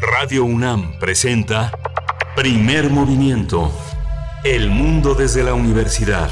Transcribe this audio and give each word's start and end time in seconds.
Radio 0.00 0.44
UNAM 0.44 0.96
presenta 1.00 1.72
Primer 2.36 2.88
Movimiento. 2.88 3.72
El 4.44 4.70
mundo 4.70 5.14
desde 5.14 5.42
la 5.42 5.54
universidad. 5.54 6.30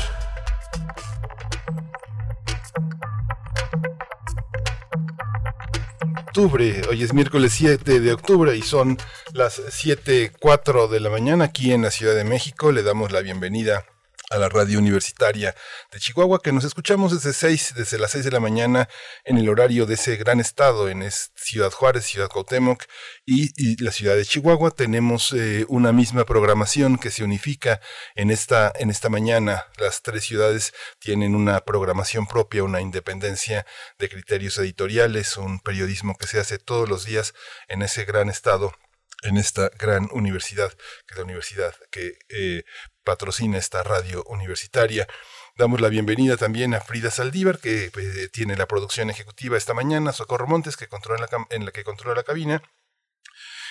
Octubre, 6.27 6.83
hoy 6.89 7.03
es 7.03 7.13
miércoles 7.13 7.55
7 7.55 7.99
de 7.99 8.13
octubre 8.13 8.57
y 8.57 8.63
son 8.63 8.99
las 9.33 9.59
7.04 9.59 10.89
de 10.89 11.01
la 11.01 11.11
mañana 11.11 11.47
aquí 11.47 11.73
en 11.73 11.83
la 11.83 11.91
Ciudad 11.91 12.15
de 12.15 12.25
México. 12.25 12.71
Le 12.71 12.85
damos 12.85 13.11
la 13.11 13.21
bienvenida 13.21 13.85
a 14.31 14.39
la 14.39 14.49
radio 14.49 14.79
universitaria 14.79 15.55
de 15.93 16.01
Chihuahua, 16.01 16.41
que 16.43 16.53
nos 16.53 16.65
escuchamos 16.65 17.13
desde 17.13 17.33
seis, 17.33 17.75
desde 17.77 17.99
las 17.99 18.11
6 18.11 18.25
de 18.25 18.31
la 18.31 18.41
mañana 18.41 18.89
en 19.25 19.39
el 19.39 19.49
horario 19.49 19.87
de 19.87 19.95
ese 19.95 20.17
gran 20.17 20.41
estado, 20.41 20.89
en 20.89 21.09
Ciudad 21.35 21.71
Juárez, 21.71 22.07
Ciudad 22.07 22.29
Cuauhtémoc 22.29 22.85
y, 23.25 23.83
la 23.83 23.93
ciudad 23.93 24.17
de 24.17 24.25
Chihuahua. 24.25 24.71
Tenemos 24.73 25.33
eh, 25.33 25.65
una 25.69 25.93
misma 25.93 26.25
programación 26.25 26.99
que 26.99 27.11
se 27.11 27.23
unifica 27.23 27.81
en 28.15 28.31
esta, 28.31 28.73
en 28.77 28.91
esta 28.91 29.09
mañana. 29.09 29.67
Las 29.79 30.03
tres 30.03 30.25
ciudades 30.25 30.73
tienen 30.99 31.35
una 31.35 31.61
programación 31.61 32.27
propia, 32.27 32.65
una 32.65 32.81
independencia 32.81 33.65
de 33.99 34.09
criterios 34.09 34.59
editoriales, 34.59 35.37
un 35.37 35.61
periodismo 35.61 36.17
que 36.17 36.27
se 36.27 36.41
hace 36.41 36.59
todos 36.59 36.89
los 36.89 37.05
días 37.05 37.35
en 37.69 37.83
ese 37.83 38.05
gran 38.05 38.29
estado 38.29 38.73
en 39.23 39.39
esta 39.39 39.71
gran 39.79 40.09
universidad, 40.13 40.73
que 41.07 41.15
es 41.15 41.17
la 41.17 41.25
universidad 41.25 41.75
que 41.91 42.19
eh, 42.29 42.65
patrocina 43.07 43.57
esta 43.57 43.85
radio 43.85 44.25
universitaria. 44.25 45.07
Damos 45.57 45.81
la 45.81 45.89
bienvenida 45.89 46.37
también 46.37 46.75
a 46.75 46.81
Frida 46.81 47.11
Saldívar, 47.11 47.61
que 47.61 47.85
eh, 47.87 48.29
tiene 48.33 48.57
la 48.57 48.67
producción 48.67 49.09
ejecutiva 49.09 49.57
esta 49.57 49.73
mañana, 49.73 50.13
Socorro 50.13 50.49
Montes, 50.49 50.77
que 50.77 50.89
controla 50.89 51.29
en 51.51 51.65
la 51.65 51.71
que 51.71 51.85
controla 51.85 52.17
la 52.17 52.25
cabina, 52.25 52.63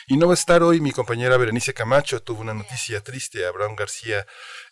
y 0.08 0.18
no 0.18 0.28
va 0.28 0.34
a 0.34 0.36
estar 0.36 0.62
hoy 0.62 0.82
mi 0.82 0.92
compañera 0.92 1.38
Berenice 1.38 1.74
Camacho, 1.74 2.22
tuvo 2.22 2.42
una 2.42 2.54
noticia 2.54 3.02
triste, 3.02 3.46
Abraham 3.46 3.76
García 3.76 4.26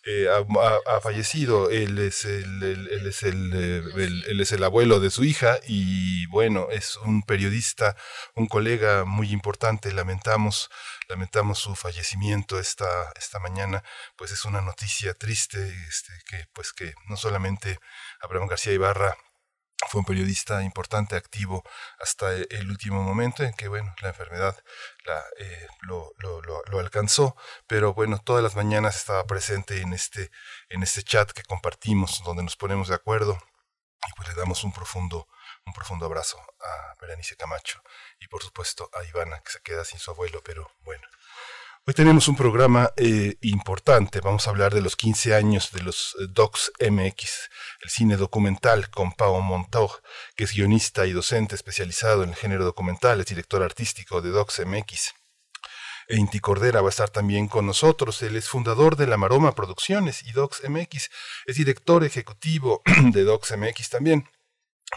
eh, 0.04 0.28
ha, 0.28 1.00
fallecido, 1.00 1.70
él 1.70 1.98
es, 1.98 2.24
el, 2.24 2.62
él, 2.62 3.06
es 3.06 3.22
el, 3.22 3.52
eh, 3.54 4.22
él 4.28 4.40
es 4.40 4.52
el 4.52 4.62
abuelo 4.62 5.00
de 5.00 5.10
su 5.10 5.24
hija 5.24 5.58
y 5.66 6.26
bueno, 6.26 6.68
es 6.70 6.96
un 6.98 7.22
periodista, 7.22 7.96
un 8.34 8.46
colega 8.46 9.04
muy 9.04 9.30
importante, 9.30 9.92
lamentamos, 9.92 10.70
lamentamos 11.08 11.58
su 11.58 11.74
fallecimiento 11.74 12.60
esta, 12.60 12.86
esta 13.16 13.38
mañana, 13.40 13.82
pues 14.16 14.30
es 14.30 14.44
una 14.44 14.60
noticia 14.60 15.14
triste, 15.14 15.74
este, 15.88 16.12
que 16.26 16.46
pues 16.52 16.72
que 16.72 16.94
no 17.08 17.16
solamente 17.16 17.78
Abraham 18.20 18.46
García 18.46 18.72
Ibarra 18.72 19.16
fue 19.88 20.00
un 20.00 20.04
periodista 20.04 20.62
importante, 20.62 21.16
activo 21.16 21.62
hasta 21.98 22.32
el 22.32 22.70
último 22.70 23.02
momento 23.02 23.42
en 23.42 23.54
que, 23.54 23.68
bueno, 23.68 23.94
la 24.02 24.08
enfermedad 24.08 24.56
eh, 25.38 25.66
lo, 25.82 26.12
lo, 26.18 26.40
lo, 26.42 26.78
alcanzó, 26.78 27.36
pero 27.66 27.94
bueno, 27.94 28.18
todas 28.18 28.42
las 28.42 28.56
mañanas 28.56 28.96
estaba 28.96 29.24
presente 29.26 29.80
en 29.80 29.92
este, 29.92 30.30
en 30.68 30.82
este 30.82 31.02
chat 31.02 31.30
que 31.32 31.42
compartimos, 31.42 32.22
donde 32.24 32.42
nos 32.42 32.56
ponemos 32.56 32.88
de 32.88 32.94
acuerdo 32.94 33.38
y 34.06 34.12
pues 34.14 34.28
le 34.28 34.34
damos 34.34 34.64
un 34.64 34.72
profundo, 34.72 35.28
un 35.66 35.72
profundo 35.72 36.06
abrazo 36.06 36.38
a 36.60 36.94
Berenice 37.00 37.36
Camacho 37.36 37.82
y 38.20 38.28
por 38.28 38.42
supuesto 38.42 38.90
a 38.92 39.04
Ivana, 39.04 39.40
que 39.40 39.52
se 39.52 39.60
queda 39.60 39.84
sin 39.84 39.98
su 39.98 40.10
abuelo, 40.10 40.42
pero 40.44 40.70
bueno. 40.80 41.06
Hoy 41.86 41.92
tenemos 41.92 42.28
un 42.28 42.36
programa 42.36 42.94
eh, 42.96 43.36
importante. 43.42 44.22
Vamos 44.22 44.46
a 44.46 44.50
hablar 44.50 44.72
de 44.72 44.80
los 44.80 44.96
15 44.96 45.34
años 45.34 45.70
de 45.70 45.82
los 45.82 46.16
eh, 46.18 46.24
Docs 46.30 46.72
MX, 46.80 47.50
el 47.82 47.90
cine 47.90 48.16
documental 48.16 48.88
con 48.88 49.12
Pau 49.12 49.38
Montaug, 49.42 50.00
que 50.34 50.44
es 50.44 50.54
guionista 50.54 51.04
y 51.04 51.12
docente 51.12 51.54
especializado 51.54 52.22
en 52.22 52.30
el 52.30 52.36
género 52.36 52.64
documental, 52.64 53.20
es 53.20 53.26
director 53.26 53.62
artístico 53.62 54.22
de 54.22 54.30
Docs 54.30 54.62
MX. 54.64 55.12
E 56.08 56.16
Inti 56.16 56.40
Cordera 56.40 56.80
va 56.80 56.88
a 56.88 56.90
estar 56.90 57.10
también 57.10 57.48
con 57.48 57.66
nosotros. 57.66 58.22
Él 58.22 58.36
es 58.36 58.48
fundador 58.48 58.96
de 58.96 59.06
La 59.06 59.18
Maroma 59.18 59.54
Producciones 59.54 60.22
y 60.22 60.32
Docs 60.32 60.62
MX. 60.66 61.10
Es 61.44 61.56
director 61.56 62.02
ejecutivo 62.02 62.80
de 63.12 63.24
Docs 63.24 63.58
MX 63.58 63.90
también. 63.90 64.26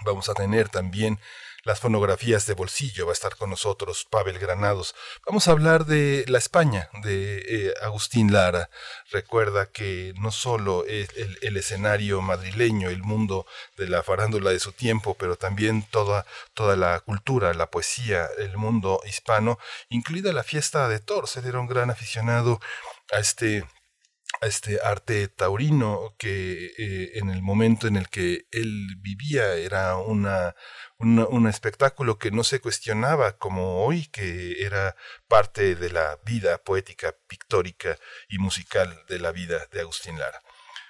Vamos 0.06 0.30
a 0.30 0.34
tener 0.34 0.70
también 0.70 1.20
las 1.68 1.82
fonografías 1.82 2.48
de 2.48 2.54
bolsillo. 2.54 3.06
Va 3.06 3.12
a 3.12 3.14
estar 3.14 3.36
con 3.36 3.50
nosotros 3.50 4.08
Pavel 4.10 4.40
Granados. 4.40 4.96
Vamos 5.26 5.48
a 5.48 5.52
hablar 5.52 5.86
de 5.86 6.24
la 6.30 6.38
España 6.38 6.90
de 7.04 7.40
eh, 7.40 7.74
Agustín 7.84 8.32
Lara. 8.32 8.70
Recuerda 9.12 9.70
que 9.70 10.14
no 10.18 10.32
solo 10.32 10.86
es 10.86 11.10
el, 11.42 11.58
escenario 11.58 12.22
madrileño, 12.22 12.90
el 12.90 13.04
mundo 13.04 13.46
de 13.76 13.90
la 13.90 14.02
farándula 14.02 14.52
de 14.52 14.62
su 14.62 14.72
tiempo, 14.72 15.16
pero 15.16 15.36
también 15.36 15.84
toda, 15.92 16.26
toda 16.54 16.78
la 16.78 17.02
cultura, 17.02 17.54
la 17.54 17.70
poesía, 17.70 18.30
el 18.38 18.56
mundo 18.56 19.02
hispano, 19.06 19.60
incluida 19.90 20.32
la 20.32 20.44
fiesta 20.44 20.88
de 20.88 21.00
Toros. 21.00 21.36
Él 21.36 21.48
era 21.48 21.60
un 21.60 21.68
gran 21.68 21.90
aficionado 21.90 22.62
a 23.12 23.20
este 23.20 23.66
este 24.42 24.80
arte 24.84 25.28
taurino 25.28 26.16
que 26.18 26.72
eh, 26.78 27.12
en 27.16 27.30
el 27.30 27.42
momento 27.42 27.88
en 27.88 27.96
el 27.96 28.10
que 28.10 28.48
él 28.52 28.98
vivía 29.00 29.56
era 29.56 29.98
una, 29.98 30.56
un 31.00 31.48
espectáculo 31.48 32.18
que 32.18 32.32
no 32.32 32.44
se 32.44 32.60
cuestionaba 32.60 33.38
como 33.38 33.84
hoy, 33.86 34.08
que 34.08 34.64
era 34.64 34.96
parte 35.28 35.76
de 35.76 35.90
la 35.90 36.20
vida 36.26 36.58
poética, 36.60 37.16
pictórica 37.28 37.98
y 38.30 38.38
musical 38.38 39.04
de 39.08 39.20
la 39.20 39.32
vida 39.32 39.68
de 39.72 39.82
Agustín 39.82 40.20
Lara. 40.20 40.42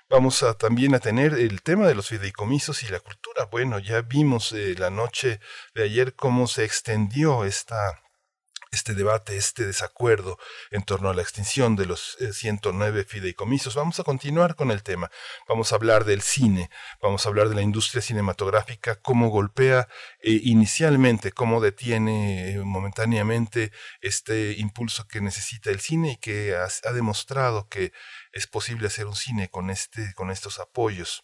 Vamos 0.09 0.41
a 0.43 0.53
también 0.53 0.95
a 0.95 0.99
tener 0.99 1.33
el 1.33 1.61
tema 1.61 1.85
de 1.85 1.95
los 1.95 2.07
fideicomisos 2.07 2.81
y 2.83 2.87
la 2.87 3.01
cultura. 3.01 3.45
Bueno, 3.45 3.77
ya 3.79 4.01
vimos 4.01 4.53
eh, 4.53 4.75
la 4.77 4.89
noche 4.89 5.41
de 5.75 5.83
ayer 5.83 6.15
cómo 6.15 6.47
se 6.47 6.63
extendió 6.63 7.43
esta 7.43 8.01
este 8.71 8.93
debate, 8.93 9.37
este 9.37 9.65
desacuerdo 9.65 10.37
en 10.71 10.83
torno 10.83 11.09
a 11.09 11.13
la 11.13 11.21
extinción 11.21 11.75
de 11.75 11.85
los 11.85 12.17
109 12.31 13.01
eh, 13.01 13.03
fideicomisos. 13.03 13.75
Vamos 13.75 13.99
a 13.99 14.03
continuar 14.03 14.55
con 14.55 14.71
el 14.71 14.83
tema. 14.83 15.09
Vamos 15.47 15.71
a 15.71 15.75
hablar 15.75 16.05
del 16.05 16.21
cine, 16.21 16.69
vamos 17.01 17.25
a 17.25 17.29
hablar 17.29 17.49
de 17.49 17.55
la 17.55 17.61
industria 17.61 18.01
cinematográfica, 18.01 18.95
cómo 18.95 19.29
golpea 19.29 19.87
eh, 20.21 20.39
inicialmente, 20.43 21.31
cómo 21.31 21.61
detiene 21.61 22.51
eh, 22.51 22.57
momentáneamente 22.59 23.71
este 24.01 24.53
impulso 24.57 25.07
que 25.07 25.21
necesita 25.21 25.69
el 25.69 25.79
cine 25.79 26.13
y 26.13 26.17
que 26.17 26.55
ha, 26.55 26.67
ha 26.87 26.93
demostrado 26.93 27.67
que 27.67 27.91
es 28.31 28.47
posible 28.47 28.87
hacer 28.87 29.05
un 29.07 29.15
cine 29.15 29.49
con, 29.49 29.69
este, 29.69 30.13
con 30.13 30.31
estos 30.31 30.59
apoyos. 30.59 31.23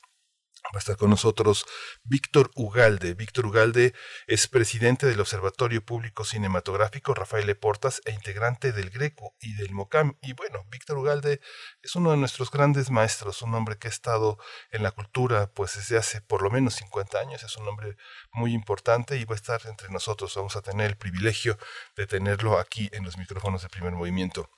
Va 0.66 0.78
a 0.78 0.80
estar 0.80 0.96
con 0.96 1.10
nosotros 1.10 1.66
Víctor 2.04 2.50
Ugalde. 2.56 3.14
Víctor 3.14 3.46
Ugalde 3.46 3.94
es 4.28 4.48
presidente 4.48 5.06
del 5.06 5.20
Observatorio 5.20 5.86
Público 5.86 6.24
Cinematográfico 6.24 7.14
Rafael 7.14 7.46
Leportas 7.46 8.02
e 8.06 8.12
integrante 8.12 8.72
del 8.72 8.90
Greco 8.90 9.36
y 9.40 9.56
del 9.56 9.74
MOCAM. 9.74 10.18
Y 10.22 10.34
bueno, 10.34 10.66
Víctor 10.72 10.98
Ugalde 10.98 11.42
es 11.82 11.96
uno 11.96 12.12
de 12.12 12.18
nuestros 12.18 12.50
grandes 12.50 12.90
maestros, 12.90 13.42
un 13.42 13.54
hombre 13.54 13.78
que 13.78 13.88
ha 13.88 13.92
estado 13.92 14.40
en 14.72 14.84
la 14.84 14.92
cultura 14.92 15.52
pues 15.54 15.76
desde 15.76 15.98
hace 15.98 16.22
por 16.22 16.42
lo 16.42 16.50
menos 16.50 16.76
50 16.76 17.20
años, 17.20 17.44
es 17.44 17.58
un 17.58 17.68
hombre 17.68 17.98
muy 18.32 18.54
importante 18.54 19.18
y 19.18 19.26
va 19.26 19.36
a 19.36 19.36
estar 19.36 19.62
entre 19.66 19.90
nosotros. 19.90 20.34
Vamos 20.36 20.56
a 20.56 20.62
tener 20.62 20.88
el 20.88 20.98
privilegio 20.98 21.58
de 21.98 22.08
tenerlo 22.08 22.58
aquí 22.58 22.90
en 22.94 23.04
los 23.04 23.18
micrófonos 23.18 23.62
de 23.62 23.70
primer 23.70 23.94
movimiento 23.94 24.50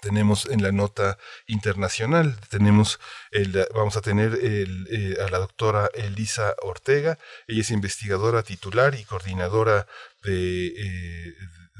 tenemos 0.00 0.46
en 0.46 0.62
la 0.62 0.72
nota 0.72 1.18
internacional, 1.46 2.38
tenemos 2.48 2.98
el, 3.30 3.66
vamos 3.74 3.96
a 3.96 4.00
tener 4.00 4.38
eh, 4.42 5.16
a 5.24 5.30
la 5.30 5.38
doctora 5.38 5.90
Elisa 5.94 6.54
Ortega, 6.62 7.18
ella 7.46 7.60
es 7.60 7.70
investigadora 7.70 8.42
titular 8.42 8.94
y 8.94 9.04
coordinadora 9.04 9.86
de, 10.24 10.66
eh, 10.66 11.34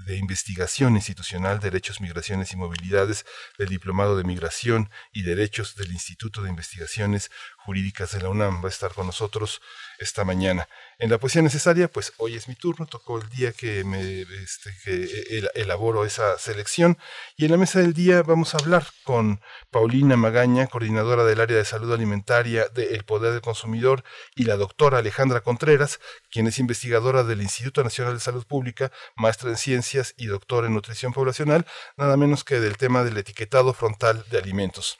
de 0.06 0.16
Investigación 0.16 0.94
Institucional, 0.96 1.60
Derechos, 1.60 2.00
Migraciones 2.00 2.52
y 2.52 2.56
Movilidades 2.56 3.24
del 3.58 3.68
Diplomado 3.68 4.16
de 4.16 4.24
Migración 4.24 4.90
y 5.12 5.22
Derechos 5.22 5.76
del 5.76 5.92
Instituto 5.92 6.42
de 6.42 6.50
Investigaciones 6.50 7.30
Jurídicas 7.56 8.12
de 8.12 8.20
la 8.20 8.28
UNAM. 8.28 8.62
Va 8.62 8.66
a 8.66 8.70
estar 8.70 8.92
con 8.92 9.06
nosotros 9.06 9.60
esta 10.02 10.24
mañana. 10.24 10.68
En 10.98 11.10
la 11.10 11.18
poesía 11.18 11.42
necesaria, 11.42 11.88
pues 11.88 12.12
hoy 12.18 12.36
es 12.36 12.48
mi 12.48 12.54
turno, 12.54 12.86
tocó 12.86 13.18
el 13.18 13.28
día 13.28 13.52
que 13.52 13.84
me 13.84 14.22
este, 14.22 14.70
que 14.84 15.48
elaboro 15.54 16.04
esa 16.04 16.38
selección. 16.38 16.98
Y 17.36 17.44
en 17.44 17.52
la 17.52 17.56
mesa 17.56 17.80
del 17.80 17.92
día 17.92 18.22
vamos 18.22 18.54
a 18.54 18.58
hablar 18.58 18.86
con 19.04 19.40
Paulina 19.70 20.16
Magaña, 20.16 20.66
coordinadora 20.66 21.24
del 21.24 21.40
área 21.40 21.56
de 21.56 21.64
salud 21.64 21.92
alimentaria 21.92 22.68
de 22.68 22.94
El 22.94 23.04
Poder 23.04 23.32
del 23.32 23.40
Consumidor, 23.40 24.04
y 24.34 24.44
la 24.44 24.56
doctora 24.56 24.98
Alejandra 24.98 25.40
Contreras, 25.40 26.00
quien 26.30 26.46
es 26.46 26.58
investigadora 26.58 27.24
del 27.24 27.42
Instituto 27.42 27.82
Nacional 27.82 28.14
de 28.14 28.20
Salud 28.20 28.46
Pública, 28.46 28.92
maestra 29.16 29.50
en 29.50 29.56
ciencias 29.56 30.14
y 30.16 30.26
doctora 30.26 30.66
en 30.66 30.74
nutrición 30.74 31.12
poblacional, 31.12 31.66
nada 31.96 32.16
menos 32.16 32.44
que 32.44 32.60
del 32.60 32.76
tema 32.76 33.04
del 33.04 33.16
etiquetado 33.16 33.72
frontal 33.72 34.24
de 34.30 34.38
alimentos 34.38 34.98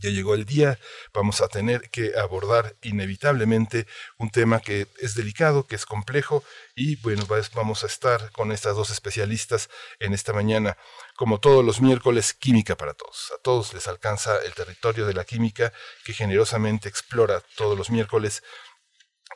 ya 0.00 0.10
llegó 0.10 0.34
el 0.34 0.44
día, 0.44 0.78
vamos 1.12 1.40
a 1.40 1.48
tener 1.48 1.90
que 1.90 2.12
abordar 2.18 2.76
inevitablemente 2.82 3.86
un 4.18 4.30
tema 4.30 4.60
que 4.60 4.86
es 4.98 5.14
delicado, 5.14 5.66
que 5.66 5.76
es 5.76 5.86
complejo 5.86 6.42
y 6.74 6.96
bueno, 6.96 7.26
vamos 7.54 7.84
a 7.84 7.86
estar 7.86 8.30
con 8.32 8.52
estas 8.52 8.76
dos 8.76 8.90
especialistas 8.90 9.68
en 9.98 10.14
esta 10.14 10.32
mañana. 10.32 10.76
Como 11.16 11.40
todos 11.40 11.64
los 11.64 11.80
miércoles, 11.80 12.32
Química 12.34 12.76
para 12.76 12.94
Todos. 12.94 13.32
A 13.36 13.42
todos 13.42 13.74
les 13.74 13.88
alcanza 13.88 14.38
el 14.44 14.54
territorio 14.54 15.06
de 15.06 15.14
la 15.14 15.24
química 15.24 15.72
que 16.04 16.12
generosamente 16.12 16.88
explora 16.88 17.42
todos 17.56 17.76
los 17.76 17.90
miércoles 17.90 18.42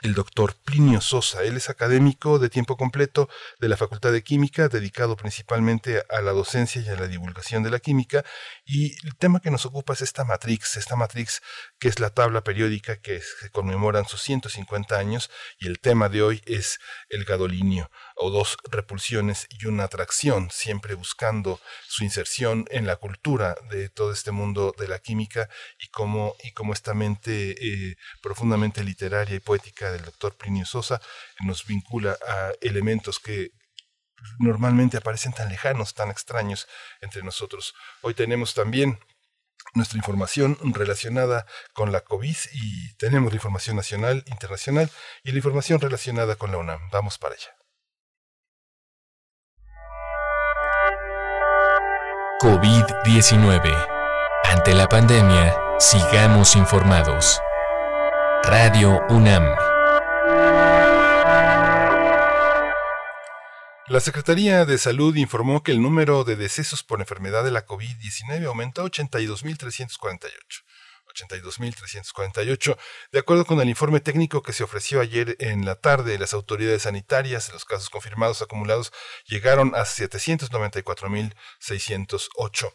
el 0.02 0.14
doctor 0.14 0.54
Plinio 0.64 1.00
Sosa. 1.00 1.44
Él 1.44 1.56
es 1.56 1.70
académico 1.70 2.38
de 2.38 2.50
tiempo 2.50 2.76
completo 2.76 3.28
de 3.60 3.68
la 3.68 3.76
Facultad 3.76 4.12
de 4.12 4.22
Química, 4.22 4.68
dedicado 4.68 5.16
principalmente 5.16 6.02
a 6.10 6.20
la 6.20 6.32
docencia 6.32 6.82
y 6.82 6.88
a 6.88 6.96
la 6.96 7.06
divulgación 7.06 7.62
de 7.62 7.70
la 7.70 7.78
química. 7.78 8.24
Y 8.64 8.94
el 9.06 9.16
tema 9.16 9.40
que 9.40 9.50
nos 9.50 9.64
ocupa 9.64 9.92
es 9.92 10.02
esta 10.02 10.24
matrix, 10.24 10.76
esta 10.76 10.96
matrix 10.96 11.40
que 11.78 11.88
es 11.88 12.00
la 12.00 12.10
tabla 12.10 12.42
periódica 12.42 12.96
que 12.96 13.20
se 13.20 13.50
conmemoran 13.50 14.06
sus 14.06 14.22
150 14.22 14.98
años. 14.98 15.30
Y 15.58 15.68
el 15.68 15.78
tema 15.78 16.08
de 16.08 16.22
hoy 16.22 16.42
es 16.46 16.80
el 17.08 17.24
gadolinio, 17.24 17.90
o 18.16 18.30
dos 18.30 18.56
repulsiones 18.70 19.46
y 19.50 19.66
una 19.66 19.84
atracción, 19.84 20.50
siempre 20.50 20.94
buscando 20.94 21.60
su 21.86 22.04
inserción 22.04 22.66
en 22.70 22.86
la 22.86 22.96
cultura 22.96 23.56
de 23.70 23.88
todo 23.88 24.12
este 24.12 24.32
mundo 24.32 24.74
de 24.76 24.88
la 24.88 24.98
química 24.98 25.48
y 25.78 25.88
cómo, 25.88 26.34
y 26.42 26.52
cómo 26.52 26.72
esta 26.72 26.94
mente 26.94 27.52
eh, 27.52 27.96
profundamente 28.20 28.82
literaria 28.82 29.36
y 29.36 29.40
poética 29.40 29.91
del 29.92 30.04
doctor 30.04 30.36
Plinio 30.36 30.66
Sosa 30.66 31.00
nos 31.40 31.66
vincula 31.66 32.16
a 32.28 32.52
elementos 32.60 33.18
que 33.18 33.50
normalmente 34.38 34.96
aparecen 34.96 35.32
tan 35.32 35.48
lejanos, 35.48 35.94
tan 35.94 36.10
extraños 36.10 36.66
entre 37.00 37.22
nosotros. 37.22 37.74
Hoy 38.02 38.14
tenemos 38.14 38.54
también 38.54 38.98
nuestra 39.74 39.98
información 39.98 40.58
relacionada 40.74 41.46
con 41.72 41.92
la 41.92 42.02
COVID 42.02 42.36
y 42.52 42.94
tenemos 42.94 43.32
la 43.32 43.36
información 43.36 43.76
nacional, 43.76 44.24
internacional 44.26 44.90
y 45.22 45.32
la 45.32 45.38
información 45.38 45.80
relacionada 45.80 46.36
con 46.36 46.50
la 46.52 46.58
UNAM. 46.58 46.90
Vamos 46.90 47.18
para 47.18 47.34
allá. 47.34 47.56
COVID-19. 52.40 53.88
Ante 54.44 54.74
la 54.74 54.88
pandemia, 54.88 55.56
sigamos 55.78 56.56
informados. 56.56 57.40
Radio 58.42 59.00
UNAM. 59.08 59.71
La 63.92 64.00
Secretaría 64.00 64.64
de 64.64 64.78
Salud 64.78 65.14
informó 65.16 65.62
que 65.62 65.70
el 65.70 65.82
número 65.82 66.24
de 66.24 66.34
decesos 66.34 66.82
por 66.82 67.00
enfermedad 67.00 67.44
de 67.44 67.50
la 67.50 67.66
COVID-19 67.66 68.46
aumentó 68.46 68.80
a 68.80 68.86
82.348. 68.86 70.30
82.348. 71.12 72.78
De 73.12 73.18
acuerdo 73.18 73.44
con 73.44 73.60
el 73.60 73.68
informe 73.68 74.00
técnico 74.00 74.42
que 74.42 74.54
se 74.54 74.64
ofreció 74.64 75.02
ayer 75.02 75.36
en 75.40 75.66
la 75.66 75.74
tarde, 75.74 76.18
las 76.18 76.32
autoridades 76.32 76.84
sanitarias, 76.84 77.52
los 77.52 77.66
casos 77.66 77.90
confirmados 77.90 78.40
acumulados 78.40 78.94
llegaron 79.26 79.74
a 79.74 79.80
794.608. 79.80 82.72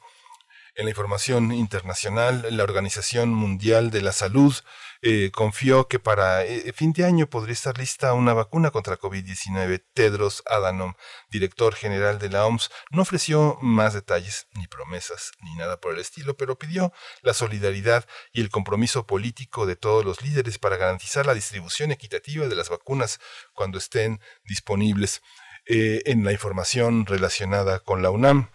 En 0.77 0.85
la 0.85 0.91
información 0.91 1.51
internacional, 1.53 2.45
la 2.51 2.63
Organización 2.63 3.29
Mundial 3.33 3.89
de 3.89 4.03
la 4.03 4.11
Salud 4.11 4.53
eh, 5.01 5.31
confió 5.33 5.87
que 5.87 5.97
para 5.97 6.45
eh, 6.45 6.71
fin 6.71 6.93
de 6.93 7.03
año 7.03 7.27
podría 7.27 7.53
estar 7.53 7.79
lista 7.79 8.13
una 8.13 8.35
vacuna 8.35 8.69
contra 8.69 8.99
COVID-19. 8.99 9.83
Tedros 9.95 10.43
Adhanom, 10.45 10.93
director 11.31 11.73
general 11.73 12.19
de 12.19 12.29
la 12.29 12.45
OMS, 12.45 12.69
no 12.91 13.01
ofreció 13.01 13.57
más 13.59 13.95
detalles, 13.95 14.49
ni 14.53 14.67
promesas, 14.67 15.31
ni 15.41 15.55
nada 15.55 15.81
por 15.81 15.95
el 15.95 15.99
estilo, 15.99 16.37
pero 16.37 16.59
pidió 16.59 16.93
la 17.23 17.33
solidaridad 17.33 18.05
y 18.31 18.41
el 18.41 18.51
compromiso 18.51 19.07
político 19.07 19.65
de 19.65 19.77
todos 19.77 20.05
los 20.05 20.21
líderes 20.21 20.59
para 20.59 20.77
garantizar 20.77 21.25
la 21.25 21.33
distribución 21.33 21.91
equitativa 21.91 22.47
de 22.47 22.55
las 22.55 22.69
vacunas 22.69 23.19
cuando 23.53 23.79
estén 23.79 24.21
disponibles. 24.43 25.23
Eh, 25.69 26.03
en 26.05 26.23
la 26.23 26.31
información 26.31 27.05
relacionada 27.05 27.79
con 27.79 28.01
la 28.01 28.09
UNAM, 28.09 28.49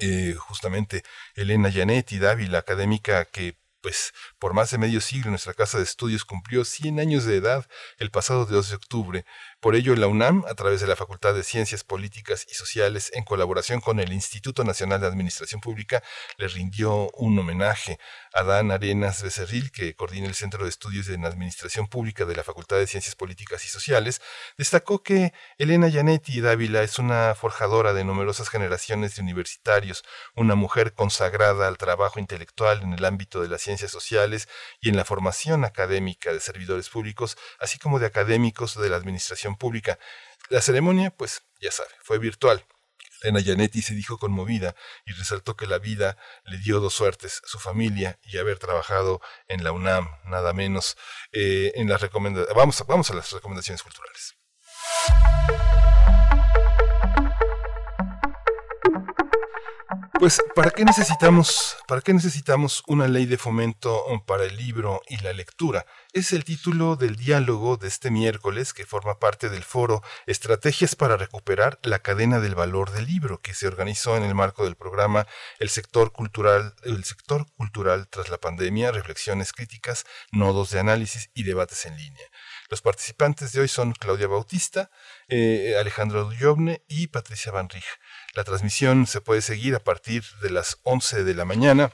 eh, 0.00 0.34
justamente 0.38 1.02
Elena 1.34 1.70
Janetti 1.70 2.18
Dávila, 2.18 2.58
académica 2.58 3.24
que 3.24 3.56
pues 3.84 4.14
por 4.38 4.54
más 4.54 4.70
de 4.70 4.78
medio 4.78 5.02
siglo 5.02 5.28
nuestra 5.28 5.52
casa 5.52 5.76
de 5.76 5.84
estudios 5.84 6.24
cumplió 6.24 6.64
100 6.64 7.00
años 7.00 7.26
de 7.26 7.36
edad 7.36 7.68
el 7.98 8.10
pasado 8.10 8.46
2 8.46 8.70
de 8.70 8.76
octubre. 8.76 9.24
Por 9.64 9.76
ello, 9.76 9.96
la 9.96 10.08
UNAM, 10.08 10.44
a 10.46 10.54
través 10.54 10.82
de 10.82 10.86
la 10.86 10.94
Facultad 10.94 11.32
de 11.32 11.42
Ciencias 11.42 11.84
Políticas 11.84 12.46
y 12.50 12.52
Sociales, 12.52 13.10
en 13.14 13.24
colaboración 13.24 13.80
con 13.80 13.98
el 13.98 14.12
Instituto 14.12 14.62
Nacional 14.62 15.00
de 15.00 15.06
Administración 15.06 15.62
Pública, 15.62 16.02
le 16.36 16.48
rindió 16.48 17.08
un 17.14 17.38
homenaje 17.38 17.98
a 18.34 18.42
Dan 18.42 18.70
Arenas 18.72 19.22
Becerril, 19.22 19.72
que 19.72 19.96
coordina 19.96 20.26
el 20.26 20.34
Centro 20.34 20.64
de 20.64 20.68
Estudios 20.68 21.08
en 21.08 21.24
Administración 21.24 21.86
Pública 21.86 22.26
de 22.26 22.36
la 22.36 22.44
Facultad 22.44 22.76
de 22.76 22.86
Ciencias 22.86 23.16
Políticas 23.16 23.64
y 23.64 23.68
Sociales. 23.68 24.20
Destacó 24.58 25.02
que 25.02 25.32
Elena 25.56 25.90
Janetti 25.90 26.42
Dávila 26.42 26.82
es 26.82 26.98
una 26.98 27.34
forjadora 27.34 27.94
de 27.94 28.04
numerosas 28.04 28.50
generaciones 28.50 29.16
de 29.16 29.22
universitarios, 29.22 30.04
una 30.34 30.56
mujer 30.56 30.92
consagrada 30.92 31.68
al 31.68 31.78
trabajo 31.78 32.18
intelectual 32.18 32.82
en 32.82 32.92
el 32.92 33.04
ámbito 33.06 33.40
de 33.40 33.48
las 33.48 33.62
ciencias 33.62 33.90
sociales 33.90 34.46
y 34.82 34.90
en 34.90 34.96
la 34.96 35.06
formación 35.06 35.64
académica 35.64 36.34
de 36.34 36.40
servidores 36.40 36.90
públicos, 36.90 37.38
así 37.60 37.78
como 37.78 37.98
de 37.98 38.04
académicos 38.04 38.78
de 38.78 38.90
la 38.90 38.96
administración 38.96 39.53
pública. 39.56 39.98
La 40.48 40.60
ceremonia, 40.60 41.10
pues 41.10 41.42
ya 41.60 41.70
sabe, 41.70 41.90
fue 42.02 42.18
virtual. 42.18 42.64
Elena 43.22 43.42
Janetti 43.42 43.80
se 43.80 43.94
dijo 43.94 44.18
conmovida 44.18 44.74
y 45.06 45.12
resaltó 45.12 45.56
que 45.56 45.66
la 45.66 45.78
vida 45.78 46.18
le 46.44 46.58
dio 46.58 46.80
dos 46.80 46.92
suertes, 46.92 47.40
su 47.44 47.58
familia 47.58 48.18
y 48.22 48.36
haber 48.36 48.58
trabajado 48.58 49.22
en 49.48 49.64
la 49.64 49.72
UNAM, 49.72 50.08
nada 50.26 50.52
menos. 50.52 50.96
Eh, 51.32 51.72
en 51.74 51.88
las 51.88 52.02
vamos, 52.54 52.84
vamos 52.86 53.10
a 53.10 53.14
las 53.14 53.32
recomendaciones 53.32 53.82
culturales. 53.82 54.34
Pues, 60.24 60.42
¿para 60.54 60.70
qué 60.70 60.86
necesitamos, 60.86 61.76
para 61.86 62.00
qué 62.00 62.14
necesitamos 62.14 62.82
una 62.86 63.08
ley 63.08 63.26
de 63.26 63.36
fomento 63.36 64.02
para 64.26 64.44
el 64.44 64.56
libro 64.56 65.02
y 65.06 65.18
la 65.18 65.34
lectura? 65.34 65.84
Es 66.14 66.32
el 66.32 66.44
título 66.44 66.96
del 66.96 67.16
diálogo 67.16 67.76
de 67.76 67.88
este 67.88 68.10
miércoles 68.10 68.72
que 68.72 68.86
forma 68.86 69.18
parte 69.18 69.50
del 69.50 69.64
foro 69.64 70.02
Estrategias 70.24 70.96
para 70.96 71.18
recuperar 71.18 71.78
la 71.82 71.98
cadena 71.98 72.40
del 72.40 72.54
valor 72.54 72.90
del 72.92 73.04
libro, 73.04 73.42
que 73.42 73.52
se 73.52 73.66
organizó 73.66 74.16
en 74.16 74.22
el 74.22 74.34
marco 74.34 74.64
del 74.64 74.76
programa 74.76 75.26
El 75.58 75.68
sector 75.68 76.10
cultural, 76.10 76.74
el 76.84 77.04
sector 77.04 77.44
cultural 77.58 78.08
tras 78.08 78.30
la 78.30 78.38
pandemia, 78.38 78.92
reflexiones 78.92 79.52
críticas, 79.52 80.06
nodos 80.32 80.70
de 80.70 80.80
análisis 80.80 81.28
y 81.34 81.42
debates 81.42 81.84
en 81.84 81.98
línea. 81.98 82.26
Los 82.70 82.80
participantes 82.80 83.52
de 83.52 83.60
hoy 83.60 83.68
son 83.68 83.92
Claudia 83.92 84.26
Bautista, 84.26 84.90
eh, 85.28 85.76
Alejandro 85.78 86.24
Duyovne 86.24 86.82
y 86.88 87.08
Patricia 87.08 87.52
Van 87.52 87.68
Rij. 87.68 87.84
La 88.34 88.44
transmisión 88.44 89.06
se 89.06 89.20
puede 89.20 89.42
seguir 89.42 89.74
a 89.74 89.78
partir 89.78 90.24
de 90.42 90.50
las 90.50 90.78
11 90.82 91.24
de 91.24 91.34
la 91.34 91.44
mañana 91.44 91.92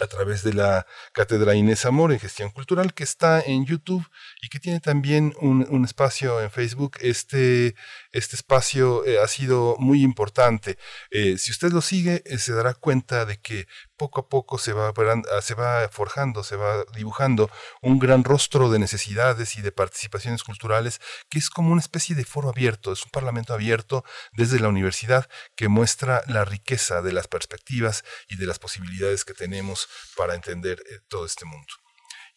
a 0.00 0.06
través 0.06 0.42
de 0.42 0.52
la 0.54 0.86
Cátedra 1.12 1.54
Inés 1.54 1.84
Amor 1.84 2.12
en 2.12 2.20
Gestión 2.20 2.50
Cultural, 2.50 2.94
que 2.94 3.04
está 3.04 3.40
en 3.40 3.64
YouTube 3.64 4.06
y 4.42 4.48
que 4.48 4.60
tiene 4.60 4.80
también 4.80 5.34
un, 5.40 5.84
espacio 5.84 6.40
en 6.40 6.50
Facebook. 6.50 6.96
Este, 7.00 7.74
este 8.18 8.36
espacio 8.36 9.04
eh, 9.04 9.20
ha 9.20 9.28
sido 9.28 9.76
muy 9.78 10.02
importante. 10.02 10.78
Eh, 11.10 11.38
si 11.38 11.50
usted 11.52 11.72
lo 11.72 11.80
sigue, 11.80 12.22
eh, 12.26 12.38
se 12.38 12.52
dará 12.52 12.74
cuenta 12.74 13.24
de 13.24 13.40
que 13.40 13.66
poco 13.96 14.20
a 14.20 14.28
poco 14.28 14.58
se 14.58 14.72
va, 14.72 14.92
ah, 14.92 15.42
se 15.42 15.54
va 15.54 15.88
forjando, 15.88 16.44
se 16.44 16.56
va 16.56 16.84
dibujando 16.94 17.50
un 17.82 17.98
gran 17.98 18.24
rostro 18.24 18.70
de 18.70 18.78
necesidades 18.78 19.56
y 19.56 19.62
de 19.62 19.72
participaciones 19.72 20.42
culturales 20.44 21.00
que 21.28 21.38
es 21.38 21.50
como 21.50 21.72
una 21.72 21.80
especie 21.80 22.14
de 22.14 22.24
foro 22.24 22.50
abierto, 22.50 22.92
es 22.92 23.04
un 23.04 23.10
parlamento 23.10 23.54
abierto 23.54 24.04
desde 24.32 24.60
la 24.60 24.68
universidad 24.68 25.28
que 25.56 25.68
muestra 25.68 26.22
la 26.26 26.44
riqueza 26.44 27.02
de 27.02 27.12
las 27.12 27.28
perspectivas 27.28 28.04
y 28.28 28.36
de 28.36 28.46
las 28.46 28.58
posibilidades 28.58 29.24
que 29.24 29.34
tenemos 29.34 29.88
para 30.16 30.34
entender 30.34 30.82
todo 31.08 31.26
este 31.26 31.44
mundo. 31.44 31.87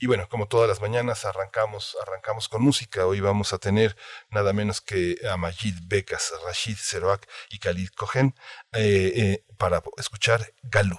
Y 0.02 0.08
bueno, 0.08 0.28
como 0.28 0.48
todas 0.48 0.68
las 0.68 0.82
mañanas 0.82 1.26
arrancamos, 1.26 1.96
arrancamos 2.02 2.50
con 2.50 2.64
música. 2.64 3.06
Hoy 3.06 3.20
vamos 3.20 3.54
a 3.54 3.60
tener 3.60 3.96
nada 4.32 4.52
menos 4.52 4.82
que 4.82 5.16
a 5.32 5.38
Majid 5.38 5.76
Bekas, 5.84 6.34
Rashid 6.44 6.76
Seroak 6.76 7.28
y 7.52 7.60
Khalid 7.60 7.90
Cohen 7.90 8.34
eh, 8.74 9.14
eh, 9.16 9.44
para 9.58 9.84
escuchar 9.98 10.56
Galú. 10.64 10.98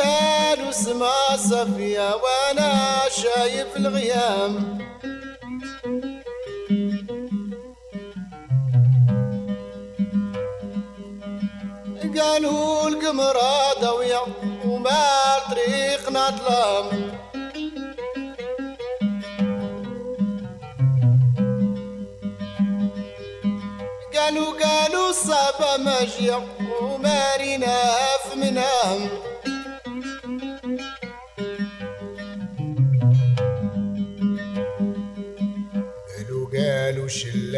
قالوا 0.00 0.70
سما 0.70 1.36
صفية 1.36 2.14
وأنا 2.14 3.00
شايف 3.08 3.76
الغيام. 3.76 4.78
قالوا 12.18 12.88
القمرة 12.88 13.72
ضوية 13.80 14.22
وما 14.64 15.38
طريقنا 15.50 16.30
ظلام 16.30 16.88
قالوا 24.16 24.52
قالوا 24.62 25.10
الصعبة 25.10 25.76
ماشية 25.76 26.46
ومارينا 26.82 27.76
في 28.24 28.36
منام. 28.36 29.23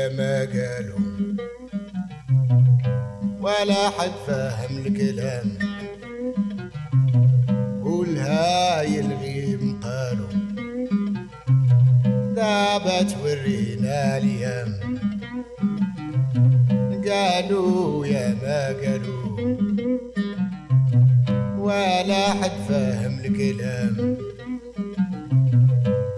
قالوا. 0.07 0.99
ولا 3.41 3.91
حد 3.91 4.11
فاهم 4.27 4.87
الكلام. 4.87 5.59
والهاي 7.83 9.01
الغيم 9.01 9.81
قالوا. 9.83 10.33
دابا 12.35 13.03
تورينا 13.03 14.19
الأيام. 14.19 14.73
قالوا 17.09 18.07
يا 18.07 18.35
ما 18.43 18.67
قالوا. 18.67 19.27
ولا 21.59 22.29
حد 22.29 22.51
فاهم 22.69 23.19
الكلام. 23.25 24.17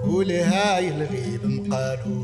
كل 0.02 0.30
هاي 0.30 0.88
الغيب 0.88 1.46
مقالوا 1.46 2.17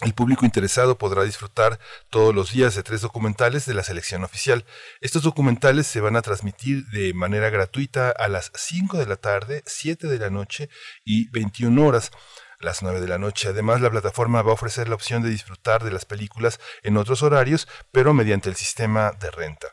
El 0.05 0.13
público 0.13 0.45
interesado 0.45 0.99
podrá 0.99 1.23
disfrutar 1.25 1.79
todos 2.11 2.35
los 2.35 2.53
días 2.53 2.75
de 2.75 2.83
tres 2.83 3.01
documentales 3.01 3.65
de 3.65 3.73
la 3.73 3.83
selección 3.83 4.25
oficial. 4.25 4.67
Estos 5.01 5.23
documentales 5.23 5.87
se 5.87 6.03
van 6.03 6.17
a 6.17 6.23
transmitir 6.23 6.87
de 6.89 7.15
manera 7.15 7.49
gratuita 7.49 8.11
a 8.11 8.29
las 8.29 8.53
5 8.55 8.99
de 8.99 9.07
la 9.07 9.17
tarde, 9.17 9.63
7 9.65 10.07
de 10.07 10.19
la 10.19 10.29
noche 10.29 10.69
y 11.03 11.31
21 11.31 11.83
horas 11.83 12.11
las 12.61 12.83
9 12.83 13.01
de 13.01 13.09
la 13.09 13.17
noche. 13.17 13.49
Además, 13.49 13.81
la 13.81 13.91
plataforma 13.91 14.43
va 14.43 14.51
a 14.51 14.55
ofrecer 14.55 14.89
la 14.89 14.95
opción 14.97 15.23
de 15.23 15.31
disfrutar 15.31 15.83
de 15.83 15.93
las 15.93 16.05
películas 16.05 16.61
en 16.83 16.99
otros 16.99 17.23
horarios, 17.23 17.67
pero 17.91 18.13
mediante 18.13 18.51
el 18.51 18.57
sistema 18.57 19.13
de 19.13 19.31
renta. 19.31 19.69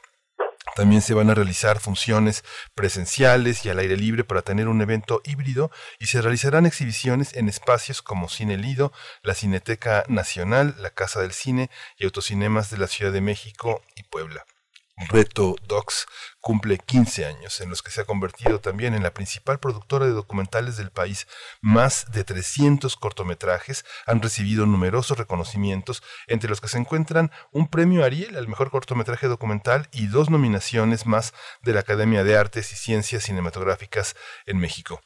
También 0.75 1.01
se 1.01 1.13
van 1.13 1.29
a 1.29 1.35
realizar 1.35 1.79
funciones 1.79 2.43
presenciales 2.73 3.65
y 3.65 3.69
al 3.69 3.79
aire 3.79 3.95
libre 3.95 4.23
para 4.23 4.41
tener 4.41 4.67
un 4.67 4.81
evento 4.81 5.21
híbrido 5.23 5.71
y 5.99 6.07
se 6.07 6.21
realizarán 6.21 6.65
exhibiciones 6.65 7.35
en 7.35 7.47
espacios 7.49 8.01
como 8.01 8.29
Cine 8.29 8.57
Lido, 8.57 8.91
la 9.21 9.35
Cineteca 9.35 10.03
Nacional, 10.07 10.75
la 10.79 10.89
Casa 10.89 11.21
del 11.21 11.33
Cine 11.33 11.69
y 11.97 12.05
Autocinemas 12.05 12.71
de 12.71 12.77
la 12.77 12.87
Ciudad 12.87 13.11
de 13.11 13.21
México 13.21 13.81
y 13.95 14.03
Puebla. 14.03 14.45
Reto 15.09 15.55
Docs 15.67 16.07
cumple 16.39 16.77
15 16.77 17.25
años, 17.25 17.61
en 17.61 17.69
los 17.69 17.81
que 17.81 17.91
se 17.91 18.01
ha 18.01 18.05
convertido 18.05 18.59
también 18.59 18.93
en 18.93 19.03
la 19.03 19.13
principal 19.13 19.59
productora 19.59 20.05
de 20.05 20.11
documentales 20.11 20.75
del 20.75 20.91
país. 20.91 21.27
Más 21.61 22.11
de 22.11 22.23
300 22.23 22.95
cortometrajes 22.97 23.85
han 24.05 24.21
recibido 24.21 24.65
numerosos 24.65 25.17
reconocimientos, 25.17 26.03
entre 26.27 26.49
los 26.49 26.59
que 26.59 26.67
se 26.67 26.77
encuentran 26.77 27.31
un 27.51 27.67
premio 27.67 28.03
Ariel 28.03 28.35
al 28.35 28.47
mejor 28.47 28.71
cortometraje 28.71 29.27
documental 29.27 29.87
y 29.91 30.07
dos 30.07 30.29
nominaciones 30.29 31.05
más 31.05 31.33
de 31.61 31.73
la 31.73 31.79
Academia 31.79 32.23
de 32.23 32.37
Artes 32.37 32.73
y 32.73 32.75
Ciencias 32.75 33.23
Cinematográficas 33.23 34.15
en 34.45 34.57
México. 34.57 35.01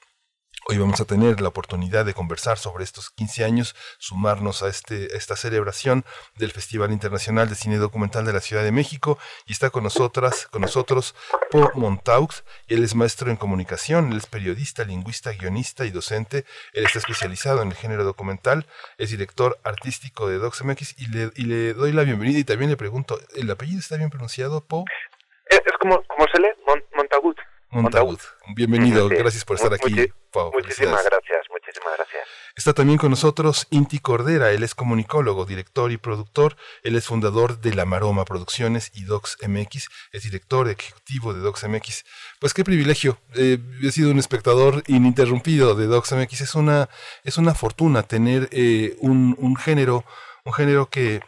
Hoy 0.70 0.78
vamos 0.80 1.00
a 1.00 1.06
tener 1.06 1.40
la 1.40 1.48
oportunidad 1.48 2.04
de 2.04 2.14
conversar 2.14 2.58
sobre 2.58 2.84
estos 2.84 3.10
15 3.12 3.46
años, 3.46 3.74
sumarnos 4.00 4.64
a 4.64 4.68
este, 4.68 5.16
esta 5.16 5.38
celebración 5.38 6.04
del 6.36 6.52
Festival 6.52 6.92
Internacional 6.92 7.48
de 7.48 7.56
Cine 7.56 7.78
Documental 7.78 8.26
de 8.26 8.34
la 8.34 8.42
Ciudad 8.42 8.64
de 8.64 8.74
México 8.74 9.18
y 9.46 9.54
está 9.54 9.70
con 9.70 9.84
nosotras, 9.84 10.48
con 10.48 10.62
nosotros 10.62 11.16
Po 11.52 11.72
Montaux, 11.76 12.44
él 12.68 12.84
es 12.84 12.96
maestro 12.96 13.32
en 13.32 13.38
comunicación, 13.38 14.12
él 14.12 14.18
es 14.18 14.26
periodista, 14.26 14.84
lingüista, 14.84 15.32
guionista 15.32 15.86
y 15.86 15.92
docente, 15.92 16.44
él 16.74 16.86
está 16.86 17.00
especializado 17.00 17.62
en 17.62 17.70
el 17.70 17.76
género 17.76 18.04
documental, 18.04 18.66
es 18.98 19.12
director 19.12 19.58
artístico 19.64 20.28
de 20.28 20.38
DocsMX 20.38 20.96
y 21.00 21.08
le, 21.08 21.32
y 21.36 21.44
le 21.44 21.74
doy 21.76 21.94
la 21.94 22.04
bienvenida 22.04 22.40
y 22.40 22.44
también 22.44 22.70
le 22.70 22.76
pregunto, 22.76 23.18
¿el 23.38 23.50
apellido 23.50 23.80
está 23.80 23.96
bien 23.96 24.10
pronunciado, 24.10 24.60
Po? 24.66 24.84
Es, 25.50 25.62
como, 25.80 26.04
como 26.08 26.26
se 26.34 26.42
lee, 26.42 26.50
Mon- 26.68 26.84
Montagut. 26.94 27.38
Montagut. 27.70 28.20
Bienvenido, 28.56 29.10
gracias 29.10 29.44
por 29.44 29.58
estar 29.58 29.74
aquí, 29.74 29.92
muchi- 29.94 30.14
Pau. 30.32 30.52
Muchísimas 30.54 31.04
gracias, 31.04 31.46
muchísimas 31.50 31.94
gracias. 31.98 32.28
Está 32.56 32.74
también 32.74 32.98
con 32.98 33.12
nosotros 33.12 33.68
Inti 33.70 34.00
Cordera, 34.00 34.52
él 34.52 34.64
es 34.64 34.74
comunicólogo, 34.74 35.46
director 35.46 35.92
y 35.92 35.98
productor, 35.98 36.56
él 36.84 36.96
es 36.96 37.06
fundador 37.06 37.60
de 37.60 37.76
La 37.76 37.86
Maroma 37.86 38.26
Producciones 38.26 38.92
y 38.96 39.04
Docs 39.04 39.38
MX, 39.48 39.90
es 40.12 40.24
director 40.24 40.68
ejecutivo 40.70 41.34
de 41.34 41.42
Docs 41.42 41.66
MX. 41.68 42.04
Pues 42.40 42.54
qué 42.54 42.64
privilegio, 42.64 43.20
eh, 43.36 43.60
he 43.84 43.92
sido 43.92 44.12
un 44.12 44.20
espectador 44.20 44.84
ininterrumpido 44.88 45.76
de 45.76 45.86
Docs 45.88 46.14
MX, 46.14 46.42
es 46.42 46.56
una, 46.56 46.90
es 47.24 47.38
una 47.38 47.54
fortuna 47.54 48.04
tener 48.04 48.48
eh, 48.52 48.96
un, 49.02 49.36
un 49.40 49.56
género, 49.56 50.04
un 50.46 50.54
género 50.54 50.90
que 50.90 51.22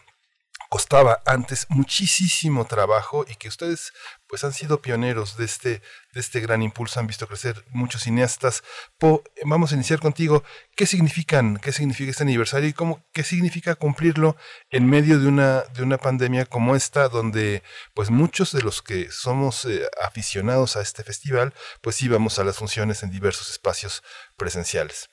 costaba 0.69 1.19
antes 1.25 1.65
muchísimo 1.69 2.65
trabajo 2.65 3.25
y 3.27 3.35
que 3.35 3.47
ustedes 3.47 3.91
pues 4.29 4.43
han 4.43 4.53
sido 4.53 4.81
pioneros 4.81 5.37
de 5.37 5.45
este, 5.45 5.81
de 6.13 6.19
este 6.19 6.39
gran 6.39 6.61
impulso, 6.61 6.99
han 6.99 7.07
visto 7.07 7.27
crecer 7.27 7.65
muchos 7.69 8.03
cineastas. 8.03 8.63
Po, 8.99 9.23
vamos 9.43 9.71
a 9.71 9.75
iniciar 9.75 9.99
contigo. 9.99 10.43
¿Qué 10.75 10.85
significan, 10.85 11.57
qué 11.57 11.71
significa 11.71 12.11
este 12.11 12.23
aniversario 12.23 12.69
y 12.69 12.73
cómo, 12.73 13.03
qué 13.11 13.23
significa 13.23 13.73
cumplirlo 13.73 14.37
en 14.69 14.87
medio 14.87 15.19
de 15.19 15.27
una, 15.27 15.63
de 15.73 15.81
una 15.81 15.97
pandemia 15.97 16.45
como 16.45 16.75
esta, 16.75 17.09
donde 17.09 17.63
pues 17.95 18.11
muchos 18.11 18.51
de 18.51 18.61
los 18.61 18.83
que 18.83 19.11
somos 19.11 19.65
eh, 19.65 19.89
aficionados 20.05 20.75
a 20.75 20.81
este 20.81 21.03
festival, 21.03 21.55
pues 21.81 21.99
íbamos 22.03 22.37
a 22.37 22.43
las 22.43 22.57
funciones 22.57 23.01
en 23.01 23.09
diversos 23.09 23.49
espacios 23.49 24.03
presenciales? 24.37 25.09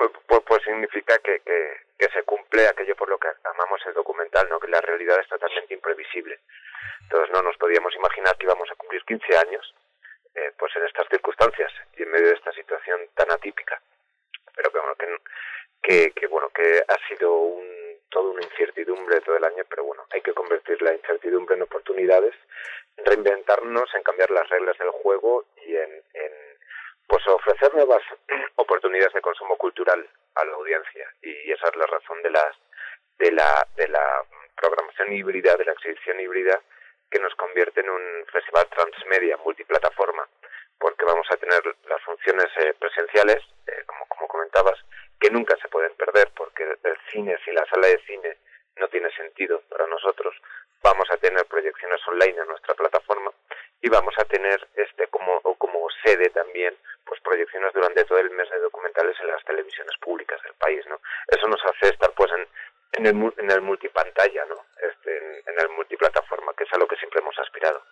Pues, 0.00 0.12
pues- 0.26 0.42
pues 0.46 0.62
significa 0.64 1.18
que, 1.18 1.40
que, 1.40 2.08
se 2.14 2.22
cumple 2.22 2.66
aquello 2.66 2.96
por 2.96 3.08
lo 3.10 3.18
que 3.18 3.28
amamos 3.44 3.80
el 3.86 3.92
documental, 3.92 4.48
¿no? 4.48 4.58
que 4.58 4.66
la 4.66 4.80
realidad 4.80 5.20
es 5.20 5.28
totalmente 5.28 5.74
imprevisible. 5.74 6.40
Entonces 7.02 7.30
no 7.34 7.42
nos 7.42 7.56
podíamos 7.58 7.94
imaginar 7.94 8.34
que 8.38 8.46
íbamos 8.46 8.68
a 8.70 8.74
cumplir 8.76 9.04
15 9.04 9.36
años 9.36 9.74
eh, 10.34 10.52
pues 10.58 10.74
en 10.74 10.86
estas 10.86 11.06
circunstancias 11.08 11.70
y 11.98 12.02
en 12.02 12.10
medio 12.10 12.28
de 12.28 12.34
esta 12.34 12.50
situación 12.52 12.98
tan 13.14 13.30
atípica. 13.30 13.78
Pero 14.56 14.72
que 14.72 14.78
bueno, 14.78 14.94
que, 14.96 15.16
que, 15.82 16.10
que, 16.12 16.26
bueno, 16.28 16.48
que 16.48 16.82
ha 16.88 17.08
sido 17.08 17.32
un, 17.32 17.66
toda 18.08 18.30
una 18.30 18.42
incertidumbre 18.42 19.20
todo 19.20 19.36
el 19.36 19.44
año, 19.44 19.64
pero 19.68 19.84
bueno, 19.84 20.06
hay 20.10 20.22
que 20.22 20.32
convertir 20.32 20.80
la 20.80 20.94
incertidumbre 20.94 21.56
en 21.56 21.62
oportunidades, 21.62 22.34
reinventarnos, 22.96 23.94
en 23.94 24.02
cambiar 24.02 24.30
las 24.30 24.48
reglas 24.48 24.78
del 24.78 24.90
juego 24.90 25.44
y 25.66 25.76
en 25.76 26.02
pues 27.10 27.26
ofrecer 27.26 27.74
nuevas 27.74 28.02
oportunidades 28.54 29.12
de 29.12 29.20
consumo 29.20 29.56
cultural 29.56 30.08
a 30.36 30.44
la 30.44 30.54
audiencia. 30.54 31.12
Y 31.22 31.50
esa 31.50 31.68
es 31.68 31.76
la 31.76 31.86
razón 31.86 32.22
de 32.22 32.30
las 32.30 32.56
de 33.18 33.32
la 33.32 33.66
de 33.76 33.88
la 33.88 34.24
programación 34.56 35.12
híbrida 35.12 35.56
de 35.56 35.64
la 35.64 35.72
exhibición 35.72 36.20
híbrida 36.20 36.62
que 37.10 37.18
nos 37.18 37.34
convierte 37.34 37.80
en 37.80 37.90
un 37.90 38.24
festival 38.32 38.68
transmedia 38.68 39.36
multiplataforma. 39.38 40.28
Porque 40.78 41.04
vamos 41.04 41.26
a 41.30 41.36
tener 41.36 41.60
las 41.88 42.00
funciones 42.02 42.46
eh, 42.58 42.74
presenciales 42.78 43.42
eh, 43.66 43.82
como 43.86 44.06
como 44.06 44.28
comentabas 44.28 44.78
que 45.18 45.30
nunca 45.30 45.56
se 45.60 45.68
pueden 45.68 45.92
perder 45.96 46.30
porque 46.36 46.62
el 46.62 46.96
cine 47.10 47.36
sin 47.44 47.56
la 47.56 47.66
sala 47.66 47.88
de 47.88 48.00
cine 48.06 48.38
no 48.76 48.86
tiene 48.88 49.10
sentido 49.10 49.60
para 49.68 49.86
nosotros 49.88 50.34
vamos 50.82 51.10
a 51.10 51.16
tener 51.18 51.44
proyecciones 51.46 52.00
online 52.08 52.40
en 52.40 52.46
nuestra 52.48 52.74
plataforma 52.74 53.30
y 53.82 53.90
vamos 53.90 54.14
a 54.16 54.24
tener 54.24 54.66
este 54.76 55.08
como 55.08 55.40
como 55.58 55.86
sede 56.02 56.30
también 56.30 56.74
pues 57.10 57.18
proyecciones 57.26 57.74
durante 57.74 58.04
todo 58.06 58.18
el 58.22 58.30
mes 58.30 58.46
de 58.50 58.60
documentales 58.62 59.16
en 59.20 59.26
las 59.34 59.42
televisiones 59.44 59.96
públicas 60.00 60.38
del 60.46 60.54
país 60.54 60.80
no 60.88 60.96
eso 61.26 61.46
nos 61.50 61.58
hace 61.66 61.90
estar 61.92 62.12
pues 62.14 62.30
en 62.38 62.46
en 62.98 63.06
el 63.10 63.14
en 63.42 63.50
el 63.50 63.60
multipantalla 63.62 64.46
no 64.46 64.62
este 64.78 65.10
en, 65.10 65.34
en 65.50 65.56
el 65.60 65.68
multiplataforma 65.74 66.54
que 66.56 66.64
es 66.64 66.72
a 66.72 66.78
lo 66.78 66.86
que 66.86 66.96
siempre 66.96 67.18
hemos 67.20 67.36
aspirado. 67.38 67.82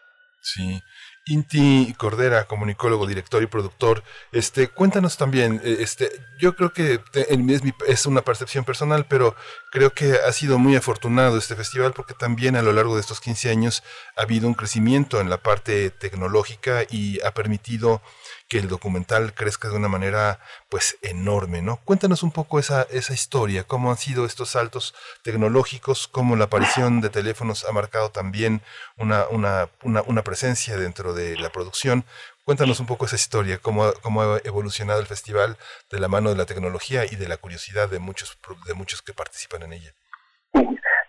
Sí. 0.41 0.81
Inti 1.27 1.93
Cordera, 1.99 2.47
comunicólogo, 2.47 3.07
director 3.09 3.43
y 3.43 3.47
productor, 3.47 4.03
este, 4.33 4.69
cuéntanos 4.69 5.19
también, 5.19 5.61
eh, 5.65 5.79
este, 5.81 6.09
yo 6.39 6.55
creo 6.55 6.73
que 6.73 6.99
te- 7.13 7.27
es, 7.33 7.39
mi- 7.65 7.75
es 7.89 8.07
una 8.07 8.23
percepción 8.23 8.65
personal, 8.65 9.05
pero 9.11 9.35
creo 9.73 9.91
que 9.91 10.13
ha 10.13 10.33
sido 10.33 10.59
muy 10.59 10.77
afortunado 10.77 11.37
este 11.37 11.57
festival 11.57 11.93
porque 11.93 12.15
también 12.15 12.55
a 12.57 12.63
lo 12.63 12.73
largo 12.73 12.95
de 12.95 13.01
estos 13.01 13.21
15 13.21 13.51
años 13.51 13.83
ha 14.17 14.23
habido 14.23 14.47
un 14.47 14.55
crecimiento 14.55 15.21
en 15.21 15.29
la 15.29 15.39
parte 15.39 15.91
tecnológica 15.91 16.85
y 16.89 17.21
ha 17.27 17.33
permitido 17.33 18.01
que 18.49 18.59
el 18.59 18.69
documental 18.69 19.35
crezca 19.35 19.69
de 19.69 19.77
una 19.77 19.89
manera 19.89 20.41
pues 20.71 20.97
enorme, 21.03 21.61
¿no? 21.61 21.81
Cuéntanos 21.85 22.23
un 22.23 22.33
poco 22.33 22.59
esa, 22.59 22.87
esa 22.91 23.13
historia, 23.13 23.65
cómo 23.65 23.91
han 23.91 23.99
sido 23.99 24.25
estos 24.25 24.51
saltos 24.51 24.95
tecnológicos, 25.23 26.09
cómo 26.09 26.35
la 26.35 26.45
aparición 26.45 27.01
de 27.03 27.11
teléfonos 27.11 27.67
ha 27.69 27.73
marcado 27.73 28.11
también 28.11 28.63
una, 28.97 29.27
una, 29.29 29.69
una, 29.83 30.03
una 30.03 30.23
presencia 30.25 30.77
dentro 30.79 31.13
de 31.13 31.37
la 31.37 31.51
producción. 31.51 32.05
Cuéntanos 32.45 32.81
un 32.81 32.87
poco 32.87 33.05
esa 33.05 33.17
historia, 33.17 33.59
cómo, 33.59 33.85
ha- 33.85 33.93
cómo 34.01 34.23
ha 34.23 34.39
evolucionado 34.45 35.01
el 35.01 35.07
festival 35.07 35.59
de 35.91 36.01
la 36.01 36.09
mano 36.09 36.31
de 36.31 36.37
la 36.37 36.47
tecnología 36.47 37.05
y 37.05 37.17
de 37.17 37.29
la 37.29 37.37
curiosidad 37.37 37.91
de 37.91 37.99
muchos, 37.99 38.37
pro- 38.37 38.57
de 38.67 38.73
muchos 38.73 39.03
que 39.03 39.13
participan 39.13 39.63
en 39.65 39.75
ella. 39.75 39.93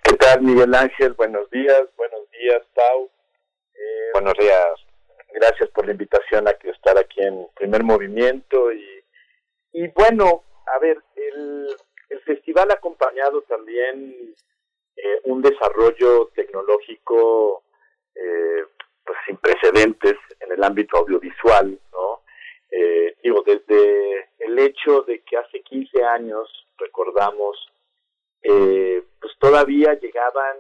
¿Qué 0.04 0.16
tal, 0.18 0.42
Miguel 0.42 0.76
Ángel? 0.76 1.14
Buenos 1.14 1.50
días, 1.52 1.84
buenos 1.96 2.30
días, 2.32 2.62
Pau. 2.76 3.10
Eh, 3.74 4.10
buenos 4.14 4.34
días 4.38 4.89
gracias 5.34 5.70
por 5.70 5.86
la 5.86 5.92
invitación 5.92 6.48
a 6.48 6.54
que 6.54 6.70
estar 6.72 6.98
aquí 6.98 7.22
en 7.22 7.48
Primer 7.56 7.84
Movimiento. 7.84 8.72
Y, 8.72 9.04
y 9.74 9.88
bueno, 9.90 10.44
a 10.68 10.80
ver, 10.80 11.02
el, 11.16 11.68
festival 12.26 12.70
ha 12.72 12.76
acompañado 12.76 13.42
también 13.44 14.36
eh, 14.96 15.20
un 15.24 15.42
desarrollo 15.42 16.28
tecnológico 16.36 17.64
eh, 18.14 18.66
pues 19.04 19.18
sin 19.26 19.38
precedentes 19.38 20.16
en 20.40 20.52
el 20.52 20.64
ámbito 20.64 20.98
audiovisual, 20.98 21.80
¿no? 21.92 22.22
Eh, 22.72 23.16
digo, 23.24 23.42
desde 23.44 24.30
el 24.40 24.60
hecho 24.60 25.02
de 25.04 25.22
que 25.24 25.38
hace 25.38 25.62
15 25.62 26.04
años, 26.04 26.48
recordamos, 26.78 27.58
eh, 28.44 29.04
pues 29.20 29.34
todavía 29.40 29.94
llegaban 29.96 30.58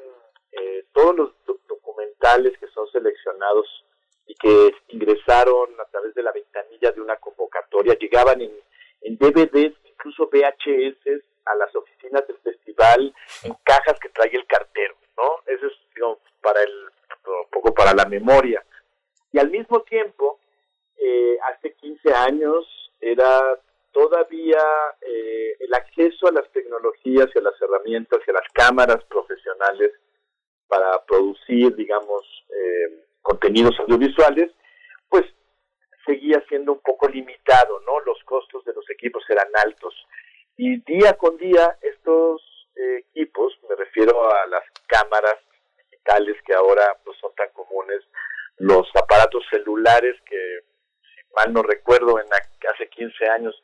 eh, 0.51 0.85
todos 0.93 1.15
los 1.15 1.45
do- 1.45 1.59
documentales 1.67 2.57
que 2.57 2.67
son 2.69 2.87
seleccionados 2.91 3.85
y 4.29 4.35
que 4.35 4.75
ingresaron 4.89 5.69
a 5.81 5.85
través 5.85 6.13
de 6.13 6.21
la 6.21 6.31
ventanilla 6.31 6.91
de 6.91 7.01
una 7.01 7.15
convocatoria, 7.15 7.97
llegaban 7.97 8.39
en, 8.39 8.51
en 9.01 9.17
DVDs, 9.17 9.73
incluso 9.85 10.29
VHS, 10.31 11.23
a 11.45 11.55
las 11.55 11.75
oficinas 11.75 12.27
del 12.27 12.37
festival 12.37 13.11
en 13.43 13.55
cajas 13.63 13.99
que 13.99 14.09
trae 14.09 14.29
el 14.31 14.45
cartero, 14.45 14.95
¿no? 15.17 15.41
Eso 15.47 15.65
es 15.65 15.73
digamos, 15.95 16.19
para 16.43 16.61
el, 16.61 16.71
un 17.25 17.49
poco 17.49 17.73
para 17.73 17.95
la 17.95 18.05
memoria. 18.05 18.63
Y 19.31 19.39
al 19.39 19.49
mismo 19.49 19.81
tiempo, 19.81 20.39
eh, 20.97 21.39
hace 21.51 21.73
15 21.73 22.13
años 22.13 22.91
era 23.01 23.59
todavía 23.91 24.63
eh, 25.01 25.55
el 25.59 25.73
acceso 25.73 26.27
a 26.27 26.31
las 26.31 26.47
tecnologías 26.51 27.29
y 27.33 27.39
a 27.39 27.41
las 27.41 27.59
herramientas 27.59 28.19
y 28.27 28.29
a 28.29 28.33
las 28.35 28.47
cámaras 28.53 29.03
profesionales 29.05 29.91
para 30.67 31.03
producir, 31.05 31.75
digamos, 31.75 32.23
eh, 32.49 33.08
contenidos 33.21 33.79
audiovisuales, 33.79 34.51
pues 35.09 35.25
seguía 36.05 36.43
siendo 36.47 36.73
un 36.73 36.79
poco 36.79 37.07
limitado, 37.07 37.79
¿no? 37.81 37.99
Los 38.01 38.23
costos 38.23 38.63
de 38.65 38.73
los 38.73 38.89
equipos 38.89 39.23
eran 39.29 39.47
altos. 39.63 39.93
Y 40.57 40.81
día 40.81 41.13
con 41.13 41.37
día 41.37 41.77
estos 41.81 42.41
eh, 42.75 43.05
equipos, 43.09 43.53
me 43.69 43.75
refiero 43.75 44.31
a 44.31 44.47
las 44.47 44.63
cámaras 44.87 45.37
digitales 45.91 46.35
que 46.45 46.53
ahora 46.53 46.97
pues 47.03 47.17
son 47.19 47.33
tan 47.35 47.49
comunes, 47.49 48.03
los 48.57 48.87
aparatos 48.95 49.43
celulares 49.49 50.15
que, 50.25 50.59
si 51.01 51.33
mal 51.35 51.53
no 51.53 51.61
recuerdo, 51.63 52.19
en 52.19 52.27
hace 52.73 52.89
15 52.89 53.27
años, 53.29 53.63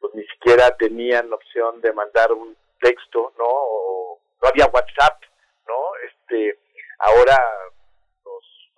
pues 0.00 0.14
ni 0.14 0.24
siquiera 0.28 0.76
tenían 0.76 1.28
la 1.28 1.36
opción 1.36 1.80
de 1.80 1.92
mandar 1.92 2.32
un 2.32 2.56
texto, 2.80 3.32
¿no? 3.38 4.18
No 4.42 4.48
había 4.48 4.66
WhatsApp, 4.66 5.22
¿no? 5.66 5.74
Este, 6.06 6.58
ahora 6.98 7.38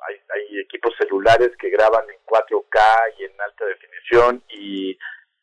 hay, 0.08 0.60
equipos 0.60 0.94
celulares 0.98 1.50
que 1.58 1.70
graban 1.70 2.08
en 2.08 2.16
4K 2.26 2.78
y 3.18 3.24
en 3.24 3.40
alta 3.40 3.64
definición 3.66 4.42
y 4.48 4.90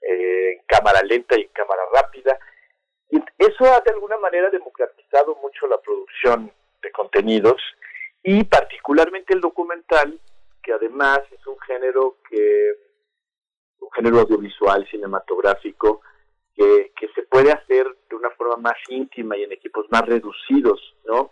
eh, 0.01 0.53
en 0.53 0.63
cámara 0.65 1.01
lenta 1.03 1.37
y 1.37 1.43
en 1.43 1.49
cámara 1.49 1.81
rápida. 1.93 2.37
Y 3.09 3.17
eso 3.37 3.65
ha 3.65 3.81
de 3.81 3.91
alguna 3.91 4.17
manera 4.17 4.49
democratizado 4.49 5.35
mucho 5.41 5.67
la 5.67 5.79
producción 5.79 6.51
de 6.81 6.91
contenidos 6.91 7.61
y 8.23 8.43
particularmente 8.43 9.33
el 9.33 9.41
documental, 9.41 10.19
que 10.61 10.73
además 10.73 11.21
es 11.31 11.45
un 11.47 11.59
género 11.61 12.17
que 12.29 12.89
un 13.79 13.91
género 13.91 14.19
audiovisual 14.19 14.87
cinematográfico 14.89 16.01
que, 16.53 16.91
que 16.99 17.07
se 17.15 17.23
puede 17.23 17.51
hacer 17.51 17.87
de 18.09 18.15
una 18.15 18.29
forma 18.31 18.57
más 18.57 18.77
íntima 18.89 19.37
y 19.37 19.43
en 19.43 19.51
equipos 19.53 19.85
más 19.89 20.05
reducidos, 20.05 20.95
¿no? 21.05 21.31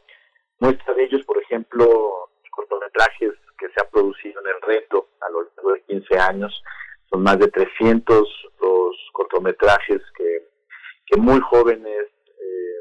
Muestra 0.60 0.94
de 0.94 1.04
ellos, 1.04 1.24
por 1.26 1.38
ejemplo, 1.42 2.30
cortometrajes 2.58 3.34
que 3.58 3.68
se 3.70 3.80
han 3.80 3.90
producido 3.92 4.42
en 4.42 4.48
el 4.48 4.62
reto 4.62 5.10
a 5.22 5.30
lo 5.30 5.44
largo 5.44 5.74
de 5.74 5.82
15 5.84 6.20
años. 6.20 6.64
Son 7.10 7.22
más 7.22 7.38
de 7.38 7.48
300 7.48 8.28
los 8.60 8.96
cortometrajes 9.14 10.02
que, 10.18 10.48
que 11.06 11.20
muy 11.20 11.40
jóvenes, 11.40 12.06
eh, 12.28 12.80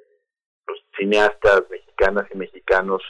los 0.66 0.78
cineastas 0.96 1.62
mexicanas 1.70 2.26
y 2.32 2.38
mexicanos 2.38 3.02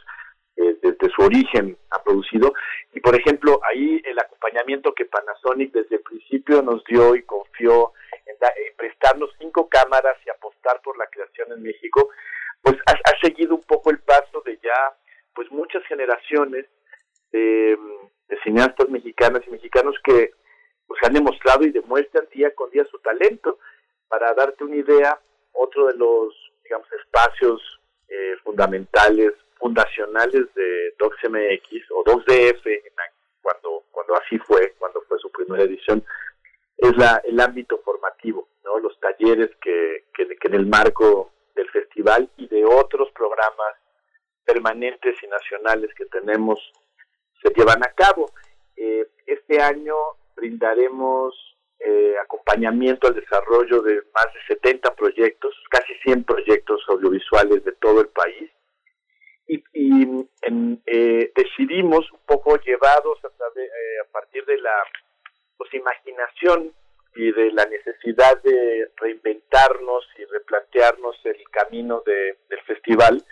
eh, 0.57 0.77
desde 0.83 1.11
su 1.15 1.23
origen 1.23 1.77
ha 1.91 2.03
producido. 2.03 2.53
Y 2.93 3.01
por 3.01 3.15
ejemplo, 3.15 3.61
ahí 3.71 4.03
el 4.05 4.19
acompañamiento 4.19 4.95
que 4.95 5.05
Panasonic 5.05 5.73
desde 5.73 5.97
el 5.97 6.03
principio 6.03 6.63
nos 6.63 6.83
dio 6.85 7.15
y 7.15 7.23
confió 7.23 7.93
en, 8.27 8.37
prestarnos 8.77 9.31
cinco 9.39 9.69
cámaras 9.69 10.17
y 10.27 10.31
apostar 10.31 10.81
por 10.83 10.99
la 10.99 11.07
creación 11.07 11.53
en 11.53 11.63
México, 11.63 12.11
pues 12.63 12.77
ha, 12.87 12.97
seguido 13.23 13.55
un 13.55 13.63
poco 13.63 13.91
el 13.91 13.99
paso 14.01 14.43
de 14.45 14.59
ya 14.63 14.97
pues 15.37 15.53
muchas 15.53 15.85
generaciones 15.85 16.67
de, 17.31 17.79
cineastas 18.43 18.89
mexicanas 18.89 19.43
y 19.47 19.51
mexicanos 19.51 19.95
que 20.03 20.33
pues 20.87 21.01
han 21.05 21.13
demostrado 21.13 21.65
y 21.65 21.71
demuestran 21.71 22.27
día 22.33 22.53
con 22.55 22.71
día 22.71 22.85
su 22.91 22.99
talento. 22.99 23.59
Para 24.09 24.33
darte 24.35 24.65
una 24.65 24.77
idea, 24.77 25.21
otro 25.53 25.87
de 25.89 25.95
los, 25.95 26.35
digamos, 26.63 26.87
espacios 26.93 27.61
eh, 28.09 28.37
fundamentales, 28.45 29.33
fundacionales 29.59 30.53
de 30.55 30.95
DocsMX 30.99 31.91
o 31.91 32.03
DocsDF, 32.05 32.65
cuando, 33.43 33.85
cuando 33.91 34.17
así 34.17 34.39
fue, 34.39 34.75
cuando 34.79 35.01
fue 35.03 35.19
su 35.19 35.31
primera 35.31 35.65
edición, 35.65 36.05
es 36.79 36.97
la, 36.97 37.21
el 37.25 37.39
ámbito 37.41 37.79
formativo, 37.79 38.49
¿no? 38.65 38.79
los 38.79 38.99
talleres 39.01 39.51
que, 39.61 40.05
que, 40.15 40.27
que 40.37 40.49
en 40.49 40.55
el 40.55 40.67
marco 40.67 41.33
del 41.55 41.69
festival 41.71 42.31
y 42.37 42.47
de 42.49 42.65
otros 42.65 43.11
programas 43.13 43.75
permanentes 44.47 45.17
y 45.23 45.27
nacionales 45.27 45.91
que 45.95 46.07
tenemos 46.07 46.59
se 47.43 47.53
llevan 47.55 47.85
a 47.85 47.93
cabo. 47.93 48.31
Eh, 48.77 49.07
este 49.27 49.61
año 49.61 49.95
brindaremos 50.35 51.35
eh, 51.79 52.15
acompañamiento 52.23 53.09
al 53.09 53.15
desarrollo 53.15 53.83
de 53.83 53.97
más 54.15 54.27
de 54.33 54.55
70 54.55 54.95
proyectos, 54.95 55.55
casi 55.71 55.95
100 56.05 56.25
proyectos 56.25 56.83
audiovisuales 56.89 57.65
de 57.65 57.73
todo 57.73 58.01
el 58.01 58.09
país. 58.09 58.51
Y, 59.49 59.61
eh, 60.87 61.33
decidimos, 61.37 62.11
un 62.11 62.21
poco 62.27 62.57
llevados 62.59 63.19
a, 63.25 63.29
a 63.29 64.13
partir 64.13 64.45
de 64.45 64.59
la 64.59 64.83
pues, 65.57 65.73
imaginación 65.75 66.73
y 67.15 67.33
de 67.33 67.53
la 67.53 67.65
necesidad 67.67 68.43
de 68.43 68.91
reinventarnos 68.97 70.07
y 70.19 70.25
replantearnos 70.25 71.17
el 71.25 71.43
camino 71.51 72.03
de, 72.05 72.39
del 72.49 72.61
festival, 72.63 73.25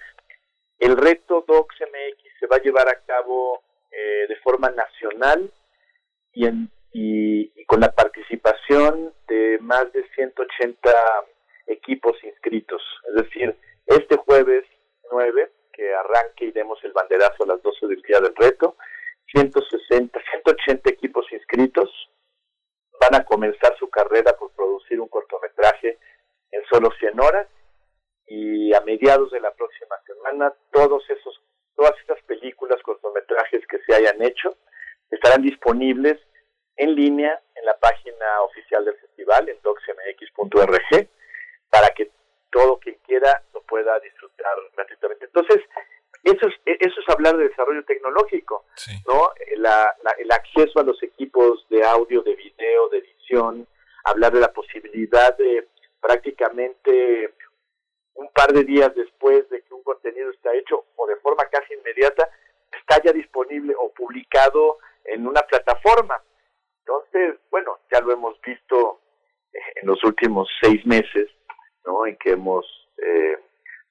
el 0.78 0.96
reto 0.96 1.44
DocsMX 1.46 2.38
se 2.38 2.46
va 2.46 2.56
a 2.56 2.62
llevar 2.62 2.88
a 2.88 3.00
cabo 3.04 3.62
de 4.28 4.36
forma 4.42 4.70
nacional 4.70 5.52
y, 6.32 7.64
con 7.66 7.80
la 7.80 7.92
participación 7.92 9.12
de 9.28 9.58
más 9.60 9.92
de 9.92 10.04
180 10.14 10.90
equipos 11.66 12.16
inscritos. 12.24 12.82
Es 13.08 13.24
decir, 13.24 13.56
este 13.86 14.16
jueves 14.16 14.64
9, 15.10 15.50
que 15.72 15.94
arranque 15.94 16.46
y 16.46 16.52
demos 16.52 16.78
el 16.84 16.92
banderazo 16.92 17.44
a 17.44 17.46
las 17.46 17.62
12 17.62 17.86
del 17.86 18.02
día 18.02 18.20
del 18.20 18.34
reto, 18.36 18.76
160, 19.32 20.20
180 20.30 20.90
equipos 20.90 21.26
inscritos 21.32 21.90
van 23.00 23.20
a 23.20 23.24
comenzar 23.24 23.76
su 23.78 23.88
carrera 23.90 24.36
por 24.36 24.52
producir 24.52 25.00
un 25.00 25.08
cortometraje 25.08 25.98
en 26.50 26.62
solo 26.70 26.90
100 26.98 27.20
horas 27.20 27.48
y 28.26 28.72
a 28.74 28.80
mediados 28.80 29.30
de 29.30 29.40
la 29.40 29.52
próxima 29.52 29.96
semana 30.06 30.52
todos 30.72 31.02
esos 31.10 31.40
todas 31.76 31.92
estas 32.00 32.22
películas 32.22 32.80
cortometrajes 32.82 33.66
que 33.66 33.78
se 33.86 33.94
hayan 33.94 34.22
hecho 34.22 34.56
estarán 35.10 35.42
disponibles 35.42 36.18
en 36.76 36.94
línea 36.94 37.40
en 37.54 37.64
la 37.64 37.76
página 37.78 38.42
oficial 38.42 38.84
del 38.84 38.96
festival, 38.96 39.48
en 39.48 39.58
docsmx.org, 39.62 41.08
para 41.70 41.88
que 41.90 42.10
todo 42.50 42.78
quien 42.78 42.96
quiera 43.06 43.42
lo 43.52 43.62
pueda 43.62 43.98
disfrutar 44.00 44.56
gratuitamente. 44.76 45.26
Entonces, 45.26 45.60
eso 46.22 46.46
es, 46.46 46.54
eso 46.80 47.00
es 47.00 47.08
hablar 47.08 47.36
de 47.36 47.48
desarrollo 47.48 47.84
tecnológico, 47.84 48.64
¿no? 49.06 49.30
el 49.46 50.32
acceso 50.32 50.80
a 50.80 50.84
los 50.84 51.02
equipos 51.02 51.66
de 51.68 51.84
audio, 51.84 52.22
de 52.22 52.34
video, 52.34 52.88
de 52.88 52.98
edición, 52.98 53.66
hablar 54.04 54.32
de 54.32 54.40
la 54.40 54.52
posibilidad 54.52 55.36
de 55.36 55.68
prácticamente 56.00 57.33
par 58.44 58.54
de 58.54 58.64
días 58.64 58.94
después 58.94 59.48
de 59.48 59.62
que 59.62 59.74
un 59.74 59.82
contenido 59.82 60.30
está 60.30 60.52
hecho 60.54 60.84
o 60.96 61.06
de 61.06 61.16
forma 61.16 61.44
casi 61.50 61.74
inmediata, 61.74 62.28
está 62.78 63.00
ya 63.02 63.12
disponible 63.12 63.74
o 63.78 63.90
publicado 63.92 64.78
en 65.04 65.26
una 65.26 65.40
plataforma. 65.42 66.22
Entonces, 66.80 67.40
bueno, 67.50 67.78
ya 67.90 68.00
lo 68.00 68.12
hemos 68.12 68.38
visto 68.42 69.00
eh, 69.52 69.58
en 69.76 69.88
los 69.88 70.02
últimos 70.04 70.48
seis 70.60 70.84
meses, 70.84 71.30
¿no? 71.86 72.06
En 72.06 72.16
que 72.16 72.32
hemos, 72.32 72.66
eh, 72.98 73.38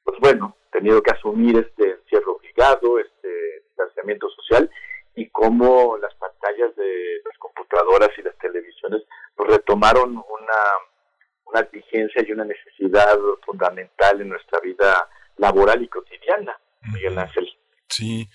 pues 0.04 0.20
bueno, 0.20 0.56
tenido 0.72 1.02
que 1.02 1.12
asumir 1.12 1.58
este 1.58 1.90
encierro 1.90 2.34
obligado, 2.34 3.00
este 3.00 3.64
distanciamiento 3.70 4.30
social 4.30 4.70
y 5.16 5.30
cómo 5.30 5.98
las 5.98 6.14
pantallas 6.16 6.76
de 6.76 7.22
las 7.26 7.38
computadoras 7.40 8.10
y 8.18 8.22
las 8.22 8.38
televisiones 8.38 9.02
pues, 9.36 9.50
retomaron 9.50 10.12
una, 10.12 10.62
una 11.46 11.60
exigencia 11.62 12.24
y 12.28 12.32
una 12.32 12.46
necesidad 12.46 12.73
fundamental 13.46 14.22
en 14.22 14.30
nuestra 14.30 14.60
vida 14.60 15.08
laboral 15.38 15.82
y 15.82 15.88
cotidiana, 15.88 16.60
Miguel 16.92 17.18
Ángel. 17.18 17.48
Sí, 17.90 18.30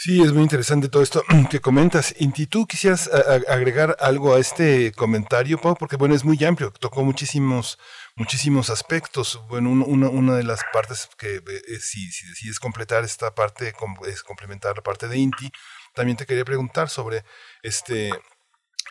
Sí, 0.00 0.22
es 0.22 0.32
muy 0.32 0.44
interesante 0.44 0.88
todo 0.88 1.02
esto 1.02 1.24
que 1.50 1.58
comentas. 1.58 2.14
¿Y 2.20 2.46
tú 2.46 2.68
quisieras 2.68 3.10
agregar 3.48 3.96
algo 3.98 4.32
a 4.32 4.38
este 4.38 4.92
comentario, 4.92 5.60
Pau? 5.60 5.74
Porque 5.76 5.96
bueno, 5.96 6.14
es 6.14 6.24
muy 6.24 6.42
amplio, 6.44 6.70
tocó 6.70 7.02
muchísimos, 7.02 7.80
muchísimos 8.14 8.70
aspectos. 8.70 9.40
Bueno, 9.48 9.70
una, 9.70 10.08
una 10.08 10.36
de 10.36 10.44
las 10.44 10.60
partes 10.72 11.10
que 11.18 11.38
eh, 11.38 11.80
si, 11.80 12.12
si 12.12 12.28
decides 12.28 12.60
completar 12.60 13.02
esta 13.02 13.34
parte, 13.34 13.74
es 14.06 14.22
complementar 14.22 14.76
la 14.76 14.84
parte 14.84 15.08
de 15.08 15.18
Inti. 15.18 15.50
También 15.94 16.16
te 16.16 16.26
quería 16.26 16.44
preguntar 16.44 16.90
sobre 16.90 17.24
este 17.64 18.12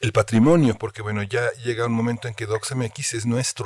el 0.01 0.13
patrimonio, 0.13 0.75
porque 0.79 1.01
bueno, 1.01 1.23
ya 1.23 1.49
llega 1.65 1.87
un 1.87 1.93
momento 1.93 2.27
en 2.27 2.35
que 2.35 2.45
DocsMX 2.45 3.13
es 3.15 3.25
nuestro, 3.25 3.65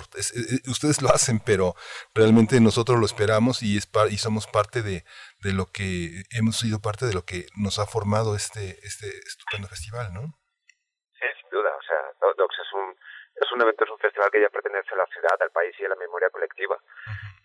ustedes 0.68 1.02
lo 1.02 1.10
hacen, 1.10 1.40
pero 1.44 1.76
realmente 2.16 2.60
nosotros 2.62 3.00
lo 3.00 3.06
esperamos 3.06 3.62
y, 3.64 3.78
es 3.78 3.90
y 4.10 4.18
somos 4.18 4.48
parte 4.48 4.82
de, 4.82 5.04
de, 5.44 5.52
lo 5.54 5.66
que, 5.68 6.24
hemos 6.32 6.58
sido 6.58 6.80
parte 6.80 7.06
de 7.06 7.14
lo 7.14 7.24
que 7.24 7.48
nos 7.60 7.80
ha 7.80 7.86
formado 7.86 8.36
este, 8.36 8.80
este 8.84 9.08
estupendo 9.28 9.68
festival, 9.68 10.14
¿no? 10.14 10.22
Sí, 11.20 11.28
sin 11.42 11.50
duda, 11.52 11.76
o 11.76 11.84
sea, 11.84 12.00
Docs 12.38 12.60
es 12.60 12.74
un, 12.74 12.96
es 13.36 13.52
un 13.52 13.62
evento, 13.62 13.84
es 13.84 13.92
un 13.92 14.00
festival 14.00 14.32
que 14.32 14.42
ya 14.42 14.50
pertenece 14.50 14.94
a 14.94 15.04
la 15.04 15.08
ciudad, 15.08 15.36
al 15.42 15.52
país 15.52 15.76
y 15.80 15.86
a 15.86 15.90
la 15.90 15.96
memoria 15.96 16.30
colectiva. 16.30 16.78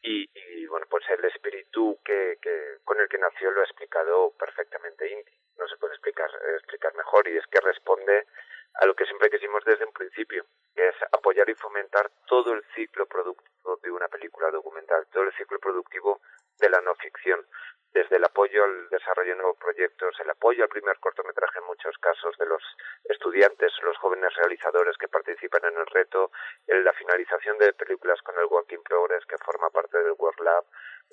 y, 0.02 0.30
y, 0.32 0.66
bueno, 0.66 0.86
pues 0.88 1.02
el 1.10 1.24
espíritu 1.24 1.98
que, 2.04 2.38
que, 2.40 2.78
con 2.84 3.00
el 3.00 3.08
que 3.08 3.18
nació 3.18 3.50
lo 3.50 3.60
ha 3.60 3.64
explicado 3.64 4.32
perfectamente 4.38 5.10
Indy. 5.10 5.32
No 5.58 5.66
se 5.66 5.76
puede 5.78 5.94
explicar, 5.94 6.30
explicar 6.54 6.94
mejor 6.94 7.26
y 7.28 7.36
es 7.36 7.46
que 7.48 7.60
responde 7.60 8.26
a 8.74 8.86
lo 8.86 8.94
que 8.94 9.06
siempre 9.06 9.30
quisimos 9.30 9.64
desde 9.64 9.84
un 9.84 9.92
principio, 9.92 10.44
que 10.74 10.88
es 10.88 10.94
apoyar 11.12 11.48
y 11.48 11.54
fomentar 11.54 12.10
todo 12.26 12.52
el 12.52 12.62
ciclo 12.74 13.06
productivo 13.06 13.78
de 13.82 13.90
una 13.90 14.08
película 14.08 14.50
documental, 14.50 15.06
todo 15.12 15.24
el 15.24 15.32
ciclo 15.34 15.58
productivo 15.58 16.20
de 16.58 16.70
la 16.70 16.80
no 16.80 16.94
ficción, 16.94 17.46
desde 17.92 18.16
el 18.16 18.24
apoyo 18.24 18.62
al 18.62 18.90
desarrollo 18.90 19.30
de 19.30 19.36
nuevos 19.36 19.56
proyectos, 19.56 20.14
el 20.20 20.28
apoyo 20.28 20.64
al 20.64 20.68
primer 20.68 20.98
cortometraje 20.98 21.58
en 21.58 21.64
muchos 21.64 21.96
casos 21.98 22.36
de 22.38 22.44
los 22.44 22.62
estudiantes, 23.04 23.72
los 23.82 23.96
jóvenes 23.96 24.34
realizadores 24.34 24.98
que 24.98 25.08
participan 25.08 25.64
en 25.64 25.78
el 25.78 25.86
reto, 25.86 26.30
en 26.66 26.84
la 26.84 26.92
finalización 26.92 27.56
de 27.56 27.72
películas 27.72 28.20
con 28.20 28.38
el 28.38 28.44
Working 28.46 28.82
Progress 28.82 29.24
que 29.24 29.38
forma 29.38 29.70
parte 29.70 29.96
del 29.96 30.14
World 30.18 30.40
Lab, 30.40 30.64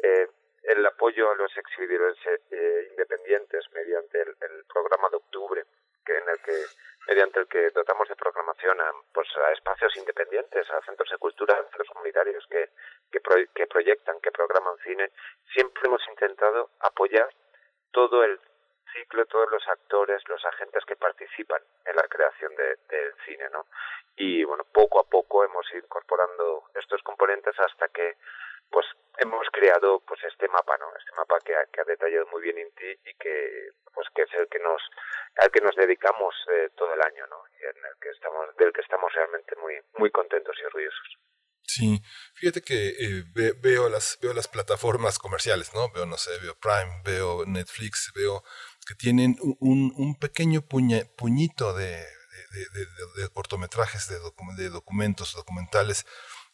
eh, 0.04 0.28
el 0.64 0.86
apoyo 0.86 1.32
a 1.32 1.36
los 1.36 1.56
exhibidores 1.58 2.18
eh, 2.52 2.88
independientes 2.90 3.66
mediante 3.74 4.22
el 4.22 4.66
programa 4.68 5.10
de 5.10 5.18
octubre, 5.18 5.64
que 6.06 6.18
en 6.18 6.30
el 6.30 6.40
que 6.42 6.56
mediante 7.08 7.40
el 7.40 7.48
que 7.48 7.70
dotamos 7.72 8.08
de 8.08 8.16
programación 8.16 8.80
a, 8.80 8.92
pues, 9.14 9.28
a 9.38 9.52
espacios 9.52 9.96
independientes, 9.98 10.70
a 10.72 10.82
centros 10.86 11.10
de 11.10 11.18
cultura, 11.18 11.56
a 11.56 11.64
centros 11.64 11.88
comunitarios 11.90 12.46
que, 12.50 12.70
que, 13.12 13.20
que 13.54 13.68
proyectan, 13.68 14.20
que 14.22 14.32
programan 14.32 14.78
cine, 14.84 15.12
siempre 15.54 15.84
hemos 15.86 16.02
intentado 16.10 16.70
apoyar 16.80 17.30
todo 17.92 18.24
el 18.24 18.40
ciclo, 18.94 19.26
todos 19.26 19.50
los 19.52 19.68
actores, 19.68 20.22
los 20.28 20.44
agentes 20.46 20.84
que 20.86 20.96
participan 20.96 21.62
en 21.86 21.96
la 21.96 22.08
creación 22.08 22.56
del 22.56 22.78
de 22.90 23.14
cine, 23.26 23.50
¿no? 23.52 23.66
Y 24.16 24.44
bueno, 24.44 24.64
poco 24.72 25.00
a 25.00 25.04
poco 25.04 25.44
hemos 25.44 25.66
ido 25.72 25.84
incorporando 25.84 26.64
estos 26.76 27.02
componentes 27.04 27.60
hasta 27.60 27.88
que 27.90 28.16
pues 28.74 28.86
hemos 29.20 29.48
creado 29.52 30.00
pues 30.02 30.20
este 30.24 30.48
mapa 30.48 30.76
no 30.80 30.88
este 30.98 31.12
mapa 31.16 31.38
que 31.46 31.54
ha, 31.56 31.84
detallado 31.86 32.26
muy 32.32 32.42
bien 32.42 32.58
Inti 32.58 32.92
y 33.06 33.14
que 33.16 33.70
pues 33.94 34.08
que 34.16 34.24
es 34.24 34.34
el 34.34 34.48
que 34.50 34.60
nos 34.60 34.82
al 35.38 35.52
que 35.52 35.62
nos 35.62 35.76
dedicamos 35.76 36.34
eh, 36.52 36.70
todo 36.76 36.94
el 36.94 37.02
año 37.02 37.28
no 37.28 37.44
y 37.60 37.64
en 37.64 37.86
el 37.86 37.96
que 38.02 38.10
estamos 38.10 38.56
del 38.58 38.74
que 38.74 38.82
estamos 38.82 39.14
realmente 39.14 39.56
muy 39.58 39.76
muy 39.98 40.10
contentos 40.10 40.56
y 40.60 40.66
orgullosos. 40.66 41.18
Sí. 41.66 42.02
Fíjate 42.36 42.62
que 42.62 42.90
eh, 42.90 43.24
veo 43.62 43.90
las 43.90 44.18
veo 44.22 44.34
las 44.34 44.48
plataformas 44.48 45.18
comerciales 45.20 45.74
no 45.74 45.92
veo 45.92 46.06
no 46.06 46.18
sé 46.18 46.32
veo 46.42 46.56
Prime 46.60 47.02
veo 47.06 47.46
Netflix 47.46 48.12
veo 48.16 48.44
que 48.86 48.96
tienen 48.96 49.38
un, 49.42 49.94
un 49.96 50.16
pequeño 50.16 50.62
puñito 50.62 51.74
de 51.74 52.04
de, 52.54 52.60
de, 52.60 53.22
de, 53.24 53.30
cortometrajes, 53.30 54.08
de, 54.08 54.18
de, 54.58 54.70
documentos 54.70 55.34
documentales 55.34 56.06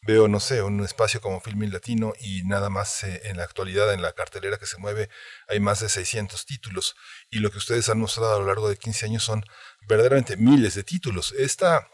veo, 0.02 0.28
no 0.28 0.40
sé, 0.40 0.62
un 0.62 0.82
espacio 0.84 1.20
como 1.20 1.42
Filmin 1.42 1.74
Latino 1.74 2.14
y 2.20 2.44
nada 2.44 2.70
más 2.70 3.04
eh, 3.04 3.22
en 3.26 3.38
la 3.38 3.44
actualidad, 3.44 3.94
en 3.94 4.02
la 4.02 4.14
cartelera 4.14 4.58
que 4.58 4.66
se 4.66 4.78
mueve, 4.78 5.10
hay 5.48 5.60
más 5.60 5.82
de 5.82 5.90
600 5.90 6.46
títulos. 6.46 6.96
Y 7.30 7.40
lo 7.40 7.52
que 7.52 7.58
ustedes 7.58 7.90
han 7.90 8.00
mostrado 8.00 8.36
a 8.36 8.40
lo 8.40 8.46
largo 8.46 8.70
de 8.70 8.78
15 8.78 9.08
años 9.08 9.24
son 9.24 9.44
verdaderamente 9.88 10.38
miles 10.38 10.76
de 10.76 10.84
títulos. 10.84 11.34
Esta, 11.38 11.90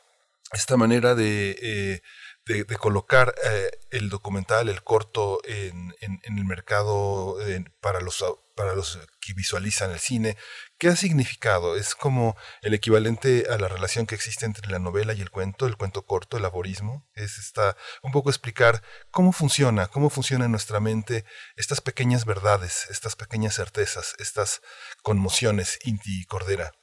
esta 0.52 0.78
manera 0.78 1.16
de... 1.16 1.58
Eh, 1.62 2.02
de, 2.46 2.66
colocar 2.78 3.34
eh, 3.44 3.72
el 3.90 4.10
documental, 4.10 4.70
el 4.70 4.84
corto 4.84 5.40
en, 5.46 5.96
en, 6.02 6.20
el 6.24 6.46
mercado 6.46 7.38
para, 7.82 8.02
los, 8.02 8.24
para 8.56 8.76
los 8.76 9.00
que 9.20 9.34
visualizan 9.34 9.92
el 9.92 10.00
cine. 10.00 10.38
¿Qué 10.78 10.90
ha 10.90 10.96
significado? 10.96 11.76
¿Es 11.76 11.96
como 11.96 12.36
el 12.62 12.74
equivalente 12.74 13.46
a 13.50 13.58
la 13.58 13.68
relación 13.68 14.06
que 14.06 14.16
existe 14.16 14.46
entre 14.46 14.70
la 14.70 14.78
novela 14.78 15.14
y 15.14 15.22
el 15.22 15.32
cuento, 15.32 15.66
el 15.66 15.78
cuento 15.78 16.06
corto, 16.06 16.38
el 16.38 16.46
aforismo? 16.46 17.08
Es 17.16 17.40
esta, 17.40 17.76
un 18.04 18.12
poco 18.12 18.30
explicar 18.30 18.84
cómo 19.10 19.32
funciona, 19.32 19.88
cómo 19.88 20.10
funciona 20.10 20.46
en 20.46 20.52
nuestra 20.52 20.80
mente 20.80 21.26
estas 21.56 21.82
pequeñas 21.82 22.26
verdades, 22.26 22.88
estas 22.92 23.16
pequeñas 23.16 23.56
certezas, 23.56 24.16
estas 24.20 24.62
conmociones, 25.02 25.80
Inti 25.84 26.26
Cordera. 26.26 26.74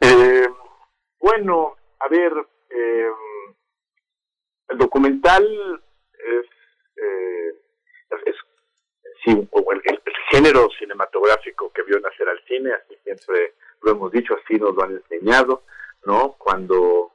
Eh, 0.00 0.46
bueno, 1.20 1.76
a 2.00 2.08
ver, 2.08 2.32
eh, 2.70 3.06
el 4.68 4.78
documental 4.78 5.44
es, 6.12 6.46
eh, 6.96 7.54
es, 8.26 8.36
sí, 9.24 9.30
el, 9.30 10.02
género 10.30 10.68
cinematográfico 10.78 11.72
que 11.72 11.82
vio 11.84 12.00
nacer 12.00 12.28
al 12.28 12.42
cine, 12.46 12.72
así 12.72 12.96
siempre 13.04 13.54
lo 13.82 13.92
hemos 13.92 14.10
dicho, 14.10 14.34
así 14.34 14.58
nos 14.58 14.74
lo 14.74 14.82
han 14.82 14.96
enseñado, 14.96 15.62
¿no? 16.04 16.32
Cuando 16.32 17.12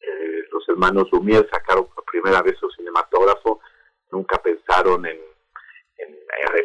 eh, 0.00 0.44
los 0.52 0.68
hermanos 0.68 1.10
Lumière 1.10 1.48
sacaron 1.50 1.88
por 1.88 2.04
primera 2.04 2.40
vez 2.42 2.56
su 2.58 2.70
cinematógrafo, 2.70 3.60
nunca 4.12 4.40
pensaron 4.40 5.04
en, 5.06 5.18
en, 5.98 6.18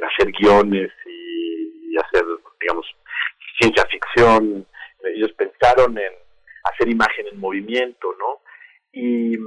hacer 0.04 0.32
guiones 0.32 0.92
y, 1.06 1.92
y 1.92 1.98
hacer, 1.98 2.26
digamos, 2.62 2.86
ciencia 3.60 3.86
ficción, 3.86 4.68
ellos 5.04 5.32
pensaron 5.34 5.98
en 5.98 6.14
hacer 6.64 6.90
imagen 6.90 7.28
en 7.28 7.40
movimiento, 7.40 8.16
¿no? 8.20 8.42
Y 8.92 9.38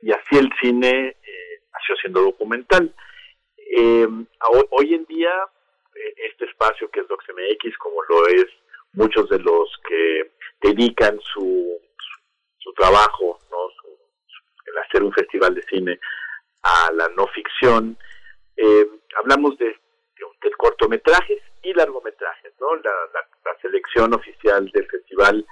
y 0.00 0.12
así 0.12 0.38
el 0.38 0.50
cine 0.60 1.16
eh, 1.22 1.62
nació 1.72 1.96
siendo 1.96 2.22
documental. 2.22 2.94
Eh, 3.56 4.08
hoy 4.70 4.94
en 4.94 5.04
día, 5.06 5.32
eh, 5.94 6.14
este 6.30 6.46
espacio 6.46 6.90
que 6.90 7.00
es 7.00 7.08
DocsMX, 7.08 7.76
como 7.78 8.02
lo 8.04 8.26
es 8.28 8.46
muchos 8.92 9.28
de 9.28 9.38
los 9.40 9.70
que 9.86 10.32
dedican 10.62 11.20
su, 11.20 11.78
su, 12.58 12.72
trabajo, 12.72 13.38
¿no? 13.50 13.56
el 14.66 14.78
hacer 14.78 15.02
un 15.02 15.12
festival 15.12 15.54
de 15.54 15.62
cine 15.62 16.00
a 16.62 16.92
la 16.92 17.08
no 17.10 17.26
ficción, 17.28 17.96
eh, 18.56 18.86
hablamos 19.16 19.56
de, 19.58 19.66
de, 19.66 20.50
cortometrajes 20.56 21.42
y 21.62 21.72
largometrajes, 21.74 22.52
¿no? 22.60 22.74
La, 22.76 22.92
la, 23.14 23.60
selección 23.60 24.14
oficial 24.14 24.70
del 24.70 24.86
festival 24.86 25.44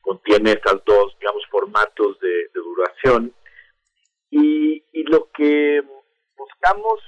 contiene 0.00 0.52
estos 0.52 0.82
dos, 0.84 1.16
digamos, 1.18 1.44
formatos 1.50 2.18
de 2.20 2.48
duración 2.54 3.34
y, 4.30 4.84
y 4.92 5.02
lo 5.04 5.30
que 5.32 5.82
buscamos, 6.36 7.00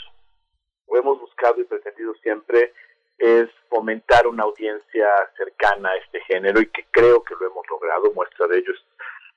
o 0.86 0.96
hemos 0.96 1.20
buscado 1.20 1.60
y 1.60 1.64
pretendido 1.64 2.14
siempre, 2.22 2.72
es 3.18 3.48
fomentar 3.68 4.26
una 4.26 4.44
audiencia 4.44 5.08
cercana 5.36 5.90
a 5.90 5.96
este 5.96 6.20
género 6.22 6.60
y 6.60 6.66
que 6.66 6.86
creo 6.90 7.22
que 7.22 7.34
lo 7.38 7.46
hemos 7.46 7.66
logrado. 7.68 8.12
Muestra 8.12 8.46
de 8.46 8.58
ello 8.58 8.72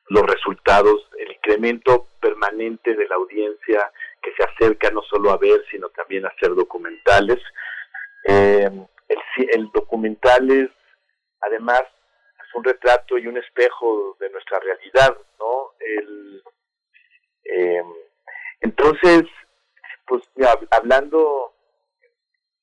los 0.08 0.26
resultados, 0.26 1.08
el 1.18 1.32
incremento 1.32 2.08
permanente 2.20 2.96
de 2.96 3.08
la 3.08 3.16
audiencia 3.16 3.92
que 4.22 4.34
se 4.36 4.44
acerca 4.44 4.90
no 4.92 5.02
solo 5.04 5.32
a 5.32 5.38
ver, 5.38 5.64
sino 5.70 5.90
también 5.90 6.26
a 6.26 6.30
hacer 6.30 6.56
documentales. 6.56 7.40
Eh, 8.26 8.70
el, 9.10 9.20
el 9.52 9.72
documental 9.74 10.50
es, 10.50 10.70
además, 11.42 11.82
es 11.82 12.56
un 12.56 12.64
retrato 12.64 13.18
y 13.18 13.28
un 13.28 13.38
espejo 13.38 14.16
de 14.20 14.30
nuestra 14.30 14.60
realidad, 14.60 15.18
¿no? 15.40 15.72
El, 15.80 16.42
eh, 17.46 17.84
entonces, 18.62 19.24
pues 20.08 20.24
hablando, 20.72 21.54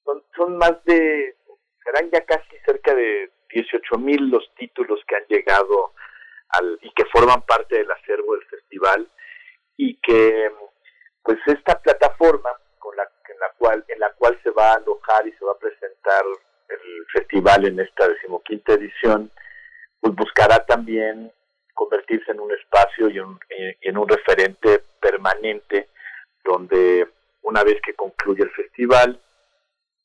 son, 0.05 0.23
son 0.37 0.57
más 0.57 0.83
de, 0.85 1.37
serán 1.85 2.11
ya 2.11 2.25
casi 2.25 2.57
cerca 2.64 2.95
de 2.95 3.31
18 3.53 3.99
mil 3.99 4.31
los 4.31 4.49
títulos 4.57 5.01
que 5.07 5.16
han 5.16 5.27
llegado 5.29 5.93
al, 6.51 6.79
y 6.83 6.93
que 6.93 7.05
forman 7.07 7.43
parte 7.43 7.77
del 7.77 7.90
acervo 7.90 8.35
del 8.35 8.47
festival 8.47 9.11
y 9.77 9.97
que 10.01 10.51
pues 11.23 11.38
esta 11.47 11.81
plataforma 11.81 12.51
con 12.79 12.97
la, 12.97 13.05
en 13.29 13.38
la 13.38 13.51
cual 13.59 13.85
en 13.88 13.99
la 14.01 14.12
cual 14.14 14.38
se 14.43 14.51
va 14.51 14.73
a 14.73 14.77
alojar 14.77 15.27
y 15.27 15.33
se 15.33 15.45
va 15.45 15.53
a 15.53 15.59
presentar 15.59 16.25
el 16.69 17.07
festival 17.12 17.66
en 17.66 17.81
esta 17.81 18.09
decimoquinta 18.09 18.75
edición 18.75 19.31
pues 20.01 20.14
buscará 20.14 20.64
también 20.64 21.33
convertirse 21.81 22.33
en 22.33 22.40
un 22.40 22.53
espacio 22.53 23.09
y, 23.09 23.19
en 23.88 23.97
un 23.97 24.07
referente 24.07 24.83
permanente 25.01 25.88
donde 26.45 27.09
una 27.40 27.64
vez 27.64 27.81
que 27.81 27.95
concluye 27.95 28.43
el 28.43 28.51
festival 28.51 29.19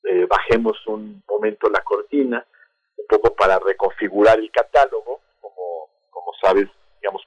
eh, 0.05 0.25
bajemos 0.25 0.77
un 0.87 1.21
momento 1.27 1.69
la 1.69 1.81
cortina 1.81 2.45
un 2.95 3.05
poco 3.07 3.35
para 3.35 3.59
reconfigurar 3.59 4.39
el 4.39 4.49
catálogo 4.51 5.19
como 5.41 5.89
como 6.09 6.31
sabes 6.41 6.69
digamos 7.01 7.23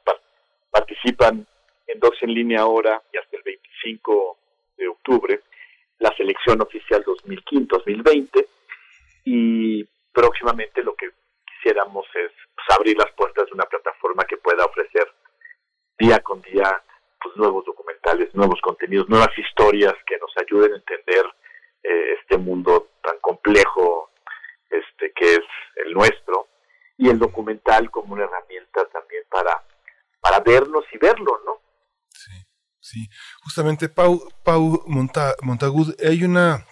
participan 0.70 1.46
en 1.86 2.00
dos 2.00 2.14
en 2.22 2.32
línea 2.32 2.62
ahora 2.62 3.02
y 3.12 3.18
hasta 3.18 3.36
el 3.36 3.42
25 3.42 4.38
de 4.78 4.88
octubre 4.88 5.42
la 5.98 6.10
selección 6.16 6.62
oficial 6.62 7.04
2015-2020 7.04 8.46
y 9.26 9.84
próximamente 10.10 10.82
lo 10.82 10.94
que 10.94 11.10
quisiéramos 11.58 12.06
es 12.14 12.32
pues, 12.54 12.78
abrir 12.78 12.96
las 12.96 13.12
puertas 13.12 13.46
de 13.46 13.52
una 13.52 13.64
plataforma 13.64 14.24
que 14.24 14.36
pueda 14.36 14.64
ofrecer 14.64 15.12
día 15.98 16.20
con 16.20 16.40
día 16.42 16.82
pues, 17.20 17.36
nuevos 17.36 17.64
documentales, 17.64 18.34
nuevos 18.34 18.60
contenidos, 18.60 19.08
nuevas 19.08 19.36
historias 19.36 19.94
que 20.06 20.18
nos 20.18 20.30
ayuden 20.36 20.72
a 20.72 20.76
entender 20.76 21.26
eh, 21.82 22.14
este 22.20 22.38
mundo 22.38 22.90
tan 23.02 23.18
complejo 23.20 24.10
este 24.70 25.12
que 25.12 25.34
es 25.34 25.44
el 25.76 25.94
nuestro 25.94 26.48
y 26.96 27.08
el 27.08 27.18
documental 27.18 27.90
como 27.90 28.14
una 28.14 28.24
herramienta 28.24 28.86
también 28.92 29.24
para 29.30 29.64
para 30.20 30.40
vernos 30.40 30.84
y 30.92 30.98
verlo, 30.98 31.40
¿no? 31.46 31.60
Sí, 32.10 32.32
sí. 32.80 33.08
Justamente 33.42 33.88
Pau, 33.88 34.20
Pau 34.44 34.82
Montagud, 34.86 35.94
hay 36.04 36.24
una 36.24 36.66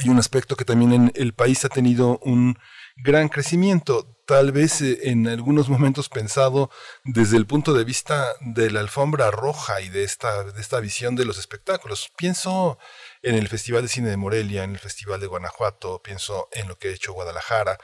hay 0.00 0.10
un 0.10 0.18
aspecto 0.18 0.54
que 0.56 0.64
también 0.64 0.92
en 0.92 1.12
el 1.14 1.34
país 1.34 1.64
ha 1.64 1.68
tenido 1.68 2.18
un 2.22 2.56
gran 2.96 3.28
crecimiento 3.28 4.14
tal 4.26 4.52
vez 4.52 4.80
eh, 4.80 4.98
en 5.04 5.26
algunos 5.28 5.68
momentos 5.68 6.08
pensado 6.08 6.70
desde 7.04 7.36
el 7.36 7.46
punto 7.46 7.74
de 7.74 7.84
vista 7.84 8.26
de 8.40 8.70
la 8.70 8.80
alfombra 8.80 9.30
roja 9.30 9.80
y 9.80 9.88
de 9.88 10.04
esta, 10.04 10.44
de 10.44 10.60
esta 10.60 10.80
visión 10.80 11.16
de 11.16 11.24
los 11.24 11.38
espectáculos. 11.38 12.10
Pienso 12.16 12.78
en 13.22 13.34
el 13.34 13.48
Festival 13.48 13.82
de 13.82 13.88
Cine 13.88 14.10
de 14.10 14.16
Morelia, 14.16 14.64
en 14.64 14.72
el 14.72 14.78
Festival 14.78 15.20
de 15.20 15.26
Guanajuato, 15.26 16.02
pienso 16.02 16.48
en 16.52 16.68
lo 16.68 16.78
que 16.78 16.88
ha 16.88 16.92
hecho 16.92 17.12
Guadalajara. 17.12 17.78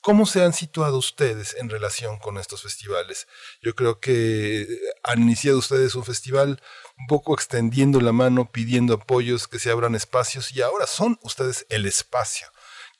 ¿Cómo 0.00 0.24
se 0.24 0.44
han 0.44 0.52
situado 0.52 0.98
ustedes 0.98 1.56
en 1.58 1.68
relación 1.68 2.18
con 2.18 2.38
estos 2.38 2.62
festivales? 2.62 3.26
Yo 3.60 3.74
creo 3.74 3.98
que 3.98 4.68
han 5.02 5.22
iniciado 5.22 5.58
ustedes 5.58 5.96
un 5.96 6.04
festival 6.04 6.62
un 6.96 7.06
poco 7.08 7.34
extendiendo 7.34 8.00
la 8.00 8.12
mano, 8.12 8.52
pidiendo 8.52 8.94
apoyos, 8.94 9.48
que 9.48 9.58
se 9.58 9.70
abran 9.70 9.96
espacios 9.96 10.52
y 10.52 10.62
ahora 10.62 10.86
son 10.86 11.18
ustedes 11.22 11.66
el 11.70 11.86
espacio 11.86 12.46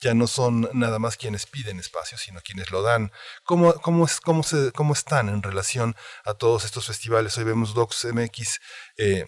ya 0.00 0.14
no 0.14 0.26
son 0.26 0.68
nada 0.72 0.98
más 0.98 1.16
quienes 1.16 1.46
piden 1.46 1.78
espacio, 1.78 2.18
sino 2.18 2.40
quienes 2.40 2.70
lo 2.70 2.82
dan. 2.82 3.10
¿Cómo, 3.44 3.74
cómo, 3.82 4.04
es, 4.04 4.20
cómo, 4.20 4.42
se, 4.42 4.72
cómo 4.72 4.92
están 4.92 5.28
en 5.28 5.42
relación 5.42 5.94
a 6.24 6.34
todos 6.34 6.64
estos 6.64 6.86
festivales? 6.86 7.36
Hoy 7.38 7.44
vemos 7.44 7.74
Docs 7.74 8.06
MX 8.12 8.60
eh, 8.98 9.24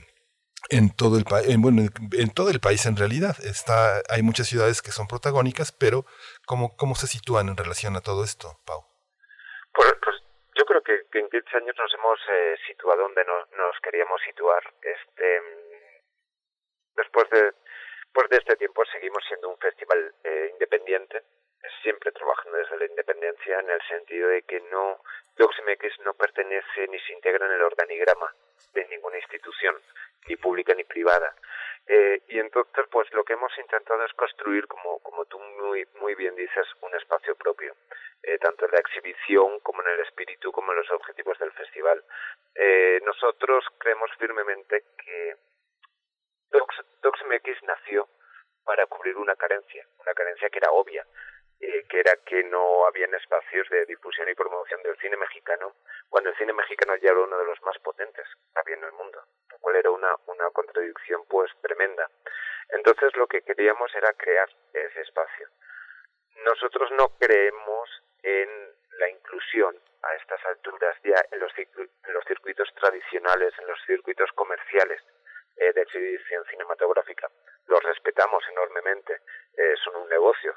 en 0.70 0.94
todo 0.94 1.16
el 1.16 1.24
país, 1.24 1.56
bueno, 1.58 1.82
en 2.12 2.30
todo 2.30 2.50
el 2.50 2.60
país 2.60 2.84
en 2.86 2.96
realidad. 2.96 3.36
Está, 3.44 4.02
hay 4.10 4.22
muchas 4.22 4.48
ciudades 4.48 4.82
que 4.82 4.92
son 4.92 5.06
protagónicas, 5.06 5.72
pero 5.72 6.04
¿cómo, 6.46 6.76
cómo 6.76 6.94
se 6.94 7.06
sitúan 7.06 7.48
en 7.48 7.56
relación 7.56 7.96
a 7.96 8.00
todo 8.00 8.24
esto, 8.24 8.60
Pau? 8.66 8.84
Pues, 9.72 9.94
pues 10.02 10.16
yo 10.56 10.64
creo 10.66 10.82
que, 10.82 11.18
en 11.18 11.30
15 11.30 11.56
años 11.56 11.76
nos 11.78 11.94
hemos 11.94 12.18
eh, 12.28 12.56
situado 12.66 13.02
donde 13.02 13.24
nos 13.24 13.80
queríamos 13.82 14.20
situar. 14.26 14.62
Este, 14.82 15.40
después 16.96 17.30
de 17.30 17.54
Después 18.18 18.30
de 18.30 18.38
este 18.38 18.56
tiempo 18.56 18.84
seguimos 18.86 19.22
siendo 19.28 19.48
un 19.48 19.58
festival 19.58 20.12
eh, 20.24 20.48
independiente, 20.50 21.22
siempre 21.84 22.10
trabajando 22.10 22.58
desde 22.58 22.76
la 22.76 22.86
independencia 22.86 23.60
en 23.60 23.70
el 23.70 23.80
sentido 23.82 24.28
de 24.30 24.42
que 24.42 24.60
no 24.72 24.98
no 26.04 26.14
pertenece 26.14 26.88
ni 26.88 26.98
se 26.98 27.12
integra 27.12 27.46
en 27.46 27.52
el 27.52 27.62
organigrama 27.62 28.34
de 28.74 28.84
ninguna 28.88 29.18
institución, 29.18 29.76
ni 30.26 30.34
pública 30.34 30.74
ni 30.74 30.82
privada. 30.82 31.32
Eh, 31.86 32.20
y 32.28 32.40
entonces, 32.40 32.86
pues 32.90 33.06
lo 33.12 33.22
que 33.22 33.34
hemos 33.34 33.56
intentado 33.56 34.04
es 34.04 34.12
construir, 34.14 34.66
como, 34.66 34.98
como 34.98 35.24
tú 35.26 35.38
muy, 35.38 35.86
muy 36.00 36.16
bien 36.16 36.34
dices, 36.34 36.66
un 36.80 36.92
espacio 36.96 37.36
propio, 37.36 37.76
eh, 38.24 38.38
tanto 38.38 38.64
en 38.64 38.72
la 38.72 38.80
exhibición 38.80 39.60
como 39.60 39.80
en 39.82 39.88
el 39.90 40.00
espíritu, 40.00 40.50
como 40.50 40.72
en 40.72 40.78
los 40.78 40.90
objetivos 40.90 41.38
del 41.38 41.52
festival. 41.52 42.02
Eh, 42.56 43.00
nosotros 43.04 43.64
creemos 43.78 44.10
firmemente 44.18 44.82
que 45.04 45.36
Docs, 46.50 46.76
DocsMX 47.02 47.62
nació 47.64 48.08
para 48.64 48.86
cubrir 48.86 49.16
una 49.16 49.36
carencia, 49.36 49.86
una 49.98 50.14
carencia 50.14 50.48
que 50.50 50.58
era 50.58 50.70
obvia, 50.72 51.06
eh, 51.60 51.84
que 51.88 52.00
era 52.00 52.16
que 52.24 52.44
no 52.44 52.86
habían 52.86 53.12
espacios 53.14 53.68
de 53.70 53.84
difusión 53.86 54.28
y 54.28 54.34
promoción 54.34 54.82
del 54.82 54.96
cine 54.98 55.16
mexicano, 55.16 55.74
cuando 56.08 56.30
el 56.30 56.36
cine 56.36 56.52
mexicano 56.52 56.96
ya 56.96 57.10
era 57.10 57.20
uno 57.20 57.38
de 57.38 57.44
los 57.44 57.60
más 57.62 57.78
potentes 57.78 58.26
que 58.52 58.60
había 58.60 58.76
en 58.76 58.84
el 58.84 58.92
mundo, 58.92 59.22
lo 59.50 59.58
cual 59.58 59.76
era 59.76 59.90
una, 59.90 60.14
una 60.26 60.50
contradicción 60.50 61.24
pues 61.28 61.50
tremenda. 61.60 62.08
Entonces 62.70 63.14
lo 63.16 63.26
que 63.26 63.42
queríamos 63.42 63.94
era 63.94 64.12
crear 64.14 64.48
ese 64.72 65.00
espacio. 65.00 65.48
Nosotros 66.44 66.90
no 66.92 67.08
creemos 67.18 67.90
en 68.22 68.48
la 68.98 69.08
inclusión 69.10 69.76
a 70.02 70.14
estas 70.14 70.44
alturas 70.46 70.96
ya 71.02 71.20
en 71.32 71.40
los, 71.40 71.52
en 71.58 72.14
los 72.14 72.24
circuitos 72.24 72.68
tradicionales, 72.74 73.52
en 73.58 73.66
los 73.66 73.78
circuitos 73.86 74.30
comerciales 74.32 75.02
eh, 75.58 75.72
de 75.72 75.82
exhibición 75.82 76.44
cinematográfica. 76.46 77.30
Los 77.66 77.82
respetamos 77.82 78.42
enormemente, 78.50 79.20
eh, 79.56 79.74
son 79.84 79.96
un 79.96 80.08
negocio 80.08 80.54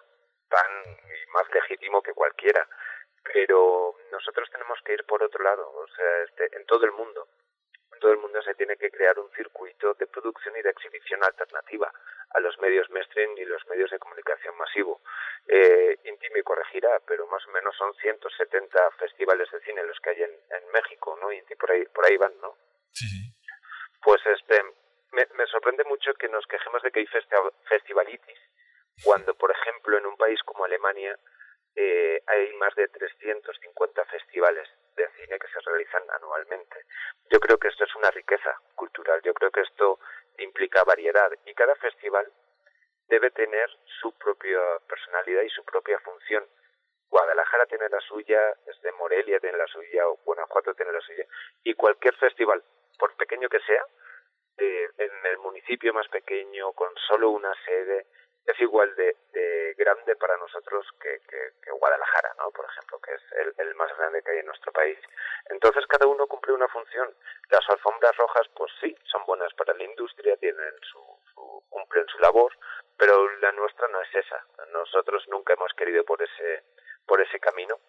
tan 0.49 0.83
y 0.85 1.31
más 1.31 1.45
legítimo 1.53 2.01
que 2.01 2.13
cualquiera, 2.13 2.67
pero 3.23 3.95
nosotros 4.11 4.49
tenemos 4.51 4.79
que 4.83 4.93
ir 4.93 5.05
por 5.05 5.23
otro 5.23 5.43
lado, 5.43 5.69
o 5.69 5.87
sea, 5.87 6.23
este, 6.23 6.57
en 6.57 6.65
todo 6.65 6.85
el 6.85 6.91
mundo 6.91 7.27
todo 8.01 8.11
el 8.11 8.17
mundo 8.17 8.41
se 8.41 8.55
tiene 8.55 8.75
que 8.75 8.89
crear 8.89 9.17
un 9.19 9.31
circuito 9.31 9.93
de 9.93 10.07
producción 10.07 10.57
y 10.57 10.61
de 10.61 10.71
exhibición 10.71 11.23
alternativa 11.23 11.89
a 12.31 12.39
los 12.39 12.57
medios 12.59 12.89
mainstream 12.89 13.37
y 13.37 13.45
los 13.45 13.65
medios 13.67 13.91
de 13.91 13.99
comunicación 13.99 14.57
masivo. 14.57 15.01
Eh, 15.47 15.97
Inti 16.05 16.27
me 16.33 16.43
corregirá, 16.43 16.99
pero 17.05 17.27
más 17.27 17.45
o 17.47 17.51
menos 17.51 17.75
son 17.77 17.93
170 17.95 18.91
festivales 18.97 19.49
de 19.51 19.61
cine 19.61 19.83
los 19.83 19.99
que 19.99 20.09
hay 20.09 20.23
en, 20.23 20.31
México, 20.73 21.17
¿no? 21.21 21.31
Inti 21.31 21.55
por 21.55 21.71
ahí, 21.71 21.85
por 21.93 22.05
ahí 22.05 22.17
van, 22.17 22.33
¿no? 22.41 22.55
Sí, 22.91 23.05
Pues 24.01 24.21
este, 24.25 24.61
me, 25.11 25.27
me 25.35 25.45
sorprende 25.47 25.83
mucho 25.85 26.13
que 26.15 26.29
nos 26.29 26.45
quejemos 26.47 26.81
de 26.83 26.91
que 26.91 26.99
hay 26.99 27.07
festivalitis, 27.65 28.39
cuando, 29.03 29.33
por 29.35 29.51
ejemplo, 29.51 29.97
en 29.97 30.05
un 30.05 30.17
país 30.17 30.41
como 30.43 30.65
Alemania 30.65 31.17
eh, 31.75 32.21
hay 32.27 32.53
más 32.53 32.75
de 32.75 32.87
350 32.89 34.05
festivales 34.05 34.67
de 34.95 35.07
cine 35.17 35.39
que 35.39 35.47
se 35.47 35.59
realizan 35.65 36.03
anualmente. 36.11 36.85
Yo 37.29 37.39
creo 37.39 37.57
que 37.57 37.69
esto 37.69 37.85
es 37.85 37.95
una 37.95 38.11
riqueza 38.11 38.59
cultural, 38.75 39.21
yo 39.23 39.33
creo 39.33 39.51
que 39.51 39.61
esto 39.61 39.99
implica 40.37 40.83
variedad 40.83 41.31
y 41.45 41.53
cada 41.53 41.75
festival 41.75 42.31
debe 43.07 43.31
tener 43.31 43.69
su 44.01 44.11
propia 44.17 44.59
personalidad 44.87 45.43
y 45.43 45.49
su 45.49 45.63
propia 45.63 45.99
función. 45.99 46.45
Guadalajara 47.09 47.65
tiene 47.65 47.89
la 47.89 47.99
suya, 48.01 48.39
desde 48.65 48.91
Morelia 48.93 49.39
tiene 49.39 49.57
la 49.57 49.67
suya, 49.67 50.07
o 50.07 50.17
Guanajuato 50.23 50.73
tiene 50.73 50.93
la 50.93 51.01
suya, 51.01 51.25
y 51.63 51.73
cualquier 51.73 52.15
festival, 52.15 52.63
por 52.97 53.15
pequeño 53.17 53.49
que 53.49 53.59
sea, 53.61 53.85
en 54.57 55.25
el 55.25 55.37
municipio 55.39 55.93
más 55.93 56.07
pequeño, 56.09 56.73
con 56.73 56.89
solo 57.07 57.29
una 57.31 57.53
sede, 57.65 58.05
es 58.45 58.59
igual 58.59 58.93
de, 58.95 59.15
grande 59.77 60.15
para 60.15 60.37
nosotros 60.37 60.85
que, 60.99 61.19
Guadalajara, 61.71 62.35
¿no? 62.37 62.51
Por 62.51 62.65
ejemplo, 62.65 62.99
que 62.99 63.13
es 63.13 63.21
el, 63.57 63.73
más 63.75 63.97
grande 63.97 64.21
que 64.21 64.31
hay 64.31 64.39
en 64.39 64.45
nuestro 64.45 64.71
país. 64.71 64.99
Entonces 65.49 65.87
cada 65.87 66.05
uno 66.05 66.27
cumple 66.27 66.53
una 66.53 66.67
función. 66.67 67.11
Las 67.49 67.67
alfombras 67.69 68.15
rojas, 68.17 68.47
pues 68.55 68.71
sí, 68.79 68.95
son 69.05 69.25
buenas 69.25 69.51
para 69.55 69.73
la 69.73 69.83
industria, 69.83 70.37
tienen 70.37 70.75
su, 70.83 71.01
cumplen 71.69 72.05
su 72.07 72.19
labor, 72.19 72.53
pero 72.97 73.27
la 73.39 73.51
nuestra 73.53 73.87
no 73.87 73.99
es 74.01 74.13
esa. 74.13 74.45
Nosotros 74.71 75.27
nunca 75.29 75.53
hemos 75.53 75.73
querido 75.73 76.03
por 76.03 76.21
ese 76.21 76.63
por 77.07 77.19
ese 77.19 77.39
camino. 77.39 77.79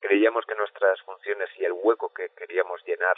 Creíamos 0.00 0.46
que 0.46 0.54
nuestras 0.54 1.00
funciones 1.02 1.50
y 1.56 1.64
el 1.64 1.72
hueco 1.72 2.12
que 2.14 2.28
queríamos 2.30 2.80
llenar 2.86 3.16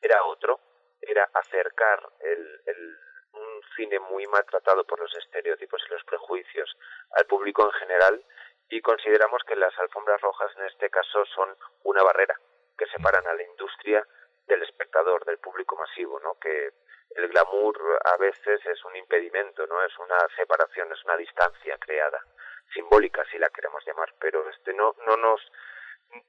era 0.00 0.24
otro, 0.24 0.60
era 1.02 1.28
acercar 1.34 2.00
el 2.20 2.98
un 3.32 3.62
cine 3.76 3.98
muy 3.98 4.26
maltratado 4.26 4.84
por 4.84 5.00
los 5.00 5.14
estereotipos 5.16 5.82
y 5.86 5.92
los 5.92 6.04
prejuicios 6.04 6.76
al 7.12 7.26
público 7.26 7.64
en 7.64 7.72
general 7.72 8.24
y 8.68 8.80
consideramos 8.80 9.42
que 9.44 9.56
las 9.56 9.76
alfombras 9.78 10.20
rojas 10.20 10.50
en 10.56 10.66
este 10.66 10.90
caso 10.90 11.24
son 11.26 11.56
una 11.84 12.02
barrera 12.02 12.38
que 12.76 12.86
separan 12.86 13.26
a 13.26 13.34
la 13.34 13.42
industria 13.42 14.06
del 14.46 14.62
espectador, 14.62 15.24
del 15.24 15.38
público 15.38 15.76
masivo, 15.76 16.18
¿no? 16.20 16.38
Que 16.40 16.72
el 17.14 17.28
glamour 17.28 17.78
a 18.04 18.16
veces 18.16 18.64
es 18.64 18.84
un 18.84 18.96
impedimento, 18.96 19.66
¿no? 19.66 19.82
Es 19.84 19.96
una 19.98 20.18
separación, 20.36 20.90
es 20.90 21.04
una 21.04 21.16
distancia 21.16 21.76
creada, 21.78 22.24
simbólica 22.72 23.24
si 23.30 23.38
la 23.38 23.50
queremos 23.50 23.84
llamar, 23.86 24.14
pero 24.18 24.48
este 24.48 24.72
no 24.72 24.94
no 25.06 25.16
nos 25.16 25.40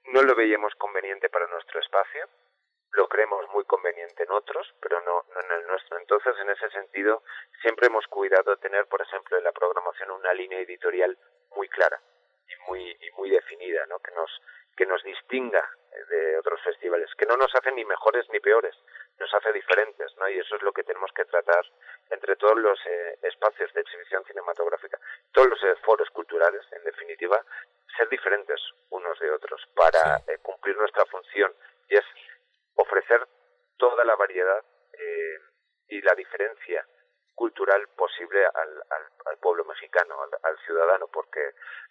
no 0.06 0.22
lo 0.22 0.36
veíamos 0.36 0.76
conveniente 0.76 1.30
para 1.30 1.48
nuestro 1.48 1.80
espacio 1.80 2.28
lo 2.94 3.08
creemos 3.08 3.48
muy 3.50 3.64
conveniente 3.66 4.24
en 4.24 4.32
otros, 4.32 4.74
pero 4.80 5.02
no, 5.02 5.26
no, 5.34 5.42
en 5.42 5.52
el 5.52 5.68
nuestro. 5.68 5.98
Entonces, 5.98 6.36
en 6.40 6.50
ese 6.50 6.70
sentido, 6.70 7.24
siempre 7.62 7.88
hemos 7.88 8.08
cuidado 8.08 8.56
tener, 8.58 8.86
por 8.88 9.02
ejemplo, 9.02 9.38
en 9.38 9.44
la 9.44 9.52
programación 9.52 10.12
una 10.12 10.34
línea 10.34 10.60
editorial 10.60 11.18
muy 11.56 11.68
clara 11.70 12.00
y 12.48 12.70
muy, 12.70 12.98
y 13.02 13.12
muy 13.18 13.30
definida, 13.30 13.86
¿no? 13.88 14.00
que, 14.00 14.12
nos, 14.12 14.30
que 14.78 14.86
nos 14.86 15.04
distinga 15.04 15.68
de 16.10 16.38
otros 16.38 16.62
festivales, 16.62 17.10
que 17.16 17.26
no 17.26 17.38
nos 17.38 17.54
hace 17.56 17.72
ni 17.72 17.86
mejores 17.86 18.28
ni 18.32 18.40
peores, 18.40 18.76
nos 19.20 19.34
hace 19.34 19.52
diferentes, 19.54 20.16
¿no? 20.18 20.28
y 20.30 20.40
eso 20.40 20.56
es 20.56 20.62
lo 20.62 20.72
que 20.72 20.84
tenemos 20.84 21.12
que 21.14 21.26
tratar 21.26 21.66
entre 22.10 22.36
todos 22.36 22.58
los 22.58 22.80
eh, 22.86 23.18
espacios 23.24 23.72
de 23.74 23.82
exhibición 23.82 24.24
cinematográfica, 24.26 25.00
todos 25.32 25.50
los 25.50 25.64
eh, 25.64 25.76
foros 25.84 26.10
culturales, 26.10 26.62
en 26.72 26.84
definitiva, 26.84 27.44
ser 27.96 28.10
diferentes 28.10 28.60
unos 28.90 29.18
de 29.20 29.32
otros 29.32 29.62
para 29.76 30.18
eh, 30.28 30.40
cumplir 30.42 30.76
nuestra 30.78 31.06
función, 31.06 31.54
y 31.90 31.96
es 31.96 32.06
ofrecer 32.76 33.28
toda 33.78 34.04
la 34.06 34.16
variedad 34.16 34.64
eh, 34.94 35.38
y 35.88 36.02
la 36.02 36.14
diferencia 36.16 36.86
cultural 37.36 37.88
posible 37.98 38.46
al, 38.46 38.84
al, 39.26 39.38
pueblo 39.40 39.66
mexicano, 39.66 40.16
al, 40.22 40.58
ciudadano, 40.66 41.08
porque 41.08 41.42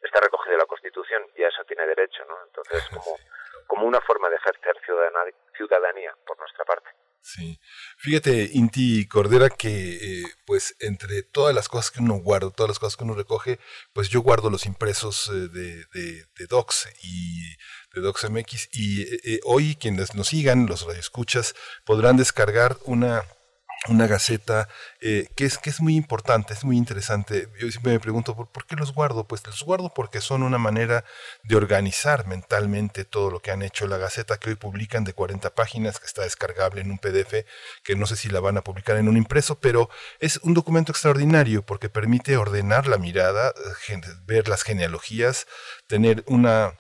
está 0.01 0.21
recogido 0.21 0.55
en 0.55 0.59
la 0.61 0.67
Constitución 0.67 1.23
y 1.37 1.43
a 1.43 1.49
eso 1.49 1.65
tiene 1.65 1.87
derecho, 1.87 2.25
¿no? 2.25 2.37
Entonces, 2.47 2.83
como, 2.95 3.19
como 3.67 3.87
una 3.87 4.01
forma 4.01 4.31
de 4.31 4.37
ejercer 4.37 4.77
ciudadanía 5.57 6.17
por 6.27 6.39
nuestra 6.39 6.65
parte. 6.65 6.91
Sí. 7.23 7.61
Fíjate, 7.99 8.51
Inti 8.53 9.07
Cordera, 9.07 9.49
que 9.49 9.69
eh, 9.69 10.25
pues 10.45 10.75
entre 10.81 11.23
todas 11.23 11.55
las 11.55 11.69
cosas 11.69 11.93
que 11.93 12.01
uno 12.03 12.15
guarda, 12.15 12.51
todas 12.51 12.71
las 12.71 12.81
cosas 12.81 12.97
que 12.97 13.05
uno 13.05 13.15
recoge, 13.15 13.61
pues 13.93 14.09
yo 14.09 14.23
guardo 14.23 14.51
los 14.51 14.67
impresos 14.67 15.29
eh, 15.29 15.49
de, 15.49 15.85
de, 15.95 16.25
de, 16.37 16.47
Docs 16.49 16.89
y 17.05 17.57
de 17.95 18.01
DocsMX 18.01 18.69
y 18.73 19.03
eh, 19.03 19.41
hoy 19.45 19.77
quienes 19.77 20.15
nos 20.15 20.29
sigan, 20.29 20.67
los 20.67 20.87
radioescuchas, 20.87 21.55
podrán 21.85 22.17
descargar 22.17 22.77
una 22.85 23.25
una 23.89 24.07
gaceta 24.07 24.69
eh, 25.01 25.29
que, 25.35 25.45
es, 25.45 25.59
que 25.59 25.71
es 25.71 25.81
muy 25.81 25.97
importante, 25.97 26.53
es 26.55 26.65
muy 26.65 26.77
interesante. 26.77 27.49
Yo 27.59 27.71
siempre 27.71 27.93
me 27.93 28.01
pregunto, 28.01 28.37
¿por, 28.37 28.51
¿por, 28.51 28.65
qué 28.65 28.77
los 28.77 28.93
guardo? 28.95 29.27
Pues 29.27 29.45
los 29.47 29.63
guardo 29.65 29.93
porque 29.93 30.21
son 30.21 30.43
una 30.43 30.59
manera 30.59 31.05
de 31.43 31.57
organizar 31.57 32.27
mentalmente 32.27 33.05
todo 33.05 33.31
lo 33.31 33.41
que 33.41 33.51
han 33.51 33.63
hecho. 33.63 33.89
La 33.89 33.99
gaceta 33.99 34.39
que 34.39 34.51
hoy 34.51 34.57
publican 34.57 35.03
de 35.05 35.15
40 35.15 35.55
páginas, 35.55 35.99
que 35.99 36.07
está 36.07 36.23
descargable 36.23 36.81
en 36.81 36.91
un 36.93 36.99
PDF, 36.99 37.45
que 37.83 37.97
no 37.97 38.07
sé 38.07 38.15
si 38.17 38.29
la 38.29 38.41
van 38.41 38.57
a 38.57 38.63
publicar 38.63 38.97
en 38.97 39.09
un 39.09 39.17
impreso, 39.17 39.59
pero 39.59 39.91
es 40.21 40.37
un 40.45 40.55
documento 40.55 40.93
extraordinario 40.93 41.63
porque 41.63 41.89
permite 41.89 42.37
ordenar 42.37 42.87
la 42.87 42.99
mirada, 42.99 43.53
ver 44.27 44.49
las 44.49 44.63
genealogías, 44.63 45.49
tener 45.89 46.23
una 46.27 46.75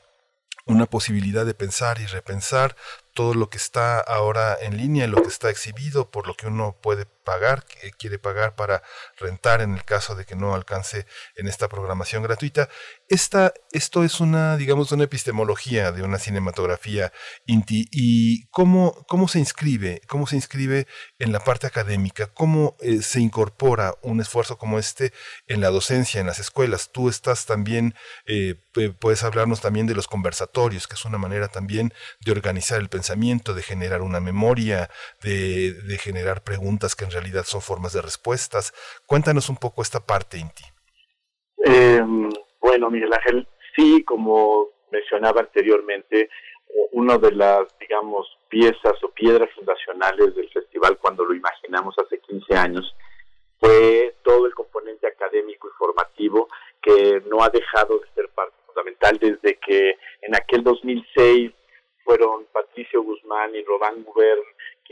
una 0.64 0.86
posibilidad 0.86 1.44
de 1.44 1.54
pensar 1.54 2.00
y 2.00 2.06
repensar 2.06 2.76
todo 3.14 3.34
lo 3.34 3.50
que 3.50 3.56
está 3.56 3.98
ahora 4.00 4.56
en 4.60 4.76
línea, 4.76 5.06
lo 5.06 5.22
que 5.22 5.28
está 5.28 5.50
exhibido, 5.50 6.10
por 6.10 6.26
lo 6.26 6.34
que 6.34 6.46
uno 6.46 6.76
puede 6.80 7.06
pagar, 7.24 7.64
quiere 7.98 8.18
pagar 8.18 8.54
para 8.54 8.82
rentar 9.18 9.60
en 9.60 9.74
el 9.74 9.84
caso 9.84 10.14
de 10.14 10.24
que 10.24 10.36
no 10.36 10.54
alcance 10.54 11.06
en 11.36 11.48
esta 11.48 11.68
programación 11.68 12.22
gratuita. 12.22 12.68
Esta, 13.08 13.52
esto 13.72 14.04
es 14.04 14.20
una, 14.20 14.56
digamos, 14.56 14.92
una 14.92 15.04
epistemología 15.04 15.92
de 15.92 16.02
una 16.02 16.18
cinematografía 16.18 17.12
inti. 17.46 17.88
¿Y 17.90 18.46
cómo, 18.46 19.04
cómo 19.06 19.28
se 19.28 19.38
inscribe? 19.38 20.00
¿Cómo 20.06 20.26
se 20.26 20.36
inscribe 20.36 20.86
en 21.18 21.32
la 21.32 21.40
parte 21.40 21.66
académica? 21.66 22.26
¿Cómo 22.26 22.76
eh, 22.80 23.02
se 23.02 23.20
incorpora 23.20 23.94
un 24.02 24.20
esfuerzo 24.20 24.58
como 24.58 24.78
este 24.78 25.12
en 25.46 25.60
la 25.60 25.70
docencia, 25.70 26.20
en 26.20 26.26
las 26.26 26.38
escuelas? 26.38 26.90
Tú 26.92 27.08
estás 27.08 27.46
también, 27.46 27.94
eh, 28.26 28.56
puedes 28.98 29.22
hablarnos 29.22 29.60
también 29.60 29.86
de 29.86 29.94
los 29.94 30.08
conversatorios, 30.08 30.88
que 30.88 30.94
es 30.94 31.04
una 31.04 31.18
manera 31.18 31.48
también 31.48 31.92
de 32.20 32.32
organizar 32.32 32.80
el 32.80 32.88
pensamiento, 32.88 33.54
de 33.54 33.62
generar 33.62 34.02
una 34.02 34.20
memoria, 34.20 34.90
de, 35.22 35.72
de 35.72 35.98
generar 35.98 36.42
preguntas 36.42 36.94
que 36.94 37.04
en 37.04 37.11
realidad 37.12 37.44
son 37.44 37.62
formas 37.62 37.92
de 37.92 38.02
respuestas. 38.02 38.72
Cuéntanos 39.06 39.48
un 39.48 39.56
poco 39.56 39.82
esta 39.82 40.00
parte, 40.00 40.38
Inti. 40.38 40.64
Eh, 41.64 42.02
bueno, 42.60 42.90
Miguel 42.90 43.12
Ángel, 43.12 43.48
sí, 43.76 44.02
como 44.04 44.68
mencionaba 44.90 45.40
anteriormente, 45.40 46.28
una 46.92 47.18
de 47.18 47.32
las, 47.32 47.66
digamos, 47.78 48.26
piezas 48.48 49.02
o 49.02 49.08
piedras 49.10 49.50
fundacionales 49.54 50.34
del 50.34 50.50
festival 50.50 50.98
cuando 50.98 51.24
lo 51.24 51.34
imaginamos 51.34 51.94
hace 51.98 52.18
15 52.18 52.54
años 52.56 52.94
fue 53.62 54.16
todo 54.24 54.46
el 54.46 54.54
componente 54.54 55.06
académico 55.06 55.68
y 55.68 55.78
formativo 55.78 56.48
que 56.82 57.22
no 57.30 57.42
ha 57.42 57.48
dejado 57.48 58.00
de 58.00 58.08
ser 58.14 58.28
parte 58.30 58.56
fundamental 58.66 59.18
desde 59.20 59.56
que 59.58 59.96
en 60.22 60.34
aquel 60.34 60.64
2006 60.64 61.52
fueron 62.04 62.46
Patricio 62.52 63.02
Guzmán 63.02 63.54
y 63.54 63.62
Robán 63.62 64.02
Gubern, 64.02 64.42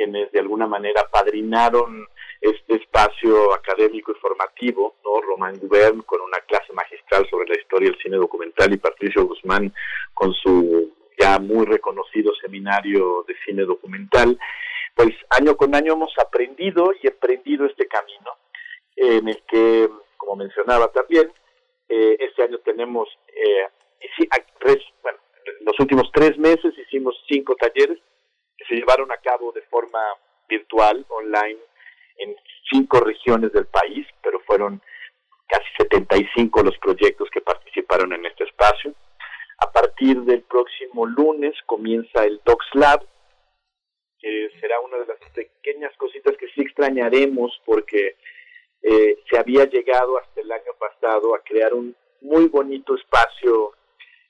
quienes 0.00 0.32
de 0.32 0.40
alguna 0.40 0.66
manera 0.66 1.06
padrinaron 1.12 2.06
este 2.40 2.76
espacio 2.76 3.52
académico 3.52 4.12
y 4.12 4.14
formativo, 4.14 4.94
¿no? 5.04 5.20
Román 5.20 5.58
Gubern 5.58 6.00
con 6.02 6.22
una 6.22 6.38
clase 6.48 6.72
magistral 6.72 7.28
sobre 7.28 7.50
la 7.50 7.60
historia 7.60 7.90
del 7.90 8.00
cine 8.00 8.16
documental 8.16 8.72
y 8.72 8.78
Patricio 8.78 9.26
Guzmán 9.26 9.74
con 10.14 10.32
su 10.32 10.90
ya 11.18 11.38
muy 11.38 11.66
reconocido 11.66 12.32
seminario 12.40 13.26
de 13.28 13.34
cine 13.44 13.64
documental, 13.64 14.38
pues 14.94 15.10
año 15.38 15.54
con 15.54 15.74
año 15.74 15.92
hemos 15.92 16.14
aprendido 16.18 16.94
y 17.02 17.06
emprendido 17.06 17.66
este 17.66 17.86
camino 17.86 18.30
en 18.96 19.28
el 19.28 19.42
que, 19.46 19.90
como 20.16 20.36
mencionaba 20.36 20.90
también, 20.92 21.30
eh, 21.90 22.16
este 22.20 22.42
año 22.42 22.56
tenemos, 22.60 23.06
eh, 23.28 23.66
bueno, 25.02 25.18
los 25.60 25.78
últimos 25.78 26.10
tres 26.10 26.38
meses 26.38 26.72
hicimos 26.78 27.22
cinco 27.28 27.54
talleres 27.54 27.98
que 28.60 28.66
se 28.66 28.74
llevaron 28.78 29.10
a 29.10 29.16
cabo 29.16 29.52
de 29.52 29.62
forma 29.62 30.00
virtual, 30.48 31.06
online, 31.08 31.58
en 32.18 32.36
cinco 32.70 33.00
regiones 33.00 33.52
del 33.52 33.66
país, 33.66 34.06
pero 34.22 34.38
fueron 34.40 34.82
casi 35.48 35.66
75 35.78 36.62
los 36.62 36.76
proyectos 36.78 37.30
que 37.30 37.40
participaron 37.40 38.12
en 38.12 38.26
este 38.26 38.44
espacio. 38.44 38.94
A 39.58 39.72
partir 39.72 40.20
del 40.22 40.42
próximo 40.42 41.06
lunes 41.06 41.54
comienza 41.64 42.24
el 42.24 42.40
Docs 42.44 42.66
Lab, 42.74 43.00
que 44.18 44.50
será 44.60 44.78
una 44.80 44.98
de 44.98 45.06
las 45.06 45.18
pequeñas 45.32 45.96
cositas 45.96 46.36
que 46.36 46.48
sí 46.48 46.60
extrañaremos 46.60 47.58
porque 47.64 48.16
eh, 48.82 49.18
se 49.30 49.38
había 49.38 49.64
llegado 49.64 50.18
hasta 50.18 50.40
el 50.42 50.52
año 50.52 50.72
pasado 50.78 51.34
a 51.34 51.42
crear 51.42 51.72
un 51.72 51.96
muy 52.20 52.48
bonito 52.48 52.94
espacio 52.94 53.72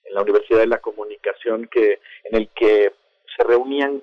en 0.05 0.15
la 0.15 0.23
Universidad 0.23 0.61
de 0.61 0.69
la 0.69 0.79
Comunicación 0.79 1.67
que 1.67 2.01
en 2.25 2.37
el 2.37 2.49
que 2.51 2.93
se 3.37 3.45
reunían 3.45 4.03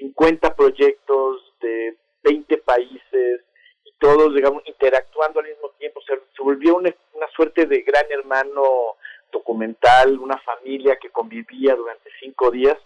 50 0.00 0.56
proyectos 0.56 1.54
de 1.60 1.96
20 2.24 2.56
países 2.58 3.42
y 3.84 3.92
todos, 3.98 4.34
digamos, 4.34 4.62
interactuando 4.66 5.40
al 5.40 5.46
mismo 5.46 5.70
tiempo. 5.78 6.00
Se, 6.06 6.18
volvió 6.42 6.76
una, 6.76 6.94
una, 7.12 7.28
suerte 7.28 7.66
de 7.66 7.82
gran 7.82 8.06
hermano 8.10 8.96
documental, 9.30 10.18
una 10.18 10.38
familia 10.38 10.96
que 10.96 11.10
convivía 11.10 11.74
durante 11.74 12.10
cinco 12.20 12.50
días 12.50 12.76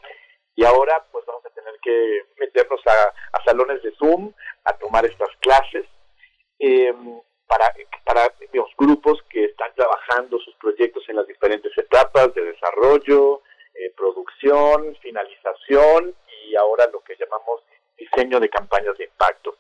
y 0.57 0.65
ahora 0.65 1.05
pues 1.11 1.25
vamos 1.27 1.45
a 1.47 1.51
tener 1.51 1.75
que 1.83 2.25
meternos 2.39 2.81
a, 2.87 3.43
salones 3.45 3.83
de 3.83 3.93
Zoom 3.97 4.33
a 4.65 4.73
tomar 4.79 5.05
estas 5.05 5.31
clases. 5.41 5.87
Eh, 6.59 6.95
para, 7.47 7.67
para 8.05 8.33
los 8.53 8.71
grupos 8.79 9.23
que 9.29 9.45
están 9.45 9.71
trabajando 9.75 10.39
sus 10.39 10.55
proyectos 10.57 11.05
en 11.09 11.17
las 11.17 11.27
diferentes 11.27 11.77
etapas 11.77 12.35
de 12.35 12.43
desarrollo, 12.43 13.43
eh, 13.75 13.93
producción, 13.97 14.97
finalización 15.03 16.15
y 16.43 16.57
ahora 16.57 16.87
lo 16.93 17.01
que 17.01 17.17
llamamos 17.17 17.63
diseño 17.97 18.41
de 18.41 18.49
campañas 18.49 18.97
de 18.99 19.05
impacto. 19.05 19.57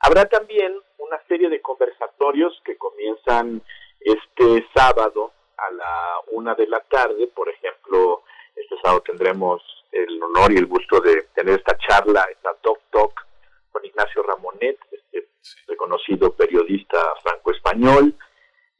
Habrá 0.00 0.26
también 0.26 0.80
una 0.98 1.20
serie 1.26 1.48
de 1.48 1.60
conversatorios 1.60 2.60
que 2.64 2.76
comienzan 2.76 3.62
este 4.00 4.66
sábado 4.74 5.32
a 5.56 5.70
la 5.72 6.20
una 6.32 6.54
de 6.54 6.66
la 6.66 6.80
tarde. 6.80 7.26
Por 7.28 7.48
ejemplo, 7.48 8.22
este 8.54 8.76
sábado 8.82 9.02
tendremos 9.02 9.62
el 9.92 10.22
honor 10.22 10.52
y 10.52 10.56
el 10.56 10.66
gusto 10.66 11.00
de 11.00 11.22
tener 11.34 11.58
esta 11.58 11.76
charla, 11.78 12.26
esta 12.30 12.56
Doc 12.62 12.80
Talk 12.90 13.26
con 13.72 13.84
Ignacio 13.84 14.22
Ramonet, 14.22 14.78
este 14.90 15.28
reconocido 15.66 16.32
periodista 16.32 16.98
franco-español, 17.22 18.14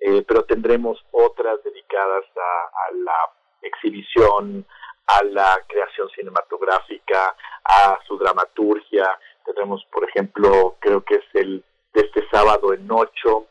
eh, 0.00 0.22
pero 0.26 0.44
tendremos 0.44 1.04
otras 1.10 1.62
dedicadas 1.64 2.24
a, 2.36 2.86
a 2.86 2.92
la 2.92 3.32
exhibición, 3.62 4.66
a 5.08 5.24
la 5.24 5.64
creación 5.66 6.08
cinematográfica, 6.10 7.34
a 7.64 7.98
su 8.06 8.18
dramaturgia. 8.18 9.08
Tenemos, 9.44 9.84
por 9.90 10.08
ejemplo, 10.08 10.76
creo 10.80 11.02
que 11.02 11.14
es 11.14 11.24
el 11.34 11.64
de 11.94 12.00
este 12.02 12.28
sábado 12.30 12.74
en 12.74 12.90
ocho, 12.90 13.46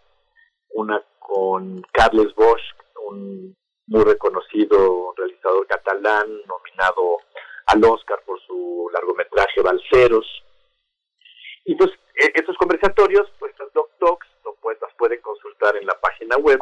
una 0.69 1.03
con 1.19 1.81
Carles 1.91 2.33
Bosch, 2.35 2.61
un 3.09 3.55
muy 3.87 4.03
reconocido 4.03 5.13
realizador 5.17 5.65
catalán, 5.67 6.27
nominado 6.45 7.17
al 7.67 7.83
Oscar 7.83 8.21
por 8.25 8.39
su 8.41 8.89
largometraje 8.93 9.61
Balceros. 9.61 10.25
Y 11.65 11.75
pues 11.75 11.89
e, 12.15 12.31
estos 12.35 12.55
conversatorios, 12.57 13.29
pues 13.39 13.53
los 13.57 13.73
Doc 13.73 13.89
Talks, 13.99 14.27
lo 14.45 14.55
pues, 14.61 14.77
las 14.81 14.93
pueden 14.95 15.21
consultar 15.21 15.75
en 15.75 15.87
la 15.87 15.99
página 15.99 16.37
web, 16.37 16.61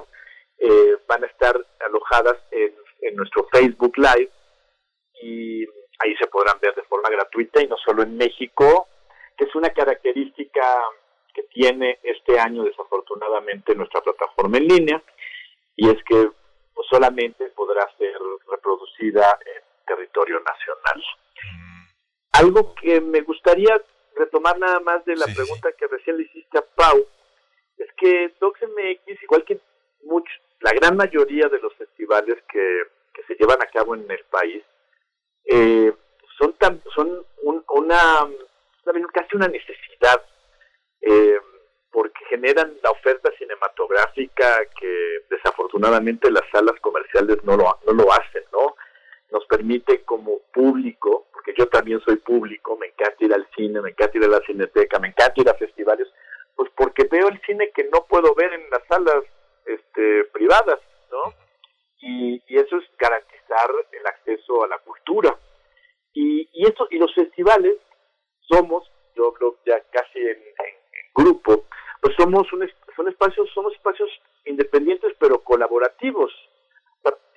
eh, 0.57 0.97
van 1.07 1.23
a 1.23 1.27
estar 1.27 1.55
alojadas 1.85 2.37
en, 2.51 2.73
en 3.01 3.15
nuestro 3.15 3.47
Facebook 3.51 3.97
Live 3.97 4.31
y 5.21 5.65
ahí 5.99 6.15
se 6.19 6.27
podrán 6.27 6.59
ver 6.59 6.75
de 6.75 6.83
forma 6.83 7.09
gratuita 7.09 7.61
y 7.61 7.67
no 7.67 7.77
solo 7.77 8.03
en 8.03 8.17
México, 8.17 8.87
que 9.37 9.45
es 9.45 9.55
una 9.55 9.69
característica 9.69 10.61
que 11.33 11.43
tiene 11.43 11.99
este 12.03 12.39
año 12.39 12.63
desafortunadamente 12.63 13.75
nuestra 13.75 14.01
plataforma 14.01 14.57
en 14.57 14.67
línea 14.67 15.03
y 15.75 15.89
es 15.89 16.01
que 16.03 16.29
pues, 16.73 16.87
solamente 16.89 17.45
podrá 17.49 17.85
ser 17.97 18.15
reproducida 18.49 19.37
en 19.45 19.63
territorio 19.85 20.39
nacional. 20.39 21.03
Algo 22.33 22.75
que 22.75 23.01
me 23.01 23.21
gustaría 23.21 23.81
retomar 24.15 24.57
nada 24.59 24.79
más 24.79 25.03
de 25.05 25.15
la 25.15 25.25
Sí, 25.25 25.35
pregunta 25.35 25.71
que 25.77 25.87
recién 25.87 26.17
le 26.17 26.23
hiciste 26.23 26.57
a 26.57 26.65
Pau, 26.75 27.05
es 27.77 27.87
que 27.97 28.33
DocsMX, 28.39 29.23
igual 29.23 29.43
que 29.43 29.59
mucho, 30.05 30.31
la 30.61 30.71
gran 30.73 30.95
mayoría 30.95 31.47
de 31.49 31.59
los 31.59 31.73
festivales 31.75 32.37
que, 32.51 32.83
se 33.27 33.35
llevan 33.35 33.59
a 33.61 33.67
cabo 33.67 33.95
en 33.95 34.09
el 34.11 34.23
país, 34.25 34.61
eh, 35.45 35.91
son 36.37 36.53
tan, 36.59 36.81
son 36.93 37.25
un- 37.43 37.63
una 37.69 38.27
casi 39.13 39.35
una 39.35 39.47
necesidad 39.47 40.21
eh, 41.01 41.39
porque 41.91 42.25
generan 42.25 42.75
la 42.83 42.91
oferta 42.91 43.31
cinematográfica 43.37 44.65
que 44.79 45.23
desafortunadamente 45.29 46.29
las 46.29 46.43
salas 46.51 46.79
comerciales 46.81 47.43
no 47.43 47.55
lo, 47.55 47.79
no 47.87 47.93
lo 47.93 48.11
hacen, 48.11 48.43
¿no? 48.51 48.75
Nos 49.31 49.45
permite 49.45 50.03
como 50.03 50.39
público, 50.53 51.27
porque 51.31 51.53
yo 51.57 51.67
también 51.69 52.01
soy 52.01 52.17
público, 52.17 52.77
me 52.77 52.87
encanta 52.87 53.23
ir 53.25 53.33
al 53.33 53.47
cine, 53.55 53.81
me 53.81 53.91
encanta 53.91 54.17
ir 54.17 54.25
a 54.25 54.27
la 54.27 54.41
cineteca, 54.41 54.99
me 54.99 55.07
encanta 55.07 55.41
ir 55.41 55.49
a 55.49 55.53
festivales, 55.53 56.07
pues 56.55 56.69
porque 56.75 57.05
veo 57.05 57.29
el 57.29 57.39
cine 57.41 57.71
que 57.73 57.85
no 57.85 58.05
puedo 58.05 58.35
ver 58.35 58.51
en 58.53 58.69
las 58.69 58.83
salas 58.87 59.23
este, 59.65 60.25
privadas, 60.25 60.79
¿no? 61.11 61.33
Y, 62.01 62.41
eso 62.47 62.77
es 62.77 62.85
garantizar 62.97 63.69
el 63.91 64.07
acceso 64.07 64.63
a 64.63 64.67
la 64.67 64.77
cultura. 64.79 65.37
Y, 66.13 66.47
y, 66.53 66.65
eso, 66.67 66.87
y 66.89 66.97
los 66.97 67.13
festivales 67.13 67.75
somos, 68.49 68.89
yo 69.15 69.33
creo 69.33 69.57
ya 69.65 69.81
casi 69.91 70.19
en, 70.19 70.41
grupo, 71.13 71.65
pues 72.01 72.15
somos 72.17 72.51
un, 72.53 72.69
son 72.95 73.07
espacios, 73.07 73.49
somos 73.53 73.73
espacios 73.73 74.09
independientes 74.45 75.13
pero 75.19 75.39
colaborativos. 75.43 76.31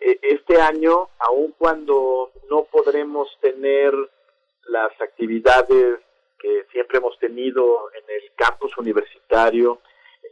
Eh, 0.00 0.18
Este 0.22 0.60
año, 0.60 1.08
aun 1.18 1.52
cuando 1.58 2.30
no 2.48 2.64
podremos 2.64 3.28
tener 3.40 3.92
las 4.68 4.92
actividades 5.00 6.00
que 6.38 6.64
siempre 6.70 6.98
hemos 6.98 7.18
tenido 7.18 7.90
en 7.94 8.04
el 8.08 8.32
campus 8.36 8.76
universitario, 8.78 9.80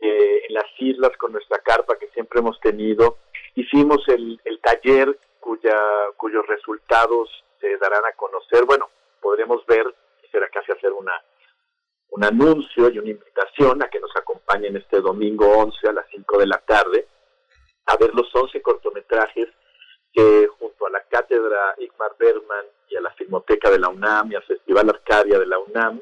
eh, 0.00 0.42
en 0.48 0.54
las 0.54 0.66
islas 0.78 1.16
con 1.18 1.32
nuestra 1.32 1.58
carpa 1.58 1.98
que 1.98 2.08
siempre 2.08 2.40
hemos 2.40 2.58
tenido, 2.60 3.18
hicimos 3.54 4.06
el, 4.08 4.40
el 4.44 4.60
taller 4.60 5.18
cuya, 5.40 5.78
cuyos 6.16 6.46
resultados 6.46 7.30
se 7.60 7.76
darán 7.78 8.04
a 8.04 8.12
conocer. 8.12 8.64
Bueno, 8.64 8.88
podremos 9.20 9.64
ver, 9.66 9.86
quisiera 10.20 10.48
casi 10.48 10.72
hacer 10.72 10.92
una 10.92 11.12
un 12.10 12.24
anuncio 12.24 12.88
y 12.88 12.98
una 12.98 13.10
invitación 13.10 13.82
a 13.82 13.88
que 13.88 14.00
nos 14.00 14.14
acompañen 14.16 14.76
este 14.76 15.00
domingo 15.00 15.46
11 15.58 15.88
a 15.88 15.92
las 15.92 16.06
5 16.10 16.38
de 16.38 16.46
la 16.46 16.58
tarde 16.58 17.08
a 17.86 17.96
ver 17.96 18.14
los 18.14 18.34
11 18.34 18.60
cortometrajes 18.62 19.48
que 20.12 20.48
junto 20.58 20.86
a 20.86 20.90
la 20.90 21.02
cátedra 21.02 21.74
Igmar 21.78 22.16
Berman 22.18 22.64
y 22.88 22.96
a 22.96 23.00
la 23.00 23.10
Filmoteca 23.10 23.70
de 23.70 23.78
la 23.78 23.88
UNAM 23.88 24.32
y 24.32 24.34
al 24.34 24.42
Festival 24.44 24.88
Arcadia 24.88 25.38
de 25.38 25.46
la 25.46 25.58
UNAM 25.58 26.00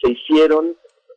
se 0.00 0.10
hicieron 0.10 0.76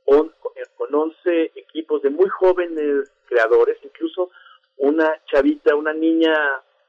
on- 0.09 0.33
con 0.75 0.93
11 0.93 1.51
equipos 1.55 2.01
de 2.01 2.09
muy 2.09 2.27
jóvenes 2.29 3.11
creadores, 3.27 3.77
incluso 3.83 4.29
una 4.77 5.21
chavita, 5.25 5.75
una 5.75 5.93
niña, 5.93 6.33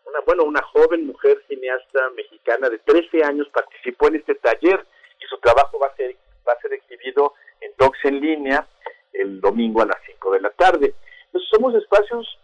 una 0.06 0.20
bueno, 0.26 0.44
una 0.44 0.62
joven 0.62 1.06
mujer 1.06 1.42
cineasta 1.48 2.10
mexicana 2.16 2.68
de 2.68 2.78
13 2.78 3.22
años 3.24 3.48
participó 3.52 4.08
en 4.08 4.16
este 4.16 4.34
taller 4.36 4.84
y 5.20 5.26
su 5.26 5.38
trabajo 5.38 5.78
va 5.78 5.88
a 5.88 5.96
ser 5.96 6.16
va 6.48 6.52
a 6.54 6.60
ser 6.60 6.72
exhibido 6.72 7.34
en 7.60 7.72
Docs 7.78 8.04
en 8.04 8.20
línea 8.20 8.66
el 9.12 9.40
domingo 9.40 9.82
a 9.82 9.86
las 9.86 9.98
5 10.06 10.32
de 10.32 10.40
la 10.40 10.50
tarde. 10.50 10.94
Entonces 11.26 11.48
somos 11.50 11.74
espacios 11.74 12.38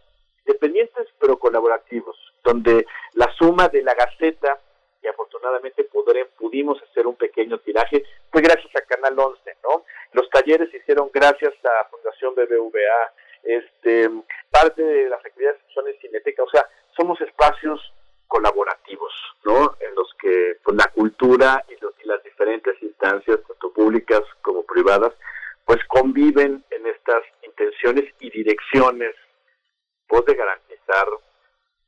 dependientes 0.44 1.06
pero 1.18 1.38
colaborativos, 1.38 2.16
donde 2.44 2.86
la 3.14 3.32
suma 3.38 3.68
de 3.68 3.82
la 3.82 3.94
Gaceta, 3.94 4.60
afortunadamente 5.08 5.84
pudimos 6.38 6.82
hacer 6.82 7.06
un 7.06 7.16
pequeño 7.16 7.58
tiraje, 7.58 8.04
fue 8.30 8.42
gracias 8.42 8.74
a 8.76 8.80
Canal 8.82 9.18
11, 9.18 9.56
¿no? 9.62 9.84
Los 10.12 10.28
talleres 10.30 10.70
se 10.70 10.78
hicieron 10.78 11.10
gracias 11.12 11.54
a 11.64 11.88
Fundación 11.88 12.34
BBVA, 12.34 13.12
este, 13.42 14.10
parte 14.50 14.82
de 14.82 15.08
las 15.08 15.24
actividades 15.24 15.60
son 15.74 15.86
en 15.88 15.98
Cineteca, 16.00 16.42
o 16.42 16.50
sea, 16.50 16.68
somos 16.96 17.20
espacios 17.20 17.80
colaborativos, 18.26 19.12
¿no? 19.44 19.76
En 19.80 19.94
los 19.94 20.12
que 20.20 20.56
pues, 20.64 20.76
la 20.76 20.90
cultura 20.92 21.64
y, 21.68 21.76
los- 21.80 21.94
y 22.02 22.06
instancias, 22.84 23.40
tanto 23.46 23.72
públicas 23.72 24.22
como 24.42 24.64
privadas, 24.64 25.12
pues 25.64 25.78
conviven 25.88 26.64
en 26.70 26.86
estas 26.86 27.22
intenciones 27.42 28.04
y 28.20 28.30
direcciones 28.30 29.14
pues 30.08 30.24
garantizar 30.24 31.06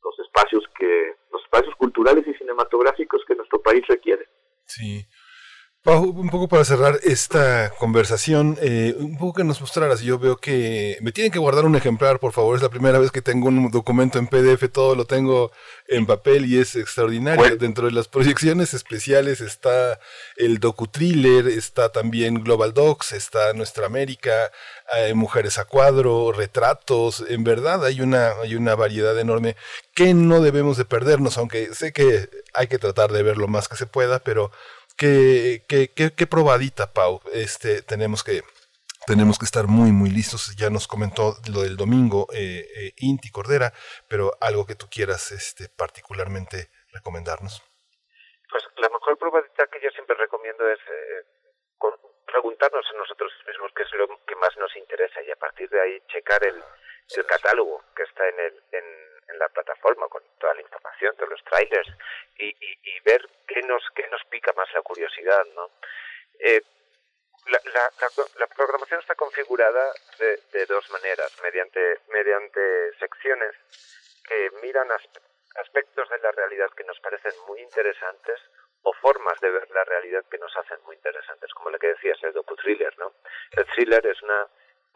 los 0.03 0.19
espacios 0.21 0.65
que 0.79 1.15
los 1.33 1.43
espacios 1.43 1.75
culturales 1.77 2.27
y 2.27 2.35
cinematográficos 2.35 3.23
que 3.27 3.35
nuestro 3.35 3.61
país 3.63 3.87
requiere. 3.87 4.29
Sí. 4.67 5.07
Pau, 5.89 6.05
un 6.05 6.29
poco 6.29 6.49
para 6.49 6.67
cerrar 6.67 7.01
esta 7.03 7.71
conversación, 7.79 8.59
eh, 8.61 8.95
un 8.99 9.17
poco 9.17 9.39
que 9.39 9.45
nos 9.45 9.59
mostraras, 9.63 10.03
yo 10.03 10.19
veo 10.19 10.37
que 10.37 10.99
me 11.01 11.13
tienen 11.13 11.33
que 11.33 11.39
guardar 11.39 11.65
un 11.65 11.77
ejemplar, 11.77 12.19
por 12.19 12.33
favor, 12.35 12.55
es 12.55 12.63
la 12.63 12.69
primera 12.69 12.99
vez 12.99 13.11
que 13.11 13.23
tengo 13.23 13.49
un 13.49 13.71
documento 13.71 14.19
en 14.19 14.27
PDF, 14.27 14.69
todo 14.71 14.95
lo 14.95 15.07
tengo 15.07 15.51
en 15.87 16.05
papel 16.05 16.45
y 16.45 16.59
es 16.59 16.77
extraordinario. 16.77 17.57
Dentro 17.57 17.87
de 17.87 17.93
las 17.93 18.07
proyecciones 18.07 18.75
especiales 18.75 19.41
está 19.41 19.99
el 20.37 20.61
docu-thriller, 20.61 21.49
está 21.49 21.91
también 21.91 22.45
Global 22.45 22.75
Docs, 22.75 23.13
está 23.13 23.55
Nuestra 23.55 23.87
América, 23.87 24.53
hay 24.93 25.15
Mujeres 25.15 25.57
a 25.57 25.65
Cuadro, 25.65 26.33
retratos, 26.33 27.25
en 27.27 27.45
verdad 27.45 27.83
hay 27.87 28.03
una, 28.03 28.33
hay 28.43 28.57
una 28.57 28.75
variedad 28.75 29.19
enorme 29.19 29.57
que 29.95 30.13
no 30.13 30.43
debemos 30.43 30.77
de 30.77 30.85
perdernos, 30.85 31.39
aunque 31.39 31.75
sé 31.75 31.95
que 31.95 32.29
hay 32.53 32.67
que 32.67 32.79
tratar 32.79 33.11
de 33.11 33.23
ver 33.23 33.39
lo 33.39 33.49
más 33.49 33.69
que 33.69 33.77
se 33.77 33.87
pueda, 33.87 34.19
pero 34.19 34.51
qué, 34.99 35.63
qué, 35.69 36.13
qué, 36.15 36.27
probadita, 36.27 36.93
Pau. 36.93 37.21
Este, 37.33 37.83
tenemos 37.83 38.25
que 38.25 38.43
tenemos 39.07 39.39
que 39.39 39.47
estar 39.47 39.67
muy, 39.67 39.91
muy 39.93 40.11
listos. 40.11 40.55
Ya 40.57 40.69
nos 40.69 40.87
comentó 40.87 41.37
lo 41.51 41.63
del 41.63 41.77
domingo 41.77 42.27
eh, 42.35 42.67
eh, 42.77 42.93
Inti 42.99 43.31
Cordera, 43.31 43.73
pero 44.09 44.33
algo 44.41 44.67
que 44.67 44.75
tú 44.75 44.87
quieras 44.91 45.33
este, 45.33 45.69
particularmente 45.71 46.69
recomendarnos. 46.93 47.63
Pues 48.51 48.65
la 48.77 48.89
mejor 48.91 49.17
probadita 49.17 49.67
que 49.69 49.81
yo 49.81 49.91
siempre 49.91 50.17
recomiendo 50.17 50.69
es 50.69 50.79
eh, 50.81 51.25
preguntarnos 52.27 52.85
a 52.93 52.99
nosotros 52.99 53.33
mismos 53.47 53.73
qué 53.75 53.83
es 53.85 53.93
lo 53.95 54.07
que 54.27 54.37
más 54.37 54.55
nos 54.59 54.75
interesa 54.77 55.23
y 55.23 55.31
a 55.31 55.37
partir 55.37 55.69
de 55.71 55.81
ahí 55.81 56.03
checar 56.09 56.45
el, 56.45 56.63
el 57.17 57.27
catálogo 57.27 57.83
que 57.97 58.03
está 58.03 58.29
en, 58.29 58.41
el, 58.41 58.55
en, 58.73 58.85
en 59.29 59.39
la 59.39 59.49
plataforma 59.49 60.09
con 60.09 60.23
toda 60.39 60.55
la 60.55 60.61
información, 60.61 61.15
todos 61.17 61.31
los 61.31 61.45
trailers 61.45 61.89
y, 62.37 62.49
y, 62.49 63.01
ver 63.01 63.29
qué 63.47 63.63
nos, 63.63 63.83
qué 63.95 64.07
nos 64.09 64.25
pica 64.27 64.53
más 64.57 64.69
la 64.75 64.83
curiosidad, 64.83 65.45
¿no? 65.55 65.71
Eh, 66.41 66.63
la, 67.47 67.61
la, 67.73 67.91
la, 68.37 68.47
programación 68.49 69.01
está 69.01 69.15
configurada 69.15 69.93
de, 70.19 70.39
de, 70.53 70.67
dos 70.67 70.91
maneras, 70.91 71.33
mediante, 71.43 72.01
mediante 72.09 72.93
secciones 72.99 73.55
que 74.27 74.51
miran 74.63 74.89
aspectos 75.55 76.09
de 76.11 76.19
la 76.19 76.31
realidad 76.33 76.69
que 76.77 76.85
nos 76.85 77.01
parecen 77.01 77.33
muy 77.47 77.61
interesantes 77.61 78.39
o 78.83 78.93
formas 78.95 79.41
de 79.41 79.51
ver 79.51 79.71
la 79.71 79.85
realidad 79.85 80.25
que 80.31 80.39
nos 80.39 80.55
hacen 80.57 80.79
muy 80.85 80.97
interesantes, 80.97 81.53
como 81.55 81.71
la 81.71 81.79
que 81.79 81.89
decías, 81.89 82.19
el 82.23 82.35
docu-thriller, 82.35 82.97
¿no? 82.99 83.15
El 83.53 83.67
thriller 83.67 84.07
es 84.07 84.23
una 84.23 84.47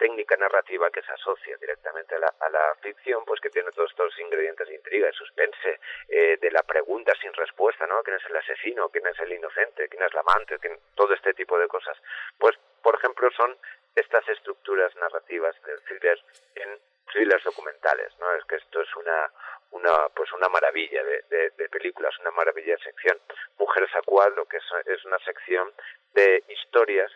técnica 0.03 0.37
narrativa 0.37 0.91
que 0.91 1.01
se 1.03 1.13
asocia 1.13 1.57
directamente 1.59 2.17
a 2.17 2.19
la, 2.19 2.75
ficción, 2.83 3.25
pues 3.25 3.41
que 3.41 3.51
tiene 3.51 3.71
todos 3.71 3.89
estos 3.91 4.19
ingredientes 4.19 4.67
de 4.67 4.75
intriga, 4.75 5.07
de 5.07 5.13
suspense, 5.13 5.79
eh, 6.09 6.37
de 6.41 6.51
la 6.51 6.65
pregunta 6.65 7.13
sin 7.21 7.33
respuesta, 7.35 7.87
¿no? 7.87 8.03
¿Quién 8.03 8.17
es 8.17 8.27
el 8.27 8.37
asesino? 8.37 8.89
¿Quién 8.89 9.07
es 9.07 9.19
el 9.21 9.33
inocente? 9.33 9.89
¿Quién 9.89 10.03
es 10.03 10.13
la 10.13 10.21
amante? 10.21 10.59
todo 10.97 11.15
este 11.15 11.33
tipo 11.35 11.57
de 11.57 11.69
cosas. 11.69 11.97
Pues, 12.37 12.57
por 12.83 12.97
ejemplo, 12.97 13.31
son 13.37 13.57
estas 13.95 14.29
estructuras 14.29 14.95
narrativas 14.97 15.55
del 15.63 15.81
thriller 15.83 16.19
en 16.57 16.81
thrillers 17.13 17.45
documentales, 17.45 18.13
¿no? 18.19 18.33
Es 18.35 18.45
que 18.47 18.57
esto 18.57 18.81
es 18.81 18.97
una, 18.97 19.31
una 19.71 20.09
pues 20.17 20.33
una 20.33 20.49
maravilla 20.49 21.05
de, 21.05 21.23
de, 21.31 21.51
de, 21.51 21.69
películas, 21.69 22.19
una 22.19 22.33
maravilla 22.33 22.75
de 22.75 22.83
sección. 22.83 23.21
Mujeres 23.59 23.95
a 23.95 24.03
cuadro, 24.03 24.47
que 24.47 24.57
es 24.57 25.05
una 25.05 25.19
sección 25.21 25.73
de 26.15 26.43
historias 26.49 27.13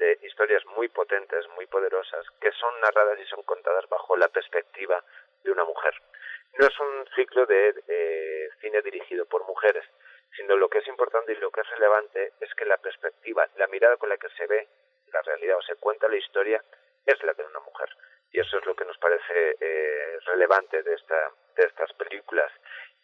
de 0.00 0.18
historias 0.22 0.64
muy 0.74 0.88
potentes, 0.88 1.46
muy 1.54 1.66
poderosas, 1.66 2.24
que 2.40 2.50
son 2.52 2.72
narradas 2.80 3.20
y 3.20 3.26
son 3.26 3.42
contadas 3.42 3.86
bajo 3.88 4.16
la 4.16 4.28
perspectiva 4.28 5.04
de 5.44 5.52
una 5.52 5.64
mujer. 5.64 5.94
No 6.58 6.66
es 6.66 6.80
un 6.80 7.06
ciclo 7.14 7.46
de 7.46 7.74
eh, 7.86 8.48
cine 8.60 8.80
dirigido 8.82 9.26
por 9.26 9.44
mujeres, 9.44 9.84
sino 10.36 10.56
lo 10.56 10.68
que 10.68 10.78
es 10.78 10.88
importante 10.88 11.32
y 11.32 11.36
lo 11.36 11.50
que 11.50 11.60
es 11.60 11.70
relevante 11.70 12.32
es 12.40 12.52
que 12.54 12.64
la 12.64 12.78
perspectiva, 12.78 13.46
la 13.56 13.66
mirada 13.66 13.96
con 13.98 14.08
la 14.08 14.16
que 14.16 14.30
se 14.30 14.46
ve 14.46 14.66
la 15.12 15.22
realidad 15.22 15.58
o 15.58 15.62
se 15.62 15.76
cuenta 15.76 16.08
la 16.08 16.16
historia 16.16 16.64
es 17.04 17.22
la 17.22 17.34
de 17.34 17.44
una 17.44 17.60
mujer. 17.60 17.88
Y 18.32 18.40
eso 18.40 18.58
es 18.58 18.66
lo 18.66 18.74
que 18.74 18.84
nos 18.84 18.96
parece 18.98 19.56
eh, 19.60 20.18
relevante 20.26 20.82
de, 20.82 20.94
esta, 20.94 21.30
de 21.56 21.64
estas 21.66 21.92
películas. 21.94 22.50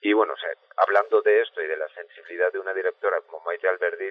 Y 0.01 0.13
bueno, 0.13 0.35
hablando 0.77 1.21
de 1.21 1.43
esto 1.43 1.61
y 1.63 1.67
de 1.67 1.77
la 1.77 1.89
sensibilidad 1.89 2.53
de 2.53 2.61
una 2.61 2.73
directora 2.73 3.21
como 3.23 3.45
Maite 3.45 3.69
Alberdi, 3.69 4.11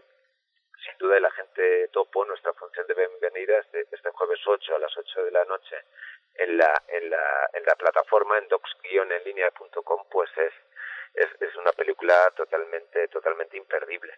sin 0.86 0.98
duda 0.98 1.20
la 1.20 1.32
gente 1.32 1.88
topo 1.90 2.26
nuestra 2.26 2.54
función 2.54 2.86
de 2.88 2.94
bienvenida 2.94 3.58
este, 3.60 3.88
este 3.92 4.10
jueves 4.12 4.40
8 4.46 4.76
a 4.76 4.80
las 4.80 4.96
8 4.96 5.24
de 5.24 5.32
la 5.32 5.46
noche 5.46 5.76
en 6.36 6.58
la, 6.58 6.84
en 6.88 7.10
la, 7.10 7.50
en 7.54 7.64
la 7.64 7.76
plataforma 7.76 8.38
en 8.38 8.48
docs-enlinea.com 8.48 10.06
pues 10.12 10.30
es, 10.38 10.54
es, 11.16 11.42
es 11.42 11.56
una 11.56 11.72
película 11.72 12.32
totalmente, 12.36 13.08
totalmente 13.08 13.58
imperdible. 13.58 14.14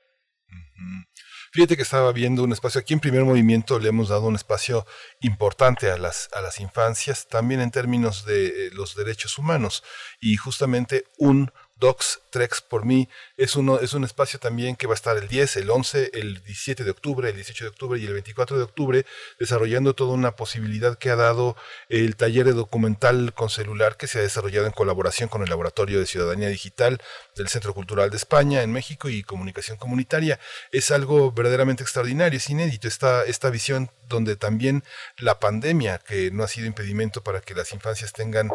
Fíjate 1.51 1.78
que 1.78 1.84
estaba 1.84 2.11
viendo 2.11 2.43
un 2.43 2.51
espacio, 2.51 2.82
aquí 2.82 2.93
en 2.93 2.99
primer 2.99 3.24
movimiento 3.24 3.80
le 3.80 3.89
hemos 3.89 4.09
dado 4.09 4.28
un 4.28 4.36
espacio 4.36 4.86
importante 5.22 5.89
a 5.89 5.97
las, 5.97 6.30
a 6.34 6.41
las 6.41 6.59
infancias, 6.59 7.28
también 7.28 7.61
en 7.61 7.72
términos 7.72 8.26
de 8.26 8.68
eh, 8.68 8.70
los 8.74 8.95
derechos 8.95 9.38
humanos, 9.38 9.84
y 10.20 10.36
justamente 10.36 11.05
un 11.18 11.51
Docs 11.80 12.21
Trex 12.30 12.61
por 12.61 12.86
mí 12.86 13.07
es, 13.38 13.55
uno, 13.55 13.80
es 13.80 13.93
un 13.93 14.03
espacio 14.03 14.39
también 14.39 14.75
que 14.75 14.88
va 14.88 14.93
a 14.93 14.95
estar 14.95 15.17
el 15.17 15.28
10, 15.28 15.57
el 15.57 15.69
11, 15.69 16.11
el 16.13 16.43
17 16.43 16.84
de 16.84 16.91
octubre, 16.91 17.30
el 17.30 17.36
18 17.36 17.65
de 17.65 17.69
octubre 17.69 17.99
y 17.99 18.05
el 18.05 18.13
24 18.13 18.57
de 18.57 18.63
octubre, 18.63 19.05
desarrollando 19.39 19.93
toda 19.93 20.13
una 20.13 20.32
posibilidad 20.36 20.97
que 20.97 21.09
ha 21.09 21.15
dado 21.15 21.55
el 21.89 22.15
taller 22.15 22.45
de 22.45 22.53
documental 22.53 23.34
con 23.34 23.49
celular 23.49 23.97
que 23.97 24.07
se 24.07 24.19
ha 24.19 24.21
desarrollado 24.21 24.65
en 24.65 24.73
colaboración 24.73 25.30
con 25.30 25.41
el 25.41 25.49
Laboratorio 25.49 25.99
de 25.99 26.05
Ciudadanía 26.05 26.49
Digital 26.49 27.01
del 27.36 27.47
Centro 27.47 27.73
Cultural 27.73 28.09
de 28.09 28.17
España 28.17 28.63
en 28.63 28.71
México 28.71 29.09
y 29.09 29.23
Comunicación 29.23 29.78
Comunitaria. 29.78 30.39
Es 30.71 30.91
algo 30.91 31.32
verdaderamente 31.32 31.84
extraordinario, 31.84 32.38
es 32.38 32.49
inédito 32.49 32.88
esta, 32.88 33.23
esta 33.23 33.49
visión 33.49 33.91
donde 34.07 34.36
también 34.36 34.84
la 35.17 35.39
pandemia, 35.39 35.99
que 35.99 36.32
no 36.32 36.43
ha 36.43 36.47
sido 36.47 36.67
impedimento 36.67 37.23
para 37.23 37.41
que 37.41 37.53
las 37.53 37.73
infancias 37.73 38.13
tengan 38.13 38.49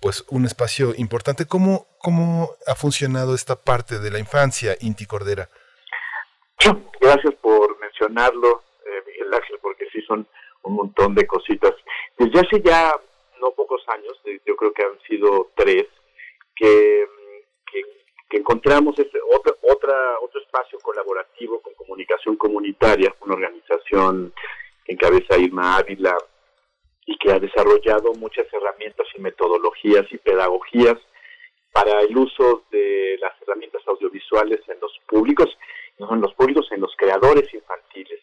pues 0.00 0.24
un 0.30 0.44
espacio 0.44 0.94
importante. 0.96 1.46
¿Cómo, 1.46 1.86
cómo 1.98 2.50
ha 2.66 2.74
funcionado 2.74 3.34
esta 3.34 3.56
parte 3.56 3.98
de 3.98 4.10
la 4.10 4.18
infancia, 4.18 4.76
Inti 4.80 5.06
Cordera? 5.06 5.48
Gracias 7.00 7.34
por 7.36 7.78
mencionarlo, 7.78 8.62
eh, 8.84 9.02
Miguel 9.06 9.32
Ángel, 9.32 9.58
porque 9.62 9.86
sí 9.92 10.00
son 10.02 10.26
un 10.62 10.74
montón 10.74 11.14
de 11.14 11.26
cositas. 11.26 11.74
Desde 12.18 12.40
hace 12.40 12.60
ya 12.62 12.92
no 13.40 13.52
pocos 13.52 13.82
años, 13.88 14.20
yo 14.44 14.56
creo 14.56 14.72
que 14.72 14.82
han 14.82 15.00
sido 15.08 15.50
tres, 15.54 15.86
que, 16.54 17.06
que, 17.70 18.36
encontramos 18.36 18.98
este 18.98 19.18
otro, 19.34 19.56
otra, 19.62 20.18
otro 20.20 20.40
espacio 20.40 20.78
colaborativo 20.80 21.62
con 21.62 21.72
comunicación 21.74 22.36
comunitaria, 22.36 23.14
una 23.20 23.34
organización 23.34 24.34
que 24.84 24.92
encabeza 24.92 25.38
Irma 25.38 25.76
Ávila, 25.76 26.16
y 27.08 27.16
que 27.16 27.32
ha 27.32 27.38
desarrollado 27.38 28.12
muchas 28.12 28.46
herramientas 28.52 29.06
y 29.16 29.20
metodologías 29.22 30.04
y 30.10 30.18
pedagogías 30.18 30.98
para 31.72 32.02
el 32.02 32.14
uso 32.14 32.64
de 32.70 33.16
las 33.18 33.32
herramientas 33.40 33.80
audiovisuales 33.86 34.60
en 34.68 34.78
los 34.78 34.92
públicos, 35.06 35.48
no 35.98 36.12
en 36.12 36.20
los 36.20 36.34
públicos, 36.34 36.68
en 36.70 36.82
los 36.82 36.94
creadores 36.96 37.52
infantiles. 37.54 38.20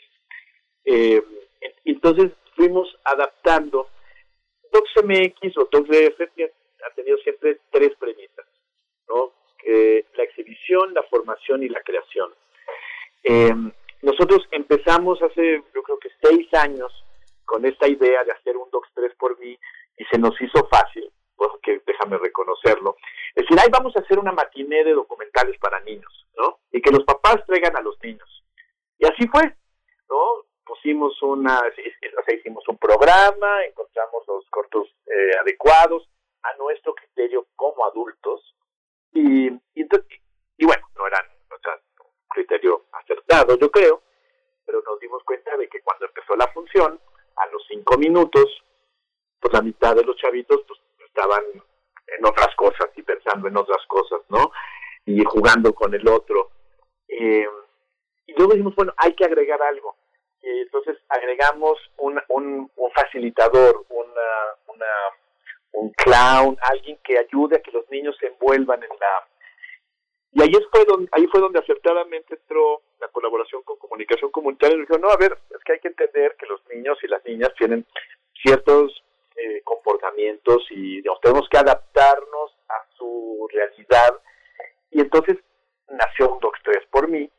Eh, 0.86 1.19
entonces 1.83 2.31
fuimos 2.55 2.95
adaptando. 3.05 3.89
DocsMX 4.71 5.57
o 5.57 5.67
DocsDF 5.71 6.21
ha 6.21 6.93
tenido 6.95 7.17
siempre 7.17 7.61
tres 7.71 7.95
premisas, 7.99 8.45
¿no? 9.09 9.33
la 10.15 10.23
exhibición, 10.23 10.93
la 10.93 11.01
formación 11.09 11.63
y 11.63 11.69
la 11.69 11.81
creación. 11.81 12.31
Eh, 13.23 13.51
nosotros 14.03 14.47
empezamos 14.51 15.19
hace, 15.23 15.63
yo 15.73 15.81
creo 15.81 15.97
que 15.97 16.09
seis 16.21 16.53
años, 16.53 17.04
con 17.45 17.65
esta 17.65 17.87
idea 17.87 18.23
de 18.23 18.31
hacer 18.31 18.57
un 18.57 18.69
Docs 18.71 18.89
3 18.93 19.15
por 19.15 19.39
mí 19.39 19.57
y 19.97 20.05
se 20.05 20.17
nos 20.17 20.39
hizo 20.41 20.67
fácil, 20.67 21.11
porque 21.35 21.81
déjame 21.85 22.17
reconocerlo. 22.17 22.97
Es 23.33 23.43
decir, 23.43 23.59
ahí 23.59 23.69
vamos 23.71 23.95
a 23.95 23.99
hacer 23.99 24.19
una 24.19 24.31
matiné 24.31 24.83
de 24.83 24.93
documentales 24.93 25.57
para 25.59 25.79
niños, 25.81 26.27
¿no? 26.37 26.59
Y 26.71 26.81
que 26.81 26.91
los 26.91 27.03
papás 27.03 27.37
traigan 27.45 27.75
a 27.77 27.81
los 27.81 27.97
niños. 28.03 28.43
Y 28.97 29.05
así 29.05 29.27
fue, 29.27 29.55
¿no? 30.09 30.45
Pusimos 30.65 31.21
una, 31.21 31.59
o 31.59 32.23
sea, 32.23 32.35
hicimos 32.35 32.67
un 32.67 32.77
programa, 32.77 33.63
encontramos 33.65 34.23
los 34.27 34.45
cortos 34.49 34.87
eh, 35.05 35.37
adecuados 35.41 36.09
a 36.43 36.55
nuestro 36.57 36.93
criterio 36.95 37.47
como 37.55 37.85
adultos 37.85 38.55
y, 39.13 39.47
y, 39.47 39.87
y 40.57 40.65
bueno, 40.65 40.87
no 40.95 41.07
eran 41.07 41.25
o 41.51 41.59
sea, 41.59 41.73
un 41.99 42.11
criterio 42.29 42.85
acertado, 42.91 43.57
yo 43.57 43.69
creo, 43.71 44.01
pero 44.65 44.81
nos 44.81 44.99
dimos 44.99 45.23
cuenta 45.23 45.55
de 45.57 45.67
que 45.67 45.81
cuando 45.81 46.05
empezó 46.05 46.35
la 46.35 46.47
función, 46.47 46.99
a 47.38 47.45
los 47.47 47.63
cinco 47.67 47.97
minutos, 47.97 48.45
pues 49.39 49.53
la 49.53 49.61
mitad 49.61 49.95
de 49.95 50.03
los 50.03 50.15
chavitos 50.17 50.61
pues 50.67 50.79
estaban 51.07 51.43
en 52.17 52.25
otras 52.25 52.55
cosas 52.55 52.89
y 52.95 53.01
pensando 53.03 53.47
en 53.47 53.57
otras 53.57 53.86
cosas, 53.88 54.21
¿no? 54.29 54.51
Y 55.05 55.23
jugando 55.23 55.73
con 55.73 55.93
el 55.93 56.07
otro. 56.07 56.51
Eh, 57.07 57.47
Y 58.27 58.33
luego 58.33 58.53
dijimos, 58.53 58.75
bueno, 58.75 58.91
hay 58.97 59.13
que 59.13 59.25
agregar 59.25 59.61
algo. 59.61 59.95
Y 60.41 60.61
entonces 60.61 60.97
agregamos 61.09 61.77
un, 61.97 62.19
un, 62.29 62.71
un 62.75 62.91
facilitador, 62.91 63.86
una, 63.89 64.29
una, 64.67 64.91
un 65.73 65.91
clown, 65.91 66.57
alguien 66.71 66.97
que 67.03 67.17
ayude 67.19 67.57
a 67.57 67.61
que 67.61 67.71
los 67.71 67.89
niños 67.91 68.15
se 68.19 68.27
envuelvan 68.27 68.81
en 68.83 68.89
la... 68.89 69.27
Y 70.36 70.41
ahí 70.41 70.51
fue 70.69 70.83
donde, 70.83 71.07
ahí 71.13 71.25
fue 71.27 71.39
donde 71.39 71.59
acertadamente 71.59 72.36
entró 72.36 72.81
la 72.99 73.07
colaboración 73.07 73.63
con 73.63 73.77
comunicación 73.77 74.31
comunitaria. 74.31 74.75
Y 74.75 74.81
dijo, 74.81 74.97
no, 74.97 75.09
a 75.09 75.15
ver, 75.15 75.38
es 75.49 75.63
que 75.63 75.71
hay 75.71 75.79
que 75.79 75.88
entender 75.88 76.36
que 76.38 76.45
los 76.45 76.59
niños 76.67 76.97
y 77.01 77.07
las 77.07 77.23
niñas 77.23 77.53
tienen 77.57 77.86
ciertos 78.43 79.01
eh, 79.38 79.61
comportamientos 79.63 80.61
y 80.71 81.01
tenemos 81.21 81.47
que 81.49 81.57
adaptarnos 81.57 82.51
a 82.67 82.86
su 82.97 83.47
realidad. 83.49 84.21
Y 84.91 84.99
entonces 84.99 85.38
nació 85.88 86.33
un 86.33 86.39
Docs 86.41 86.59
3 86.63 86.86
por 86.91 87.07
mí, 87.07 87.31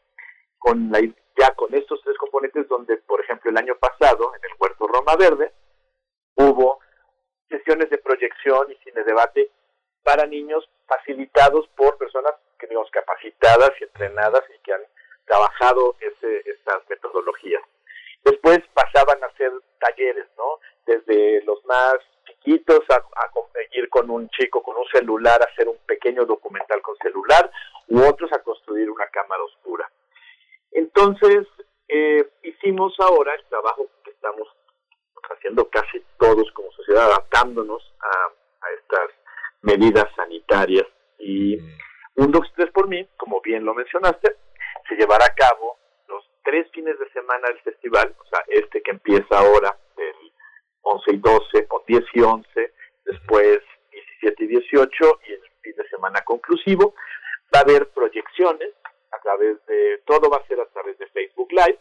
con 0.58 0.90
la, 0.90 1.00
ya 1.00 1.54
con 1.54 1.74
estos 1.74 2.00
tres 2.02 2.16
componentes 2.16 2.66
donde, 2.66 2.96
por 2.96 3.20
ejemplo, 3.20 3.50
el 3.50 3.58
año 3.58 3.76
pasado, 3.76 4.32
en 4.34 4.40
el 4.42 4.56
Huerto 4.58 4.86
Roma 4.86 5.16
Verde, 5.16 5.52
hubo 6.36 6.80
sesiones 7.50 7.90
de 7.90 7.98
proyección 7.98 8.72
y 8.72 8.74
cine 8.84 9.04
debate 9.04 9.50
para 10.02 10.26
niños 10.26 10.66
facilitados 10.86 11.68
por 11.76 11.98
personas 11.98 12.34
que 12.58 12.66
digamos 12.66 12.90
capacitadas 12.90 13.72
y 13.80 13.84
entrenadas 13.84 14.42
y 14.54 14.58
que 14.62 14.72
han 14.72 14.82
trabajado 15.24 15.96
ese, 16.00 16.42
estas 16.48 16.88
metodologías. 16.88 17.62
Después 18.24 18.60
pasaban 18.74 19.22
a 19.22 19.26
hacer 19.26 19.52
talleres, 19.78 20.26
¿no? 20.36 20.58
Desde 20.86 21.42
los 21.44 21.64
más 21.64 21.96
chiquitos 22.26 22.80
a, 22.90 22.96
a 22.96 23.30
conseguir 23.30 23.88
con 23.88 24.10
un 24.10 24.28
chico 24.30 24.62
con 24.62 24.76
un 24.76 24.86
celular, 24.92 25.40
hacer 25.42 25.68
un 25.68 25.78
pequeño 25.86 26.24
documental 26.24 26.80
con 26.82 26.96
celular, 26.98 27.50
u 27.88 28.02
otros 28.04 28.32
a 28.32 28.42
construir 28.42 28.90
una 28.90 29.06
cámara 29.08 29.42
oscura. 29.42 29.90
Entonces, 30.72 31.46
eh, 31.88 32.28
hicimos 32.42 32.94
ahora 32.98 33.34
el 33.34 33.44
trabajo 33.46 33.86
que 34.04 34.10
estamos 34.10 34.48
haciendo 35.30 35.68
casi 35.68 36.02
todos 36.18 36.50
como 36.52 36.70
sociedad, 36.72 37.06
adaptándonos 37.06 37.82
a, 38.00 38.32
estas 38.80 39.10
medidas 39.62 40.06
sanitarias. 40.16 40.86
Y 41.18 41.56
un 42.16 42.30
2 42.30 42.52
3 42.56 42.70
por 42.72 42.88
mí, 42.88 43.06
como 43.16 43.40
bien 43.40 43.64
lo 43.64 43.74
mencionaste, 43.74 44.36
se 44.88 44.94
llevará 44.96 45.26
a 45.26 45.34
cabo 45.34 45.78
los 46.08 46.24
tres 46.44 46.70
fines 46.72 46.98
de 46.98 47.10
semana 47.10 47.48
del 47.48 47.60
festival, 47.60 48.14
o 48.18 48.24
sea, 48.26 48.40
este 48.48 48.82
que 48.82 48.92
empieza 48.92 49.38
ahora, 49.38 49.76
el 49.96 50.32
11 50.82 51.14
y 51.14 51.18
12, 51.18 51.66
o 51.70 51.84
10 51.86 52.04
y 52.14 52.20
11, 52.20 52.72
después 53.04 53.60
17 53.90 54.44
y 54.44 54.46
18, 54.46 55.20
y 55.28 55.32
el 55.32 55.42
fin 55.62 55.74
de 55.76 55.88
semana 55.88 56.22
conclusivo. 56.22 56.94
Va 57.54 57.60
a 57.60 57.62
haber 57.62 57.88
proyecciones 57.88 58.72
a 59.12 59.18
través 59.20 59.64
de, 59.66 60.02
todo 60.04 60.28
va 60.30 60.38
a 60.38 60.46
ser 60.46 60.60
a 60.60 60.66
través 60.66 60.98
de 60.98 61.06
Facebook 61.08 61.50
Live, 61.50 61.78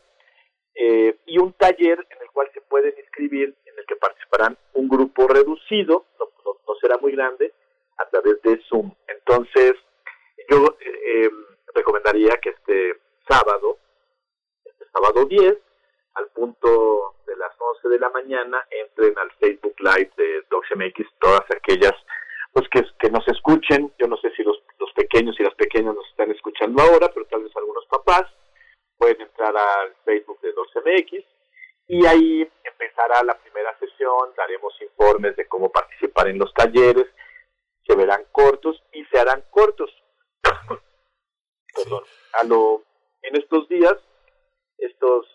eh, 0.75 1.15
y 1.25 1.37
un 1.37 1.53
taller 1.53 2.05
en 2.09 2.21
el 2.21 2.29
cual 2.31 2.49
se 2.53 2.61
pueden 2.61 2.93
inscribir, 2.97 3.55
en 3.65 3.79
el 3.79 3.85
que 3.85 3.95
participarán 3.95 4.57
un 4.73 4.89
grupo 4.89 5.27
reducido, 5.27 6.05
no, 6.19 6.27
no, 6.45 6.75
será 6.81 6.97
muy 6.97 7.13
grande, 7.13 7.53
a 7.97 8.05
través 8.09 8.41
de 8.41 8.61
Zoom. 8.67 8.93
Entonces, 9.07 9.73
yo 10.49 10.77
eh, 10.79 11.29
recomendaría 11.73 12.37
que 12.41 12.49
este 12.49 12.99
sábado, 13.27 13.77
este 14.63 14.85
sábado 14.93 15.25
10, 15.25 15.57
al 16.15 16.27
punto 16.29 17.15
de 17.25 17.35
las 17.37 17.51
11 17.57 17.89
de 17.89 17.99
la 17.99 18.09
mañana, 18.09 18.65
entren 18.69 19.17
al 19.17 19.31
Facebook 19.39 19.75
Live 19.79 20.11
de 20.17 20.43
DocsMX, 20.49 21.07
todas 21.19 21.43
aquellas 21.51 21.93
pues 22.53 22.69
que, 22.69 22.83
que 22.99 23.09
nos 23.09 23.27
escuchen, 23.27 23.93
yo 23.99 24.07
no 24.07 24.15
sé 24.17 24.31
si 24.31 24.41
los, 24.43 24.57
los 24.79 24.91
pequeños 24.93 25.35
y 25.37 25.43
las 25.43 25.55
pequeñas 25.55 25.93
nos 25.93 26.07
están 26.07 26.31
escuchando 26.31 26.81
ahora, 26.81 27.11
pero 27.13 27.25
tal 27.25 27.43
vez 27.43 27.51
algunos 27.57 27.85
papás, 27.87 28.31
pueden 28.97 29.19
entrar 29.19 29.55
al 29.57 29.93
Facebook 30.05 30.39
de 30.39 30.55
12MX 30.55 31.25
y 31.87 32.05
ahí 32.05 32.49
empezará 32.63 33.23
la 33.23 33.37
primera 33.37 33.77
sesión, 33.77 34.31
daremos 34.37 34.73
informes 34.81 35.35
de 35.35 35.45
cómo 35.47 35.69
participar 35.69 36.29
en 36.29 36.39
los 36.39 36.53
talleres, 36.53 37.07
se 37.85 37.95
verán 37.95 38.23
cortos 38.31 38.81
y 38.93 39.03
se 39.05 39.19
harán 39.19 39.43
cortos. 39.51 39.91
Perdón. 41.75 42.03
A 42.33 42.43
lo, 42.43 42.83
en 43.21 43.35
estos 43.35 43.67
días, 43.69 43.95
estos 44.77 45.25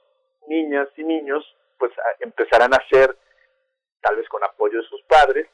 niñas 0.48 0.88
y 0.96 1.04
niños 1.04 1.44
pues 1.78 1.92
empezarán 2.20 2.74
a 2.74 2.76
hacer, 2.76 3.16
tal 4.02 4.16
vez 4.16 4.28
con 4.28 4.44
apoyo 4.44 4.78
de 4.80 4.88
sus 4.88 5.02
padres, 5.02 5.48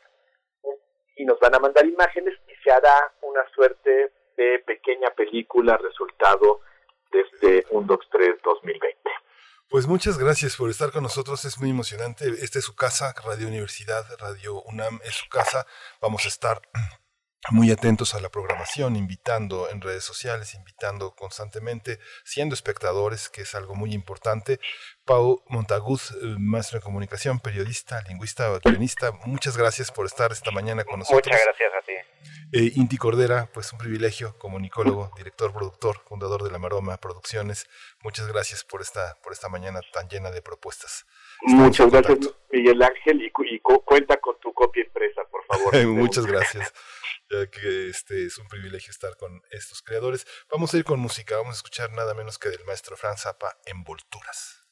y 1.17 1.25
nos 1.25 1.39
van 1.41 1.55
a 1.55 1.59
mandar 1.59 1.87
imágenes 1.87 2.35
y 2.49 2.55
se 2.63 2.71
hará 2.71 3.13
una 3.23 3.49
suerte 3.55 4.13
de 4.37 4.59
pequeña 4.67 5.11
película 5.11 5.77
resultado 5.79 6.61
desde 7.11 7.65
un 7.71 7.87
Docs 7.87 8.09
3 8.11 8.43
2020. 8.43 9.11
Pues 9.69 9.87
muchas 9.87 10.19
gracias 10.19 10.57
por 10.57 10.71
estar 10.71 10.93
con 10.93 11.03
nosotros, 11.03 11.45
es 11.45 11.59
muy 11.59 11.71
emocionante. 11.71 12.27
Esta 12.29 12.59
es 12.59 12.65
su 12.65 12.77
casa, 12.77 13.15
Radio 13.25 13.49
Universidad, 13.49 14.05
Radio 14.19 14.63
UNAM 14.63 15.01
es 15.05 15.15
su 15.15 15.29
casa. 15.29 15.67
Vamos 16.01 16.25
a 16.25 16.29
estar 16.29 16.61
muy 17.51 17.71
atentos 17.71 18.15
a 18.15 18.21
la 18.21 18.29
programación, 18.29 18.97
invitando 18.97 19.71
en 19.71 19.81
redes 19.81 20.05
sociales, 20.05 20.55
invitando 20.55 21.15
constantemente, 21.15 21.99
siendo 22.25 22.55
espectadores, 22.55 23.29
que 23.29 23.43
es 23.43 23.55
algo 23.55 23.75
muy 23.75 23.93
importante. 23.93 24.59
Pau 25.05 25.45
Montaguz, 25.49 26.11
eh, 26.11 26.37
maestro 26.39 26.79
en 26.79 26.83
comunicación, 26.83 27.39
periodista, 27.39 28.03
lingüista, 28.09 28.59
guionista, 28.65 29.13
muchas 29.25 29.57
gracias 29.57 29.93
por 29.93 30.07
estar 30.07 30.33
esta 30.33 30.51
mañana 30.51 30.85
con 30.85 30.99
nosotros. 30.99 31.25
Muchas 31.27 31.45
gracias 31.45 31.73
a 31.73 31.87
ti. 31.87 31.93
Eh, 32.53 32.73
Inti 32.77 32.97
Cordera, 32.97 33.49
pues 33.53 33.73
un 33.73 33.79
privilegio 33.79 34.37
como 34.39 34.59
nicólogo, 34.59 35.13
director, 35.17 35.53
productor, 35.53 36.03
fundador 36.09 36.43
de 36.43 36.51
La 36.51 36.59
Maroma 36.59 36.97
Producciones. 36.97 37.67
Muchas 38.03 38.27
gracias 38.27 38.65
por 38.65 38.83
esta, 38.83 39.17
por 39.23 39.33
esta 39.33 39.49
mañana 39.49 39.81
tan 39.93 40.09
llena 40.09 40.31
de 40.31 40.43
propuestas. 40.43 41.07
Muchas 41.43 41.91
gracias, 41.91 42.19
Miguel 42.51 42.83
Ángel, 42.83 43.23
y, 43.23 43.33
y 43.55 43.59
cuenta 43.61 44.17
con 44.19 44.39
tu 44.41 44.53
copia 44.53 44.85
impresa, 44.85 45.23
por 45.31 45.45
favor. 45.45 45.75
Muchas 45.87 46.27
gracias 46.27 46.73
ya 47.31 47.51
que 47.51 47.89
este 47.89 48.27
es 48.27 48.39
un 48.39 48.49
privilegio 48.49 48.91
estar 48.91 49.17
con 49.17 49.43
estos 49.51 49.83
creadores. 49.83 50.27
Vamos 50.51 50.73
a 50.73 50.79
ir 50.79 50.85
con 50.85 51.01
música, 51.01 51.37
vamos 51.37 51.55
a 51.55 51.57
escuchar 51.57 51.93
nada 51.93 52.15
menos 52.15 52.39
que 52.39 52.49
del 52.49 52.65
maestro 52.65 52.97
Franz 52.97 53.23
Zappa, 53.23 53.57
Envolturas. 53.67 54.65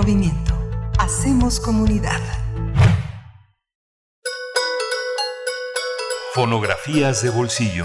Movimiento. 0.00 0.54
Hacemos 0.98 1.60
comunidad. 1.60 2.22
Fonografías 6.32 7.22
de 7.22 7.28
bolsillo. 7.28 7.84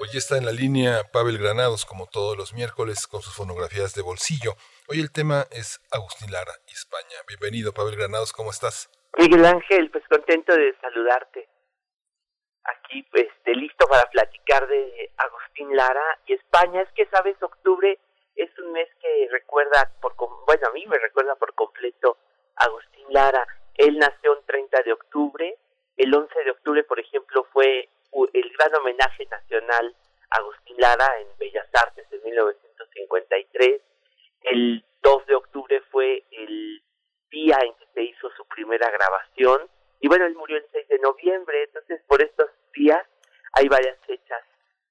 Hoy 0.00 0.08
está 0.14 0.38
en 0.38 0.44
la 0.44 0.50
línea 0.50 1.04
Pavel 1.12 1.38
Granados, 1.38 1.86
como 1.86 2.08
todos 2.08 2.36
los 2.36 2.52
miércoles, 2.52 3.06
con 3.06 3.22
sus 3.22 3.32
fonografías 3.32 3.94
de 3.94 4.02
bolsillo. 4.02 4.54
Hoy 4.88 4.98
el 4.98 5.12
tema 5.12 5.46
es 5.52 5.80
Agustín 5.92 6.32
Lara 6.32 6.54
y 6.66 6.72
España. 6.72 7.18
Bienvenido, 7.28 7.72
Pavel 7.72 7.94
Granados, 7.94 8.32
¿cómo 8.32 8.50
estás? 8.50 8.90
Miguel 9.18 9.44
Ángel, 9.44 9.88
pues 9.92 10.02
contento 10.10 10.52
de 10.52 10.74
saludarte. 10.80 11.48
Aquí, 12.64 13.04
pues, 13.12 13.28
listo 13.46 13.86
para 13.86 14.02
platicar 14.10 14.66
de 14.66 15.12
Agustín 15.16 15.76
Lara 15.76 16.18
y 16.26 16.32
España. 16.32 16.82
Es 16.82 16.88
que, 16.96 17.06
sabes, 17.06 17.40
octubre 17.40 18.00
es 18.36 18.50
un 18.58 18.72
mes 18.72 18.88
que 19.00 19.28
recuerda, 19.30 19.92
por 20.00 20.14
bueno, 20.16 20.68
a 20.68 20.72
mí 20.72 20.86
me 20.86 20.98
recuerda 20.98 21.34
por 21.36 21.54
completo 21.54 22.18
Agustín 22.56 23.06
Lara. 23.10 23.46
Él 23.76 23.98
nació 23.98 24.38
el 24.38 24.44
30 24.44 24.82
de 24.82 24.92
octubre, 24.92 25.58
el 25.96 26.14
11 26.14 26.44
de 26.44 26.50
octubre, 26.50 26.84
por 26.84 27.00
ejemplo, 27.00 27.46
fue 27.52 27.88
el 28.32 28.52
gran 28.58 28.74
homenaje 28.76 29.26
nacional 29.26 29.94
a 30.30 30.38
Agustín 30.38 30.76
Lara 30.78 31.20
en 31.20 31.28
Bellas 31.38 31.68
Artes 31.74 32.06
en 32.10 32.22
1953. 32.22 33.80
El 34.42 34.84
2 35.02 35.26
de 35.26 35.34
octubre 35.34 35.80
fue 35.90 36.24
el 36.30 36.82
día 37.30 37.58
en 37.62 37.74
que 37.74 37.86
se 37.94 38.02
hizo 38.02 38.30
su 38.36 38.44
primera 38.46 38.90
grabación. 38.90 39.68
Y 40.00 40.08
bueno, 40.08 40.26
él 40.26 40.34
murió 40.34 40.56
el 40.56 40.66
6 40.72 40.88
de 40.88 40.98
noviembre 40.98 41.68
hay 43.62 43.68
varias 43.68 43.98
fechas 44.06 44.42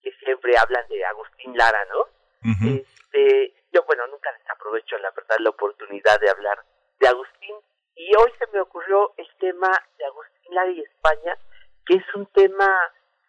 que 0.01 0.11
siempre 0.23 0.57
hablan 0.57 0.87
de 0.87 1.03
Agustín 1.05 1.57
Lara, 1.57 1.83
¿no? 1.91 2.07
Este, 2.43 3.53
yo, 3.71 3.83
bueno, 3.83 4.07
nunca 4.07 4.31
desaprovecho, 4.33 4.97
la 4.97 5.11
verdad, 5.11 5.37
la 5.39 5.49
oportunidad 5.51 6.19
de 6.19 6.29
hablar 6.29 6.63
de 6.99 7.07
Agustín. 7.07 7.55
Y 7.95 8.15
hoy 8.15 8.31
se 8.39 8.47
me 8.51 8.61
ocurrió 8.61 9.13
el 9.17 9.27
tema 9.39 9.69
de 9.97 10.05
Agustín 10.05 10.55
Lara 10.55 10.71
y 10.71 10.81
España, 10.81 11.37
que 11.85 11.95
es 11.95 12.15
un 12.15 12.25
tema 12.27 12.69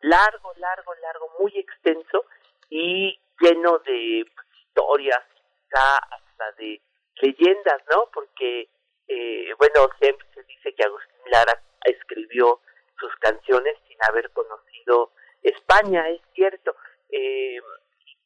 largo, 0.00 0.52
largo, 0.56 0.94
largo, 0.94 1.30
muy 1.40 1.52
extenso 1.58 2.24
y 2.70 3.18
lleno 3.40 3.78
de 3.80 4.24
pues, 4.34 4.46
historias, 4.66 5.22
quizá 5.34 5.96
hasta 5.96 6.52
de 6.58 6.80
leyendas, 7.16 7.82
¿no? 7.90 8.08
Porque, 8.12 8.68
eh, 9.08 9.54
bueno, 9.58 9.88
siempre 10.00 10.26
se 10.34 10.42
dice 10.44 10.74
que 10.74 10.84
Agustín 10.84 11.30
Lara 11.30 11.62
escribió 11.84 12.60
sus 12.98 13.14
canciones 13.16 13.76
sin 13.88 13.98
haber 14.08 14.30
conocido 14.30 15.12
España, 15.42 16.08
es 16.08 16.22
cierto. 16.34 16.74
Eh, 17.10 17.60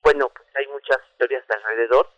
bueno, 0.07 0.29
pues 0.29 0.47
hay 0.55 0.69
muchas 0.69 0.99
historias 1.11 1.43
alrededor. 1.51 2.09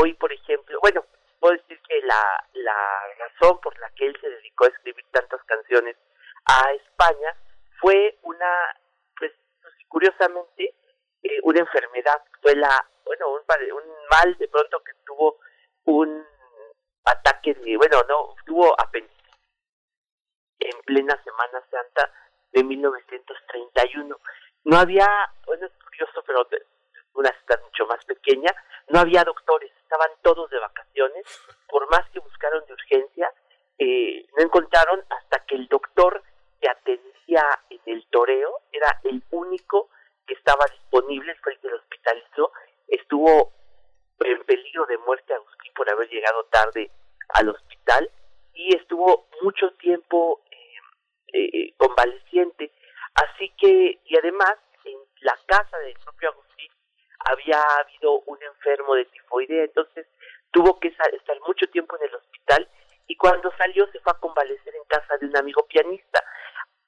Hoy, 0.00 0.14
por 0.14 0.32
ejemplo, 0.32 0.78
bueno, 0.80 1.04
puedo 1.38 1.54
decir 1.54 1.78
que 1.86 2.00
la, 2.00 2.42
la 2.54 2.74
razón 3.18 3.60
por 3.60 3.78
la 3.80 3.90
que 3.90 4.06
él 4.06 4.16
se 4.18 4.30
dedicó 4.30 4.64
a 4.64 4.68
escribir 4.68 5.04
tantas 5.10 5.44
canciones 5.44 5.94
a 6.46 6.72
España 6.72 7.36
fue 7.82 8.16
una, 8.22 8.50
pues, 9.18 9.30
pues 9.60 9.74
curiosamente, 9.88 10.74
eh, 11.22 11.40
una 11.42 11.60
enfermedad. 11.60 12.22
Fue 12.40 12.56
la, 12.56 12.70
bueno, 13.04 13.28
un, 13.28 13.40
un 13.40 13.94
mal 14.10 14.34
de 14.38 14.48
pronto 14.48 14.82
que 14.82 14.92
tuvo 15.04 15.36
un 15.84 16.26
ataque 17.04 17.52
de, 17.52 17.76
bueno, 17.76 18.02
no, 18.08 18.36
tuvo 18.46 18.74
apendicitis 18.80 19.36
en 20.60 20.80
plena 20.86 21.22
Semana 21.22 21.62
Santa 21.70 22.10
de 22.52 22.64
1931. 22.64 24.18
No 24.64 24.78
había, 24.78 25.06
bueno, 25.44 25.66
es 25.66 25.72
curioso, 25.84 26.22
pero 26.26 26.48
una 27.14 27.30
ciudad 27.30 27.62
mucho 27.62 27.86
más 27.86 28.04
pequeña, 28.04 28.50
no 28.88 29.00
había 29.00 29.24
doctores, 29.24 29.72
estaban 29.82 30.10
todos 30.22 30.50
de 30.50 30.58
vacaciones, 30.58 31.24
por 31.68 31.90
más 31.90 32.08
que 32.10 32.20
buscaron 32.20 32.64
de 32.66 32.72
urgencia, 32.72 33.32
eh, 33.78 34.26
no 34.36 34.44
encontraron 34.44 35.04
hasta 35.10 35.44
que 35.46 35.56
el 35.56 35.66
doctor 35.68 36.22
que 36.60 36.68
atendía 36.68 37.44
en 37.70 37.80
el 37.86 38.06
toreo 38.10 38.60
era 38.72 39.00
el 39.04 39.22
único 39.30 39.90
que 40.26 40.34
estaba 40.34 40.64
disponible, 40.70 41.34
fue 41.42 41.52
el 41.52 41.60
que 41.60 41.68
lo 41.68 41.76
hospitalizó, 41.76 42.52
estuvo 42.88 43.52
en 44.20 44.42
peligro 44.44 44.86
de 44.86 44.98
muerte 44.98 45.34
Agustín 45.34 45.72
por 45.74 45.90
haber 45.90 46.08
llegado 46.08 46.44
tarde 46.44 46.90
al 47.30 47.48
hospital 47.48 48.10
y 48.54 48.74
estuvo 48.76 49.28
mucho 49.42 49.72
tiempo 49.74 50.42
eh, 51.32 51.50
eh, 51.52 51.74
convaleciente. 51.76 52.72
Así 53.14 53.52
que, 53.58 54.00
y 54.04 54.16
además, 54.16 54.54
en 54.84 54.98
la 55.20 55.36
casa 55.46 55.78
del 55.78 55.94
propio 56.04 56.30
Agustín 56.30 56.43
había 57.24 57.62
habido 57.80 58.20
un 58.26 58.38
enfermo 58.42 58.94
de 58.94 59.04
tifoidea, 59.06 59.64
entonces 59.64 60.06
tuvo 60.50 60.78
que 60.78 60.88
estar 60.88 61.10
mucho 61.46 61.66
tiempo 61.68 61.96
en 61.96 62.08
el 62.08 62.14
hospital 62.14 62.68
y 63.06 63.16
cuando 63.16 63.50
salió 63.58 63.86
se 63.90 64.00
fue 64.00 64.12
a 64.12 64.20
convalecer 64.20 64.74
en 64.74 64.84
casa 64.84 65.16
de 65.18 65.26
un 65.26 65.36
amigo 65.36 65.66
pianista. 65.66 66.24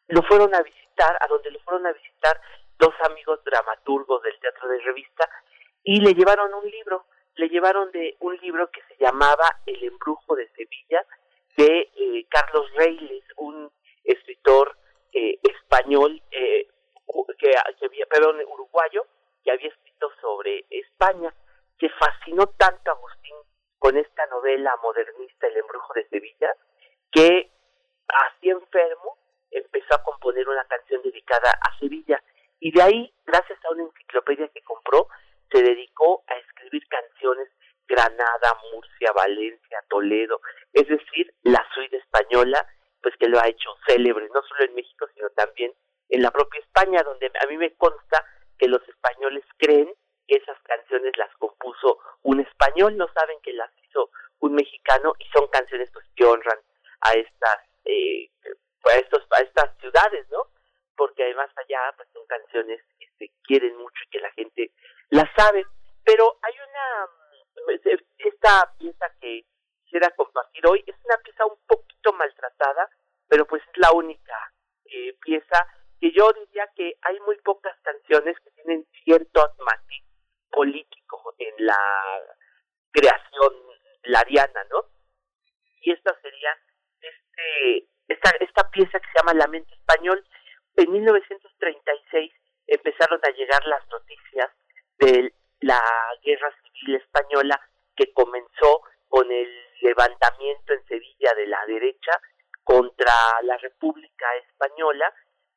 Lo 0.09 0.23
fueron 0.23 0.55
a 0.55 0.63
visitar, 0.63 1.19
a 1.21 1.27
donde 1.27 1.51
lo 1.51 1.59
fueron 1.61 1.87
a 1.87 1.93
visitar 1.93 2.41
dos 2.79 2.95
amigos 3.05 3.43
dramaturgos 3.45 4.23
del 4.23 4.39
teatro 4.39 4.69
de 4.69 4.81
revista 4.81 5.29
y 5.83 6.01
le 6.01 6.15
llevaron 6.15 6.53
un 6.55 6.69
libro, 6.71 7.07
le 7.37 7.49
llevaron 7.49 7.91
de 7.93 8.17
un 8.21 8.37
libro 8.39 8.71
que 8.71 8.83
se 8.89 8.97
llamaba 9.03 9.61
El 9.67 9.83
embrujo 9.85 10.37
de 10.37 10.49
Sevilla 10.51 11.05
de 11.57 11.91
eh, 11.97 12.27
Carlos 12.29 12.71
Reyles, 12.77 13.25
un 13.37 13.71
escritor 14.05 14.77
eh, 15.13 15.39
español 15.43 16.23
eh, 16.31 16.69
que, 17.39 17.53
que 17.81 18.07
perdón, 18.07 18.41
uruguayo, 18.47 19.07
que 19.47 19.53
había 19.53 19.69
escrito 19.69 20.11
sobre 20.21 20.65
España, 20.71 21.33
que 21.79 21.89
fascinó 21.91 22.49
tanto 22.59 22.91
a 22.91 22.95
Agustín 22.95 23.37
con 23.79 23.97
esta 23.97 24.27
novela 24.27 24.75
modernista 24.83 25.47
El 25.47 25.59
embrujo 25.59 25.93
de 25.95 26.09
Sevilla, 26.09 26.51
que 27.13 27.49
así 28.09 28.51
enfermo 28.51 29.17
empezó 29.53 29.95
a 29.95 30.03
componer 30.03 30.49
una 30.49 30.65
canción 30.65 31.01
dedicada 31.03 31.53
a 31.63 31.79
Sevilla. 31.79 32.21
Y 32.59 32.73
de 32.73 32.83
ahí, 32.83 33.15
gracias 33.25 33.65
a 33.65 33.73
una 33.73 33.85
enciclopedia 33.85 34.49
que 34.49 34.63
compró, 34.63 35.07
se 35.53 35.63
dedicó 35.63 36.25
a 36.27 36.35
escribir 36.39 36.83
canciones 36.89 37.49
Granada, 37.87 38.59
Murcia, 38.73 39.13
Valencia, 39.13 39.85
Toledo, 39.89 40.41
es 40.73 40.89
decir, 40.89 41.33
la 41.45 41.65
suite 41.73 41.99
española, 41.99 42.67
pues 43.01 43.15
que 43.17 43.29
lo 43.29 43.39
ha 43.39 43.47
hecho 43.47 43.71
célebre, 43.87 44.29
no 44.35 44.43
solo 44.43 44.65
en 44.65 44.75
México, 44.75 45.07
sino 45.15 45.31
también 45.31 45.73
en 46.09 46.23
la 46.23 46.33
propia 46.33 46.59
España, 46.59 47.05
donde 47.05 47.31
a 47.41 47.47
mí 47.47 47.57
me 47.57 47.73
consta 47.77 48.25
que 48.59 48.69
los 48.69 48.87
españoles 48.89 49.45
creen 49.59 49.93
que 50.27 50.37
esas 50.37 50.59
canciones 50.63 51.13
las 51.17 51.33
compuso 51.37 51.99
un 52.23 52.41
español, 52.41 52.97
no 52.97 53.09
saben 53.13 53.39
que 53.43 53.53
las 53.53 53.71
hizo 53.83 54.11
un 54.41 54.55
mexicano 54.55 55.15
y 55.19 55.25
son 55.27 55.47
canciones 55.49 55.91
pues 55.93 56.05
que 56.15 56.25
honran 56.25 56.59
a 57.01 57.13
estas 57.13 57.59
eh, 57.85 58.31
a 58.85 58.99
estos 58.99 59.23
a 59.31 59.43
estas 59.43 59.77
ciudades, 59.79 60.29
¿no? 60.31 60.49
Porque 60.97 61.25
además 61.25 61.51
allá 61.57 61.93
pues 61.97 62.09
son 62.13 62.27
canciones 62.27 62.81
que 62.99 63.09
se 63.19 63.33
quieren 63.45 63.77
mucho 63.77 64.03
y 64.05 64.11
que 64.11 64.21
la 64.21 64.31
gente 64.33 64.71
las 65.11 65.29
sabe, 65.37 65.65
pero 66.05 66.39
hay 66.43 66.55
una 66.55 67.09
esta 68.19 68.73
pieza 68.79 69.07
que 69.21 69.45
quisiera 69.85 70.11
compartir 70.11 70.67
hoy 70.67 70.85
es 70.87 70.97
una 71.05 71.17
pieza 71.19 71.47
un 71.47 71.59
poquito 71.67 72.13
maltratada, 72.13 72.89
pero 73.29 73.47
pues 73.47 73.63
es 73.63 73.79
la 73.79 73.93
única 73.93 74.53
eh, 74.85 75.17
pieza 75.21 75.67
que 76.01 76.13
yo 76.13 76.33
diría 76.33 76.69
que 76.75 76.97
hay 77.03 77.19
muy 77.21 77.37
pocas 77.39 77.77
canciones 77.83 78.37
que 78.41 78.51
tienen 78.51 78.87
cierto 79.05 79.41
matiz 79.59 80.05
político 80.51 81.35
en 81.39 81.67
la 81.67 81.79
creación 82.91 83.53
lariana, 84.05 84.65
¿no? 84.71 84.85
Y 85.81 85.93
esta 85.93 86.19
sería 86.21 86.51
este, 87.01 87.89
esta, 88.09 88.31
esta 88.41 88.71
pieza 88.71 88.99
que 88.99 89.07
se 89.07 89.19
llama 89.19 89.35
Lamento 89.35 89.75
Español. 89.75 90.25
En 90.77 90.93
1936 90.93 92.33
empezaron 92.67 93.21
a 93.23 93.31
llegar 93.31 93.65
las 93.67 93.87
noticias 93.89 94.51
de 94.99 95.33
la 95.61 95.81
guerra 96.23 96.53
civil 96.63 96.97
española 96.97 97.61
que 97.97 98.13
comenzó 98.13 98.83
con 99.09 99.31
el 99.31 99.49
levantamiento 99.81 100.73
en 100.73 100.85
Sevilla 100.87 101.33
de 101.35 101.47
la 101.47 101.65
derecha 101.67 102.13
contra 102.65 103.13
la 103.43 103.57
República 103.59 104.27
Española 104.49 105.13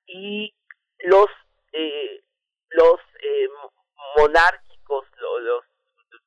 y 0.09 0.53
los 0.99 1.27
eh, 1.71 2.23
los 2.69 2.99
eh, 3.21 3.49
monárquicos 4.17 5.05
los, 5.19 5.63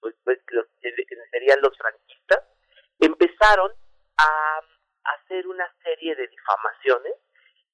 pues, 0.01 0.15
pues, 0.25 0.39
los, 0.51 0.67
serían 1.31 1.61
los 1.61 1.77
franquistas 1.77 2.41
empezaron 3.01 3.73
a, 4.19 4.61
hacer 5.05 5.49
una 5.49 5.69
serie 5.83 6.15
de 6.15 6.29
difamaciones 6.29 7.15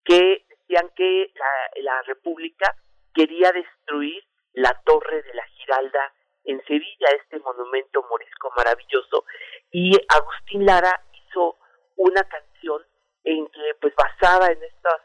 que 0.02 0.46
decían 0.48 0.90
que 0.96 1.30
la, 1.34 1.82
la 1.82 2.02
República 2.02 2.74
quería 3.14 3.52
destruir 3.52 4.24
la 4.54 4.80
torre 4.86 5.22
de 5.22 5.34
la 5.34 5.44
Giralda 5.48 6.14
en 6.44 6.64
Sevilla, 6.64 7.08
este 7.20 7.38
monumento 7.40 8.02
morisco 8.08 8.50
maravilloso, 8.56 9.26
y 9.70 9.92
Agustín 10.08 10.64
Lara 10.64 11.04
hizo 11.12 11.58
una 11.96 12.22
canción 12.24 12.82
en 13.24 13.46
que, 13.48 13.74
pues 13.80 13.94
basada 13.94 14.50
en 14.50 14.62
estas 14.62 15.02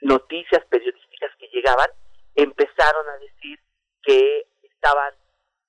noticias 0.00 0.64
periodísticas 0.66 1.30
que 1.38 1.48
llegaban, 1.48 1.90
empezaron 2.34 3.08
a 3.08 3.18
decir 3.18 3.58
que 4.02 4.46
estaban, 4.62 5.14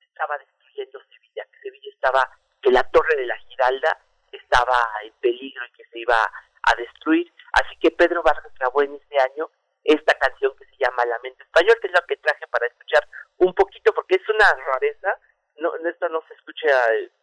estaba 0.02 0.38
destruyendo 0.38 1.00
Sevilla, 1.10 1.46
que 1.52 1.60
Sevilla 1.62 1.92
estaba, 1.92 2.30
que 2.62 2.72
la 2.72 2.84
torre 2.92 3.16
de 3.16 3.26
la 3.26 3.38
Giralda 3.38 4.00
estaba 4.32 4.78
en 5.04 5.14
peligro 5.22 5.66
y 5.66 5.72
que 5.72 5.86
se 5.86 6.00
iba 6.00 6.16
a 6.16 6.76
destruir. 6.76 7.32
Así 7.54 7.76
que 7.78 7.92
Pedro 7.92 8.22
Vargas 8.22 8.54
grabó 8.60 8.84
en 8.84 8.96
ese 8.96 9.20
año 9.20 9.50
esta 9.84 10.14
canción 10.16 10.56
que 10.58 10.66
se 10.66 10.78
llama 10.78 11.06
Lamento 11.06 11.44
Español, 11.44 11.78
que 11.82 11.88
es 11.88 11.94
la 11.94 12.06
que 12.08 12.18
traje 12.18 12.46
para 12.48 12.68
escuchar 12.68 13.08
un 13.38 13.54
poquito, 13.54 13.94
porque 13.94 14.16
es 14.16 14.30
una 14.30 14.46
rareza, 14.68 15.18
no, 15.58 15.74
esto 15.76 16.10
no 16.10 16.22
se 16.28 16.34
escucha 16.36 16.68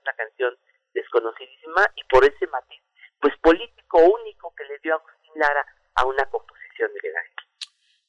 una 0.02 0.12
canción 0.14 0.56
desconocidísima 0.92 1.86
y 1.94 2.04
por 2.04 2.24
ese 2.24 2.46
matiz, 2.48 2.82
pues 3.20 3.36
político 3.38 3.98
único 3.98 4.54
que 4.56 4.64
le 4.64 4.78
dio 4.78 4.94
Agustín 4.94 5.32
Lara 5.36 5.64
a 5.94 6.06
una 6.06 6.24
composición 6.26 6.55
de 6.78 7.00
Gregario. 7.00 7.36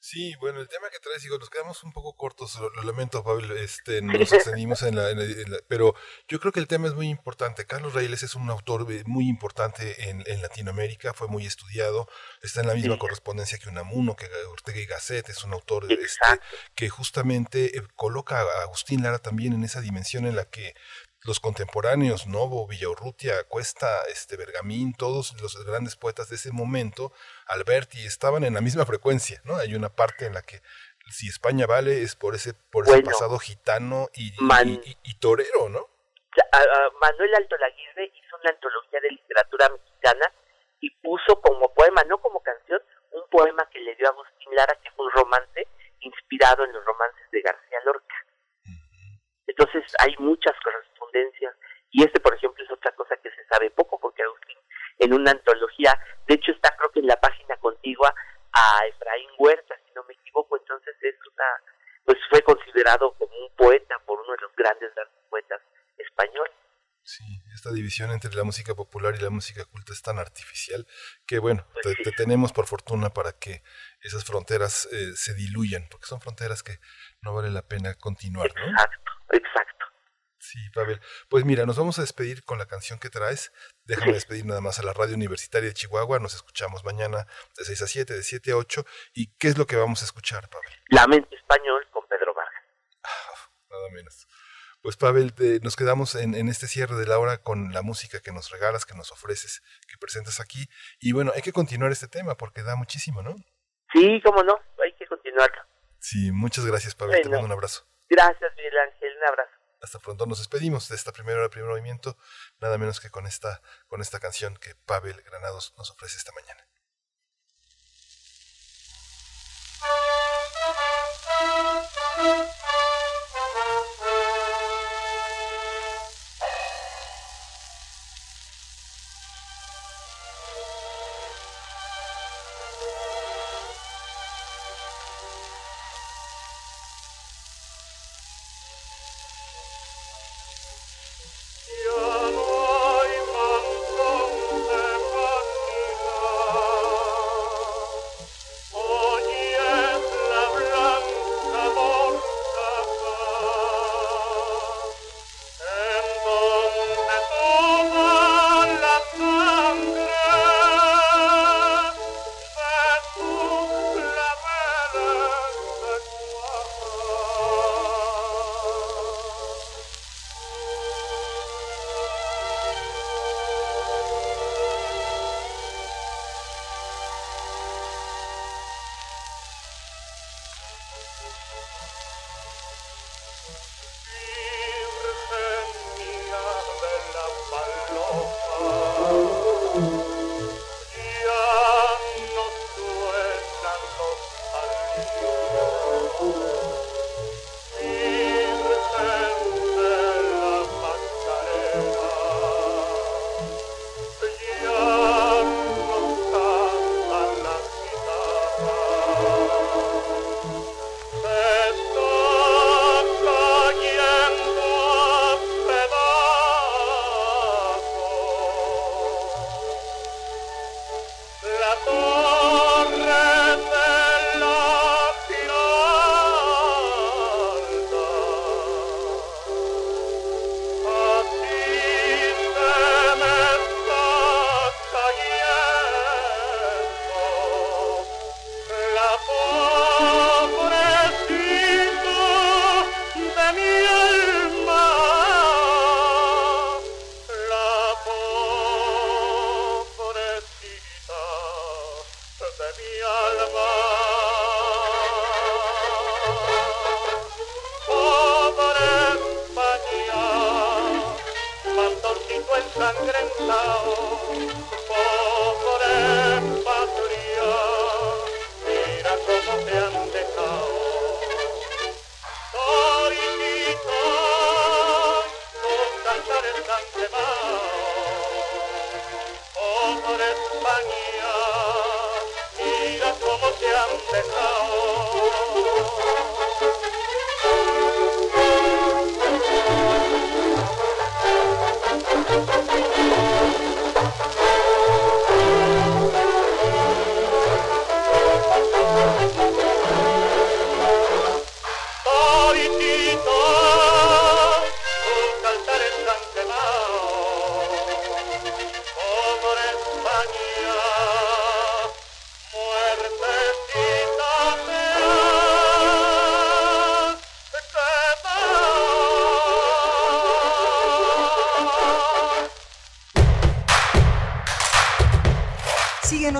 Sí, 0.09 0.36
bueno, 0.39 0.61
el 0.61 0.70
tema 0.70 0.89
que 0.89 0.99
traes, 0.99 1.22
digo, 1.24 1.38
nos 1.38 1.49
quedamos 1.49 1.84
un 1.84 1.91
poco 1.91 2.15
cortos, 2.15 2.57
lo, 2.59 2.84
lamento, 2.84 3.26
Pablo, 3.26 3.57
este, 3.57 4.01
nos 4.01 4.32
extendimos 4.32 4.82
en 4.84 4.95
la, 4.95 5.09
Pero 5.68 5.95
yo 6.30 6.39
creo 6.39 6.53
que 6.53 6.61
el 6.61 6.68
tema 6.68 6.88
es 6.88 6.93
muy 6.93 7.09
importante. 7.09 7.65
Carlos 7.65 7.93
Reyes 7.93 8.24
es 8.24 8.34
un 8.36 8.49
autor 8.49 8.89
eh, 8.89 9.03
muy 9.05 9.28
importante 9.28 10.09
en, 10.09 10.24
en 10.26 10.41
Latinoamérica, 10.41 11.13
fue 11.13 11.28
muy 11.28 11.45
estudiado, 11.45 12.07
está 12.41 12.61
en 12.61 12.68
la 12.68 12.76
misma 12.76 12.97
correspondencia 12.97 13.57
que 13.57 13.68
Unamuno, 13.68 14.15
que 14.15 14.28
Ortega 14.49 14.80
y 14.80 14.86
Gasset, 14.86 15.28
es 15.28 15.43
un 15.43 15.51
autor 15.51 15.91
este, 15.91 16.39
que 16.74 16.88
justamente 16.88 17.78
eh, 17.78 17.82
coloca 17.95 18.39
a 18.39 18.61
Agustín 18.61 19.03
Lara 19.03 19.20
también 19.20 19.51
en 19.51 19.65
esa 19.65 19.82
dimensión 19.82 20.26
en 20.26 20.38
la 20.38 20.45
que 20.45 20.74
los 21.28 21.39
contemporáneos, 21.39 22.25
Novo, 22.25 22.65
Villaurrutia, 22.67 23.43
Cuesta, 23.43 24.03
este, 24.09 24.38
Bergamín, 24.38 24.93
todos 24.95 25.39
los 25.41 25.63
grandes 25.65 25.95
poetas 25.97 26.30
de 26.30 26.38
ese 26.38 26.51
momento, 26.51 27.11
Alberti, 27.47 28.05
estaban 28.05 28.43
en 28.45 28.53
la 28.53 28.61
misma 28.61 28.86
frecuencia, 28.86 29.41
¿no? 29.43 29.57
Hay 29.57 29.75
una 29.75 29.89
parte 29.89 30.25
en 30.25 30.34
la 30.34 30.41
que 30.41 30.61
si 31.11 31.28
España 31.28 31.65
vale 31.67 32.01
es 32.01 32.15
por 32.15 32.34
ese, 32.34 32.53
por 32.53 32.86
ese 32.88 33.01
pasado 33.03 33.38
gitano 33.39 34.07
y, 34.15 34.34
Man- 34.39 34.69
y- 34.69 34.89
y- 34.89 34.97
y 35.03 35.19
torero, 35.19 35.69
¿no? 35.69 35.88
a- 36.51 36.57
a 36.57 36.89
Manuel 37.01 37.34
Alto 37.36 37.57
Laguirre 37.57 38.11
hizo 38.13 38.38
una 38.41 38.51
antología 38.51 38.99
de 39.01 39.09
literatura 39.09 39.69
mexicana 39.69 40.25
y 40.80 40.89
puso 41.01 41.41
como 41.41 41.73
poema, 41.73 42.03
no 42.07 42.19
como 42.19 42.41
canción, 42.43 42.80
un 43.11 43.23
poema 43.32 43.67
que 43.71 43.80
le 43.80 43.95
dio 43.95 44.07
a 44.07 44.11
Agustín 44.11 44.53
Lara, 44.55 44.78
que 44.84 44.91
fue 44.91 45.05
un 45.07 45.11
romance 45.13 45.67
inspirado 46.01 46.63
en 46.63 46.71
los 46.73 46.86
romances 46.86 47.25
de 47.32 47.41
García 47.41 47.80
Lorca. 47.86 48.15
Entonces 49.47 49.84
hay 49.99 50.13
muchas 50.19 50.53
correspondencias 50.63 51.55
y 51.89 52.03
este, 52.03 52.19
por 52.19 52.36
ejemplo, 52.36 52.63
es 52.63 52.69
otra 52.71 52.91
cosa 52.93 53.15
que 53.17 53.32
se 53.32 53.43
sabe 53.47 53.71
poco 53.71 53.99
porque 53.99 54.21
Agustín 54.21 54.57
en 54.99 55.13
una 55.13 55.32
antología, 55.32 55.97
de 56.28 56.36
hecho 56.36 56.51
está 56.51 56.75
creo 56.78 56.91
que 56.91 56.99
en 56.99 57.07
la 57.07 57.19
página 57.19 57.55
contigua 57.57 58.13
a 58.51 58.86
Efraín 58.88 59.30
Huerta, 59.39 59.75
si 59.86 59.93
no 59.95 60.03
me 60.03 60.13
equivoco, 60.13 60.57
entonces 60.57 60.95
es 61.01 61.15
una, 61.34 61.45
pues 62.05 62.17
fue 62.30 62.41
considerado 62.41 63.13
como 63.13 63.36
un 63.38 63.55
poeta 63.55 63.97
por 64.05 64.19
uno 64.19 64.32
de 64.34 64.41
los 64.41 64.55
grandes 64.55 64.91
poetas 65.30 65.61
españoles. 65.97 66.53
Sí, 67.03 67.23
esta 67.53 67.71
división 67.98 68.12
entre 68.12 68.34
la 68.36 68.43
música 68.43 68.76
popular 68.76 69.16
y 69.16 69.22
la 69.22 69.30
música 69.30 69.66
culta 69.66 69.91
es 69.93 70.02
tan 70.02 70.20
artificial 70.20 70.86
que, 71.26 71.39
bueno, 71.39 71.66
te, 71.82 71.95
te 71.95 72.12
tenemos 72.12 72.54
por 72.54 72.68
fortuna 72.68 73.10
para 73.10 73.34
que 73.34 73.64
esas 74.02 74.24
fronteras 74.24 74.88
eh, 74.91 75.14
se 75.16 75.34
diluyan, 75.34 75.88
porque 75.89 76.06
son 76.06 76.22
fronteras 76.22 76.62
que 76.62 76.80
no 77.22 77.34
vale 77.34 77.50
la 77.50 77.64
pena 77.64 77.95
continuar, 77.95 78.54
¿no? 78.56 78.70
Exacto, 78.70 79.12
exacto. 79.32 79.86
Sí, 80.39 80.60
Pavel. 80.74 81.02
Pues 81.28 81.43
mira, 81.43 81.66
nos 81.66 81.78
vamos 81.78 81.98
a 81.98 82.02
despedir 82.02 82.43
con 82.43 82.60
la 82.60 82.68
canción 82.68 83.00
que 83.00 83.10
traes. 83.10 83.52
Déjame 83.84 84.14
despedir 84.20 84.45
nada 84.45 84.62
más 84.62 84.80
a 84.80 84.84
la 84.84 84.93
Radio 84.93 85.16
Universitaria 85.16 85.70
de 85.70 85.74
Chihuahua. 85.74 86.20
Nos 86.20 86.36
escuchamos 86.36 86.86
mañana 86.86 87.26
de 87.58 87.66
6 87.66 87.82
a 87.82 87.88
7, 87.88 88.14
de 88.14 88.24
7 88.24 88.52
a 88.52 88.58
8. 88.58 88.86
¿Y 89.14 89.36
qué 89.38 89.48
es 89.48 89.58
lo 89.58 89.66
que 89.66 89.76
vamos 89.76 90.04
a 90.04 90.06
escuchar, 90.06 90.50
Pavel? 90.50 90.72
Lamento 90.89 91.36
español 91.36 91.88
con 91.91 92.08
Pedro 92.08 92.34
Vargas. 92.34 92.64
Nada 93.70 93.89
menos. 93.91 94.28
Pues 94.88 94.95
Pavel, 94.95 95.33
te- 95.33 95.59
nos 95.59 95.75
quedamos 95.75 96.15
en, 96.15 96.33
en 96.33 96.47
este 96.47 96.65
cierre 96.65 96.95
de 96.95 97.05
la 97.05 97.19
hora 97.19 97.39
con 97.39 97.73
la 97.73 97.81
música 97.81 98.21
que 98.21 98.31
nos 98.31 98.51
regalas, 98.51 98.85
que 98.85 98.95
nos 98.95 99.11
ofreces, 99.11 99.61
que 99.85 99.97
presentas 99.97 100.39
aquí. 100.39 100.69
Y 101.01 101.11
bueno, 101.11 101.33
hay 101.35 101.41
que 101.41 101.51
continuar 101.51 101.91
este 101.91 102.07
tema 102.07 102.35
porque 102.38 102.63
da 102.63 102.77
muchísimo, 102.77 103.21
¿no? 103.21 103.35
Sí, 103.91 104.21
cómo 104.23 104.43
no, 104.43 104.57
hay 104.81 104.95
que 104.95 105.05
continuarlo. 105.05 105.61
Sí, 105.99 106.31
muchas 106.31 106.65
gracias, 106.65 106.95
Pavel. 106.95 107.21
Te 107.21 107.27
mando 107.27 107.47
un 107.47 107.51
abrazo. 107.51 107.85
Gracias, 108.07 108.49
Miguel 108.55 108.77
Ángel, 108.77 109.09
un 109.17 109.27
abrazo. 109.27 109.51
Hasta 109.81 109.99
pronto 109.99 110.25
nos 110.25 110.38
despedimos 110.38 110.88
de 110.88 110.95
esta 110.95 111.11
primera 111.11 111.38
hora, 111.39 111.49
primer 111.49 111.69
movimiento, 111.69 112.17
nada 112.61 112.77
menos 112.77 113.01
que 113.01 113.09
con 113.09 113.27
esta, 113.27 113.61
con 113.88 113.99
esta 113.99 114.21
canción 114.21 114.55
que 114.55 114.73
Pavel 114.85 115.21
Granados 115.23 115.73
nos 115.77 115.91
ofrece 115.91 116.15
esta 116.15 116.31
mañana. 116.31 116.65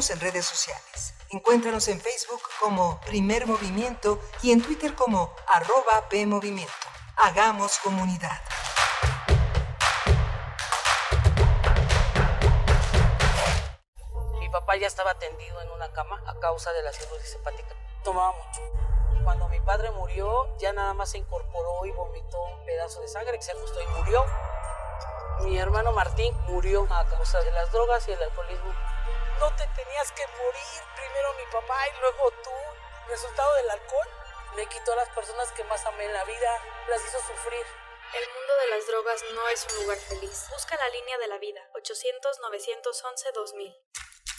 Síguenos 0.08 0.10
en 0.10 0.20
redes 0.20 0.46
sociales. 0.46 1.14
Encuéntranos 1.30 1.88
en 1.90 2.00
Facebook 2.00 2.42
como 2.60 3.00
Primer 3.02 3.46
Movimiento 3.46 4.20
y 4.42 4.52
en 4.52 4.62
Twitter 4.62 4.96
como 4.96 5.34
arroba 5.48 6.08
PMovimiento. 6.10 6.74
Hagamos 7.18 7.78
comunidad. 7.80 8.42
Mi 14.40 14.50
papá 14.50 14.78
ya 14.78 14.88
estaba 14.88 15.18
tendido 15.20 15.62
en 15.62 15.72
una 15.72 15.92
cama 15.92 16.22
a 16.26 16.40
causa 16.40 16.72
de 16.72 16.84
la 16.84 16.94
cirrosis 16.94 17.36
hepática. 17.36 17.76
Tomaba 18.04 18.32
mucho. 18.32 18.62
Cuando 19.24 19.50
mi 19.50 19.60
padre 19.60 19.92
murió, 19.92 20.58
ya 20.58 20.72
nada 20.72 20.94
más 20.94 21.10
se 21.10 21.18
incorporó 21.18 21.86
y 21.86 21.92
vomitó 21.92 22.42
un 22.44 22.66
pedazo 22.66 23.02
de 23.02 23.08
sangre 23.10 23.38
que 23.38 23.44
se 23.44 23.52
ajustó 23.52 23.82
y 23.82 23.88
murió. 23.88 24.24
Mi 25.42 25.58
hermano 25.58 25.92
Martín 25.92 26.34
murió 26.48 26.88
a 26.90 27.06
causa 27.06 27.40
de 27.42 27.52
las 27.52 27.72
drogas 27.72 28.08
y 28.08 28.12
el 28.12 28.24
alcoholismo. 28.24 28.37
Las 34.98 35.10
personas 35.10 35.52
que 35.52 35.64
más 35.66 35.86
amé 35.86 36.06
en 36.06 36.14
la 36.14 36.26
vida, 36.26 36.60
las 36.90 37.06
hizo 37.06 37.20
sufrir. 37.20 37.64
El 38.16 38.28
mundo 38.34 38.54
de 38.62 38.68
las 38.70 38.88
drogas 38.88 39.24
no 39.36 39.48
es 39.50 39.68
un 39.70 39.76
lugar 39.84 40.00
feliz. 40.00 40.48
Busca 40.50 40.76
la 40.76 40.90
línea 40.90 41.20
de 41.20 41.28
la 41.28 41.38
vida, 41.38 41.62
800-911-2000. 41.76 43.78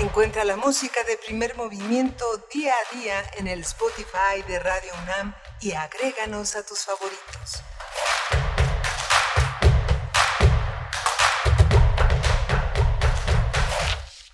Encuentra 0.00 0.44
la 0.44 0.56
música 0.56 1.04
de 1.04 1.18
primer 1.18 1.56
movimiento 1.56 2.24
día 2.50 2.72
a 2.72 2.96
día 2.96 3.22
en 3.36 3.46
el 3.46 3.60
Spotify 3.60 4.42
de 4.48 4.58
Radio 4.58 4.90
UNAM 5.02 5.34
y 5.60 5.72
agréganos 5.72 6.56
a 6.56 6.64
tus 6.64 6.86
favoritos. 6.86 7.62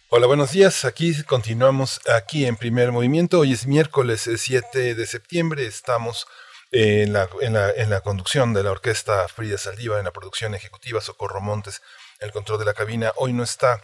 Hola, 0.08 0.28
buenos 0.28 0.52
días. 0.52 0.84
Aquí 0.84 1.20
continuamos 1.24 2.00
aquí 2.14 2.46
en 2.46 2.56
primer 2.56 2.92
movimiento. 2.92 3.40
Hoy 3.40 3.52
es 3.52 3.66
miércoles 3.66 4.30
7 4.36 4.94
de 4.94 5.06
septiembre. 5.06 5.66
Estamos 5.66 6.28
en 6.70 7.12
la, 7.12 7.28
en 7.40 7.54
la, 7.54 7.72
en 7.72 7.90
la 7.90 8.02
conducción 8.02 8.54
de 8.54 8.62
la 8.62 8.70
orquesta 8.70 9.26
Frida 9.26 9.58
Saldiva, 9.58 9.98
en 9.98 10.04
la 10.04 10.12
producción 10.12 10.54
ejecutiva 10.54 11.00
Socorro 11.00 11.40
Montes, 11.40 11.82
el 12.20 12.30
control 12.30 12.60
de 12.60 12.66
la 12.66 12.74
cabina. 12.74 13.12
Hoy 13.16 13.32
no 13.32 13.42
está 13.42 13.82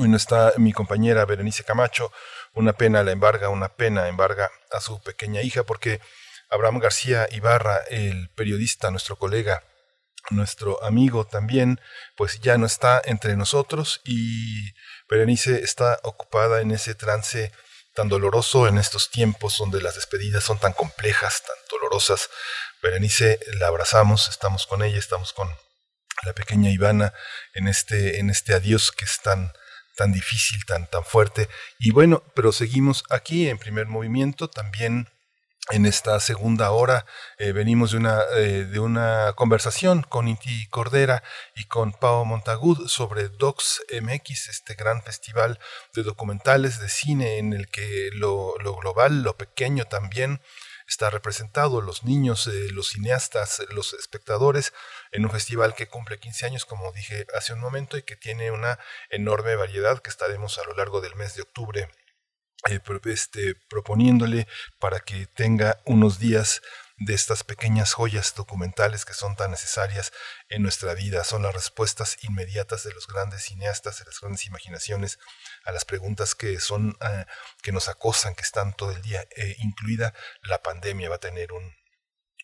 Hoy 0.00 0.08
no 0.08 0.16
está 0.16 0.54
mi 0.56 0.72
compañera 0.72 1.26
Berenice 1.26 1.62
Camacho. 1.62 2.10
Una 2.54 2.72
pena 2.72 3.02
la 3.02 3.12
embarga, 3.12 3.50
una 3.50 3.68
pena 3.68 4.08
embarga 4.08 4.50
a 4.72 4.80
su 4.80 4.98
pequeña 5.02 5.42
hija 5.42 5.64
porque 5.64 6.00
Abraham 6.48 6.78
García 6.78 7.28
Ibarra, 7.32 7.82
el 7.90 8.30
periodista, 8.30 8.90
nuestro 8.90 9.16
colega, 9.16 9.62
nuestro 10.30 10.82
amigo 10.82 11.26
también, 11.26 11.82
pues 12.16 12.40
ya 12.40 12.56
no 12.56 12.64
está 12.64 13.02
entre 13.04 13.36
nosotros 13.36 14.00
y 14.02 14.72
Berenice 15.06 15.62
está 15.62 16.00
ocupada 16.02 16.62
en 16.62 16.70
ese 16.70 16.94
trance 16.94 17.52
tan 17.92 18.08
doloroso 18.08 18.68
en 18.68 18.78
estos 18.78 19.10
tiempos 19.10 19.58
donde 19.58 19.82
las 19.82 19.96
despedidas 19.96 20.44
son 20.44 20.58
tan 20.58 20.72
complejas, 20.72 21.42
tan 21.42 21.56
dolorosas. 21.70 22.30
Berenice 22.82 23.38
la 23.58 23.66
abrazamos, 23.66 24.30
estamos 24.30 24.66
con 24.66 24.82
ella, 24.82 24.98
estamos 24.98 25.34
con 25.34 25.54
la 26.22 26.32
pequeña 26.32 26.70
Ivana 26.70 27.12
en 27.52 27.68
este, 27.68 28.18
en 28.18 28.30
este 28.30 28.54
adiós 28.54 28.92
que 28.92 29.04
es 29.04 29.20
tan, 29.20 29.52
tan 30.00 30.12
difícil, 30.12 30.64
tan, 30.64 30.86
tan 30.86 31.04
fuerte. 31.04 31.50
Y 31.78 31.90
bueno, 31.90 32.22
pero 32.34 32.52
seguimos 32.52 33.04
aquí 33.10 33.50
en 33.50 33.58
primer 33.58 33.86
movimiento 33.86 34.48
también. 34.48 35.10
En 35.72 35.84
esta 35.84 36.18
segunda 36.20 36.70
hora 36.70 37.04
eh, 37.38 37.52
venimos 37.52 37.92
de 37.92 37.98
una, 37.98 38.22
eh, 38.34 38.64
de 38.64 38.80
una 38.80 39.34
conversación 39.36 40.02
con 40.02 40.26
Inti 40.26 40.66
Cordera 40.68 41.22
y 41.54 41.64
con 41.64 41.92
Pau 41.92 42.24
Montagud 42.24 42.88
sobre 42.88 43.28
Docs 43.28 43.82
MX, 44.00 44.48
este 44.48 44.74
gran 44.74 45.02
festival 45.02 45.60
de 45.94 46.02
documentales 46.02 46.80
de 46.80 46.88
cine 46.88 47.36
en 47.36 47.52
el 47.52 47.68
que 47.68 48.08
lo, 48.14 48.54
lo 48.58 48.74
global, 48.74 49.22
lo 49.22 49.36
pequeño 49.36 49.84
también 49.84 50.40
está 50.90 51.08
representado, 51.08 51.80
los 51.80 52.02
niños, 52.02 52.48
eh, 52.48 52.68
los 52.72 52.88
cineastas, 52.88 53.62
los 53.70 53.94
espectadores, 53.94 54.72
en 55.12 55.24
un 55.24 55.30
festival 55.30 55.74
que 55.76 55.86
cumple 55.86 56.18
15 56.18 56.46
años, 56.46 56.66
como 56.66 56.92
dije 56.92 57.26
hace 57.34 57.52
un 57.52 57.60
momento, 57.60 57.96
y 57.96 58.02
que 58.02 58.16
tiene 58.16 58.50
una 58.50 58.78
enorme 59.08 59.54
variedad 59.54 60.02
que 60.02 60.10
estaremos 60.10 60.58
a 60.58 60.64
lo 60.64 60.74
largo 60.74 61.00
del 61.00 61.14
mes 61.14 61.36
de 61.36 61.42
octubre 61.42 61.88
eh, 62.68 62.80
este, 63.04 63.54
proponiéndole 63.68 64.48
para 64.80 64.98
que 65.00 65.26
tenga 65.26 65.80
unos 65.86 66.18
días 66.18 66.60
de 67.00 67.14
estas 67.14 67.44
pequeñas 67.44 67.94
joyas 67.94 68.34
documentales 68.34 69.06
que 69.06 69.14
son 69.14 69.34
tan 69.34 69.50
necesarias 69.50 70.12
en 70.50 70.62
nuestra 70.62 70.94
vida. 70.94 71.24
Son 71.24 71.42
las 71.42 71.54
respuestas 71.54 72.18
inmediatas 72.22 72.84
de 72.84 72.92
los 72.92 73.06
grandes 73.06 73.42
cineastas, 73.42 73.98
de 73.98 74.04
las 74.04 74.20
grandes 74.20 74.44
imaginaciones 74.46 75.18
a 75.64 75.72
las 75.72 75.86
preguntas 75.86 76.34
que 76.34 76.60
son 76.60 76.96
eh, 77.00 77.24
que 77.62 77.72
nos 77.72 77.88
acosan, 77.88 78.34
que 78.34 78.42
están 78.42 78.74
todo 78.74 78.92
el 78.92 79.00
día, 79.00 79.26
eh, 79.34 79.56
incluida 79.60 80.14
la 80.42 80.62
pandemia 80.62 81.08
va 81.08 81.16
a 81.16 81.20
tener 81.20 81.52
un, 81.52 81.74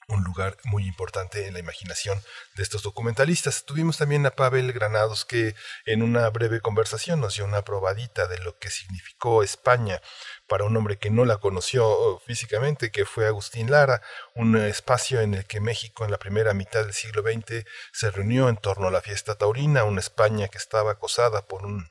un 0.09 0.23
lugar 0.23 0.57
muy 0.65 0.87
importante 0.87 1.47
en 1.47 1.55
la 1.55 1.59
imaginación 1.59 2.23
de 2.55 2.63
estos 2.63 2.83
documentalistas. 2.83 3.65
Tuvimos 3.65 3.99
también 3.99 4.25
a 4.25 4.31
Pavel 4.31 4.73
Granados 4.73 5.25
que 5.25 5.55
en 5.85 6.03
una 6.03 6.29
breve 6.31 6.61
conversación 6.61 7.21
nos 7.21 7.35
dio 7.35 7.45
una 7.45 7.63
probadita 7.63 8.27
de 8.27 8.39
lo 8.39 8.57
que 8.59 8.71
significó 8.71 9.43
España 9.43 10.01
para 10.47 10.65
un 10.65 10.77
hombre 10.77 10.99
que 10.99 11.11
no 11.11 11.25
la 11.25 11.39
conoció 11.39 12.19
físicamente, 12.25 12.91
que 12.91 13.05
fue 13.05 13.27
Agustín 13.27 13.71
Lara, 13.71 14.03
un 14.35 14.57
espacio 14.57 15.21
en 15.21 15.35
el 15.35 15.45
que 15.47 15.61
México 15.61 16.05
en 16.05 16.11
la 16.11 16.19
primera 16.19 16.55
mitad 16.55 16.83
del 16.83 16.93
siglo 16.93 17.23
XX 17.23 17.65
se 17.93 18.11
reunió 18.11 18.49
en 18.49 18.57
torno 18.57 18.89
a 18.89 18.91
la 18.91 19.01
fiesta 19.01 19.37
taurina, 19.37 19.85
una 19.85 20.01
España 20.01 20.49
que 20.49 20.59
estaba 20.59 20.93
acosada 20.93 21.47
por 21.47 21.65
un 21.65 21.89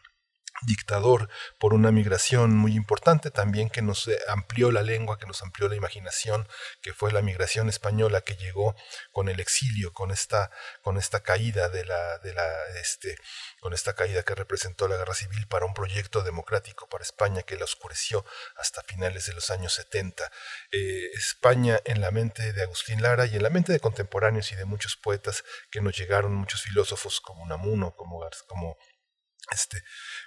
dictador 0.62 1.30
por 1.60 1.74
una 1.74 1.92
migración 1.92 2.56
muy 2.56 2.76
importante 2.76 3.32
también 3.32 3.70
que 3.70 3.82
nos 3.82 4.08
eh, 4.08 4.18
amplió 4.28 4.72
la 4.72 4.82
lengua, 4.82 5.18
que 5.18 5.26
nos 5.26 5.42
amplió 5.42 5.68
la 5.68 5.76
imaginación, 5.76 6.48
que 6.82 6.94
fue 6.94 7.12
la 7.12 7.22
migración 7.22 7.70
española 7.70 8.22
que 8.22 8.36
llegó 8.36 8.76
con 9.12 9.30
el 9.30 9.40
exilio, 9.40 9.94
con 9.94 10.12
esta, 10.12 10.52
con 10.82 10.98
esta 10.98 11.22
caída 11.22 11.70
de 11.70 11.86
la, 11.86 12.18
de 12.20 12.34
la, 12.34 12.48
este, 12.82 13.18
con 13.60 13.74
esta 13.74 13.94
caída 13.94 14.24
que 14.24 14.36
representó 14.36 14.88
la 14.88 14.98
guerra 14.98 15.14
civil 15.14 15.48
para 15.48 15.66
un 15.66 15.74
proyecto 15.74 16.24
democrático 16.24 16.88
para 16.88 17.04
España 17.04 17.44
que 17.44 17.58
la 17.58 17.66
oscureció 17.66 18.26
hasta 18.58 18.82
finales 18.84 19.26
de 19.26 19.34
los 19.34 19.50
años 19.50 19.74
70. 19.74 20.32
Eh, 20.72 21.10
España 21.14 21.80
en 21.86 22.02
la 22.02 22.12
mente 22.12 22.54
de 22.54 22.64
Agustín 22.64 23.02
Lara 23.02 23.26
y 23.26 23.36
en 23.36 23.44
la 23.44 23.50
mente 23.50 23.72
de 23.72 23.80
contemporáneos 23.80 24.52
y 24.52 24.56
de 24.56 24.66
muchos 24.66 24.96
poetas 24.96 25.44
que 25.70 25.82
nos 25.82 25.98
llegaron, 25.98 26.34
muchos 26.34 26.62
filósofos 26.62 27.20
como 27.22 27.46
Namuno, 27.46 27.96
como, 27.96 28.22
como 28.48 28.78
este, 29.52 29.84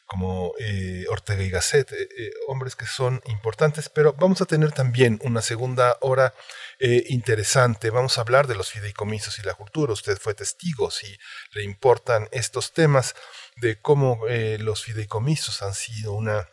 como 0.07 0.53
eh, 0.59 1.05
Ortega 1.09 1.43
y 1.43 1.51
Gasset, 1.51 1.93
eh, 1.93 2.09
eh, 2.17 2.31
hombres 2.47 2.77
que 2.77 2.87
son 2.87 3.21
importantes, 3.27 3.89
pero 3.89 4.15
vamos 4.15 4.41
a 4.41 4.47
tener 4.47 4.73
también 4.73 5.19
una 5.23 5.43
segunda 5.43 5.97
hora 6.01 6.35
interesante. 6.81 7.91
Vamos 7.91 8.19
a 8.19 8.21
hablar 8.21 8.47
de 8.47 8.55
los 8.55 8.71
fideicomisos 8.71 9.41
y 9.41 9.43
la 9.43 9.55
cultura. 9.55 9.93
Usted 9.93 10.17
fue 10.17 10.35
testigo, 10.35 10.93
si 10.93 11.19
le 11.53 11.65
importan 11.65 12.29
estos 12.31 12.73
temas, 12.73 13.17
de 13.57 13.81
cómo 13.81 14.21
los 14.61 14.85
fideicomisos 14.85 15.61
han 15.63 15.75
sido 15.75 16.13
una 16.13 16.49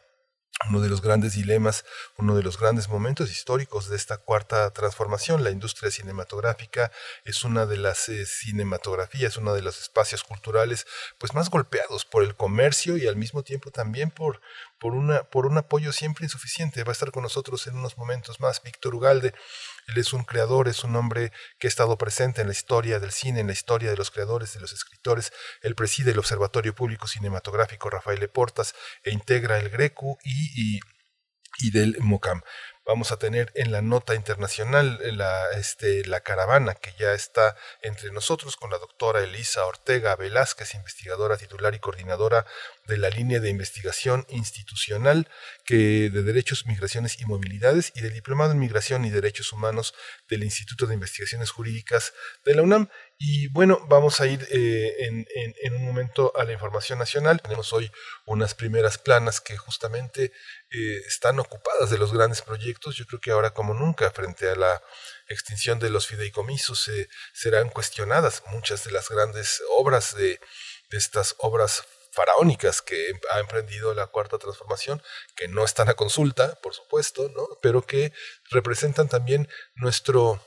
uno 0.69 0.79
de 0.79 0.89
los 0.89 1.01
grandes 1.01 1.33
dilemas, 1.33 1.83
uno 2.17 2.35
de 2.35 2.41
los 2.41 2.57
grandes 2.57 2.87
momentos 2.89 3.29
históricos 3.29 3.89
de 3.89 3.97
esta 3.97 4.17
cuarta 4.17 4.71
transformación. 4.71 5.43
La 5.43 5.51
industria 5.51 5.91
cinematográfica 5.91 6.91
es 7.25 7.43
una 7.43 7.65
de 7.65 7.77
las 7.77 8.07
eh, 8.09 8.25
cinematografías, 8.25 9.37
uno 9.37 9.53
de 9.53 9.61
los 9.61 9.81
espacios 9.81 10.23
culturales 10.23 10.87
pues 11.17 11.33
más 11.33 11.49
golpeados 11.49 12.05
por 12.05 12.23
el 12.23 12.35
comercio 12.35 12.97
y 12.97 13.05
al 13.05 13.17
mismo 13.17 13.43
tiempo 13.43 13.69
también 13.69 14.11
por, 14.11 14.41
por, 14.79 14.93
una, 14.93 15.23
por 15.23 15.45
un 15.45 15.57
apoyo 15.57 15.91
siempre 15.91 16.25
insuficiente. 16.25 16.83
Va 16.83 16.91
a 16.91 16.93
estar 16.93 17.11
con 17.11 17.23
nosotros 17.23 17.67
en 17.67 17.77
unos 17.77 17.97
momentos 17.97 18.39
más 18.39 18.63
Víctor 18.63 18.95
Ugalde. 18.95 19.33
Él 19.87 19.97
es 19.97 20.13
un 20.13 20.23
creador, 20.23 20.67
es 20.67 20.83
un 20.83 20.95
hombre 20.95 21.31
que 21.59 21.67
ha 21.67 21.69
estado 21.69 21.97
presente 21.97 22.41
en 22.41 22.47
la 22.47 22.53
historia 22.53 22.99
del 22.99 23.11
cine, 23.11 23.39
en 23.39 23.47
la 23.47 23.53
historia 23.53 23.89
de 23.89 23.97
los 23.97 24.11
creadores, 24.11 24.53
de 24.53 24.59
los 24.59 24.73
escritores. 24.73 25.31
Él 25.61 25.75
preside 25.75 26.11
el 26.11 26.19
Observatorio 26.19 26.73
Público 26.73 27.07
Cinematográfico 27.07 27.89
Rafael 27.89 28.29
Portas 28.29 28.73
e 29.03 29.11
integra 29.11 29.57
el 29.59 29.69
GRECU 29.69 30.17
y, 30.23 30.77
y, 30.77 30.79
y 31.59 31.71
del 31.71 31.97
MOCAM. 31.99 32.41
Vamos 32.87 33.11
a 33.11 33.17
tener 33.17 33.51
en 33.55 33.71
la 33.71 33.81
nota 33.81 34.13
internacional 34.13 34.99
la, 35.17 35.49
este, 35.57 36.05
la 36.05 36.21
caravana 36.21 36.75
que 36.75 36.93
ya 36.99 37.13
está 37.13 37.57
entre 37.81 38.11
nosotros 38.11 38.57
con 38.57 38.69
la 38.69 38.77
doctora 38.77 39.21
Elisa 39.21 39.65
Ortega 39.65 40.15
Velázquez, 40.15 40.75
investigadora 40.75 41.35
titular 41.35 41.73
y 41.73 41.79
coordinadora 41.79 42.45
de 42.87 42.97
la 42.97 43.09
línea 43.09 43.39
de 43.39 43.49
investigación 43.49 44.25
institucional 44.29 45.29
que 45.65 46.09
de 46.09 46.23
Derechos, 46.23 46.65
Migraciones 46.65 47.19
y 47.19 47.25
Movilidades 47.25 47.91
y 47.95 48.01
del 48.01 48.13
Diplomado 48.13 48.51
en 48.51 48.59
Migración 48.59 49.05
y 49.05 49.09
Derechos 49.09 49.51
Humanos 49.53 49.93
del 50.29 50.43
Instituto 50.43 50.85
de 50.85 50.93
Investigaciones 50.93 51.49
Jurídicas 51.49 52.13
de 52.43 52.55
la 52.55 52.61
UNAM. 52.61 52.89
Y 53.17 53.47
bueno, 53.47 53.85
vamos 53.87 54.19
a 54.19 54.27
ir 54.27 54.45
eh, 54.51 54.93
en, 54.99 55.25
en, 55.63 55.75
un 55.75 55.85
momento 55.85 56.33
a 56.35 56.43
la 56.43 56.51
información 56.51 56.99
nacional. 56.99 57.41
Tenemos 57.41 57.71
hoy 57.73 57.89
unas 58.25 58.53
primeras 58.53 58.97
planas 58.97 59.39
que 59.39 59.55
justamente 59.57 60.33
eh, 60.69 61.01
están 61.07 61.39
ocupadas 61.39 61.89
de 61.89 61.97
los 61.97 62.13
grandes 62.13 62.41
proyectos. 62.41 62.95
Yo 62.95 63.05
creo 63.05 63.21
que 63.21 63.31
ahora 63.31 63.51
como 63.51 63.73
nunca, 63.73 64.11
frente 64.11 64.49
a 64.49 64.55
la 64.55 64.81
extinción 65.27 65.79
de 65.79 65.89
los 65.89 66.07
fideicomisos, 66.07 66.87
eh, 66.89 67.07
serán 67.33 67.69
cuestionadas 67.69 68.43
muchas 68.51 68.83
de 68.83 68.91
las 68.91 69.09
grandes 69.09 69.61
obras 69.77 70.15
de, 70.15 70.39
de 70.89 70.97
estas 70.97 71.35
obras 71.39 71.83
faraónicas 72.15 72.81
que 72.81 73.19
ha 73.31 73.39
emprendido 73.39 73.93
la 73.93 74.07
cuarta 74.07 74.37
transformación, 74.37 75.03
que 75.35 75.47
no 75.49 75.65
están 75.65 75.89
a 75.89 75.95
consulta, 75.95 76.55
por 76.61 76.73
supuesto, 76.73 77.29
¿no? 77.35 77.45
pero 77.61 77.85
que 77.85 78.13
representan 78.49 79.09
también 79.09 79.49
nuestro 79.75 80.41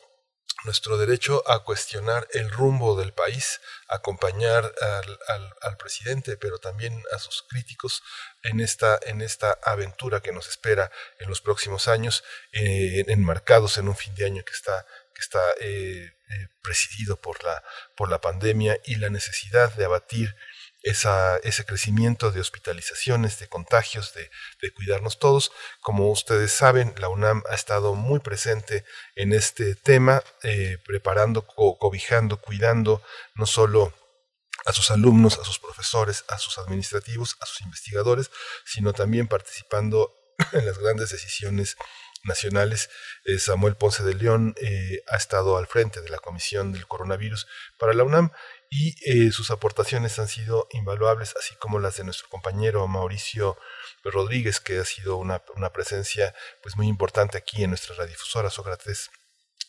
nuestro 0.65 0.99
derecho 0.99 1.45
a 1.47 1.63
cuestionar 1.63 2.27
el 2.33 2.51
rumbo 2.51 2.99
del 2.99 3.13
país, 3.13 3.61
acompañar 3.87 4.75
al, 4.81 5.53
al, 5.63 5.77
presidente, 5.77 6.37
pero 6.37 6.59
también 6.59 7.01
a 7.15 7.19
sus 7.21 7.45
críticos 7.49 8.03
en 8.43 8.59
esta, 8.59 8.99
en 9.07 9.23
esta 9.23 9.57
aventura 9.63 10.21
que 10.21 10.33
nos 10.33 10.49
espera 10.49 10.91
en 11.21 11.29
los 11.29 11.41
próximos 11.41 11.87
años, 11.87 12.25
eh, 12.53 13.05
enmarcados 13.07 13.79
en 13.79 13.89
un 13.89 13.95
fin 13.95 14.17
de 14.17 14.27
año 14.27 14.45
que 14.45 14.53
está, 14.53 14.85
está 15.19 15.41
eh, 15.61 16.13
eh, 16.31 16.49
presidido 16.63 17.21
por 17.21 17.43
la, 17.45 17.63
por 17.97 18.11
la 18.11 18.21
pandemia 18.21 18.79
y 18.85 18.97
la 18.97 19.11
necesidad 19.11 19.73
de 19.75 19.85
abatir 19.85 20.35
esa, 20.83 21.37
ese 21.39 21.65
crecimiento 21.65 22.31
de 22.31 22.41
hospitalizaciones, 22.41 23.39
de 23.39 23.49
contagios, 23.49 24.15
de, 24.15 24.31
de, 24.63 24.73
cuidarnos 24.73 25.19
todos. 25.19 25.53
Como 25.81 26.11
ustedes 26.11 26.53
saben, 26.53 26.95
la 26.99 27.09
UNAM 27.09 27.43
ha 27.51 27.55
estado 27.55 27.95
muy 27.95 28.21
presente 28.21 28.85
en 29.17 29.33
este 29.33 29.75
tema, 29.75 30.23
eh, 30.43 30.79
preparando, 30.87 31.47
cobijando, 31.47 32.41
cuidando 32.41 33.03
no 33.35 33.47
solo 33.47 33.93
a 34.67 34.73
sus 34.73 34.91
alumnos, 34.91 35.39
a 35.39 35.45
sus 35.45 35.59
profesores, 35.59 36.25
a 36.29 36.39
sus 36.39 36.59
administrativos, 36.59 37.37
a 37.41 37.47
sus 37.47 37.63
investigadores, 37.63 38.31
sino 38.65 38.93
también 38.93 39.27
participando 39.27 40.13
en 40.53 40.67
las 40.67 40.79
grandes 40.79 41.11
decisiones 41.11 41.77
nacionales. 42.25 42.91
Eh, 43.25 43.39
Samuel 43.39 43.77
Ponce 43.77 44.03
de 44.03 44.15
León 44.15 44.55
eh, 44.61 45.03
ha 45.09 45.17
estado 45.17 45.57
al 45.57 45.67
frente 45.67 46.01
de 46.01 46.09
la 46.09 46.19
Comisión 46.19 46.73
del 46.73 46.87
Coronavirus 46.87 47.47
para 47.79 47.95
la 47.95 48.05
UNAM 48.05 48.31
y 48.71 48.95
eh, 49.11 49.33
sus 49.33 49.51
aportaciones 49.51 50.19
han 50.19 50.29
sido 50.29 50.69
invaluables, 50.73 51.35
así 51.39 51.55
como 51.57 51.79
las 51.79 51.97
de 51.97 52.05
nuestro 52.05 52.29
compañero 52.29 52.87
Mauricio 52.87 53.57
Rodríguez, 54.05 54.61
que 54.61 54.79
ha 54.79 54.85
sido 54.85 55.17
una, 55.17 55.43
una 55.57 55.73
presencia 55.73 56.35
pues 56.63 56.77
muy 56.77 56.87
importante 56.87 57.39
aquí 57.39 57.65
en 57.65 57.71
nuestra 57.71 57.95
radiodifusora 57.95 58.51
Sócrates 58.51 59.11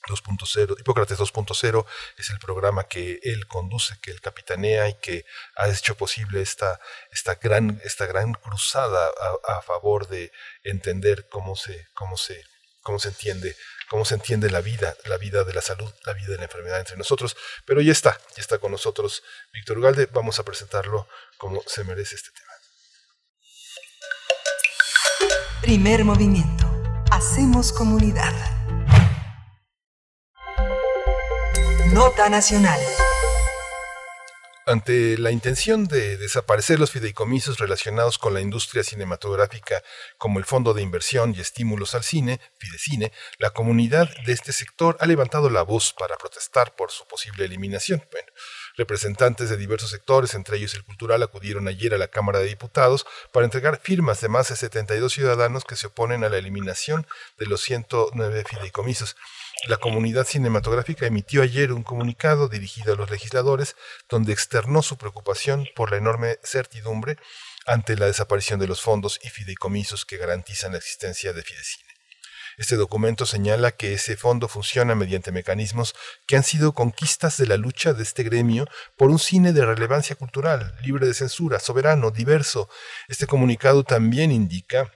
2.0, 0.08 0.80
Hipócrates 0.80 1.20
2.0 1.20 1.86
es 2.18 2.30
el 2.30 2.40
programa 2.40 2.86
que 2.86 3.20
él 3.24 3.48
conduce, 3.48 4.00
que 4.02 4.12
él 4.12 4.22
capitanea 4.22 4.88
y 4.88 4.96
que 5.00 5.26
ha 5.56 5.68
hecho 5.70 5.96
posible 5.96 6.42
esta, 6.42 6.80
esta, 7.12 7.36
gran, 7.36 7.82
esta 7.84 8.06
gran 8.06 8.34
cruzada 8.34 9.08
a, 9.08 9.58
a 9.58 9.62
favor 9.62 10.08
de 10.08 10.32
entender 10.64 11.28
cómo 11.30 11.56
se, 11.56 11.88
cómo 11.94 12.18
se, 12.18 12.44
cómo 12.82 13.00
se 13.00 13.10
entiende 13.10 13.56
cómo 13.90 14.06
se 14.06 14.14
entiende 14.16 14.50
la 14.50 14.62
vida, 14.62 14.96
la 15.06 15.18
vida 15.18 15.44
de 15.44 15.54
la 15.54 15.62
salud, 15.62 15.92
la 16.06 16.14
vida 16.14 16.28
de 16.28 16.38
la 16.38 16.44
enfermedad 16.44 16.80
entre 16.80 16.96
nosotros. 16.96 17.36
Pero 17.66 17.82
ya 17.82 17.92
está, 17.92 18.18
ya 18.36 18.42
está 18.42 18.60
con 18.60 18.72
nosotros 18.72 19.24
Víctor 19.52 19.80
Ugalde. 19.80 20.08
Vamos 20.14 20.40
a 20.40 20.44
presentarlo 20.44 21.08
como 21.38 21.62
se 21.66 21.84
merece 21.84 22.16
este 22.16 22.30
tema. 22.32 22.50
Primer 25.62 26.06
movimiento. 26.06 26.66
Hacemos 27.12 27.74
comunidad. 27.74 28.34
Nota 31.92 32.30
Nacional. 32.30 32.80
Ante 34.70 35.18
la 35.18 35.32
intención 35.32 35.88
de 35.88 36.16
desaparecer 36.18 36.80
los 36.80 36.92
fideicomisos 36.92 37.58
relacionados 37.58 38.20
con 38.20 38.36
la 38.36 38.40
industria 38.40 38.84
cinematográfica 38.84 39.82
como 40.20 40.38
el 40.38 40.46
Fondo 40.46 40.76
de 40.76 40.84
Inversión 40.84 41.34
y 41.36 41.40
Estímulos 41.40 41.96
al 41.96 42.04
Cine, 42.04 42.40
Fidecine, 42.60 43.12
la 43.40 43.50
comunidad 43.50 44.12
de 44.28 44.32
este 44.32 44.54
sector 44.54 44.96
ha 45.00 45.08
levantado 45.08 45.50
la 45.50 45.64
voz 45.64 45.92
para 45.92 46.18
protestar 46.18 46.76
por 46.76 46.92
su 46.92 47.08
posible 47.08 47.46
eliminación. 47.46 48.04
Bueno, 48.12 48.28
representantes 48.78 49.50
de 49.50 49.58
diversos 49.58 49.90
sectores, 49.90 50.36
entre 50.36 50.58
ellos 50.58 50.76
el 50.76 50.84
cultural, 50.84 51.24
acudieron 51.24 51.68
ayer 51.68 51.96
a 51.96 51.98
la 51.98 52.10
Cámara 52.10 52.38
de 52.38 52.46
Diputados 52.46 53.08
para 53.34 53.46
entregar 53.46 53.80
firmas 53.82 54.22
de 54.22 54.30
más 54.30 54.50
de 54.50 54.56
72 54.56 55.12
ciudadanos 55.12 55.66
que 55.66 55.78
se 55.78 55.88
oponen 55.88 56.24
a 56.24 56.30
la 56.30 56.38
eliminación 56.38 57.08
de 57.40 57.48
los 57.48 57.62
109 57.62 58.44
fideicomisos. 58.48 59.16
La 59.68 59.78
comunidad 59.78 60.26
cinematográfica 60.26 61.06
emitió 61.06 61.42
ayer 61.42 61.74
un 61.74 61.84
comunicado 61.84 62.48
dirigido 62.48 62.94
a 62.94 62.96
los 62.96 63.12
legisladores 63.12 63.76
donde 64.08 64.32
externó 64.32 64.82
su 64.82 64.98
preocupación 64.98 65.68
por 65.76 65.92
la 65.92 65.98
enorme 65.98 66.38
certidumbre 66.44 67.18
ante 67.66 67.98
la 67.98 68.06
desaparición 68.06 68.60
de 68.60 68.68
los 68.68 68.82
fondos 68.82 69.20
y 69.22 69.30
fideicomisos 69.30 70.06
que 70.06 70.18
garantizan 70.18 70.72
la 70.72 70.78
existencia 70.78 71.34
de 71.34 71.44
Fidecine. 71.44 71.90
Este 72.58 72.78
documento 72.78 73.26
señala 73.26 73.72
que 73.72 73.94
ese 73.94 74.18
fondo 74.18 74.48
funciona 74.48 74.96
mediante 74.96 75.32
mecanismos 75.32 75.94
que 76.26 76.36
han 76.36 76.44
sido 76.44 76.74
conquistas 76.74 77.38
de 77.38 77.46
la 77.46 77.58
lucha 77.58 77.94
de 77.94 78.04
este 78.04 78.24
gremio 78.24 78.66
por 78.98 79.10
un 79.10 79.20
cine 79.20 79.54
de 79.54 79.66
relevancia 79.66 80.16
cultural, 80.16 80.76
libre 80.84 81.06
de 81.06 81.14
censura, 81.14 81.60
soberano, 81.60 82.12
diverso. 82.12 82.70
Este 83.08 83.28
comunicado 83.28 83.84
también 83.84 84.32
indica 84.32 84.92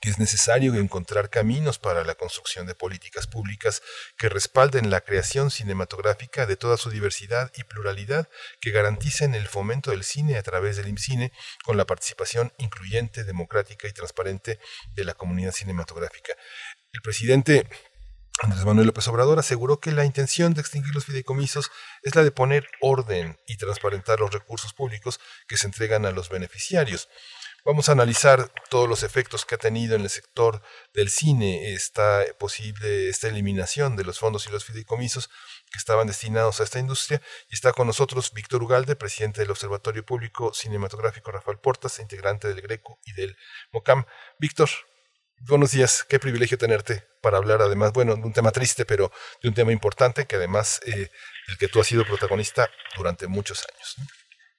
que 0.00 0.10
es 0.10 0.18
necesario 0.18 0.74
encontrar 0.74 1.30
caminos 1.30 1.78
para 1.78 2.04
la 2.04 2.14
construcción 2.14 2.66
de 2.66 2.74
políticas 2.74 3.26
públicas 3.26 3.82
que 4.16 4.28
respalden 4.28 4.90
la 4.90 5.00
creación 5.00 5.50
cinematográfica 5.50 6.46
de 6.46 6.56
toda 6.56 6.76
su 6.76 6.90
diversidad 6.90 7.52
y 7.56 7.64
pluralidad, 7.64 8.28
que 8.60 8.70
garanticen 8.70 9.34
el 9.34 9.48
fomento 9.48 9.90
del 9.90 10.04
cine 10.04 10.36
a 10.36 10.42
través 10.42 10.76
del 10.76 10.88
IMCINE 10.88 11.32
con 11.64 11.76
la 11.76 11.86
participación 11.86 12.52
incluyente, 12.58 13.24
democrática 13.24 13.88
y 13.88 13.92
transparente 13.92 14.58
de 14.94 15.04
la 15.04 15.14
comunidad 15.14 15.52
cinematográfica. 15.52 16.34
El 16.92 17.02
presidente 17.02 17.66
Andrés 18.42 18.64
Manuel 18.64 18.88
López 18.88 19.06
Obrador 19.08 19.38
aseguró 19.38 19.78
que 19.78 19.92
la 19.92 20.04
intención 20.04 20.54
de 20.54 20.60
extinguir 20.60 20.92
los 20.92 21.04
fideicomisos 21.04 21.70
es 22.02 22.16
la 22.16 22.24
de 22.24 22.32
poner 22.32 22.68
orden 22.80 23.38
y 23.46 23.56
transparentar 23.56 24.18
los 24.18 24.32
recursos 24.32 24.72
públicos 24.72 25.20
que 25.46 25.56
se 25.56 25.66
entregan 25.66 26.04
a 26.04 26.10
los 26.10 26.28
beneficiarios. 26.28 27.08
Vamos 27.66 27.88
a 27.88 27.92
analizar 27.92 28.50
todos 28.68 28.86
los 28.86 29.02
efectos 29.02 29.46
que 29.46 29.54
ha 29.54 29.58
tenido 29.58 29.96
en 29.96 30.02
el 30.02 30.10
sector 30.10 30.60
del 30.92 31.08
cine 31.08 31.72
esta 31.72 32.22
posible 32.38 33.08
esta 33.08 33.28
eliminación 33.28 33.96
de 33.96 34.04
los 34.04 34.18
fondos 34.18 34.46
y 34.46 34.50
los 34.50 34.66
fideicomisos 34.66 35.28
que 35.72 35.78
estaban 35.78 36.06
destinados 36.06 36.60
a 36.60 36.64
esta 36.64 36.78
industria. 36.78 37.22
Y 37.48 37.54
está 37.54 37.72
con 37.72 37.86
nosotros 37.86 38.34
Víctor 38.34 38.62
Ugalde, 38.62 38.96
presidente 38.96 39.40
del 39.40 39.50
Observatorio 39.50 40.04
Público 40.04 40.52
Cinematográfico 40.52 41.30
Rafael 41.32 41.56
Portas, 41.56 42.00
integrante 42.00 42.48
del 42.48 42.60
Greco 42.60 42.98
y 43.06 43.14
del 43.14 43.34
MOCAM. 43.72 44.04
Víctor, 44.38 44.68
buenos 45.48 45.70
días, 45.70 46.04
qué 46.04 46.18
privilegio 46.18 46.58
tenerte 46.58 47.06
para 47.22 47.38
hablar 47.38 47.62
además, 47.62 47.94
bueno, 47.94 48.14
de 48.14 48.24
un 48.24 48.34
tema 48.34 48.50
triste, 48.50 48.84
pero 48.84 49.10
de 49.42 49.48
un 49.48 49.54
tema 49.54 49.72
importante 49.72 50.26
que 50.26 50.36
además 50.36 50.82
eh, 50.84 51.08
el 51.48 51.56
que 51.56 51.68
tú 51.68 51.80
has 51.80 51.86
sido 51.86 52.04
protagonista 52.04 52.68
durante 52.94 53.26
muchos 53.26 53.64
años. 53.72 53.96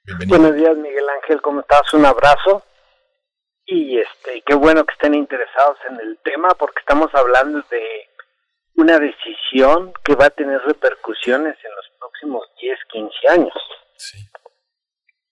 Bienvenido. 0.03 0.40
Buenos 0.40 0.57
días, 0.57 0.76
Miguel 0.76 1.06
Ángel, 1.22 1.40
¿cómo 1.44 1.61
estás? 1.61 1.94
Un 1.94 2.06
abrazo 2.06 2.64
y 3.66 4.00
este 4.00 4.44
qué 4.46 4.54
bueno 4.54 4.86
que 4.86 4.94
estén 4.94 5.16
interesados 5.16 5.78
en 5.90 6.00
el 6.00 6.18
tema 6.24 6.50
porque 6.50 6.80
estamos 6.80 7.14
hablando 7.14 7.64
de 7.70 8.10
una 8.76 9.00
decisión 9.00 9.94
que 10.04 10.16
va 10.16 10.26
a 10.26 10.30
tener 10.30 10.62
repercusiones 10.62 11.56
en 11.64 11.76
los 11.76 11.86
próximos 11.98 12.44
10, 12.62 12.78
15 12.92 13.28
años. 13.30 13.54
Sí. 13.98 14.18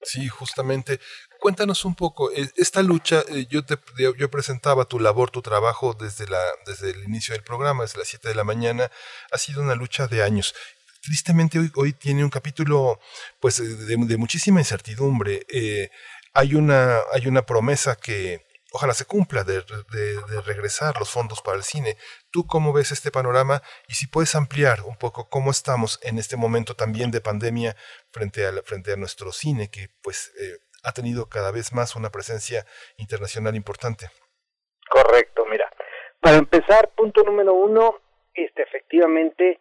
Sí, 0.01 0.27
justamente. 0.27 0.99
Cuéntanos 1.39 1.85
un 1.85 1.95
poco, 1.95 2.31
eh, 2.31 2.49
esta 2.57 2.81
lucha, 2.81 3.23
eh, 3.29 3.45
yo 3.49 3.65
te 3.65 3.77
yo 4.17 4.29
presentaba 4.29 4.85
tu 4.85 4.99
labor, 4.99 5.29
tu 5.29 5.41
trabajo 5.41 5.93
desde, 5.93 6.27
la, 6.27 6.41
desde 6.65 6.91
el 6.91 7.03
inicio 7.03 7.33
del 7.33 7.43
programa, 7.43 7.83
desde 7.83 7.99
las 7.99 8.07
7 8.09 8.29
de 8.29 8.35
la 8.35 8.43
mañana, 8.43 8.89
ha 9.31 9.37
sido 9.37 9.61
una 9.61 9.75
lucha 9.75 10.07
de 10.07 10.23
años. 10.23 10.55
Tristemente 11.01 11.59
hoy, 11.59 11.71
hoy 11.75 11.93
tiene 11.93 12.23
un 12.23 12.29
capítulo 12.29 12.99
pues 13.39 13.57
de, 13.57 13.97
de 13.97 14.17
muchísima 14.17 14.61
incertidumbre. 14.61 15.45
Eh, 15.49 15.89
hay 16.33 16.55
una, 16.55 16.99
hay 17.11 17.27
una 17.27 17.43
promesa 17.43 17.95
que 17.95 18.41
ojalá 18.73 18.93
se 18.93 19.05
cumpla 19.05 19.43
de, 19.43 19.63
regresar 20.45 20.95
los 20.99 21.11
fondos 21.11 21.41
para 21.41 21.57
el 21.57 21.63
cine. 21.63 21.95
¿Tú 22.31 22.45
cómo 22.47 22.73
ves 22.73 22.91
este 22.91 23.11
panorama? 23.11 23.61
Y 23.87 23.93
si 23.93 24.07
puedes 24.07 24.33
ampliar 24.35 24.81
un 24.81 24.97
poco 24.97 25.29
cómo 25.29 25.51
estamos 25.51 25.99
en 26.03 26.17
este 26.17 26.35
momento 26.35 26.75
también 26.75 27.11
de 27.11 27.21
pandemia 27.21 27.75
frente 28.11 28.45
a, 28.47 28.51
frente 28.63 28.91
a 28.91 28.95
nuestro 28.95 29.31
cine, 29.31 29.69
que 29.69 29.89
pues 30.01 30.33
eh, 30.39 30.57
ha 30.83 30.91
tenido 30.91 31.29
cada 31.29 31.51
vez 31.51 31.71
más 31.71 31.95
una 31.95 32.09
presencia 32.09 32.65
internacional 32.97 33.55
importante. 33.55 34.09
Correcto, 34.89 35.45
mira. 35.45 35.71
Para 36.19 36.37
empezar, 36.37 36.89
punto 36.95 37.21
número 37.23 37.53
uno, 37.53 37.99
este, 38.33 38.63
efectivamente, 38.63 39.59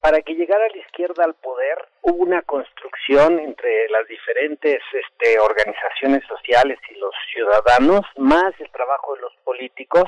para 0.00 0.22
que 0.22 0.34
llegara 0.34 0.68
la 0.68 0.78
izquierda 0.78 1.24
al 1.24 1.34
poder 1.34 1.88
hubo 2.02 2.22
una 2.22 2.42
construcción 2.42 3.38
entre 3.40 3.88
las 3.88 4.06
diferentes 4.06 4.80
este, 4.92 5.38
organizaciones 5.40 6.22
sociales 6.26 6.78
y 6.90 6.94
los 6.94 7.14
ciudadanos, 7.32 8.02
más 8.16 8.52
el 8.60 8.70
trabajo 8.70 9.14
de 9.14 9.22
los 9.22 9.34
políticos, 9.44 10.04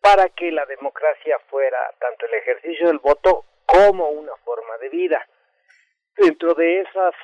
para 0.00 0.28
que 0.30 0.50
la 0.50 0.66
democracia 0.66 1.38
fuera 1.48 1.78
tanto 1.98 2.26
el 2.26 2.34
ejercicio 2.34 2.88
del 2.88 2.98
voto 2.98 3.44
como 3.66 4.08
una 4.08 4.34
forma 4.44 4.78
de 4.78 4.88
vida. 4.88 5.26
Dentro 6.16 6.54
de 6.54 6.80
esas 6.80 7.14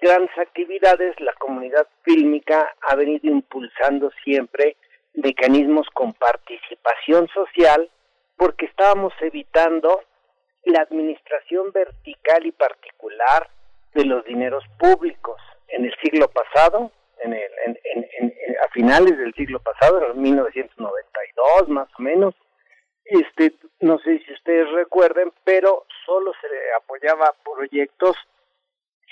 grandes 0.00 0.36
actividades, 0.38 1.18
la 1.20 1.32
comunidad 1.34 1.88
fílmica 2.02 2.74
ha 2.82 2.94
venido 2.94 3.28
impulsando 3.30 4.10
siempre 4.22 4.76
mecanismos 5.14 5.88
con 5.94 6.12
participación 6.12 7.28
social 7.28 7.90
porque 8.36 8.66
estábamos 8.66 9.14
evitando 9.20 10.02
la 10.66 10.82
administración 10.82 11.72
vertical 11.72 12.44
y 12.44 12.52
particular 12.52 13.48
de 13.94 14.04
los 14.04 14.24
dineros 14.24 14.64
públicos. 14.78 15.40
En 15.68 15.84
el 15.84 15.94
siglo 16.02 16.28
pasado, 16.28 16.92
en 17.20 17.32
el, 17.32 17.50
a 18.62 18.68
finales 18.72 19.16
del 19.16 19.32
siglo 19.34 19.60
pasado, 19.60 20.12
en 20.12 20.20
1992 20.20 21.68
más 21.68 21.88
o 21.98 22.02
menos, 22.02 22.34
este, 23.04 23.54
no 23.80 23.98
sé 24.00 24.18
si 24.26 24.32
ustedes 24.32 24.70
recuerden, 24.72 25.32
pero 25.44 25.86
solo 26.04 26.32
se 26.40 26.48
apoyaba 26.76 27.34
proyectos 27.44 28.16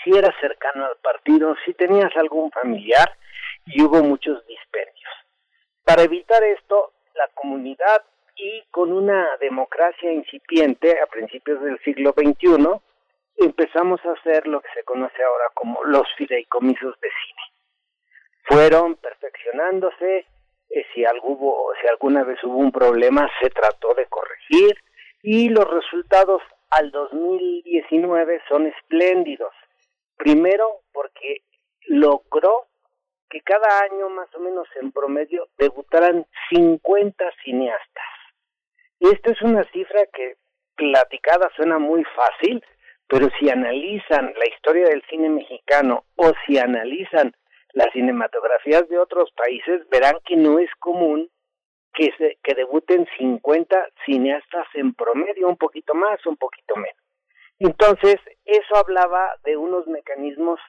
si 0.02 0.10
eras 0.10 0.34
cercano 0.40 0.84
al 0.84 0.96
partido, 1.02 1.54
si 1.64 1.72
tenías 1.74 2.14
algún 2.16 2.50
familiar 2.50 3.16
y 3.66 3.82
hubo 3.82 4.02
muchos 4.02 4.44
dispendios. 4.46 5.12
Para 5.84 6.02
evitar 6.02 6.42
esto, 6.42 6.92
la 7.14 7.28
comunidad 7.34 8.02
y 8.36 8.64
con 8.70 8.92
una 8.92 9.36
democracia 9.40 10.12
incipiente 10.12 11.00
a 11.00 11.06
principios 11.06 11.60
del 11.62 11.78
siglo 11.80 12.12
XXI, 12.12 12.68
empezamos 13.36 14.00
a 14.04 14.12
hacer 14.12 14.46
lo 14.46 14.60
que 14.60 14.68
se 14.74 14.84
conoce 14.84 15.22
ahora 15.22 15.44
como 15.54 15.82
los 15.84 16.06
fideicomisos 16.16 16.98
de 17.00 17.08
cine. 17.08 17.42
Fueron 18.44 18.96
perfeccionándose, 18.96 20.26
eh, 20.70 20.86
si, 20.92 21.04
algo 21.04 21.72
si 21.80 21.88
alguna 21.88 22.24
vez 22.24 22.42
hubo 22.44 22.58
un 22.58 22.72
problema 22.72 23.30
se 23.40 23.50
trató 23.50 23.94
de 23.94 24.06
corregir 24.06 24.76
y 25.22 25.48
los 25.48 25.68
resultados 25.70 26.42
al 26.70 26.90
2019 26.90 28.42
son 28.48 28.66
espléndidos. 28.66 29.52
Primero 30.16 30.80
porque 30.92 31.42
logró 31.86 32.66
que 33.30 33.40
cada 33.40 33.80
año 33.80 34.08
más 34.10 34.32
o 34.34 34.40
menos 34.40 34.68
en 34.80 34.92
promedio 34.92 35.48
debutaran 35.58 36.26
50 36.50 37.24
cineastas. 37.42 38.04
Esta 39.00 39.32
es 39.32 39.42
una 39.42 39.64
cifra 39.72 40.06
que 40.12 40.36
platicada 40.76 41.50
suena 41.56 41.78
muy 41.78 42.04
fácil, 42.04 42.62
pero 43.08 43.28
si 43.38 43.50
analizan 43.50 44.32
la 44.36 44.46
historia 44.48 44.88
del 44.88 45.02
cine 45.08 45.28
mexicano 45.28 46.04
o 46.16 46.32
si 46.46 46.58
analizan 46.58 47.32
las 47.72 47.92
cinematografías 47.92 48.88
de 48.88 48.98
otros 48.98 49.30
países, 49.32 49.88
verán 49.90 50.16
que 50.24 50.36
no 50.36 50.58
es 50.58 50.70
común 50.78 51.28
que, 51.92 52.10
se, 52.18 52.38
que 52.42 52.54
debuten 52.54 53.06
50 53.18 53.88
cineastas 54.04 54.66
en 54.74 54.94
promedio, 54.94 55.48
un 55.48 55.56
poquito 55.56 55.94
más, 55.94 56.24
un 56.26 56.36
poquito 56.36 56.74
menos. 56.76 56.96
Entonces, 57.58 58.16
eso 58.44 58.76
hablaba 58.76 59.36
de 59.44 59.56
unos 59.56 59.86
mecanismos 59.86 60.60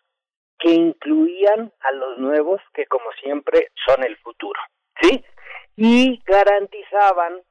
que 0.59 0.69
incluían 0.69 1.71
a 1.81 1.91
los 1.91 2.17
nuevos, 2.17 2.61
que 2.73 2.85
como 2.85 3.11
siempre 3.21 3.69
son 3.85 4.03
el 4.03 4.15
futuro, 4.17 4.59
¿sí? 5.01 5.23
Y 5.75 6.21
garantizaban 6.25 7.41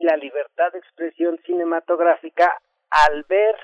la 0.00 0.16
libertad 0.16 0.72
de 0.72 0.78
expresión 0.78 1.38
cinematográfica 1.44 2.60
al 2.90 3.24
ver, 3.24 3.56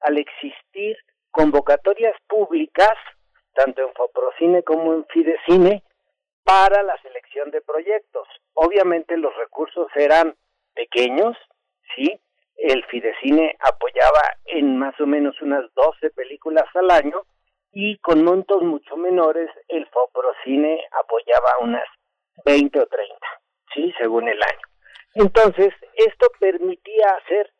al 0.00 0.18
existir 0.18 0.96
convocatorias 1.30 2.14
públicas, 2.28 2.94
tanto 3.54 3.82
en 3.82 3.92
Foprocine 3.94 4.62
como 4.62 4.94
en 4.94 5.06
Fidecine, 5.06 5.82
para 6.44 6.82
la 6.82 6.96
selección 7.02 7.50
de 7.50 7.60
proyectos. 7.60 8.26
Obviamente 8.54 9.16
los 9.16 9.36
recursos 9.36 9.88
eran 9.94 10.34
pequeños, 10.74 11.36
¿sí? 11.94 12.20
El 12.56 12.84
Fidecine 12.86 13.56
apoyaba 13.60 14.22
en 14.46 14.78
más 14.78 14.98
o 15.00 15.06
menos 15.06 15.40
unas 15.42 15.62
12 15.74 16.10
películas 16.10 16.64
al 16.74 16.90
año 16.90 17.22
y 17.72 17.98
con 17.98 18.24
montos 18.24 18.62
mucho 18.62 18.96
menores 18.96 19.50
el 19.68 19.86
Foprocine 19.88 20.82
apoyaba 20.92 21.58
unas 21.60 21.84
20 22.44 22.80
o 22.80 22.86
30, 22.86 23.16
¿sí? 23.74 23.92
Según 23.98 24.28
el 24.28 24.42
año. 24.42 24.75
Entonces, 25.18 25.72
esto 25.94 26.26
permitía 26.38 27.08
hacer 27.22 27.50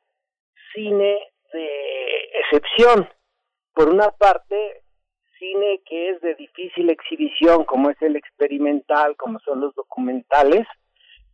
cine 0.74 1.32
de 1.54 2.30
excepción. 2.40 3.08
Por 3.72 3.88
una 3.88 4.10
parte, 4.10 4.82
cine 5.38 5.80
que 5.86 6.10
es 6.10 6.20
de 6.20 6.34
difícil 6.34 6.90
exhibición, 6.90 7.64
como 7.64 7.88
es 7.88 7.96
el 8.02 8.16
experimental, 8.16 9.16
como 9.16 9.38
son 9.40 9.62
los 9.62 9.74
documentales, 9.74 10.66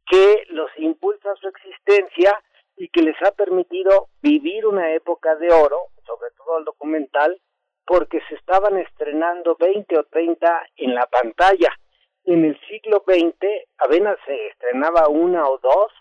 que 0.09 0.45
los 0.51 0.71
impulsa 0.77 1.35
su 1.41 1.49
existencia 1.49 2.41
y 2.77 2.87
que 2.89 3.03
les 3.03 3.21
ha 3.23 3.33
permitido 3.33 4.07
vivir 4.23 4.65
una 4.65 4.93
época 4.93 5.35
de 5.35 5.53
oro, 5.53 5.89
sobre 6.07 6.31
todo 6.37 6.59
el 6.59 6.65
documental, 6.65 7.41
porque 7.85 8.21
se 8.29 8.37
estaban 8.37 8.79
estrenando 8.79 9.57
20 9.59 9.99
o 9.99 10.05
30 10.05 10.69
en 10.77 10.95
la 10.95 11.07
pantalla. 11.07 11.77
En 12.25 12.45
el 12.45 12.57
siglo 12.69 13.03
XX 13.05 13.45
apenas 13.79 14.17
se 14.25 14.47
estrenaba 14.47 15.09
una 15.09 15.49
o 15.49 15.59
dos 15.59 15.93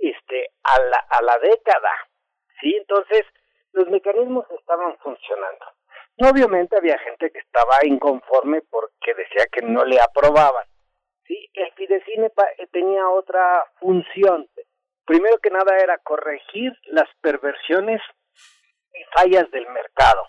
este, 0.00 0.48
a, 0.62 0.80
la, 0.80 1.06
a 1.10 1.22
la 1.22 1.38
década. 1.38 1.90
¿sí? 2.60 2.74
Entonces, 2.76 3.24
los 3.72 3.88
mecanismos 3.88 4.46
estaban 4.58 4.96
funcionando. 4.98 5.66
obviamente 6.18 6.76
había 6.76 6.98
gente 6.98 7.30
que 7.30 7.38
estaba 7.38 7.78
inconforme 7.82 8.62
porque 8.62 9.14
decía 9.14 9.46
que 9.52 9.62
no 9.62 9.84
le 9.84 10.00
aprobaban. 10.00 10.66
¿sí? 11.26 11.48
El 11.54 11.72
Fidecine 11.72 12.26
eh, 12.26 12.66
tenía 12.72 13.08
otra 13.08 13.64
función. 13.80 14.48
Primero 15.04 15.38
que 15.38 15.50
nada 15.50 15.76
era 15.78 15.98
corregir 15.98 16.72
las 16.86 17.08
perversiones 17.20 18.00
y 18.92 19.04
fallas 19.16 19.50
del 19.50 19.66
mercado. 19.68 20.26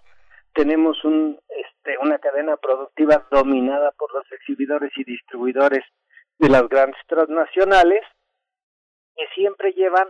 Tenemos 0.54 1.04
un, 1.04 1.40
este, 1.50 1.98
una 2.00 2.20
cadena 2.20 2.58
productiva 2.58 3.26
dominada 3.32 3.92
por 3.92 4.14
los 4.14 4.30
exhibidores 4.32 4.92
y 4.96 5.04
distribuidores 5.04 5.84
de 6.40 6.50
las 6.50 6.68
grandes 6.68 7.00
transnacionales 7.08 8.02
que 9.16 9.28
siempre 9.36 9.74
llevan 9.74 10.10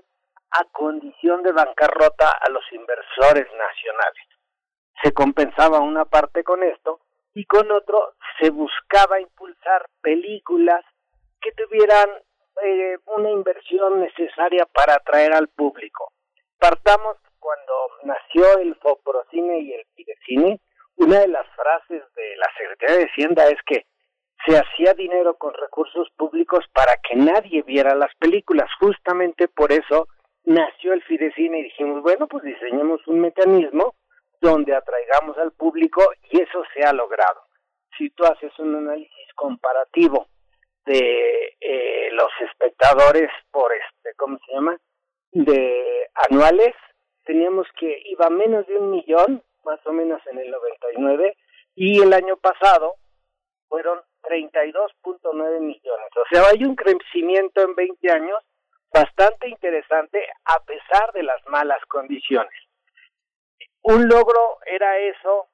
a 0.52 0.66
condición 0.72 1.44
de 1.44 1.52
bancarrota 1.52 2.30
a 2.30 2.50
los 2.50 2.64
inversores 2.72 3.48
nacionales. 3.54 4.26
Se 5.02 5.14
compensaba 5.14 5.80
una 5.80 6.06
parte 6.06 6.44
con 6.44 6.62
esto 6.64 7.00
y 7.34 7.46
con 7.46 7.72
otro 7.72 8.14
se 8.40 8.50
buscaba 8.50 9.20
impulsar 9.20 9.86
películas 10.02 10.84
que 11.40 11.52
tuvieran 11.54 12.10
eh, 12.64 12.98
una 13.06 13.30
inversión 13.30 14.02
necesaria 14.02 14.66
para 14.66 14.96
atraer 14.96 15.34
al 15.34 15.48
público. 15.48 16.12
Partamos 16.60 17.18
cuando 17.40 17.74
nació 18.04 18.60
el 18.60 18.76
Foprocine 18.76 19.60
y 19.60 19.74
el 19.74 19.86
Fidecine, 19.96 20.60
una 20.98 21.22
de 21.22 21.28
las 21.30 21.48
frases 21.56 22.04
de 22.16 22.36
la 22.36 22.48
Secretaría 22.58 22.98
de 22.98 23.06
Hacienda 23.06 23.48
es 23.48 23.58
que 23.66 23.86
se 24.46 24.58
hacía 24.58 24.94
dinero 24.94 25.36
con 25.36 25.54
recursos 25.54 26.10
públicos 26.18 26.66
para 26.74 26.94
que 26.98 27.16
nadie 27.16 27.62
viera 27.64 27.96
las 27.96 28.14
películas. 28.16 28.70
Justamente 28.80 29.48
por 29.48 29.72
eso 29.72 30.08
nació 30.46 30.94
el 30.94 31.04
Fidecine 31.04 31.60
y 31.60 31.64
dijimos, 31.64 32.02
bueno, 32.02 32.28
pues 32.28 32.44
diseñemos 32.44 33.06
un 33.08 33.20
mecanismo 33.20 33.96
donde 34.40 34.76
atraigamos 34.76 35.38
al 35.38 35.52
público 35.52 36.02
y 36.32 36.42
eso 36.42 36.64
se 36.74 36.84
ha 36.84 36.94
logrado. 36.94 37.42
Si 37.98 38.10
tú 38.10 38.26
haces 38.26 38.52
un 38.58 38.76
análisis 38.76 39.34
comparativo 39.36 40.28
de 40.86 41.56
eh, 41.60 42.10
los 42.12 42.32
espectadores 42.50 43.30
por 43.52 43.72
este, 43.72 44.16
¿cómo 44.16 44.40
se 44.46 44.54
llama? 44.54 44.78
De 45.32 46.10
anuales, 46.30 46.74
teníamos 47.26 47.68
que 47.80 48.02
iba 48.06 48.30
menos 48.30 48.66
de 48.66 48.78
un 48.78 48.92
millón, 48.92 49.44
más 49.64 49.80
o 49.86 49.92
menos 49.92 50.20
en 50.26 50.40
el 50.40 50.50
99, 50.50 51.38
y 51.76 52.02
el 52.02 52.14
año 52.14 52.36
pasado 52.38 52.96
fueron 53.72 54.02
32.9 54.24 55.60
millones. 55.62 56.10
O 56.18 56.26
sea, 56.30 56.44
hay 56.52 56.66
un 56.66 56.76
crecimiento 56.76 57.62
en 57.62 57.74
20 57.74 58.12
años 58.12 58.38
bastante 58.94 59.48
interesante 59.48 60.28
a 60.44 60.60
pesar 60.66 61.14
de 61.14 61.24
las 61.24 61.40
malas 61.48 61.80
condiciones. 61.88 62.52
Un 63.84 64.10
logro 64.10 64.60
era 64.66 65.00
eso 65.00 65.48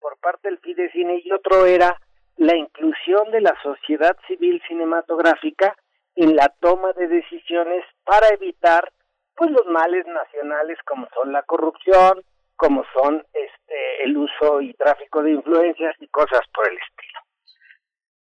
por 0.00 0.18
parte 0.18 0.48
del 0.48 0.58
Fidecine 0.60 1.20
y 1.22 1.30
otro 1.32 1.66
era 1.66 2.00
la 2.38 2.56
inclusión 2.56 3.30
de 3.30 3.42
la 3.42 3.54
sociedad 3.62 4.16
civil 4.26 4.62
cinematográfica 4.66 5.76
en 6.16 6.34
la 6.36 6.48
toma 6.60 6.94
de 6.94 7.08
decisiones 7.08 7.84
para 8.04 8.28
evitar 8.28 8.90
pues 9.36 9.50
los 9.50 9.66
males 9.66 10.06
nacionales 10.06 10.78
como 10.86 11.06
son 11.14 11.32
la 11.32 11.42
corrupción, 11.42 12.24
como 12.56 12.84
son 12.94 13.22
este 13.34 14.04
el 14.04 14.16
uso 14.16 14.62
y 14.62 14.72
tráfico 14.72 15.22
de 15.22 15.32
influencias 15.32 15.94
y 16.00 16.08
cosas 16.08 16.40
por 16.54 16.66
el 16.66 16.78
estilo. 16.78 17.19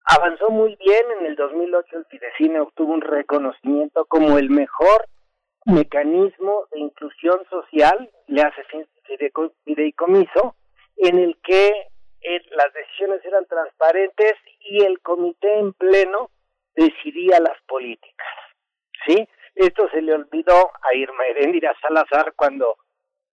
Avanzó 0.05 0.51
muy 0.51 0.77
bien. 0.77 1.05
En 1.19 1.27
el 1.27 1.37
2008 1.37 1.99
el 1.99 2.05
Fidecine 2.07 2.61
obtuvo 2.61 2.93
un 2.93 3.01
reconocimiento 3.01 4.05
como 4.07 4.39
el 4.39 4.51
mejor 4.51 5.07
mecanismo 5.67 6.67
de 6.73 6.81
inclusión 6.81 7.41
social, 7.49 8.11
le 8.27 8.43
hace 8.43 8.63
fideicomiso, 9.65 10.57
en 10.97 11.19
el 11.19 11.39
que 11.43 11.69
eh, 12.21 12.41
las 12.51 12.73
decisiones 12.75 13.25
eran 13.25 13.47
transparentes 13.47 14.35
y 14.61 14.85
el 14.85 15.01
comité 15.01 15.59
en 15.59 15.73
pleno 15.73 16.31
decidía 16.75 17.41
las 17.41 17.61
políticas. 17.67 18.29
¿Sí? 19.07 19.29
Esto 19.55 19.89
se 19.91 20.03
le 20.03 20.15
olvidó 20.15 20.73
a 20.83 20.95
Irma 20.97 21.27
Heréndira 21.27 21.75
Salazar 21.81 22.33
cuando 22.35 22.77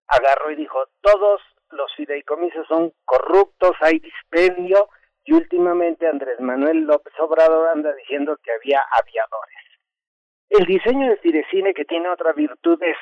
agarró 0.08 0.52
y 0.52 0.56
dijo, 0.56 0.80
todos 1.02 1.42
los 1.72 1.94
fideicomisos 1.96 2.68
son 2.68 2.94
corruptos, 3.06 3.72
hay 3.80 4.00
dispendio, 4.00 4.90
últimamente 5.34 6.08
Andrés 6.08 6.40
Manuel 6.40 6.82
López 6.82 7.14
Obrador 7.20 7.70
anda 7.70 7.94
diciendo 7.94 8.38
que 8.44 8.52
había 8.52 8.82
aviadores. 9.00 9.58
El 10.50 10.66
diseño 10.66 11.10
de 11.10 11.18
Fidecine 11.18 11.74
que 11.74 11.86
tiene 11.86 12.10
otra 12.10 12.34
virtud 12.34 12.82
es 12.84 12.98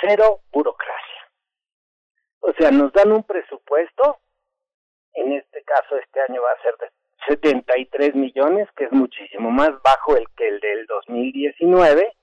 cero 0.00 0.40
burocracia. 0.50 1.30
O 2.40 2.52
sea, 2.54 2.70
nos 2.70 2.92
dan 2.92 3.12
un 3.12 3.22
presupuesto, 3.22 4.18
en 5.12 5.32
este 5.32 5.62
caso 5.62 5.96
este 5.96 6.20
año 6.20 6.40
va 6.42 6.50
a 6.52 6.62
ser 6.62 6.76
de 6.78 6.90
73 7.28 8.14
millones, 8.14 8.68
que 8.76 8.84
es 8.84 8.92
muchísimo 8.92 9.50
más 9.50 9.70
bajo 9.82 10.16
el 10.16 10.24
que 10.36 10.48
el 10.48 10.60
del 10.60 10.86
2019, 10.86 12.16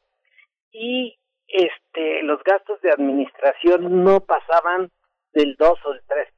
y 0.72 1.18
este 1.48 2.24
los 2.24 2.44
gastos 2.44 2.82
de 2.82 2.92
administración 2.92 4.04
no 4.04 4.20
pasaban 4.22 4.92
del 5.34 5.56
2 5.56 5.80
o 5.86 5.94
el 5.94 6.02
3%. 6.06 6.34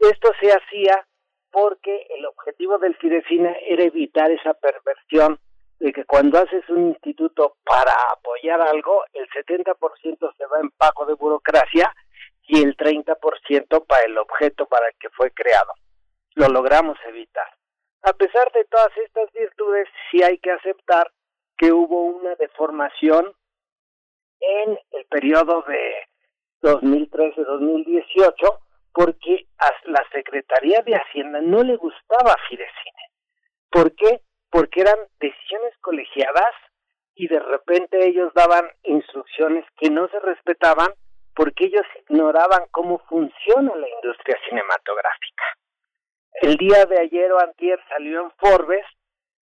Esto 0.00 0.32
se 0.40 0.48
hacía 0.48 1.06
porque 1.52 2.06
el 2.16 2.26
objetivo 2.26 2.78
del 2.78 2.96
Fidecina 2.96 3.54
era 3.66 3.84
evitar 3.84 4.30
esa 4.30 4.54
perversión 4.54 5.38
de 5.78 5.92
que 5.92 6.04
cuando 6.04 6.38
haces 6.38 6.68
un 6.70 6.88
instituto 6.88 7.56
para 7.64 7.92
apoyar 8.12 8.60
algo, 8.60 9.04
el 9.12 9.28
70% 9.28 10.36
se 10.36 10.46
va 10.46 10.60
en 10.60 10.70
pago 10.70 11.04
de 11.06 11.14
burocracia 11.14 11.94
y 12.46 12.62
el 12.62 12.76
30% 12.76 13.86
para 13.86 14.04
el 14.06 14.16
objeto 14.18 14.66
para 14.66 14.88
el 14.88 14.94
que 14.98 15.10
fue 15.10 15.30
creado. 15.32 15.72
Lo 16.34 16.48
logramos 16.48 16.96
evitar. 17.06 17.48
A 18.02 18.12
pesar 18.14 18.50
de 18.52 18.64
todas 18.64 18.96
estas 18.96 19.30
virtudes, 19.32 19.88
sí 20.10 20.22
hay 20.22 20.38
que 20.38 20.50
aceptar 20.50 21.10
que 21.56 21.72
hubo 21.72 22.02
una 22.02 22.34
deformación 22.36 23.32
en 24.40 24.78
el 24.92 25.04
periodo 25.06 25.62
de 25.68 26.08
2013-2018 26.62 28.58
porque 28.92 29.46
a 29.58 29.70
la 29.90 30.04
Secretaría 30.12 30.82
de 30.82 30.94
Hacienda 30.94 31.40
no 31.40 31.62
le 31.62 31.76
gustaba 31.76 32.36
Fidecine. 32.48 33.10
¿Por 33.70 33.94
qué? 33.94 34.22
Porque 34.50 34.82
eran 34.82 34.98
decisiones 35.18 35.74
colegiadas 35.80 36.54
y 37.14 37.28
de 37.28 37.40
repente 37.40 38.06
ellos 38.06 38.32
daban 38.34 38.68
instrucciones 38.82 39.64
que 39.78 39.90
no 39.90 40.08
se 40.08 40.20
respetaban 40.20 40.92
porque 41.34 41.66
ellos 41.66 41.86
ignoraban 42.08 42.66
cómo 42.70 42.98
funciona 43.08 43.74
la 43.74 43.88
industria 43.88 44.36
cinematográfica. 44.48 45.44
El 46.42 46.56
día 46.56 46.84
de 46.86 47.00
ayer 47.00 47.32
o 47.32 47.40
antier 47.40 47.78
salió 47.88 48.22
en 48.22 48.30
Forbes 48.32 48.84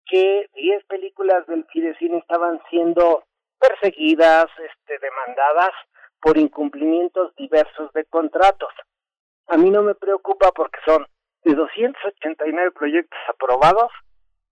que 0.06 0.50
10 0.54 0.86
películas 0.86 1.46
del 1.48 1.66
Fidecine 1.66 2.18
estaban 2.18 2.62
siendo 2.70 3.24
perseguidas, 3.60 4.48
este, 4.58 5.00
demandadas 5.00 5.72
por 6.22 6.38
incumplimientos 6.38 7.34
diversos 7.36 7.92
de 7.94 8.06
contratos. 8.06 8.74
A 9.50 9.58
mí 9.58 9.72
no 9.72 9.82
me 9.82 9.96
preocupa 9.96 10.52
porque 10.52 10.80
son 10.86 11.06
de 11.44 11.56
289 11.56 12.72
proyectos 12.72 13.20
aprobados, 13.28 13.92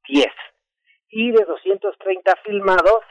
10. 0.08 0.26
Y 1.10 1.32
de 1.32 1.46
230 1.46 2.36
filmados, 2.44 3.04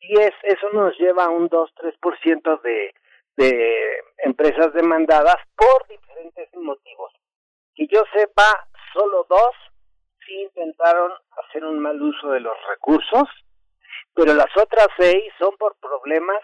10. 0.00 0.32
Eso 0.42 0.70
nos 0.72 0.98
lleva 0.98 1.24
a 1.24 1.30
un 1.30 1.50
2-3% 1.50 2.62
de, 2.62 2.94
de 3.36 4.02
empresas 4.24 4.72
demandadas 4.72 5.36
por 5.54 5.86
diferentes 5.88 6.48
motivos. 6.54 7.12
Que 7.74 7.86
yo 7.88 8.02
sepa, 8.14 8.68
solo 8.94 9.26
dos 9.28 9.54
sí 10.26 10.34
intentaron 10.42 11.12
hacer 11.44 11.64
un 11.64 11.78
mal 11.78 12.00
uso 12.00 12.30
de 12.30 12.40
los 12.40 12.56
recursos, 12.68 13.28
pero 14.14 14.34
las 14.34 14.54
otras 14.56 14.88
seis 14.98 15.32
son 15.38 15.56
por 15.56 15.76
problemas 15.76 16.40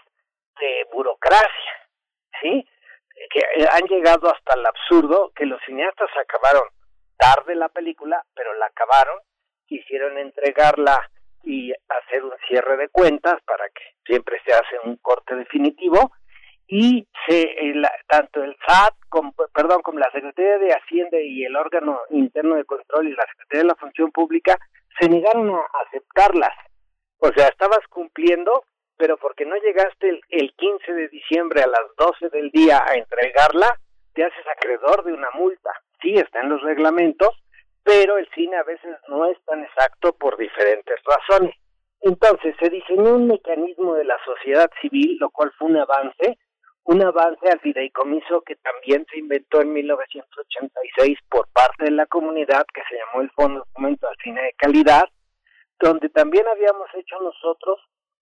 de 0.59 0.87
burocracia, 0.93 1.89
¿sí? 2.41 2.67
Que 3.29 3.41
han 3.71 3.87
llegado 3.87 4.27
hasta 4.27 4.59
el 4.59 4.65
absurdo 4.65 5.31
que 5.35 5.45
los 5.45 5.59
cineastas 5.65 6.09
acabaron 6.21 6.63
tarde 7.17 7.55
la 7.55 7.69
película, 7.69 8.23
pero 8.35 8.53
la 8.55 8.67
acabaron, 8.67 9.19
quisieron 9.65 10.17
entregarla 10.17 10.99
y 11.43 11.71
hacer 11.71 12.23
un 12.23 12.33
cierre 12.47 12.77
de 12.77 12.89
cuentas 12.89 13.35
para 13.45 13.67
que 13.69 13.83
siempre 14.05 14.37
se 14.45 14.53
hace 14.53 14.79
un 14.83 14.97
corte 14.97 15.35
definitivo. 15.35 16.11
Y 16.67 17.07
se 17.27 17.55
tanto 18.07 18.43
el 18.43 18.55
SAT 18.65 18.95
como 19.09 19.33
perdón 19.53 19.83
como 19.83 19.99
la 19.99 20.09
Secretaría 20.11 20.57
de 20.57 20.73
Hacienda 20.73 21.19
y 21.21 21.45
el 21.45 21.55
órgano 21.55 21.99
interno 22.09 22.55
de 22.55 22.65
control 22.65 23.07
y 23.07 23.11
la 23.11 23.23
Secretaría 23.29 23.61
de 23.61 23.67
la 23.67 23.75
Función 23.75 24.11
Pública 24.11 24.57
se 24.99 25.07
negaron 25.07 25.55
a 25.55 25.63
aceptarlas. 25.87 26.55
O 27.19 27.31
sea 27.33 27.49
estabas 27.49 27.85
cumpliendo 27.89 28.63
pero 28.97 29.17
porque 29.17 29.45
no 29.45 29.55
llegaste 29.57 30.09
el, 30.09 30.21
el 30.29 30.53
15 30.53 30.93
de 30.93 31.07
diciembre 31.09 31.61
a 31.61 31.67
las 31.67 31.95
12 31.97 32.29
del 32.29 32.49
día 32.51 32.83
a 32.85 32.95
entregarla 32.95 33.79
te 34.13 34.23
haces 34.23 34.47
acreedor 34.47 35.03
de 35.03 35.13
una 35.13 35.29
multa. 35.31 35.71
Sí 36.01 36.15
está 36.15 36.39
en 36.39 36.49
los 36.49 36.61
reglamentos 36.61 37.29
pero 37.85 38.17
el 38.17 38.27
cine 38.33 38.57
a 38.57 38.63
veces 38.63 38.97
no 39.07 39.27
es 39.27 39.37
tan 39.45 39.63
exacto 39.63 40.13
por 40.13 40.35
diferentes 40.37 40.97
razones. 41.05 41.55
Entonces 42.01 42.55
se 42.59 42.69
diseñó 42.71 43.13
un 43.13 43.27
mecanismo 43.27 43.93
de 43.93 44.05
la 44.05 44.17
sociedad 44.25 44.69
civil, 44.81 45.17
lo 45.19 45.29
cual 45.29 45.51
fue 45.57 45.69
un 45.69 45.77
avance, 45.77 46.39
un 46.85 47.03
avance 47.03 47.47
al 47.47 47.59
fideicomiso 47.59 48.41
que 48.41 48.55
también 48.55 49.05
se 49.11 49.19
inventó 49.19 49.61
en 49.61 49.71
1986 49.71 51.19
por 51.29 51.47
parte 51.53 51.85
de 51.85 51.91
la 51.91 52.07
comunidad 52.07 52.65
que 52.73 52.81
se 52.89 52.95
llamó 52.97 53.21
el 53.21 53.29
Fondo 53.31 53.59
de 53.59 53.71
Fomento 53.73 54.07
al 54.07 54.15
Cine 54.23 54.41
de 54.41 54.53
Calidad, 54.57 55.03
donde 55.79 56.09
también 56.09 56.47
habíamos 56.47 56.87
hecho 56.95 57.19
nosotros 57.21 57.79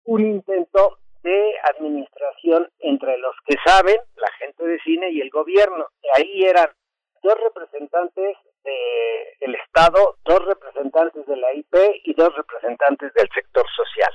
un 0.05 0.25
intento 0.25 0.97
de 1.23 1.53
administración 1.75 2.69
entre 2.79 3.17
los 3.17 3.35
que 3.45 3.55
saben, 3.65 3.97
la 4.15 4.31
gente 4.39 4.65
de 4.65 4.79
cine 4.79 5.09
y 5.11 5.21
el 5.21 5.29
gobierno. 5.29 5.87
Ahí 6.17 6.43
eran 6.43 6.69
dos 7.21 7.35
representantes 7.41 8.37
del 8.63 9.55
Estado, 9.55 10.17
dos 10.25 10.45
representantes 10.45 11.25
de 11.25 11.37
la 11.37 11.53
IP 11.53 11.75
y 12.03 12.13
dos 12.13 12.35
representantes 12.35 13.13
del 13.13 13.29
sector 13.33 13.65
social. 13.75 14.11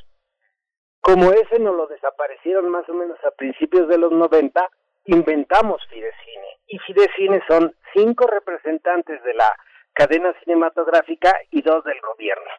Como 1.01 1.32
ese 1.32 1.59
nos 1.59 1.74
lo 1.74 1.86
desaparecieron 1.86 2.69
más 2.69 2.89
o 2.89 2.94
menos 2.94 3.19
a 3.24 3.31
principios 3.31 3.89
de 3.89 3.98
los 3.98 4.12
90, 4.12 4.69
inventamos 5.06 5.81
Fidecine. 5.89 6.59
Y 6.66 6.78
Fidecine 6.81 7.43
son 7.48 7.74
cinco 7.94 8.27
representantes 8.27 9.23
de 9.23 9.35
la 9.35 9.56
cadena 9.94 10.35
cinematográfica 10.44 11.32
y 11.51 11.62
dos 11.62 11.82
del 11.85 12.01
gobierno. 12.01 12.51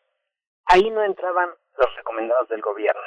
Ahí 0.69 0.89
no 0.91 1.03
entraban 1.03 1.49
los 1.77 1.95
recomendados 1.95 2.47
del 2.49 2.61
gobierno, 2.61 3.01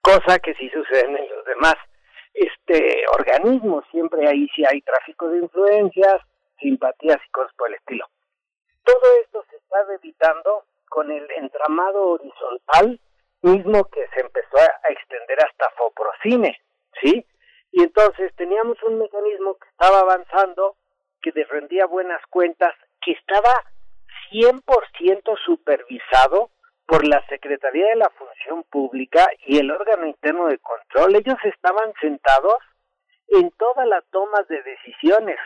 cosa 0.00 0.38
que 0.38 0.54
sí 0.54 0.70
sucede 0.70 1.04
en 1.04 1.28
los 1.28 1.44
demás 1.44 1.76
este 2.34 3.04
organismos. 3.18 3.84
Siempre 3.90 4.26
ahí 4.26 4.48
sí 4.54 4.64
hay 4.64 4.80
tráfico 4.80 5.28
de 5.28 5.38
influencias, 5.38 6.22
simpatías 6.58 7.18
y 7.26 7.30
cosas 7.30 7.52
por 7.54 7.68
el 7.68 7.74
estilo. 7.74 8.06
Todo 8.84 9.20
esto 9.22 9.44
se 9.50 9.56
está 9.56 9.78
evitando 9.94 10.64
con 10.88 11.10
el 11.10 11.26
entramado 11.36 12.12
horizontal 12.12 12.98
mismo 13.42 13.84
que 13.84 14.06
se 14.14 14.20
empezó 14.20 14.56
a 14.56 14.90
extender 14.90 15.44
hasta 15.44 15.70
Foprocine, 15.76 16.58
¿sí? 17.00 17.26
Y 17.72 17.82
entonces 17.82 18.32
teníamos 18.36 18.82
un 18.84 18.98
mecanismo 18.98 19.56
que 19.56 19.68
estaba 19.68 20.00
avanzando, 20.00 20.76
que 21.20 21.32
rendía 21.44 21.86
buenas 21.86 22.24
cuentas, 22.30 22.74
que 23.00 23.12
estaba 23.12 23.52
100% 24.30 25.36
supervisado 25.44 26.50
por 26.92 27.08
la 27.08 27.26
Secretaría 27.26 27.86
de 27.86 27.96
la 27.96 28.10
Función 28.10 28.64
Pública 28.64 29.26
y 29.46 29.56
el 29.56 29.70
órgano 29.70 30.06
interno 30.06 30.48
de 30.48 30.58
control. 30.58 31.16
Ellos 31.16 31.38
estaban 31.44 31.90
sentados 32.02 32.58
en 33.28 33.50
toda 33.52 33.86
la 33.86 34.02
toma 34.10 34.42
de 34.46 34.62
decisiones. 34.62 35.38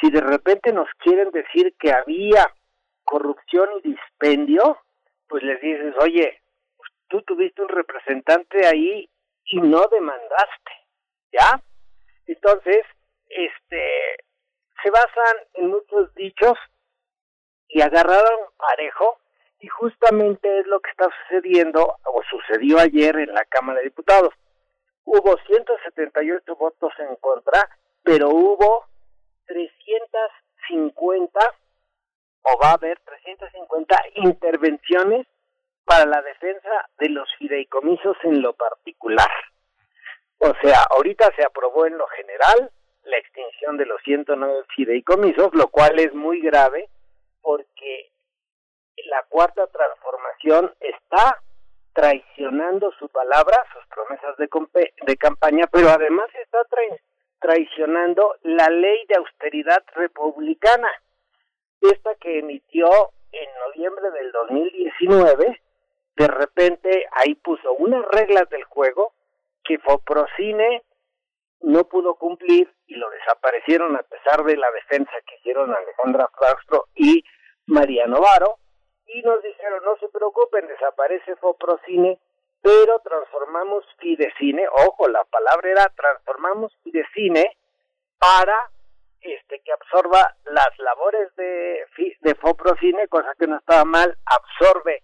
Si 0.00 0.10
de 0.10 0.22
repente 0.22 0.72
nos 0.72 0.88
quieren 1.00 1.30
decir 1.30 1.74
que 1.78 1.92
había 1.92 2.50
corrupción 3.04 3.68
y 3.76 3.90
dispendio, 3.90 4.78
pues 5.28 5.42
les 5.42 5.60
dices, 5.60 5.94
oye, 6.00 6.40
tú 7.08 7.20
tuviste 7.20 7.60
un 7.60 7.68
representante 7.68 8.66
ahí 8.66 9.06
y 9.44 9.60
no 9.60 9.86
demandaste, 9.88 10.72
¿ya? 11.32 11.62
Entonces, 12.26 12.80
este, 13.28 14.16
se 14.82 14.88
basan 14.88 15.36
en 15.52 15.68
muchos 15.68 16.14
dichos 16.14 16.56
y 17.68 17.82
agarraron 17.82 18.48
parejo 18.56 19.18
y 19.64 19.68
justamente 19.68 20.60
es 20.60 20.66
lo 20.66 20.78
que 20.80 20.90
está 20.90 21.08
sucediendo 21.22 21.96
o 22.04 22.22
sucedió 22.28 22.78
ayer 22.78 23.16
en 23.16 23.32
la 23.32 23.46
Cámara 23.46 23.78
de 23.78 23.84
Diputados. 23.84 24.34
Hubo 25.04 25.38
178 25.38 26.54
votos 26.56 26.92
en 26.98 27.16
contra, 27.16 27.70
pero 28.02 28.28
hubo 28.28 28.84
350 29.46 31.40
o 32.42 32.58
va 32.62 32.72
a 32.72 32.74
haber 32.74 33.00
350 33.06 33.96
intervenciones 34.16 35.26
para 35.86 36.04
la 36.04 36.20
defensa 36.20 36.90
de 36.98 37.08
los 37.08 37.26
fideicomisos 37.38 38.18
en 38.24 38.42
lo 38.42 38.52
particular. 38.52 39.32
O 40.40 40.52
sea, 40.60 40.80
ahorita 40.90 41.32
se 41.36 41.42
aprobó 41.42 41.86
en 41.86 41.96
lo 41.96 42.06
general 42.08 42.70
la 43.04 43.16
extinción 43.16 43.78
de 43.78 43.86
los 43.86 44.02
109 44.02 44.64
fideicomisos, 44.76 45.54
lo 45.54 45.68
cual 45.68 45.98
es 46.00 46.12
muy 46.12 46.42
grave 46.42 46.90
porque 47.40 48.13
la 49.06 49.22
cuarta 49.28 49.66
transformación 49.66 50.74
está 50.80 51.40
traicionando 51.92 52.90
su 52.98 53.08
palabra, 53.08 53.56
sus 53.72 53.86
promesas 53.86 54.36
de, 54.36 55.16
campaña, 55.16 55.66
pero 55.70 55.88
además 55.90 56.26
está 56.42 56.58
traicionando 57.38 58.36
la 58.42 58.68
ley 58.68 59.06
de 59.06 59.16
austeridad 59.16 59.82
republicana, 59.94 60.90
esta 61.80 62.14
que 62.16 62.40
emitió 62.40 62.88
en 63.30 63.48
noviembre 63.66 64.10
del 64.10 64.32
2019, 64.32 65.60
de 66.16 66.26
repente 66.26 67.06
ahí 67.12 67.34
puso 67.36 67.72
unas 67.74 68.04
reglas 68.06 68.48
del 68.50 68.64
juego 68.64 69.12
que 69.62 69.78
Foprocine 69.78 70.82
no 71.60 71.84
pudo 71.84 72.14
cumplir 72.16 72.70
y 72.86 72.94
lo 72.96 73.08
desaparecieron 73.10 73.96
a 73.96 74.02
pesar 74.02 74.44
de 74.44 74.56
la 74.56 74.70
defensa 74.72 75.12
que 75.26 75.36
hicieron 75.36 75.74
Alejandra 75.74 76.28
Frastro 76.36 76.88
y 76.94 77.24
Mariano 77.66 78.20
Varo, 78.20 78.58
y 79.06 79.22
nos 79.22 79.42
dijeron, 79.42 79.84
no 79.84 79.96
se 79.96 80.08
preocupen, 80.08 80.66
desaparece 80.66 81.36
Foprocine, 81.36 82.18
pero 82.62 82.98
transformamos 83.00 83.84
Fidecine, 83.98 84.66
ojo, 84.86 85.08
la 85.08 85.24
palabra 85.24 85.70
era 85.70 85.88
transformamos 85.94 86.72
Fidecine 86.82 87.56
para 88.18 88.70
este 89.20 89.60
que 89.60 89.72
absorba 89.72 90.34
las 90.44 90.78
labores 90.78 91.34
de, 91.36 91.84
de 92.20 92.34
Foprocine, 92.34 93.08
cosa 93.08 93.32
que 93.38 93.46
no 93.46 93.56
estaba 93.56 93.84
mal, 93.84 94.16
absorbe 94.26 95.02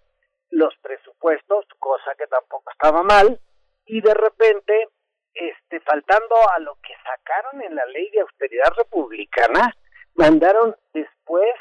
los 0.51 0.75
presupuestos, 0.83 1.65
cosa 1.79 2.15
que 2.17 2.27
tampoco 2.27 2.71
estaba 2.71 3.03
mal, 3.03 3.41
y 3.87 4.01
de 4.01 4.15
repente, 4.15 4.89
este, 5.35 5.81
faltando 5.81 6.37
a 6.55 6.59
lo 6.61 6.75
que 6.77 6.95
sacaron 7.03 7.63
en 7.63 7.75
la 7.75 7.85
ley 7.87 8.11
de 8.11 8.21
austeridad 8.21 8.73
republicana, 8.77 9.75
mandaron 10.15 10.77
después 10.93 11.55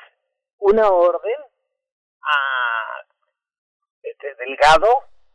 una 0.57 0.89
orden 0.89 1.35
a 2.23 3.03
este 4.03 4.35
Delgado, 4.35 4.87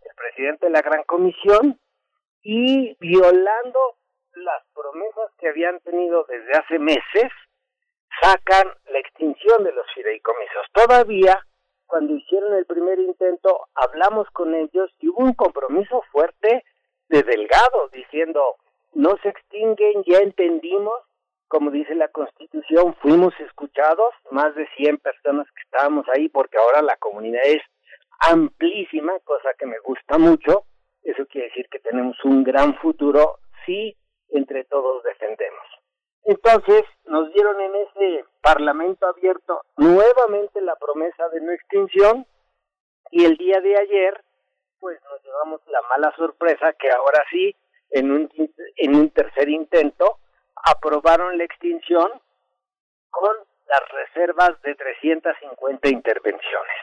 el 0.03 0.15
presidente 0.17 0.67
de 0.67 0.73
la 0.73 0.83
Gran 0.83 1.05
Comisión, 1.05 1.81
y 2.43 2.95
violando 3.01 3.97
las 4.35 4.63
promesas 4.75 5.31
que 5.39 5.49
habían 5.49 5.81
tenido 5.81 6.25
desde 6.25 6.53
hace 6.53 6.79
meses, 6.79 7.31
sacan 8.21 8.69
la 8.91 8.99
extinción 8.99 9.65
de 9.65 9.73
los 9.73 9.87
fideicomisos. 9.95 10.67
Todavía, 10.73 11.45
cuando 11.87 12.15
hicieron 12.15 12.55
el 12.55 12.67
primer 12.67 12.99
intento, 12.99 13.69
hablamos 13.75 14.29
con 14.31 14.55
ellos 14.55 14.91
y 14.99 15.09
hubo 15.09 15.21
un 15.25 15.35
compromiso 15.35 16.03
fuerte 16.13 16.65
de 17.09 17.23
Delgado 17.23 17.89
diciendo, 17.93 18.57
no 18.95 19.17
se 19.23 19.29
extinguen, 19.29 20.03
ya 20.07 20.19
entendimos, 20.19 21.01
como 21.49 21.71
dice 21.71 21.95
la 21.95 22.09
Constitución, 22.09 22.95
fuimos 23.01 23.39
escuchados, 23.41 24.13
más 24.31 24.55
de 24.55 24.67
100 24.77 24.99
personas 24.99 25.47
que 25.55 25.63
estábamos 25.63 26.07
ahí, 26.09 26.29
porque 26.29 26.59
ahora 26.59 26.83
la 26.83 26.97
comunidad 26.97 27.43
es 27.45 27.63
amplísima, 28.29 29.19
cosa 29.21 29.51
que 29.59 29.67
me 29.67 29.79
gusta 29.81 30.19
mucho. 30.19 30.65
Eso 31.03 31.27
quiere 31.27 31.49
decir 31.49 31.69
que 31.71 31.81
tenemos 31.81 32.17
un 32.25 32.43
gran 32.45 32.75
futuro 32.77 33.39
si 33.67 33.97
entre 34.31 34.65
todos 34.65 35.03
defendemos. 35.05 35.63
Entonces 36.25 36.85
nos 37.05 37.33
dieron 37.35 37.61
en 37.61 37.75
ese 37.77 38.25
Parlamento 38.41 39.07
abierto 39.07 39.63
nuevamente 39.77 40.61
la 40.61 40.77
promesa 40.77 41.29
de 41.31 41.41
no 41.41 41.53
extinción 41.53 42.27
y 43.11 43.25
el 43.25 43.37
día 43.37 43.61
de 43.61 43.77
ayer 43.77 44.25
pues 44.81 44.99
nos 45.03 45.23
llevamos 45.23 45.61
la 45.69 45.81
mala 45.89 46.15
sorpresa 46.17 46.73
que 46.75 46.91
ahora 46.91 47.25
sí 47.31 47.55
en 47.91 48.11
un, 48.11 48.31
en 48.77 48.95
un 48.95 49.11
tercer 49.11 49.49
intento 49.49 50.19
aprobaron 50.57 51.39
la 51.39 51.45
extinción 51.45 52.09
con 53.11 53.37
las 53.67 53.83
reservas 53.91 54.61
de 54.63 54.75
350 54.75 55.89
intervenciones. 55.89 56.77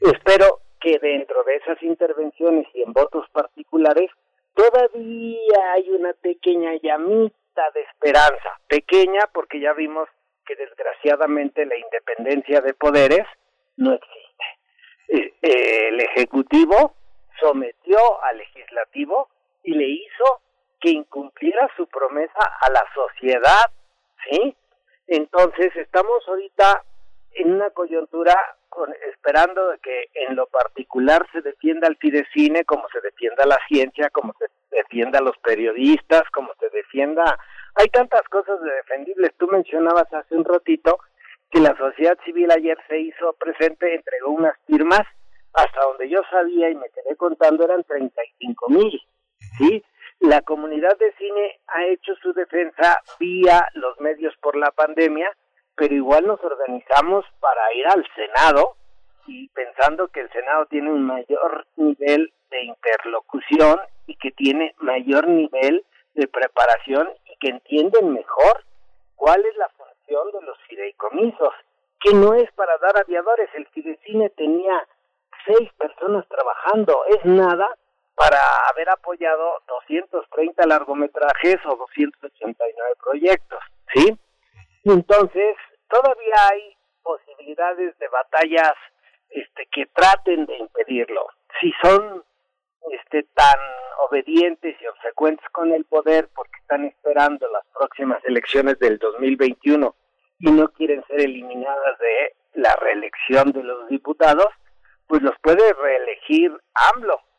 Espero 0.00 0.60
que 0.80 0.98
dentro 0.98 1.42
de 1.44 1.56
esas 1.56 1.82
intervenciones 1.82 2.66
y 2.74 2.82
en 2.82 2.92
votos 2.92 3.26
particulares 3.32 4.10
todavía 4.54 5.72
hay 5.72 5.90
una 5.90 6.12
pequeña 6.14 6.72
llamita 6.82 7.70
de 7.74 7.82
esperanza, 7.82 8.60
pequeña 8.66 9.28
porque 9.32 9.60
ya 9.60 9.72
vimos 9.74 10.08
que 10.46 10.56
desgraciadamente 10.56 11.66
la 11.66 11.76
independencia 11.76 12.60
de 12.60 12.74
poderes 12.74 13.26
no 13.76 13.94
existe. 13.94 14.44
Eh, 15.08 15.34
eh, 15.42 15.88
el 15.88 16.00
Ejecutivo 16.00 16.94
sometió 17.40 17.98
al 18.22 18.38
Legislativo 18.38 19.28
y 19.62 19.74
le 19.74 19.86
hizo 19.86 20.40
que 20.80 20.90
incumpliera 20.90 21.68
su 21.76 21.86
promesa 21.86 22.40
a 22.60 22.70
la 22.70 22.84
sociedad, 22.94 23.70
¿sí? 24.28 24.56
Entonces 25.06 25.74
estamos 25.76 26.26
ahorita 26.28 26.82
en 27.32 27.52
una 27.52 27.70
coyuntura 27.70 28.34
con, 28.68 28.92
esperando 29.12 29.68
de 29.68 29.78
que 29.78 30.04
en 30.14 30.36
lo 30.36 30.46
particular 30.46 31.26
se 31.32 31.42
defienda 31.42 31.88
al 31.88 31.96
Fidecine 31.96 32.64
como 32.64 32.88
se 32.88 33.00
defienda 33.00 33.44
la 33.44 33.58
ciencia, 33.68 34.10
como 34.10 34.34
se 34.38 34.46
defienda 34.70 35.18
a 35.18 35.22
los 35.22 35.36
periodistas, 35.38 36.22
como 36.32 36.52
se 36.58 36.68
defienda... 36.70 37.38
Hay 37.76 37.88
tantas 37.88 38.22
cosas 38.28 38.60
de 38.62 38.72
defendibles. 38.72 39.32
Tú 39.38 39.46
mencionabas 39.46 40.12
hace 40.12 40.34
un 40.34 40.44
ratito 40.44 40.98
que 41.50 41.60
la 41.60 41.76
sociedad 41.76 42.18
civil 42.24 42.50
ayer 42.50 42.78
se 42.88 42.98
hizo 42.98 43.32
presente, 43.34 43.94
entregó 43.94 44.30
unas 44.30 44.54
firmas, 44.66 45.06
hasta 45.52 45.82
donde 45.82 46.08
yo 46.08 46.20
sabía 46.30 46.70
y 46.70 46.74
me 46.74 46.88
quedé 46.90 47.16
contando 47.16 47.64
eran 47.64 47.82
35 47.84 48.68
mil, 48.68 49.00
¿sí? 49.58 49.82
La 50.20 50.42
comunidad 50.42 50.98
de 50.98 51.12
cine 51.14 51.60
ha 51.66 51.86
hecho 51.86 52.14
su 52.16 52.34
defensa 52.34 53.00
vía 53.18 53.66
los 53.72 53.98
medios 54.00 54.36
por 54.42 54.54
la 54.54 54.70
pandemia, 54.70 55.34
pero 55.74 55.94
igual 55.94 56.26
nos 56.26 56.44
organizamos 56.44 57.24
para 57.40 57.74
ir 57.74 57.86
al 57.86 58.06
Senado 58.14 58.76
y 59.26 59.48
pensando 59.48 60.08
que 60.08 60.20
el 60.20 60.30
Senado 60.30 60.66
tiene 60.66 60.92
un 60.92 61.06
mayor 61.06 61.66
nivel 61.76 62.30
de 62.50 62.64
interlocución 62.64 63.80
y 64.06 64.16
que 64.16 64.30
tiene 64.32 64.74
mayor 64.78 65.26
nivel 65.26 65.86
de 66.12 66.28
preparación 66.28 67.08
y 67.24 67.36
que 67.38 67.48
entienden 67.48 68.12
mejor 68.12 68.64
cuál 69.16 69.42
es 69.46 69.56
la 69.56 69.70
función 69.70 70.32
de 70.32 70.42
los 70.42 70.58
fideicomisos, 70.68 71.54
que 71.98 72.12
no 72.12 72.34
es 72.34 72.52
para 72.52 72.76
dar 72.76 72.98
aviadores, 72.98 73.48
el 73.54 73.66
fidecine 73.68 74.28
tenía 74.30 74.86
seis 75.46 75.70
personas 75.78 76.26
trabajando, 76.28 77.04
es 77.08 77.24
nada 77.24 77.74
para 78.20 78.38
haber 78.68 78.90
apoyado 78.90 79.62
230 79.66 80.66
largometrajes 80.66 81.56
o 81.64 81.74
289 81.74 82.94
proyectos, 83.02 83.58
¿sí? 83.94 84.14
Entonces, 84.84 85.56
todavía 85.88 86.34
hay 86.50 86.76
posibilidades 87.02 87.98
de 87.98 88.08
batallas 88.08 88.74
este, 89.30 89.66
que 89.72 89.86
traten 89.86 90.44
de 90.44 90.54
impedirlo. 90.54 91.28
Si 91.62 91.72
son 91.82 92.22
este, 92.90 93.22
tan 93.32 93.58
obedientes 94.06 94.76
y 94.82 94.86
obsecuentes 94.86 95.48
con 95.48 95.72
el 95.72 95.86
poder 95.86 96.28
porque 96.34 96.58
están 96.60 96.84
esperando 96.84 97.48
las 97.48 97.64
próximas 97.72 98.22
elecciones 98.26 98.78
del 98.80 98.98
2021 98.98 99.94
y 100.40 100.50
no 100.50 100.68
quieren 100.72 101.02
ser 101.06 101.20
eliminadas 101.22 101.98
de 101.98 102.34
la 102.60 102.76
reelección 102.76 103.52
de 103.52 103.62
los 103.62 103.88
diputados, 103.88 104.48
pues 105.06 105.22
los 105.22 105.38
puede 105.40 105.72
reelegir 105.72 106.52
AMLO 106.94 107.29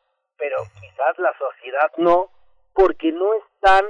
pero 0.41 0.57
quizás 0.80 1.19
la 1.19 1.31
sociedad 1.38 1.91
no, 1.97 2.31
porque 2.73 3.11
no 3.11 3.31
están 3.35 3.85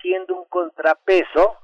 siendo 0.00 0.36
un 0.36 0.44
contrapeso 0.44 1.58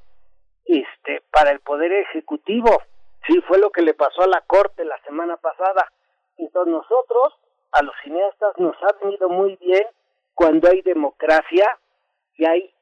este 0.64 1.22
para 1.30 1.52
el 1.52 1.60
poder 1.60 1.92
ejecutivo. 1.92 2.82
Sí, 3.28 3.40
fue 3.46 3.58
lo 3.58 3.70
que 3.70 3.82
le 3.82 3.94
pasó 3.94 4.22
a 4.22 4.26
la 4.26 4.40
corte 4.40 4.84
la 4.84 5.00
semana 5.04 5.36
pasada. 5.36 5.92
Entonces 6.38 6.72
nosotros, 6.72 7.38
a 7.70 7.84
los 7.84 7.94
cineastas, 8.02 8.58
nos 8.58 8.74
ha 8.82 8.92
venido 9.00 9.28
muy 9.28 9.54
bien 9.56 9.86
cuando 10.34 10.68
hay 10.68 10.82
democracia 10.82 11.78
y 12.34 12.44
hay 12.44 12.74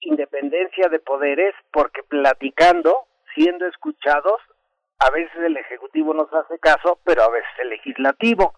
independencia 0.00 0.90
de 0.90 0.98
poderes, 0.98 1.54
porque 1.72 2.02
platicando, 2.02 3.06
siendo 3.34 3.66
escuchados, 3.66 4.38
a 4.98 5.10
veces 5.12 5.36
el 5.36 5.56
Ejecutivo 5.56 6.12
nos 6.12 6.30
hace 6.34 6.58
caso, 6.58 6.98
pero 7.04 7.22
a 7.22 7.30
veces 7.30 7.50
el 7.62 7.70
Legislativo 7.70 8.52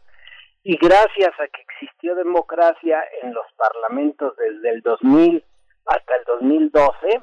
y 0.65 0.77
gracias 0.77 1.33
a 1.41 1.49
que 1.49 1.63
existió 1.63 2.15
democracia 2.15 3.03
en 3.23 3.35
los 3.35 3.47
parlamentos 3.57 4.37
desde 4.37 4.71
el 4.71 4.81
2000 4.83 5.45
hasta 5.87 6.17
el 6.17 6.25
2012, 6.25 7.23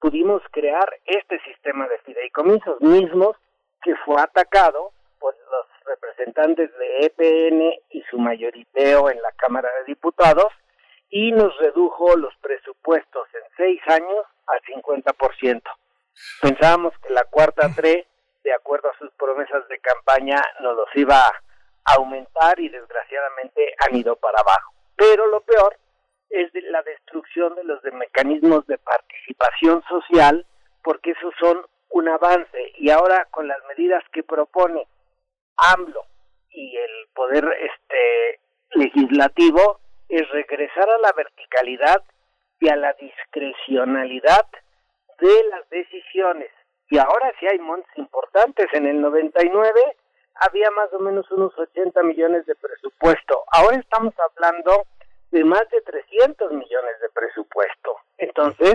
pudimos 0.00 0.42
crear 0.50 0.88
este 1.06 1.40
sistema 1.40 1.88
de 1.88 1.98
fideicomisos 1.98 2.80
mismos 2.80 3.36
que 3.82 3.94
fue 4.04 4.20
atacado 4.20 4.92
por 5.18 5.34
los 5.34 5.66
representantes 5.86 6.70
de 6.76 7.06
EPN 7.06 7.72
y 7.90 8.02
su 8.10 8.18
mayoriteo 8.18 9.10
en 9.10 9.20
la 9.22 9.32
Cámara 9.32 9.68
de 9.78 9.84
Diputados 9.86 10.52
y 11.08 11.32
nos 11.32 11.56
redujo 11.58 12.16
los 12.16 12.34
presupuestos 12.36 13.28
en 13.34 13.42
seis 13.56 13.80
años 13.86 14.26
al 14.46 14.60
50%. 14.62 15.62
Pensábamos 16.42 16.92
que 16.98 17.12
la 17.12 17.24
cuarta 17.24 17.72
T 17.74 18.06
de 18.44 18.52
acuerdo 18.52 18.90
a 18.90 18.98
sus 18.98 19.10
promesas 19.12 19.66
de 19.68 19.78
campaña, 19.78 20.42
nos 20.60 20.76
los 20.76 20.88
iba 20.94 21.16
a 21.16 21.42
aumentar 21.84 22.58
y 22.60 22.68
desgraciadamente 22.68 23.74
han 23.78 23.96
ido 23.96 24.16
para 24.16 24.40
abajo. 24.40 24.72
Pero 24.96 25.26
lo 25.26 25.40
peor 25.40 25.76
es 26.30 26.52
de 26.52 26.62
la 26.62 26.82
destrucción 26.82 27.54
de 27.54 27.64
los 27.64 27.82
de 27.82 27.92
mecanismos 27.92 28.66
de 28.66 28.78
participación 28.78 29.82
social, 29.88 30.46
porque 30.82 31.10
esos 31.10 31.34
son 31.38 31.66
un 31.90 32.08
avance. 32.08 32.72
Y 32.78 32.90
ahora 32.90 33.26
con 33.30 33.46
las 33.46 33.58
medidas 33.68 34.02
que 34.12 34.22
propone 34.22 34.86
AMLO 35.74 36.04
y 36.50 36.76
el 36.76 37.08
poder 37.14 37.44
este 37.60 38.40
legislativo 38.74 39.80
es 40.08 40.28
regresar 40.30 40.88
a 40.88 40.98
la 40.98 41.12
verticalidad 41.12 42.02
y 42.60 42.68
a 42.68 42.76
la 42.76 42.92
discrecionalidad 42.94 44.46
de 45.18 45.44
las 45.50 45.68
decisiones. 45.70 46.50
Y 46.88 46.98
ahora 46.98 47.32
sí 47.40 47.46
hay 47.46 47.58
montos 47.58 47.90
importantes. 47.96 48.66
En 48.72 48.86
el 48.86 49.00
99 49.00 49.96
había 50.34 50.70
más 50.70 50.92
o 50.92 50.98
menos 50.98 51.30
unos 51.30 51.56
80 51.58 52.02
millones 52.02 52.46
de 52.46 52.54
presupuesto. 52.54 53.44
Ahora 53.52 53.76
estamos 53.76 54.14
hablando 54.18 54.86
de 55.30 55.44
más 55.44 55.68
de 55.70 55.80
300 55.80 56.52
millones 56.52 57.00
de 57.00 57.08
presupuesto. 57.10 57.96
Entonces, 58.18 58.74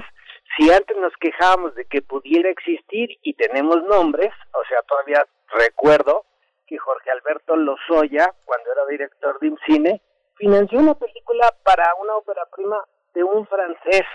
si 0.57 0.71
antes 0.71 0.97
nos 0.97 1.13
quejábamos 1.17 1.75
de 1.75 1.85
que 1.85 2.01
pudiera 2.01 2.49
existir 2.49 3.17
y 3.21 3.33
tenemos 3.33 3.83
nombres, 3.83 4.33
o 4.53 4.63
sea, 4.67 4.81
todavía 4.83 5.25
recuerdo 5.49 6.25
que 6.65 6.77
Jorge 6.77 7.11
Alberto 7.11 7.55
Lozoya, 7.55 8.33
cuando 8.45 8.71
era 8.71 8.85
director 8.87 9.39
de 9.39 9.55
cine, 9.65 10.01
financió 10.35 10.79
una 10.79 10.95
película 10.95 11.53
para 11.63 11.93
una 12.01 12.15
ópera 12.15 12.45
prima 12.55 12.83
de 13.13 13.23
un 13.23 13.47
francés. 13.47 14.05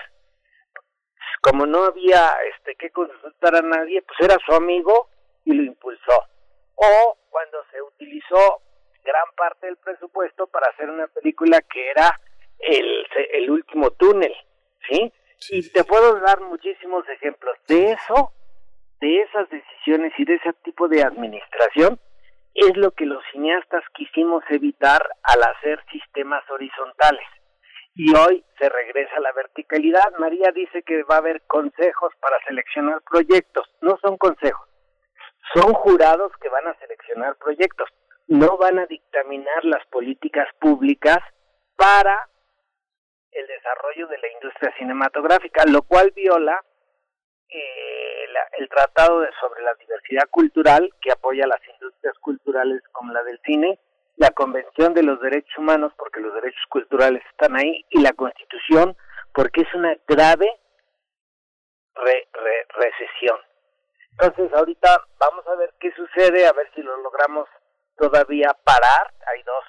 Como 1.41 1.65
no 1.65 1.83
había 1.83 2.35
este 2.55 2.75
que 2.75 2.89
consultar 2.91 3.55
a 3.55 3.61
nadie, 3.61 4.01
pues 4.01 4.19
era 4.21 4.37
su 4.45 4.53
amigo 4.53 5.09
y 5.45 5.53
lo 5.53 5.63
impulsó. 5.63 6.27
O 6.75 7.17
cuando 7.29 7.57
se 7.71 7.81
utilizó 7.81 8.61
gran 9.03 9.31
parte 9.35 9.67
del 9.67 9.77
presupuesto 9.77 10.47
para 10.47 10.67
hacer 10.67 10.89
una 10.89 11.07
película 11.07 11.61
que 11.61 11.89
era 11.89 12.19
el, 12.59 13.05
el 13.33 13.49
último 13.49 13.91
túnel, 13.91 14.33
¿sí? 14.87 15.11
y 15.49 15.69
te 15.69 15.83
puedo 15.83 16.19
dar 16.19 16.39
muchísimos 16.41 17.07
ejemplos 17.09 17.57
de 17.67 17.91
eso, 17.91 18.31
de 19.01 19.21
esas 19.21 19.49
decisiones 19.49 20.13
y 20.17 20.25
de 20.25 20.35
ese 20.35 20.53
tipo 20.63 20.87
de 20.87 21.03
administración 21.03 21.99
es 22.53 22.77
lo 22.77 22.91
que 22.91 23.05
los 23.05 23.23
cineastas 23.31 23.83
quisimos 23.95 24.43
evitar 24.49 25.01
al 25.23 25.43
hacer 25.43 25.83
sistemas 25.91 26.43
horizontales. 26.49 27.27
Y 27.95 28.15
hoy 28.15 28.43
se 28.59 28.69
regresa 28.69 29.17
a 29.17 29.21
la 29.21 29.31
verticalidad. 29.33 30.13
María 30.19 30.51
dice 30.53 30.83
que 30.83 31.03
va 31.03 31.15
a 31.15 31.19
haber 31.19 31.41
consejos 31.43 32.13
para 32.19 32.37
seleccionar 32.45 33.01
proyectos. 33.01 33.67
No 33.81 33.97
son 34.01 34.17
consejos, 34.17 34.67
son 35.53 35.73
jurados 35.73 36.31
que 36.41 36.49
van 36.49 36.67
a 36.67 36.79
seleccionar 36.79 37.35
proyectos. 37.35 37.89
No 38.27 38.57
van 38.57 38.79
a 38.79 38.85
dictaminar 38.85 39.65
las 39.65 39.85
políticas 39.87 40.47
públicas 40.59 41.19
para 41.75 42.29
el 43.31 43.47
desarrollo 43.47 44.07
de 44.07 44.17
la 44.19 44.27
industria 44.31 44.73
cinematográfica, 44.77 45.63
lo 45.65 45.81
cual 45.81 46.11
viola 46.15 46.63
eh, 47.49 48.25
el 48.57 48.69
Tratado 48.69 49.21
de, 49.21 49.29
sobre 49.39 49.63
la 49.63 49.73
Diversidad 49.75 50.29
Cultural, 50.29 50.89
que 51.01 51.11
apoya 51.11 51.47
las 51.47 51.61
industrias 51.67 52.17
culturales 52.19 52.81
como 52.91 53.11
la 53.11 53.23
del 53.23 53.39
cine, 53.45 53.79
la 54.17 54.31
Convención 54.31 54.93
de 54.93 55.03
los 55.03 55.19
Derechos 55.21 55.57
Humanos, 55.57 55.93
porque 55.97 56.19
los 56.19 56.33
derechos 56.35 56.63
culturales 56.69 57.23
están 57.31 57.55
ahí, 57.55 57.85
y 57.89 58.01
la 58.01 58.13
Constitución, 58.13 58.95
porque 59.33 59.61
es 59.61 59.73
una 59.73 59.95
grave 60.07 60.49
recesión. 62.75 63.37
Entonces, 64.19 64.53
ahorita 64.53 65.05
vamos 65.19 65.47
a 65.47 65.55
ver 65.55 65.73
qué 65.79 65.91
sucede, 65.93 66.45
a 66.47 66.53
ver 66.53 66.69
si 66.75 66.81
lo 66.81 66.95
logramos 66.97 67.47
todavía 67.97 68.55
parar. 68.63 69.13
Hay 69.33 69.43
dos 69.43 69.63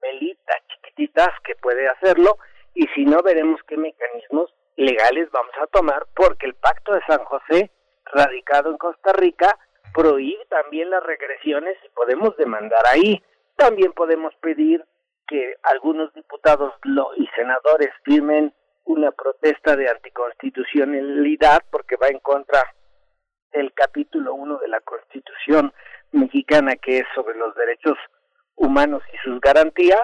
velitas 0.00 0.56
chiquititas 0.68 1.28
que 1.44 1.54
puede 1.56 1.88
hacerlo, 1.88 2.38
y 2.74 2.86
si 2.94 3.04
no, 3.04 3.22
veremos 3.22 3.60
qué 3.66 3.76
mecanismos 3.76 4.52
legales 4.76 5.30
vamos 5.30 5.52
a 5.60 5.66
tomar, 5.66 6.06
porque 6.14 6.46
el 6.46 6.54
Pacto 6.54 6.94
de 6.94 7.02
San 7.06 7.24
José, 7.24 7.70
radicado 8.06 8.70
en 8.70 8.78
Costa 8.78 9.12
Rica, 9.12 9.58
prohíbe 9.92 10.46
también 10.46 10.90
las 10.90 11.02
regresiones 11.02 11.76
y 11.84 11.88
podemos 11.90 12.36
demandar 12.36 12.82
ahí. 12.92 13.22
También 13.56 13.92
podemos 13.92 14.34
pedir 14.36 14.84
que 15.26 15.56
algunos 15.62 16.12
diputados 16.14 16.72
y 17.16 17.26
senadores 17.36 17.90
firmen 18.04 18.54
una 18.84 19.12
protesta 19.12 19.76
de 19.76 19.88
anticonstitucionalidad 19.88 21.62
porque 21.70 21.96
va 21.96 22.08
en 22.08 22.18
contra 22.20 22.60
del 23.52 23.72
capítulo 23.72 24.34
1 24.34 24.58
de 24.58 24.68
la 24.68 24.80
Constitución 24.80 25.72
mexicana 26.12 26.76
que 26.76 26.98
es 26.98 27.06
sobre 27.14 27.36
los 27.36 27.54
derechos 27.54 27.96
humanos 28.56 29.02
y 29.12 29.16
sus 29.18 29.40
garantías 29.40 30.02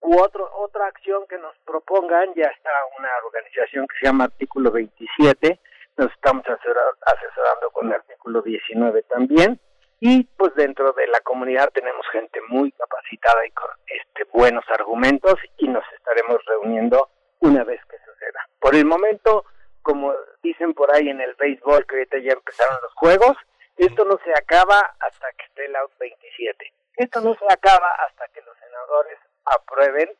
u 0.00 0.18
otro, 0.18 0.48
otra 0.56 0.86
acción 0.86 1.26
que 1.28 1.38
nos 1.38 1.54
propongan, 1.66 2.32
ya 2.34 2.46
está 2.46 2.70
una 2.98 3.08
organización 3.26 3.86
que 3.86 3.96
se 4.00 4.06
llama 4.06 4.24
Artículo 4.24 4.70
27, 4.70 5.60
nos 5.96 6.10
estamos 6.12 6.44
asesorando 6.46 7.70
con 7.72 7.88
el 7.88 7.94
artículo 7.94 8.40
19 8.40 9.02
también, 9.02 9.60
y 10.00 10.24
pues 10.24 10.54
dentro 10.54 10.92
de 10.92 11.06
la 11.08 11.20
comunidad 11.20 11.68
tenemos 11.74 12.06
gente 12.10 12.40
muy 12.48 12.72
capacitada 12.72 13.46
y 13.46 13.50
con 13.50 13.68
este 13.86 14.24
buenos 14.32 14.64
argumentos 14.70 15.34
y 15.58 15.68
nos 15.68 15.84
estaremos 15.94 16.38
reuniendo 16.46 17.10
una 17.40 17.64
vez 17.64 17.80
que 17.84 17.98
suceda. 17.98 18.48
Por 18.58 18.74
el 18.74 18.86
momento, 18.86 19.44
como 19.90 20.14
dicen 20.40 20.72
por 20.72 20.94
ahí 20.94 21.08
en 21.08 21.20
el 21.20 21.34
béisbol 21.34 21.84
que 21.84 21.96
ahorita 21.96 22.18
ya 22.18 22.32
empezaron 22.32 22.78
los 22.80 22.94
juegos, 22.94 23.36
esto 23.76 24.04
no 24.04 24.20
se 24.24 24.30
acaba 24.30 24.78
hasta 25.00 25.32
que 25.36 25.46
esté 25.46 25.64
el 25.64 25.74
out 25.74 25.90
27. 25.98 26.72
Esto 26.94 27.20
no 27.20 27.34
se 27.34 27.44
acaba 27.52 27.90
hasta 28.06 28.28
que 28.28 28.40
los 28.42 28.56
senadores 28.58 29.18
aprueben 29.44 30.10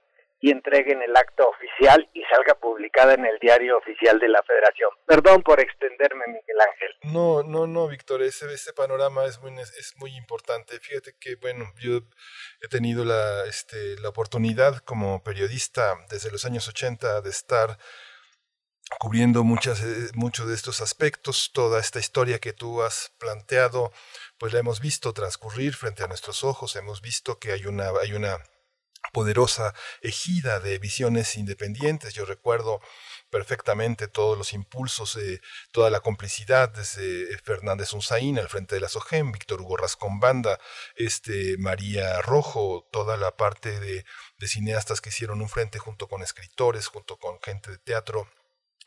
y 0.41 0.51
entreguen 0.51 1.03
el 1.03 1.17
acto 1.17 1.49
oficial 1.49 2.09
y 2.15 2.25
salga 2.25 2.55
publicada 2.57 3.15
en 3.15 3.27
el 3.27 3.39
diario 3.39 3.79
oficial 3.79 4.19
de 4.19 4.29
la 4.29 4.43
Federación. 4.43 4.91
Perdón 5.07 5.43
por 5.45 5.61
extenderme, 5.61 6.25
Miguel 6.27 6.61
Ángel. 6.61 6.97
No, 7.13 7.45
no, 7.45 7.69
no, 7.69 7.87
Víctor, 7.87 8.23
ese, 8.23 8.53
ese 8.53 8.73
panorama 8.73 9.25
es 9.27 9.39
muy, 9.41 9.53
es 9.61 9.95
muy 9.99 10.17
importante. 10.17 10.81
Fíjate 10.81 11.15
que, 11.21 11.37
bueno, 11.37 11.67
yo 11.79 12.01
he 12.61 12.69
tenido 12.69 13.05
la, 13.05 13.45
este, 13.45 14.01
la 14.01 14.09
oportunidad 14.09 14.79
como 14.79 15.23
periodista 15.23 15.95
desde 16.09 16.33
los 16.33 16.45
años 16.45 16.67
80 16.67 17.21
de 17.21 17.31
estar 17.31 17.77
cubriendo 18.99 19.45
muchas, 19.45 19.81
eh, 19.83 20.11
muchos 20.15 20.49
de 20.49 20.55
estos 20.55 20.81
aspectos, 20.81 21.51
toda 21.53 21.81
esta 21.81 21.99
historia 21.99 22.39
que 22.39 22.53
tú 22.53 22.83
has 22.83 23.13
planteado, 23.19 23.93
pues 24.39 24.53
la 24.53 24.61
hemos 24.61 24.81
visto 24.81 25.13
transcurrir 25.13 25.75
frente 25.75 26.03
a 26.03 26.09
nuestros 26.09 26.45
ojos, 26.45 26.77
hemos 26.77 27.01
visto 27.01 27.39
que 27.39 27.53
hay 27.53 27.67
una, 27.67 27.91
hay 28.03 28.13
una 28.13 28.39
poderosa 29.13 29.75
ejida 30.03 30.61
de 30.61 30.79
visiones 30.79 31.37
independientes. 31.37 32.15
Yo 32.15 32.25
recuerdo 32.25 32.81
perfectamente 33.31 34.09
todos 34.09 34.37
los 34.37 34.53
impulsos, 34.53 35.17
eh, 35.17 35.41
toda 35.73 35.91
la 35.91 36.01
complicidad 36.01 36.69
desde 36.69 37.37
Fernández 37.39 37.93
Unzaín 37.93 38.39
al 38.39 38.49
frente 38.49 38.75
de 38.75 38.81
la 38.81 38.89
SOGEM, 38.89 39.33
Víctor 39.33 39.63
Hugo 39.63 39.77
Rascón 39.77 40.21
Banda, 40.21 40.59
este, 40.97 41.57
María 41.59 42.21
Rojo, 42.23 42.89
toda 42.93 43.17
la 43.17 43.37
parte 43.37 43.79
de, 43.81 44.05
de 44.39 44.49
cineastas 44.49 45.01
que 45.01 45.11
hicieron 45.11 45.41
un 45.41 45.49
frente 45.49 45.79
junto 45.79 46.09
con 46.09 46.23
escritores, 46.23 46.87
junto 46.89 47.17
con 47.19 47.41
gente 47.41 47.71
de 47.71 47.79
teatro 47.79 48.29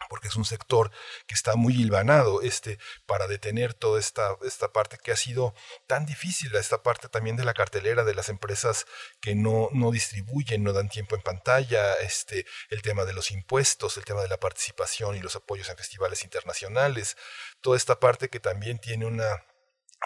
porque 0.10 0.28
es 0.28 0.36
un 0.36 0.46
sector 0.46 0.92
que 1.28 1.36
está 1.36 1.56
muy 1.56 1.74
hilvanado 1.74 2.42
este, 2.42 2.80
para 3.06 3.28
detener 3.28 3.74
toda 3.74 4.00
esta, 4.00 4.36
esta 4.46 4.72
parte 4.72 4.98
que 4.98 5.12
ha 5.12 5.16
sido 5.16 5.54
tan 5.88 6.06
difícil, 6.06 6.56
esta 6.56 6.84
parte 6.84 7.10
también 7.10 7.36
de 7.36 7.46
la 7.46 7.54
cartelera 7.54 8.04
de 8.04 8.16
las 8.16 8.30
empresas 8.30 8.86
que 9.22 9.36
no, 9.36 9.70
no 9.72 9.92
distribuyen, 9.92 10.64
no 10.64 10.74
dan 10.74 10.90
tiempo 10.90 11.16
en 11.16 11.22
pantalla, 11.22 11.94
este, 11.96 12.46
el 12.70 12.82
tema 12.82 13.06
de 13.06 13.14
los 13.14 13.32
impuestos, 13.32 13.98
el 13.98 14.06
tema 14.06 14.22
de 14.22 14.28
la 14.28 14.40
participación 14.40 15.16
y 15.16 15.20
los 15.20 15.36
apoyos 15.36 15.70
en 15.70 15.78
festivales 15.78 16.24
internacionales, 16.24 17.18
toda 17.62 17.78
esta 17.78 18.00
parte 18.00 18.30
que 18.30 18.40
también 18.40 18.80
tiene 18.80 19.06
una 19.06 19.44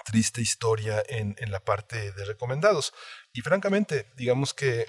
triste 0.05 0.41
historia 0.41 1.03
en, 1.07 1.35
en 1.39 1.51
la 1.51 1.59
parte 1.59 2.11
de 2.11 2.25
recomendados. 2.25 2.93
Y 3.33 3.41
francamente, 3.41 4.11
digamos 4.15 4.53
que 4.53 4.85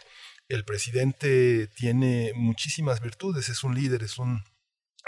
el 0.49 0.65
presidente 0.65 1.69
tiene 1.69 2.33
muchísimas 2.35 3.01
virtudes, 3.01 3.49
es 3.49 3.65
un 3.65 3.75
líder, 3.75 4.03
es 4.03 4.19
un 4.19 4.45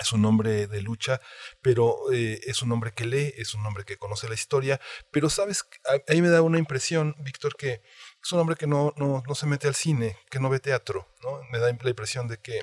es 0.00 0.12
un 0.12 0.24
hombre 0.24 0.66
de 0.66 0.80
lucha, 0.80 1.20
pero 1.60 2.10
eh, 2.12 2.40
es 2.44 2.62
un 2.62 2.72
hombre 2.72 2.92
que 2.92 3.04
lee, 3.04 3.34
es 3.36 3.54
un 3.54 3.64
hombre 3.66 3.84
que 3.84 3.98
conoce 3.98 4.28
la 4.28 4.34
historia, 4.34 4.80
pero 5.12 5.28
sabes, 5.28 5.64
a, 5.86 6.12
mí 6.12 6.22
me 6.22 6.30
da 6.30 6.42
una 6.42 6.58
impresión, 6.58 7.14
Víctor, 7.20 7.54
que 7.56 7.82
es 8.22 8.32
un 8.32 8.40
hombre 8.40 8.56
que 8.56 8.66
no, 8.66 8.94
no, 8.96 9.22
no 9.26 9.34
se 9.34 9.46
mete 9.46 9.68
al 9.68 9.74
cine, 9.74 10.18
que 10.30 10.40
no 10.40 10.48
ve 10.48 10.58
teatro, 10.58 11.06
¿no? 11.22 11.42
Me 11.50 11.58
da 11.58 11.66
la 11.66 11.90
impresión 11.90 12.28
de 12.28 12.38
que 12.38 12.62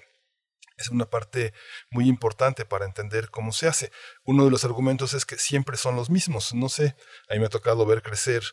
es 0.77 0.89
una 0.89 1.05
parte 1.05 1.53
muy 1.89 2.07
importante 2.07 2.65
para 2.65 2.85
entender 2.85 3.29
cómo 3.29 3.51
se 3.51 3.67
hace. 3.67 3.91
Uno 4.23 4.45
de 4.45 4.51
los 4.51 4.63
argumentos 4.63 5.13
es 5.13 5.25
que 5.25 5.37
siempre 5.37 5.75
son 5.75 5.95
los 5.95 6.11
mismos. 6.11 6.53
No 6.53 6.69
sé, 6.69 6.95
a 7.29 7.33
mí 7.33 7.39
me 7.39 7.47
ha 7.47 7.49
tocado 7.49 7.83
ver 7.85 8.03
crecer 8.03 8.43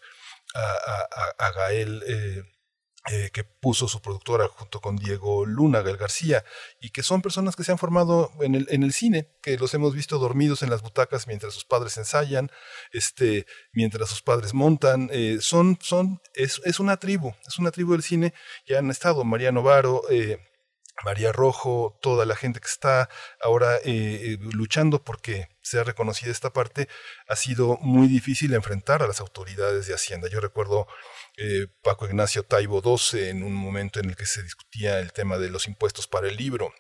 a, 0.55 0.61
a, 0.61 1.47
a 1.47 1.53
Gael 1.53 2.03
eh, 2.07 2.54
eh, 3.11 3.29
que 3.35 3.45
puso 3.45 3.87
su 3.87 4.01
productora 4.01 4.49
junto 4.49 4.81
con 4.81 4.97
Diego 4.97 5.45
Luna, 5.45 5.83
Gal 5.83 5.99
García, 5.99 6.43
y 6.81 6.89
que 6.89 7.03
son 7.03 7.21
personas 7.21 7.55
que 7.55 7.63
se 7.63 7.71
han 7.71 7.77
formado 7.77 8.33
en 8.41 8.55
el, 8.55 8.93
cine, 8.95 9.29
que 9.43 9.59
los 9.59 9.75
hemos 9.75 9.95
visto 9.95 10.19
dormidos 10.19 10.63
en 10.63 10.71
las 10.71 10.81
butacas 10.81 11.27
mientras 11.27 11.53
sus 11.53 11.67
padres 11.67 11.99
ensayan, 11.99 12.51
este, 12.93 13.47
mientras 13.73 14.09
sus 14.09 14.23
padres 14.23 14.55
montan. 14.55 15.11
Eh, 15.13 15.37
son, 15.41 15.79
son, 15.83 16.23
es, 16.33 16.63
es, 16.65 16.81
una 16.81 16.97
tribu, 16.97 17.35
es 17.47 17.59
una 17.59 17.71
tribu 17.71 17.93
del 17.93 18.03
cine. 18.03 18.33
Ya 18.67 18.79
han 18.79 18.91
estado 18.91 19.23
Mariano 19.23 19.63
Varo, 19.63 20.03
eh, 20.11 20.39
María 21.05 21.33
Rojo, 21.33 21.99
toda 22.01 22.25
la 22.25 22.37
gente 22.37 22.61
que 22.61 22.69
está 22.69 23.09
ahora 23.43 23.79
eh, 23.85 24.39
luchando 24.41 25.03
porque 25.03 25.49
sea 25.61 25.83
reconocida 25.83 26.31
esta 26.31 26.53
parte, 26.53 26.89
ha 27.29 27.37
sido 27.37 27.79
muy 27.81 28.07
difícil 28.07 28.55
enfrentar 28.55 29.03
a 29.03 29.09
las 29.09 29.21
autoridades 29.21 29.87
de 29.87 29.95
Hacienda. 29.95 30.29
Yo 30.29 30.41
recuerdo 30.41 30.87
eh, 31.37 31.67
Paco 31.83 32.07
Ignacio 32.07 32.43
Taibo 32.45 32.81
XII 32.81 33.29
en 33.29 33.43
un 33.43 33.55
momento 33.55 34.01
en 34.01 34.11
el 34.11 34.17
que 34.17 34.27
se 34.27 34.43
discutía 34.43 35.01
el 35.01 35.13
tema 35.13 35.39
de 35.39 35.51
los 35.51 35.67
impuestos 35.69 36.07
para 36.07 36.29
el 36.29 36.37
libro. 36.37 36.73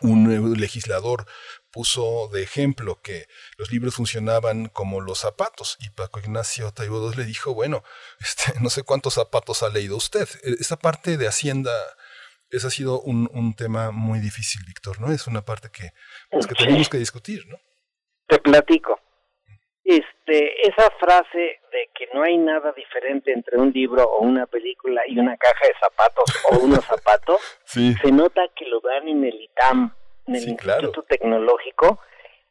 Un 0.00 0.58
legislador 0.58 1.26
puso 1.70 2.28
de 2.32 2.42
ejemplo 2.42 3.00
que 3.02 3.28
los 3.56 3.70
libros 3.70 3.94
funcionaban 3.94 4.68
como 4.68 5.00
los 5.00 5.20
zapatos 5.20 5.76
y 5.78 5.90
Paco 5.90 6.18
Ignacio 6.18 6.72
Taibo 6.72 7.08
II 7.08 7.18
le 7.18 7.24
dijo, 7.24 7.54
bueno, 7.54 7.84
este, 8.20 8.58
no 8.60 8.70
sé 8.70 8.82
cuántos 8.82 9.14
zapatos 9.14 9.62
ha 9.62 9.68
leído 9.68 9.96
usted. 9.96 10.28
E, 10.42 10.56
esa 10.60 10.76
parte 10.76 11.16
de 11.16 11.28
Hacienda 11.28 11.72
ese 12.52 12.66
ha 12.66 12.70
sido 12.70 13.00
un, 13.00 13.30
un 13.32 13.54
tema 13.54 13.90
muy 13.90 14.20
difícil, 14.20 14.62
Víctor, 14.66 15.00
¿no? 15.00 15.10
Es 15.10 15.26
una 15.26 15.42
parte 15.42 15.70
que, 15.70 15.92
pues, 16.30 16.46
que 16.46 16.54
tenemos 16.54 16.88
que 16.88 16.98
discutir, 16.98 17.46
¿no? 17.48 17.58
Te 18.28 18.38
platico. 18.38 19.00
Este, 19.84 20.21
esa 20.38 20.90
frase 20.98 21.60
de 21.70 21.90
que 21.94 22.08
no 22.12 22.22
hay 22.22 22.38
nada 22.38 22.72
diferente 22.72 23.32
entre 23.32 23.58
un 23.58 23.72
libro 23.72 24.04
o 24.04 24.20
una 24.20 24.46
película 24.46 25.02
y 25.06 25.18
una 25.18 25.36
caja 25.36 25.66
de 25.66 25.74
zapatos 25.80 26.24
o 26.50 26.58
unos 26.64 26.84
zapatos, 26.86 27.40
se 27.64 28.12
nota 28.12 28.42
que 28.54 28.66
lo 28.66 28.80
dan 28.80 29.08
en 29.08 29.24
el 29.24 29.40
ITAM, 29.40 29.94
en 30.26 30.34
el 30.36 30.48
Instituto 30.48 31.02
Tecnológico, 31.02 32.00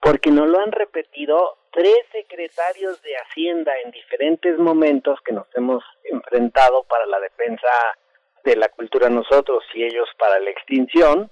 porque 0.02 0.32
no 0.32 0.46
lo 0.46 0.60
han 0.60 0.72
repetido 0.72 1.58
tres 1.72 2.00
secretarios 2.12 3.02
de 3.02 3.16
Hacienda 3.18 3.72
en 3.86 3.92
diferentes 3.92 4.58
momentos 4.58 5.20
que 5.22 5.32
nos 5.32 5.48
hemos 5.56 5.84
enfrentado 6.04 6.84
para 6.84 7.06
la 7.06 7.20
defensa 7.20 7.68
de 8.44 8.56
la 8.56 8.70
cultura 8.70 9.10
nosotros 9.10 9.64
y 9.74 9.84
ellos 9.84 10.10
para 10.18 10.40
la 10.40 10.50
extinción, 10.50 11.30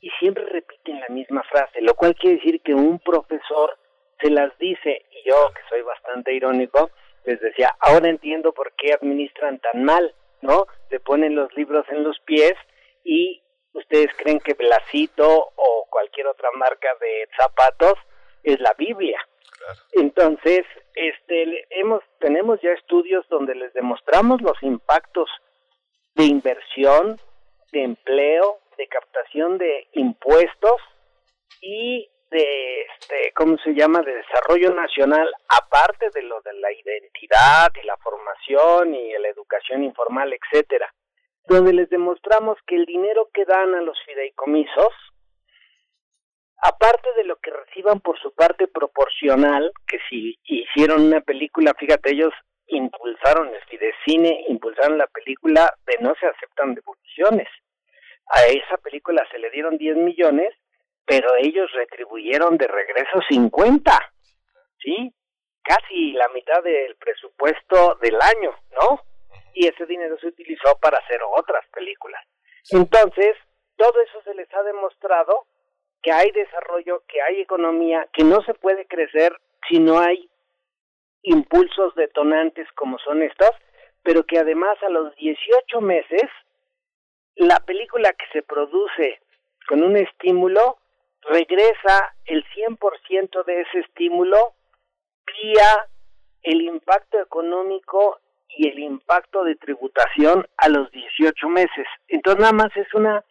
y 0.00 0.10
siempre 0.18 0.44
repiten 0.44 1.00
la 1.00 1.08
misma 1.08 1.42
frase, 1.44 1.80
lo 1.80 1.94
cual 1.94 2.14
quiere 2.14 2.36
decir 2.36 2.60
que 2.62 2.74
un 2.74 2.98
profesor 2.98 3.78
se 4.20 4.30
las 4.30 4.56
dice, 4.58 5.06
y 5.10 5.28
yo, 5.28 5.50
que 5.54 5.60
soy 5.68 5.82
bastante 5.82 6.32
irónico, 6.32 6.90
les 7.24 7.40
decía, 7.40 7.74
ahora 7.80 8.08
entiendo 8.08 8.52
por 8.52 8.72
qué 8.72 8.92
administran 8.92 9.58
tan 9.58 9.84
mal, 9.84 10.14
¿no? 10.40 10.66
Se 10.88 11.00
ponen 11.00 11.34
los 11.34 11.54
libros 11.56 11.84
en 11.90 12.04
los 12.04 12.18
pies 12.20 12.54
y 13.04 13.42
ustedes 13.74 14.08
creen 14.16 14.40
que 14.40 14.54
Blasito 14.54 15.52
o 15.54 15.86
cualquier 15.90 16.26
otra 16.26 16.50
marca 16.56 16.88
de 17.00 17.28
zapatos 17.36 17.94
es 18.42 18.60
la 18.60 18.74
Biblia. 18.78 19.18
Entonces, 19.92 20.64
este, 20.94 21.66
hemos, 21.70 22.02
tenemos 22.20 22.60
ya 22.62 22.70
estudios 22.72 23.28
donde 23.28 23.54
les 23.54 23.72
demostramos 23.74 24.40
los 24.40 24.62
impactos 24.62 25.28
de 26.14 26.24
inversión, 26.24 27.20
de 27.72 27.82
empleo, 27.82 28.58
de 28.76 28.86
captación 28.88 29.58
de 29.58 29.88
impuestos 29.92 30.80
y 31.60 32.08
de 32.30 32.82
este 32.82 33.32
cómo 33.34 33.56
se 33.58 33.74
llama 33.74 34.00
de 34.02 34.14
desarrollo 34.14 34.74
nacional 34.74 35.28
aparte 35.48 36.10
de 36.14 36.22
lo 36.22 36.40
de 36.42 36.52
la 36.54 36.72
identidad 36.72 37.70
y 37.82 37.86
la 37.86 37.96
formación 37.98 38.94
y 38.94 39.12
la 39.18 39.28
educación 39.28 39.84
informal 39.84 40.32
etcétera 40.32 40.92
donde 41.46 41.72
les 41.72 41.88
demostramos 41.88 42.58
que 42.66 42.76
el 42.76 42.84
dinero 42.84 43.30
que 43.32 43.44
dan 43.44 43.74
a 43.74 43.82
los 43.82 43.98
fideicomisos 44.04 44.92
aparte 46.58 47.08
de 47.16 47.24
lo 47.24 47.36
que 47.36 47.50
reciban 47.50 48.00
por 48.00 48.18
su 48.20 48.34
parte 48.34 48.68
proporcional 48.68 49.72
que 49.86 49.98
si 50.08 50.38
hicieron 50.44 51.02
una 51.02 51.20
película 51.20 51.74
fíjate 51.78 52.12
ellos 52.12 52.34
impulsaron 52.68 53.48
el 53.48 53.62
Fidecine, 53.64 54.44
impulsaron 54.48 54.98
la 54.98 55.06
película 55.06 55.74
de 55.86 55.96
No 56.00 56.14
se 56.20 56.26
aceptan 56.26 56.74
devoluciones. 56.74 57.48
A 58.26 58.46
esa 58.46 58.76
película 58.78 59.26
se 59.30 59.38
le 59.38 59.50
dieron 59.50 59.78
10 59.78 59.96
millones, 59.96 60.54
pero 61.08 61.30
ellos 61.38 61.72
retribuyeron 61.72 62.58
de 62.58 62.66
regreso 62.66 63.18
50, 63.30 63.90
¿sí? 64.78 65.10
Casi 65.62 66.12
la 66.12 66.28
mitad 66.28 66.62
del 66.62 66.96
presupuesto 66.96 67.94
del 68.02 68.16
año, 68.20 68.54
¿no? 68.72 69.00
Y 69.54 69.66
ese 69.66 69.86
dinero 69.86 70.18
se 70.18 70.26
utilizó 70.26 70.78
para 70.82 70.98
hacer 70.98 71.18
otras 71.34 71.66
películas. 71.68 72.22
Entonces, 72.70 73.36
todo 73.76 73.98
eso 74.02 74.22
se 74.22 74.34
les 74.34 74.52
ha 74.52 74.62
demostrado 74.62 75.46
que 76.02 76.12
hay 76.12 76.30
desarrollo, 76.30 77.02
que 77.08 77.22
hay 77.22 77.40
economía, 77.40 78.06
que 78.12 78.22
no 78.22 78.42
se 78.42 78.52
puede 78.52 78.86
crecer 78.86 79.32
si 79.66 79.78
no 79.78 79.98
hay 79.98 80.28
impulsos 81.22 81.94
detonantes 81.94 82.68
como 82.74 82.98
son 82.98 83.22
estas, 83.22 83.52
pero 84.02 84.24
que 84.24 84.38
además 84.38 84.76
a 84.82 84.90
los 84.90 85.16
18 85.16 85.80
meses 85.80 86.28
la 87.34 87.60
película 87.60 88.12
que 88.12 88.26
se 88.34 88.42
produce 88.42 89.20
con 89.66 89.82
un 89.82 89.96
estímulo 89.96 90.76
regresa 91.22 92.14
el 92.26 92.44
100% 92.44 93.44
de 93.44 93.60
ese 93.62 93.80
estímulo 93.80 94.54
vía 95.26 95.88
el 96.42 96.62
impacto 96.62 97.20
económico 97.20 98.20
y 98.48 98.68
el 98.68 98.78
impacto 98.78 99.44
de 99.44 99.56
tributación 99.56 100.46
a 100.56 100.68
los 100.68 100.90
18 100.90 101.48
meses. 101.48 101.86
Entonces 102.08 102.40
nada 102.40 102.52
más 102.52 102.76
es 102.76 102.92
una 102.94 103.24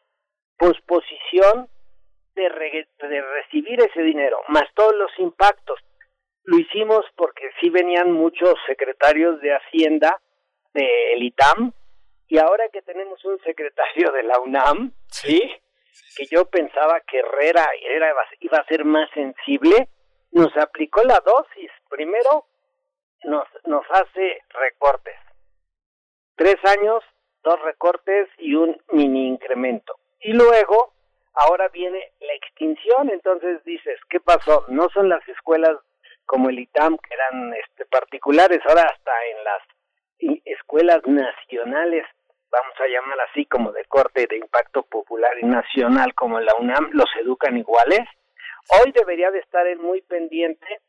posposición 0.58 1.70
de, 2.36 2.88
de 3.08 3.22
recibir 3.22 3.82
ese 3.82 4.02
dinero, 4.04 4.40
más 4.48 4.66
todos 4.76 4.96
los 4.96 5.12
impactos 5.18 5.80
lo 6.48 6.58
hicimos 6.58 7.06
porque 7.18 7.50
sí 7.60 7.70
venían 7.70 8.14
muchos 8.14 8.56
secretarios 8.66 9.42
de 9.42 9.54
Hacienda 9.54 10.20
del 10.74 11.22
ITAM 11.22 11.74
y 12.30 12.38
ahora 12.38 12.70
que 12.72 12.82
tenemos 12.82 13.24
un 13.26 13.38
secretario 13.40 14.12
de 14.14 14.24
la 14.24 14.40
UNAM, 14.40 14.94
¿sí? 15.08 15.52
Que 16.16 16.26
yo 16.28 16.46
pensaba 16.46 17.02
que 17.02 17.20
Herrera 17.20 17.68
era, 17.82 18.14
iba 18.40 18.58
a 18.58 18.66
ser 18.66 18.86
más 18.86 19.10
sensible, 19.12 19.90
nos 20.32 20.56
aplicó 20.58 21.04
la 21.04 21.22
dosis. 21.26 21.72
Primero 21.90 22.46
nos, 23.24 23.48
nos 23.66 23.86
hace 23.92 24.42
recortes. 24.50 25.16
Tres 26.36 26.58
años, 26.66 27.04
dos 27.44 27.60
recortes 27.62 28.28
y 28.38 28.56
un 28.56 28.80
mini 28.92 29.28
incremento. 29.28 29.96
Y 30.20 30.34
luego, 30.34 30.94
ahora 31.34 31.68
viene 31.70 32.12
la 32.20 32.34
extinción. 32.34 33.10
Entonces 33.10 33.64
dices, 33.64 34.00
¿qué 34.10 34.20
pasó? 34.20 34.66
No 34.68 34.90
son 34.90 35.10
las 35.10 35.28
escuelas 35.28 35.78
como 36.26 36.50
el 36.50 36.60
ITAM, 36.60 36.98
que 36.98 37.14
eran 37.14 37.54
este, 37.54 37.86
particulares, 37.86 38.60
ahora 38.68 38.84
hasta 38.84 39.12
en 39.32 39.44
las 39.44 40.42
escuelas 40.46 41.02
nacionales, 41.06 42.06
vamos 42.52 42.74
a 42.80 42.88
llamar 42.88 43.20
así, 43.30 43.46
como 43.46 43.72
de 43.72 43.86
corte 43.86 44.28
de 44.28 44.38
impacto 44.38 44.84
popular 44.84 45.32
y 45.42 45.46
nacional, 45.46 46.14
como 46.16 46.40
la 46.40 46.54
UNAM, 46.56 46.90
los 46.94 47.10
educan 47.20 47.58
iguales. 47.58 48.02
Hoy 48.70 48.92
debería 48.92 49.32
de 49.32 49.40
estar 49.40 49.66
él 49.68 49.80
muy 49.80 50.02
pendiente 50.02 50.82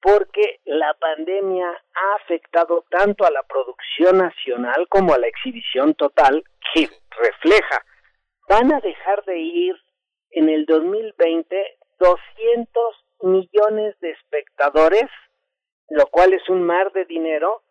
porque 0.00 0.60
la 0.64 0.94
pandemia 0.94 1.68
ha 1.68 2.14
afectado 2.16 2.84
tanto 2.90 3.24
a 3.24 3.30
la 3.30 3.42
producción 3.44 4.18
nacional 4.18 4.88
como 4.88 5.14
a 5.14 5.18
la 5.18 5.28
exhibición 5.28 5.94
total 5.94 6.42
que 6.74 6.88
refleja. 7.10 7.84
Van 8.48 8.72
a 8.72 8.80
dejar 8.80 9.24
de 9.24 9.38
ir 9.38 9.76
en 10.32 10.48
el 10.48 10.66
2020 10.66 11.78
200 12.00 13.04
millones 13.22 13.98
de 14.00 14.10
espectadores, 14.10 15.08
lo 15.88 16.06
cual 16.06 16.32
es 16.32 16.48
un 16.48 16.64
mar 16.64 16.92
de 16.92 17.04
dinero, 17.04 17.62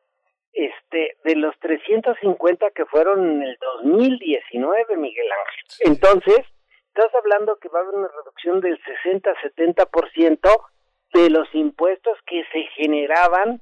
este, 0.53 1.17
de 1.23 1.35
los 1.35 1.57
350 1.59 2.71
que 2.71 2.85
fueron 2.85 3.29
en 3.29 3.43
el 3.43 3.57
2019, 3.59 4.97
Miguel 4.97 5.27
Ángel. 5.31 5.93
Entonces, 5.93 6.39
estás 6.87 7.13
hablando 7.15 7.57
que 7.57 7.69
va 7.69 7.79
a 7.79 7.83
haber 7.83 7.95
una 7.95 8.09
reducción 8.09 8.59
del 8.61 8.79
60-70% 8.83 10.49
de 11.13 11.29
los 11.29 11.47
impuestos 11.53 12.17
que 12.25 12.43
se 12.51 12.63
generaban 12.75 13.61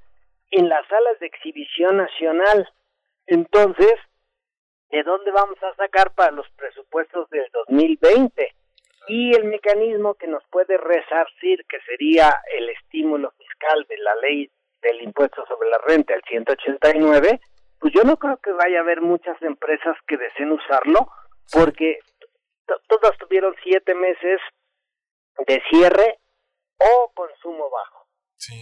en 0.52 0.70
las 0.70 0.88
salas 0.88 1.20
de 1.20 1.28
exhibición 1.28 1.98
nacional. 1.98 2.68
Entonces, 3.28 3.94
¿de 4.90 5.04
dónde 5.04 5.32
vamos 5.32 5.62
a 5.64 5.76
sacar 5.76 6.14
para 6.16 6.32
los 6.32 6.50
presupuestos 6.58 7.30
del 7.30 7.46
2020? 7.54 8.56
y 9.10 9.36
el 9.36 9.46
mecanismo 9.46 10.14
que 10.14 10.28
nos 10.28 10.44
puede 10.52 10.78
resarcir, 10.78 11.66
que 11.68 11.80
sería 11.82 12.32
el 12.56 12.70
estímulo 12.70 13.32
fiscal 13.32 13.86
de 13.90 13.98
la 13.98 14.16
ley 14.18 14.52
del 14.82 15.02
impuesto 15.02 15.46
sobre 15.48 15.70
la 15.70 15.78
renta, 15.80 16.14
el 16.14 16.24
189, 16.28 17.42
pues 17.80 17.94
yo 17.94 18.04
no 18.04 18.18
creo 18.18 18.38
que 18.38 18.52
vaya 18.52 18.80
a 18.80 18.82
haber 18.82 19.02
muchas 19.02 19.42
empresas 19.42 19.96
que 20.08 20.18
deseen 20.18 20.52
usarlo, 20.52 21.10
porque 21.52 22.00
todas 22.88 23.18
tuvieron 23.18 23.56
siete 23.64 23.96
meses 23.96 24.40
de 25.48 25.62
cierre 25.70 26.20
o 26.78 27.12
consumo 27.14 27.70
bajo. 27.70 28.08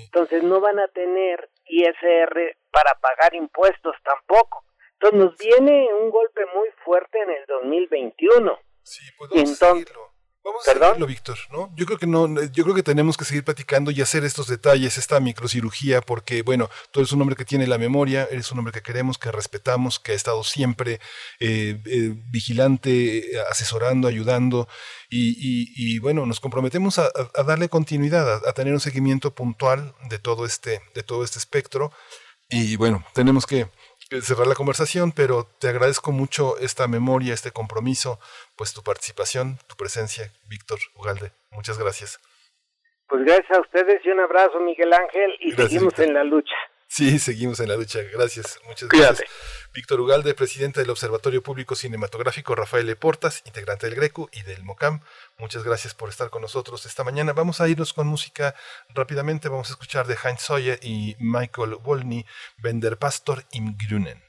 Entonces 0.06 0.44
no 0.44 0.60
van 0.60 0.80
a 0.80 0.88
tener 0.88 1.50
ISR 1.66 2.58
para 2.72 2.96
pagar 3.00 3.36
impuestos 3.36 3.96
tampoco. 4.04 4.64
Entonces 4.94 5.20
nos 5.20 5.38
viene 5.38 5.94
un 5.94 6.10
golpe 6.10 6.46
muy 6.56 6.70
fuerte 6.84 7.22
en 7.22 7.30
el 7.30 7.46
2021. 7.46 8.60
Sí, 8.84 9.06
a 9.22 9.46
seguirlo. 9.46 10.17
Vamos 10.48 10.66
a 10.66 10.72
seguirlo, 10.72 11.08
Víctor, 11.08 11.38
¿no? 11.52 11.74
Yo 11.76 11.86
creo 11.86 11.98
que 11.98 12.08
no, 12.08 12.42
yo 12.42 12.64
creo 12.64 12.74
que 12.74 12.82
tenemos 12.82 13.18
que 13.18 13.26
seguir 13.26 13.44
platicando 13.44 13.92
y 13.92 14.02
hacer 14.02 14.24
estos 14.24 14.48
detalles, 14.48 14.98
esta 14.98 15.20
microcirugía, 15.20 16.00
porque, 16.00 16.42
bueno, 16.42 16.70
tú 16.92 17.02
eres 17.02 17.12
un 17.12 17.22
hombre 17.22 17.36
que 17.36 17.44
tiene 17.44 17.68
la 17.68 17.78
memoria, 17.78 18.30
eres 18.32 18.50
un 18.54 18.60
hombre 18.60 18.72
que 18.72 18.82
queremos, 18.82 19.18
que 19.18 19.30
respetamos, 19.30 20.00
que 20.00 20.14
ha 20.14 20.16
estado 20.16 20.46
siempre 20.46 21.02
eh, 21.42 21.82
eh, 21.86 22.14
vigilante, 22.32 23.30
asesorando, 23.52 24.08
ayudando, 24.08 24.70
y, 25.10 26.00
bueno, 26.00 26.26
nos 26.26 26.40
comprometemos 26.40 26.98
a, 26.98 27.12
darle 27.46 27.68
continuidad, 27.68 28.48
a, 28.48 28.54
tener 28.54 28.74
un 28.74 28.80
seguimiento 28.80 29.36
puntual 29.36 29.96
de 30.10 30.18
todo 30.18 30.46
este, 30.46 30.82
de 30.96 31.04
todo 31.04 31.26
este 31.26 31.40
espectro, 31.40 31.92
y 32.50 32.78
bueno, 32.78 33.04
tenemos 33.14 33.46
que 33.46 33.70
cerrar 34.22 34.48
la 34.48 34.56
conversación, 34.56 35.12
pero 35.12 35.48
te 35.60 35.68
agradezco 35.68 36.12
mucho 36.12 36.58
esta 36.60 36.88
memoria, 36.88 37.34
este 37.34 37.52
compromiso, 37.52 38.20
pues 38.56 38.74
tu 38.74 38.84
participación, 38.84 39.58
tu 39.68 39.76
presencia, 39.76 40.32
Víctor 40.48 40.80
Ugalde. 40.96 41.32
Muchas 41.52 41.78
gracias. 41.78 42.20
Pues 43.08 43.24
gracias 43.24 43.58
a 43.58 43.62
ustedes 43.62 44.06
y 44.06 44.10
un 44.10 44.20
abrazo, 44.20 44.60
Miguel 44.60 44.92
Ángel, 44.94 45.32
y 45.40 45.52
seguimos 45.52 45.98
en 46.00 46.14
la 46.14 46.24
lucha. 46.24 46.56
Sí, 46.88 47.20
seguimos 47.20 47.60
en 47.60 47.70
la 47.70 47.76
lucha. 47.76 48.00
Gracias, 48.14 48.60
muchas 48.66 48.90
gracias. 48.90 49.30
Víctor 49.78 50.02
Ugalde, 50.02 50.34
presidente 50.34 50.80
del 50.80 50.90
Observatorio 50.90 51.44
Público 51.44 51.76
Cinematográfico, 51.76 52.56
Rafael 52.56 52.98
Portas, 52.98 53.44
integrante 53.46 53.86
del 53.86 53.96
Greco 53.96 54.28
y 54.34 54.42
del 54.42 54.64
MOCAM. 54.64 55.02
Muchas 55.38 55.64
gracias 55.64 55.94
por 55.94 56.10
estar 56.10 56.32
con 56.32 56.42
nosotros 56.42 56.88
esta 56.88 57.04
mañana. 57.04 57.34
Vamos 57.34 57.62
a 57.62 57.68
irnos 57.68 57.94
con 57.94 58.08
música 58.08 58.56
rápidamente. 58.90 59.50
Vamos 59.50 59.70
a 59.70 59.74
escuchar 59.74 60.08
de 60.08 60.18
Heinz 60.24 60.42
Sawyer 60.42 60.80
y 60.82 61.16
Michael 61.20 61.76
Wolny, 61.76 62.26
Vender 62.58 62.98
Pastor 62.98 63.46
im 63.52 63.78
Grünen. 63.78 64.24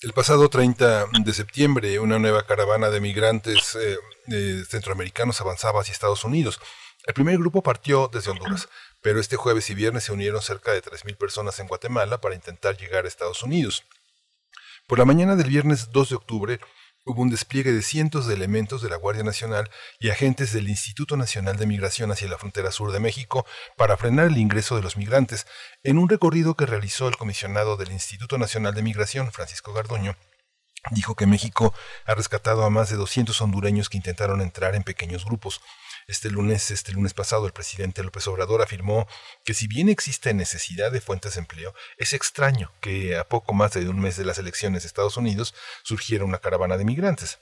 El 0.00 0.12
pasado 0.12 0.48
30 0.48 1.06
de 1.20 1.32
septiembre, 1.32 2.00
una 2.00 2.18
nueva 2.18 2.44
caravana 2.44 2.90
de 2.90 3.00
migrantes 3.00 3.78
eh, 3.80 4.64
centroamericanos 4.68 5.40
avanzaba 5.40 5.80
hacia 5.80 5.92
Estados 5.92 6.24
Unidos. 6.24 6.60
El 7.06 7.14
primer 7.14 7.38
grupo 7.38 7.62
partió 7.62 8.10
desde 8.12 8.32
Honduras, 8.32 8.68
pero 9.00 9.20
este 9.20 9.36
jueves 9.36 9.70
y 9.70 9.74
viernes 9.74 10.02
se 10.02 10.12
unieron 10.12 10.42
cerca 10.42 10.72
de 10.72 10.82
3.000 10.82 11.16
personas 11.16 11.60
en 11.60 11.68
Guatemala 11.68 12.20
para 12.20 12.34
intentar 12.34 12.76
llegar 12.76 13.04
a 13.04 13.08
Estados 13.08 13.44
Unidos. 13.44 13.84
Por 14.88 14.98
la 14.98 15.04
mañana 15.04 15.36
del 15.36 15.48
viernes 15.48 15.92
2 15.92 16.08
de 16.08 16.16
octubre, 16.16 16.60
hubo 17.04 17.22
un 17.22 17.30
despliegue 17.30 17.72
de 17.72 17.82
cientos 17.82 18.26
de 18.26 18.34
elementos 18.34 18.82
de 18.82 18.88
la 18.88 18.96
Guardia 18.96 19.24
Nacional 19.24 19.70
y 19.98 20.10
agentes 20.10 20.52
del 20.52 20.68
Instituto 20.68 21.16
Nacional 21.16 21.56
de 21.56 21.66
Migración 21.66 22.12
hacia 22.12 22.28
la 22.28 22.38
frontera 22.38 22.70
sur 22.70 22.92
de 22.92 23.00
México 23.00 23.44
para 23.76 23.96
frenar 23.96 24.26
el 24.26 24.38
ingreso 24.38 24.76
de 24.76 24.82
los 24.82 24.96
migrantes, 24.96 25.46
en 25.82 25.98
un 25.98 26.08
recorrido 26.08 26.54
que 26.54 26.66
realizó 26.66 27.08
el 27.08 27.16
comisionado 27.16 27.76
del 27.76 27.92
Instituto 27.92 28.38
Nacional 28.38 28.74
de 28.74 28.82
Migración, 28.82 29.32
Francisco 29.32 29.72
Garduño, 29.72 30.16
dijo 30.90 31.14
que 31.14 31.26
México 31.26 31.74
ha 32.06 32.14
rescatado 32.14 32.64
a 32.64 32.70
más 32.70 32.90
de 32.90 32.96
200 32.96 33.40
hondureños 33.40 33.88
que 33.88 33.96
intentaron 33.96 34.40
entrar 34.40 34.74
en 34.74 34.82
pequeños 34.82 35.24
grupos. 35.24 35.60
Este 36.06 36.30
lunes, 36.30 36.70
este 36.70 36.92
lunes 36.92 37.14
pasado, 37.14 37.46
el 37.46 37.52
presidente 37.52 38.02
López 38.02 38.26
Obrador 38.26 38.62
afirmó 38.62 39.06
que 39.44 39.54
si 39.54 39.66
bien 39.66 39.88
existe 39.88 40.34
necesidad 40.34 40.90
de 40.90 41.00
fuentes 41.00 41.34
de 41.34 41.40
empleo, 41.40 41.74
es 41.96 42.12
extraño 42.12 42.72
que 42.80 43.16
a 43.16 43.28
poco 43.28 43.54
más 43.54 43.72
de 43.72 43.88
un 43.88 44.00
mes 44.00 44.16
de 44.16 44.24
las 44.24 44.38
elecciones 44.38 44.82
de 44.82 44.88
Estados 44.88 45.16
Unidos 45.16 45.54
surgiera 45.82 46.24
una 46.24 46.38
caravana 46.38 46.76
de 46.76 46.84
migrantes. 46.84 47.38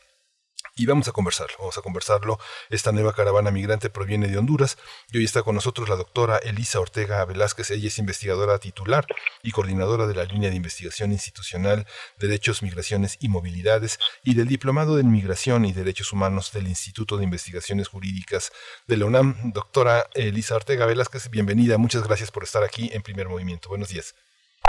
Y 0.81 0.87
vamos 0.87 1.09
a 1.09 1.13
conversarlo, 1.13 1.57
vamos 1.59 1.77
a 1.77 1.83
conversarlo. 1.83 2.39
Esta 2.71 2.91
nueva 2.91 3.13
caravana 3.13 3.51
migrante 3.51 3.91
proviene 3.91 4.29
de 4.29 4.39
Honduras 4.39 4.79
y 5.13 5.19
hoy 5.19 5.25
está 5.25 5.43
con 5.43 5.55
nosotros 5.55 5.91
la 5.91 5.97
doctora 5.97 6.39
Elisa 6.39 6.81
Ortega 6.81 7.23
Velázquez. 7.27 7.71
Ella 7.71 7.89
es 7.89 7.99
investigadora 7.99 8.59
titular 8.59 9.05
y 9.43 9.51
coordinadora 9.51 10.07
de 10.07 10.15
la 10.15 10.25
línea 10.25 10.49
de 10.49 10.57
investigación 10.57 11.13
institucional 11.13 11.87
Derechos, 12.19 12.63
Migraciones 12.63 13.19
y 13.21 13.29
Movilidades 13.29 13.99
y 14.25 14.33
del 14.37 14.49
Diplomado 14.49 14.97
de 14.97 15.03
Migración 15.03 15.67
y 15.67 15.75
Derechos 15.75 16.15
Humanos 16.15 16.51
del 16.51 16.67
Instituto 16.67 17.19
de 17.19 17.25
Investigaciones 17.25 17.89
Jurídicas 17.89 18.51
de 18.87 18.97
la 18.97 19.05
UNAM. 19.05 19.53
Doctora 19.53 20.07
Elisa 20.15 20.55
Ortega 20.57 20.87
Velázquez, 20.87 21.29
bienvenida. 21.29 21.77
Muchas 21.77 22.05
gracias 22.05 22.31
por 22.31 22.43
estar 22.43 22.65
aquí 22.65 22.89
en 22.95 23.03
Primer 23.03 23.29
Movimiento. 23.29 23.69
Buenos 23.69 23.91
días. 23.91 24.15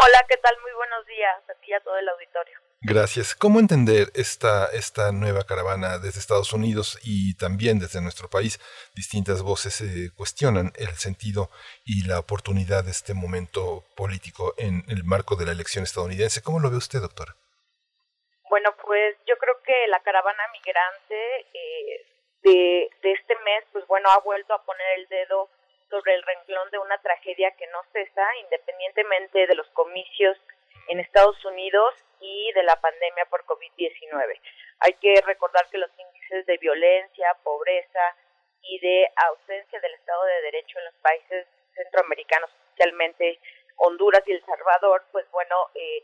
Hola, 0.04 0.26
¿qué 0.28 0.38
tal? 0.38 0.60
Muy 0.64 0.72
buenos 0.74 1.06
días 1.06 1.38
a 1.48 1.54
ti 1.62 1.68
y 1.68 1.74
a 1.74 1.80
todo 1.82 1.96
el 1.96 2.10
auditorio. 2.10 2.58
Gracias. 2.82 3.36
¿Cómo 3.36 3.60
entender 3.60 4.08
esta, 4.16 4.66
esta 4.74 5.12
nueva 5.12 5.44
caravana 5.44 6.00
desde 6.00 6.20
Estados 6.20 6.54
Unidos 6.54 6.98
y 7.04 7.38
también 7.38 7.78
desde 7.78 8.02
nuestro 8.02 8.28
país? 8.28 8.58
Distintas 8.96 9.44
voces 9.44 9.80
eh, 9.82 10.10
cuestionan 10.18 10.74
el 10.78 10.90
sentido 10.98 11.52
y 11.86 12.08
la 12.08 12.18
oportunidad 12.18 12.84
de 12.84 12.90
este 12.90 13.14
momento 13.14 13.86
político 13.96 14.56
en 14.58 14.84
el 14.90 15.04
marco 15.04 15.36
de 15.36 15.46
la 15.46 15.52
elección 15.52 15.84
estadounidense. 15.84 16.42
¿Cómo 16.42 16.60
lo 16.60 16.72
ve 16.72 16.78
usted, 16.78 17.00
doctora? 17.00 17.36
Bueno, 18.50 18.74
pues 18.84 19.18
yo 19.28 19.38
creo 19.38 19.62
que 19.62 19.86
la 19.88 20.00
caravana 20.00 20.42
migrante 20.52 21.46
eh, 21.54 22.08
de, 22.42 22.90
de 23.04 23.12
este 23.12 23.36
mes, 23.46 23.66
pues 23.72 23.86
bueno, 23.86 24.10
ha 24.10 24.18
vuelto 24.22 24.56
a 24.56 24.66
poner 24.66 24.98
el 24.98 25.08
dedo 25.10 25.48
sobre 25.92 26.16
el 26.16 26.24
renglón 26.24 26.72
de 26.72 26.80
una 26.80 26.98
tragedia 27.00 27.52
que 27.52 27.68
no 27.68 27.84
cesa, 27.92 28.26
independientemente 28.44 29.46
de 29.46 29.56
los 29.56 29.70
comicios 29.72 30.38
en 30.88 31.00
Estados 31.00 31.38
Unidos 31.46 31.94
y 32.22 32.52
de 32.54 32.64
la 32.64 32.80
pandemia 32.80 33.26
por 33.30 33.46
COVID-19. 33.46 34.40
Hay 34.80 34.94
que 34.94 35.22
recordar 35.26 35.70
que 35.70 35.78
los 35.78 35.92
índices 36.00 36.46
de 36.48 36.58
violencia, 36.58 37.38
pobreza 37.44 38.16
y 38.64 38.80
de 38.80 39.12
ausencia 39.28 39.80
del 39.80 39.94
Estado 39.94 40.24
de 40.26 40.42
Derecho 40.42 40.80
en 40.80 40.86
los 40.86 40.96
países 40.96 41.48
centroamericanos, 41.76 42.50
especialmente 42.52 43.40
Honduras 43.76 44.24
y 44.26 44.32
El 44.32 44.46
Salvador, 44.46 45.04
pues 45.12 45.30
bueno, 45.32 45.56
eh, 45.76 46.04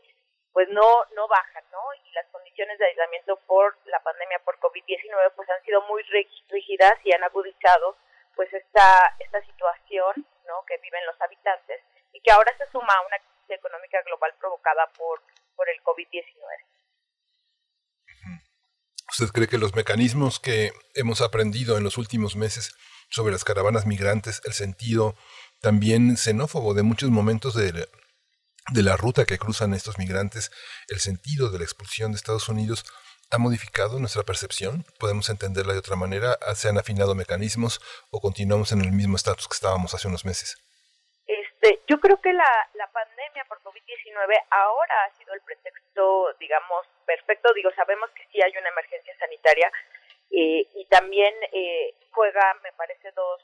pues 0.52 0.68
no 0.68 1.06
no 1.14 1.28
bajan, 1.28 1.64
¿no? 1.72 1.80
Y 2.04 2.12
las 2.12 2.26
condiciones 2.28 2.78
de 2.78 2.86
aislamiento 2.86 3.36
por 3.46 3.76
la 3.86 4.00
pandemia 4.02 4.38
por 4.40 4.58
COVID-19 4.58 5.32
pues 5.34 5.48
han 5.50 5.62
sido 5.64 5.82
muy 5.82 6.02
rígidas 6.48 6.94
y 7.04 7.12
han 7.12 7.24
agudizado 7.24 7.96
pues 8.38 8.54
esta 8.54 9.16
esta 9.18 9.44
situación, 9.44 10.14
¿no? 10.46 10.64
que 10.64 10.78
viven 10.80 11.04
los 11.06 11.20
habitantes 11.20 11.82
y 12.12 12.20
que 12.20 12.30
ahora 12.30 12.56
se 12.56 12.70
suma 12.70 12.94
a 12.94 13.04
una 13.04 13.16
económica 13.48 14.00
global 14.06 14.32
provocada 14.38 14.86
por, 14.96 15.20
por 15.56 15.68
el 15.68 15.82
COVID-19. 15.82 16.22
¿Usted 19.10 19.26
cree 19.34 19.48
que 19.48 19.58
los 19.58 19.74
mecanismos 19.74 20.38
que 20.38 20.70
hemos 20.94 21.20
aprendido 21.20 21.78
en 21.78 21.82
los 21.82 21.98
últimos 21.98 22.36
meses 22.36 22.76
sobre 23.10 23.32
las 23.32 23.42
caravanas 23.42 23.86
migrantes, 23.86 24.40
el 24.44 24.52
sentido 24.52 25.16
también 25.60 26.16
xenófobo 26.16 26.74
de 26.74 26.84
muchos 26.84 27.10
momentos 27.10 27.54
de, 27.54 27.72
de 27.72 28.82
la 28.84 28.96
ruta 28.96 29.24
que 29.24 29.38
cruzan 29.38 29.74
estos 29.74 29.98
migrantes, 29.98 30.52
el 30.86 31.00
sentido 31.00 31.50
de 31.50 31.58
la 31.58 31.64
expulsión 31.64 32.12
de 32.12 32.18
Estados 32.18 32.48
Unidos, 32.48 32.84
ha 33.30 33.38
modificado 33.38 33.98
nuestra 33.98 34.22
percepción? 34.22 34.84
¿Podemos 34.98 35.28
entenderla 35.28 35.72
de 35.72 35.80
otra 35.80 35.96
manera? 35.96 36.38
¿Se 36.54 36.68
han 36.68 36.78
afinado 36.78 37.14
mecanismos 37.14 37.80
o 38.10 38.20
continuamos 38.20 38.72
en 38.72 38.80
el 38.80 38.92
mismo 38.92 39.16
estatus 39.16 39.48
que 39.48 39.54
estábamos 39.54 39.94
hace 39.94 40.08
unos 40.08 40.24
meses? 40.24 40.56
Este, 41.26 41.80
yo 41.86 42.00
creo 42.00 42.20
que 42.20 42.32
la, 42.32 42.50
la 42.74 42.90
pandemia 42.90 43.44
por 43.48 43.60
COVID-19 43.62 44.44
ahora 44.50 44.94
ha 45.04 45.18
sido 45.18 45.34
el 45.34 45.40
pretexto, 45.42 46.34
digamos, 46.40 46.86
perfecto. 47.04 47.52
Digo, 47.54 47.70
sabemos 47.76 48.10
que 48.12 48.26
sí 48.32 48.40
hay 48.40 48.52
una 48.56 48.70
emergencia 48.70 49.14
sanitaria 49.18 49.70
eh, 50.30 50.66
y 50.74 50.86
también 50.86 51.34
eh, 51.52 51.94
juega, 52.12 52.54
me 52.62 52.72
parece, 52.72 53.12
dos 53.12 53.42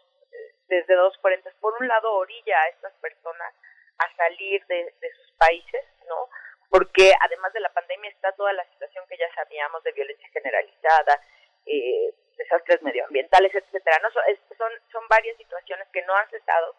desde 0.69 0.95
dos 0.95 1.17
frentes. 1.21 1.55
Por 1.61 1.75
un 1.81 1.89
lado, 1.89 2.13
orilla 2.15 2.57
a 2.63 2.69
estas 2.69 2.93
personas 2.95 3.55
a 3.99 4.17
salir 4.17 4.65
de, 4.67 4.95
de 5.01 5.11
sus 5.15 5.31
países, 5.37 5.85
¿no? 6.09 6.29
Porque 6.75 7.15
además 7.21 7.53
de 7.53 7.61
la 7.61 7.73
pandemia 7.73 8.11
está 8.11 8.33
toda 8.33 8.53
la 8.53 8.65
situación 8.67 9.05
que 9.09 9.17
ya 9.17 9.33
sabíamos 9.33 9.85
de 9.85 9.93
violencia 9.93 10.29
generalizada, 10.33 11.21
eh, 11.67 12.11
desastres 12.37 12.83
medioambientales, 12.83 13.55
etcétera. 13.55 14.01
No 14.03 14.11
son, 14.11 14.73
son 14.91 15.07
varias 15.07 15.37
situaciones 15.37 15.87
que 15.93 16.03
no 16.03 16.17
han 16.17 16.29
cesado 16.31 16.75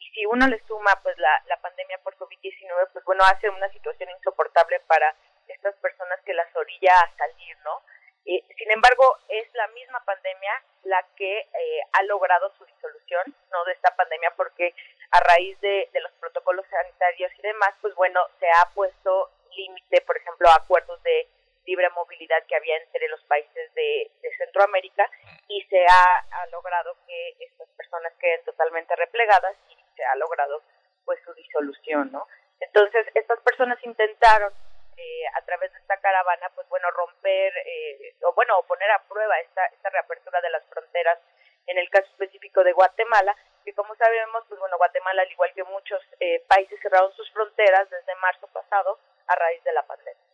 y 0.00 0.10
si 0.12 0.26
uno 0.26 0.46
le 0.48 0.58
suma 0.66 0.98
pues 1.02 1.16
la, 1.18 1.56
pandemia 1.60 1.98
por 2.02 2.16
COVID-19, 2.16 2.88
pues 2.92 3.04
bueno, 3.04 3.22
hace 3.24 3.50
una 3.50 3.68
situación 3.70 4.08
insoportable 4.10 4.80
para 4.86 5.14
estas 5.46 5.74
personas 5.76 6.18
que 6.24 6.32
las 6.32 6.48
orilla 6.56 6.94
a 6.94 7.16
salir, 7.16 7.56
¿no? 7.64 7.82
Eh, 8.24 8.42
sin 8.56 8.70
embargo, 8.70 9.18
es 9.28 9.52
la 9.54 9.68
misma 9.68 10.02
pandemia 10.04 10.62
la 10.84 11.04
que 11.16 11.38
eh, 11.40 11.80
ha 11.92 12.02
logrado 12.04 12.52
su 12.56 12.64
disolución, 12.64 13.34
no 13.50 13.64
de 13.64 13.72
esta 13.72 13.94
pandemia, 13.94 14.32
porque 14.36 14.74
a 15.10 15.20
raíz 15.20 15.60
de, 15.60 15.90
de 15.92 16.00
los 16.00 16.12
protocolos 16.12 16.66
sanitarios 16.70 17.32
y 17.38 17.42
demás, 17.42 17.74
pues 17.82 17.94
bueno, 17.94 18.20
se 18.38 18.46
ha 18.46 18.70
puesto 18.74 19.30
límite, 19.56 20.00
por 20.02 20.16
ejemplo, 20.16 20.48
a 20.48 20.56
acuerdos 20.56 21.02
de 21.02 21.28
libre 21.66 21.88
movilidad 21.90 22.42
que 22.48 22.56
había 22.56 22.76
entre 22.78 23.08
los 23.08 23.22
países 23.24 23.74
de, 23.74 24.10
Centroamérica 24.38 25.08
y 25.48 25.60
se 25.68 25.84
ha, 25.84 26.40
ha, 26.40 26.46
logrado 26.46 26.96
que 27.06 27.36
estas 27.40 27.68
personas 27.76 28.10
queden 28.18 28.42
totalmente 28.44 28.96
replegadas 28.96 29.54
y 29.68 29.76
se 29.94 30.02
ha 30.02 30.14
logrado 30.16 30.62
pues 31.04 31.18
su 31.24 31.34
disolución, 31.34 32.10
¿no? 32.10 32.26
Entonces, 32.58 33.06
estas 33.14 33.38
personas 33.40 33.78
intentaron 33.84 34.50
eh, 34.96 35.26
a 35.34 35.42
través 35.42 35.72
de 35.72 35.78
esta 35.78 35.96
caravana, 35.98 36.50
pues 36.54 36.68
bueno, 36.68 36.90
romper, 36.90 37.52
eh, 37.66 38.14
o 38.22 38.32
bueno, 38.34 38.62
poner 38.66 38.90
a 38.90 39.02
prueba 39.08 39.38
esta, 39.40 39.66
esta 39.66 39.90
reapertura 39.90 40.40
de 40.40 40.50
las 40.50 40.64
fronteras 40.66 41.18
en 41.66 41.78
el 41.78 41.88
caso 41.90 42.06
específico 42.10 42.62
de 42.64 42.72
Guatemala, 42.72 43.36
que 43.64 43.74
como 43.74 43.94
sabemos, 43.96 44.44
pues 44.48 44.58
bueno, 44.60 44.76
Guatemala, 44.76 45.22
al 45.22 45.32
igual 45.32 45.50
que 45.54 45.64
muchos 45.64 46.00
eh, 46.20 46.44
países, 46.48 46.78
cerraron 46.82 47.12
sus 47.14 47.30
fronteras 47.32 47.88
desde 47.90 48.14
marzo 48.20 48.46
pasado 48.48 48.98
a 49.26 49.34
raíz 49.36 49.62
de 49.64 49.72
la 49.72 49.86
pandemia. 49.86 50.30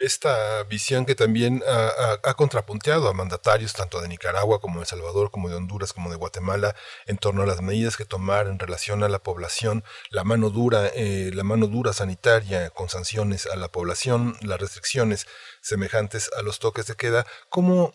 Esta 0.00 0.62
visión 0.62 1.04
que 1.04 1.14
también 1.14 1.62
ha, 1.68 2.18
ha, 2.24 2.32
contrapunteado 2.32 3.06
a 3.06 3.12
mandatarios 3.12 3.74
tanto 3.74 4.00
de 4.00 4.08
Nicaragua 4.08 4.58
como 4.58 4.76
de 4.76 4.84
El 4.84 4.86
Salvador, 4.86 5.30
como 5.30 5.50
de 5.50 5.56
Honduras, 5.56 5.92
como 5.92 6.08
de 6.08 6.16
Guatemala, 6.16 6.74
en 7.04 7.18
torno 7.18 7.42
a 7.42 7.46
las 7.46 7.60
medidas 7.60 7.98
que 7.98 8.06
tomar 8.06 8.46
en 8.46 8.58
relación 8.58 9.02
a 9.02 9.10
la 9.10 9.18
población, 9.18 9.84
la 10.08 10.24
mano 10.24 10.48
dura, 10.48 10.86
eh, 10.94 11.30
la 11.34 11.44
mano 11.44 11.66
dura 11.66 11.92
sanitaria 11.92 12.70
con 12.70 12.88
sanciones 12.88 13.44
a 13.44 13.56
la 13.56 13.68
población, 13.68 14.38
las 14.40 14.58
restricciones 14.58 15.26
semejantes 15.60 16.30
a 16.34 16.40
los 16.40 16.60
toques 16.60 16.86
de 16.86 16.96
queda, 16.96 17.26
¿cómo 17.50 17.92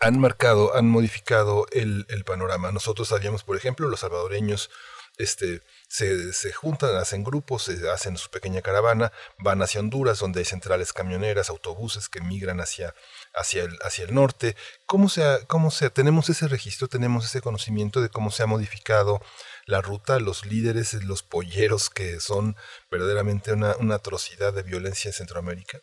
han 0.00 0.18
marcado, 0.20 0.74
han 0.76 0.88
modificado 0.88 1.66
el, 1.72 2.06
el 2.08 2.24
panorama? 2.24 2.72
Nosotros 2.72 3.08
sabíamos, 3.08 3.44
por 3.44 3.56
ejemplo, 3.56 3.88
los 3.88 4.00
salvadoreños 4.00 4.70
este, 5.18 5.62
se, 5.88 6.32
se, 6.32 6.52
juntan, 6.52 6.94
hacen 6.96 7.24
grupos, 7.24 7.64
se 7.64 7.90
hacen 7.90 8.16
su 8.16 8.30
pequeña 8.30 8.60
caravana, 8.60 9.12
van 9.38 9.62
hacia 9.62 9.80
Honduras, 9.80 10.18
donde 10.18 10.40
hay 10.40 10.44
centrales 10.44 10.92
camioneras, 10.92 11.48
autobuses 11.48 12.08
que 12.08 12.20
migran 12.20 12.60
hacia, 12.60 12.94
hacia, 13.34 13.64
el, 13.64 13.78
hacia 13.82 14.04
el 14.04 14.14
norte. 14.14 14.56
¿Cómo 14.84 15.08
se, 15.08 15.24
ha, 15.24 15.38
¿Cómo 15.46 15.70
se 15.70 15.90
tenemos 15.90 16.28
ese 16.28 16.48
registro, 16.48 16.88
tenemos 16.88 17.24
ese 17.24 17.40
conocimiento 17.40 18.00
de 18.00 18.10
cómo 18.10 18.30
se 18.30 18.42
ha 18.42 18.46
modificado 18.46 19.20
la 19.64 19.80
ruta, 19.80 20.20
los 20.20 20.44
líderes, 20.44 20.92
los 21.04 21.22
polleros 21.22 21.88
que 21.88 22.20
son 22.20 22.56
verdaderamente 22.90 23.52
una, 23.52 23.76
una 23.76 23.96
atrocidad 23.96 24.52
de 24.52 24.62
violencia 24.62 25.08
en 25.08 25.14
Centroamérica? 25.14 25.78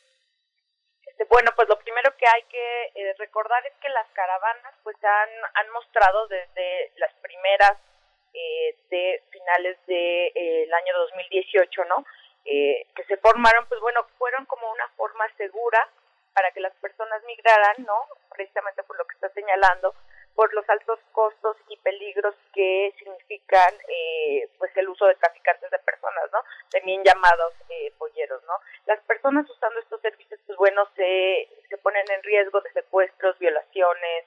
Este, 1.05 1.25
bueno, 1.29 1.51
pues 1.55 1.67
lo 1.69 1.79
que 2.23 2.29
hay 2.29 2.43
que 2.43 2.91
eh, 2.95 3.15
recordar 3.19 3.65
es 3.65 3.73
que 3.81 3.89
las 3.89 4.07
caravanas 4.13 4.73
pues 4.83 4.95
han, 5.03 5.29
han 5.55 5.69
mostrado 5.71 6.25
desde 6.27 6.93
las 6.95 7.11
primeras 7.15 7.77
eh, 8.33 8.77
de 8.89 9.23
finales 9.29 9.77
del 9.87 9.97
de, 9.97 10.63
eh, 10.63 10.69
año 10.73 10.93
2018, 10.99 11.83
¿no? 11.83 12.05
Eh, 12.45 12.87
que 12.95 13.03
se 13.05 13.17
formaron, 13.17 13.65
pues 13.67 13.81
bueno, 13.81 14.07
fueron 14.17 14.45
como 14.45 14.71
una 14.71 14.87
forma 14.95 15.25
segura 15.35 15.85
para 16.33 16.49
que 16.51 16.61
las 16.61 16.73
personas 16.75 17.21
migraran, 17.25 17.83
¿no? 17.85 18.07
Precisamente 18.33 18.83
por 18.83 18.97
lo 18.97 19.05
que 19.05 19.15
está 19.15 19.27
señalando, 19.29 19.93
por 20.35 20.53
los 20.53 20.67
altos 20.69 20.99
costos 21.11 21.57
y 21.69 21.77
peligros 21.77 22.35
que 22.53 22.93
significan 22.97 23.73
eh, 23.87 24.49
pues 24.57 24.75
el 24.77 24.89
uso 24.89 25.05
de 25.05 25.15
traficantes 25.15 25.69
de 25.69 25.79
personas, 25.79 26.31
¿no? 26.31 26.39
También 26.71 27.03
llamados 27.03 27.53
eh, 27.69 27.93
polleros, 27.97 28.43
¿no? 28.43 28.53
Las 28.85 28.99
personas 29.01 29.49
usando 29.49 29.79
estos 29.79 30.01
servicios, 30.01 30.39
pues 30.45 30.57
bueno, 30.57 30.87
se, 30.95 31.47
se 31.69 31.77
ponen 31.77 32.05
en 32.09 32.23
riesgo 32.23 32.61
de 32.61 32.71
secuestros, 32.71 33.37
violaciones, 33.39 34.25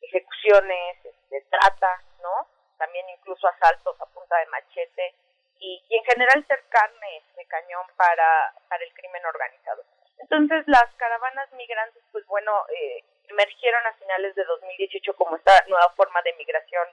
ejecuciones, 0.00 1.02
de 1.02 1.10
este, 1.38 1.50
trata, 1.50 2.02
¿no? 2.22 2.58
también 2.78 3.04
incluso 3.10 3.46
asaltos 3.48 4.00
a 4.00 4.06
punta 4.06 4.38
de 4.38 4.46
machete 4.46 5.14
y, 5.60 5.84
y 5.88 5.96
en 5.96 6.04
general 6.04 6.46
ser 6.46 6.62
carne 6.70 7.22
de 7.36 7.44
cañón 7.46 7.86
para, 7.96 8.54
para 8.68 8.84
el 8.84 8.94
crimen 8.94 9.26
organizado. 9.26 9.82
Entonces 10.18 10.64
las 10.66 10.86
caravanas 10.96 11.52
migrantes, 11.52 12.02
pues 12.12 12.24
bueno, 12.26 12.64
eh, 12.70 13.04
emergieron 13.28 13.86
a 13.86 13.94
finales 13.94 14.34
de 14.34 14.44
2018 14.44 15.14
como 15.14 15.36
esta 15.36 15.52
nueva 15.68 15.90
forma 15.96 16.20
de 16.22 16.32
migración 16.34 16.88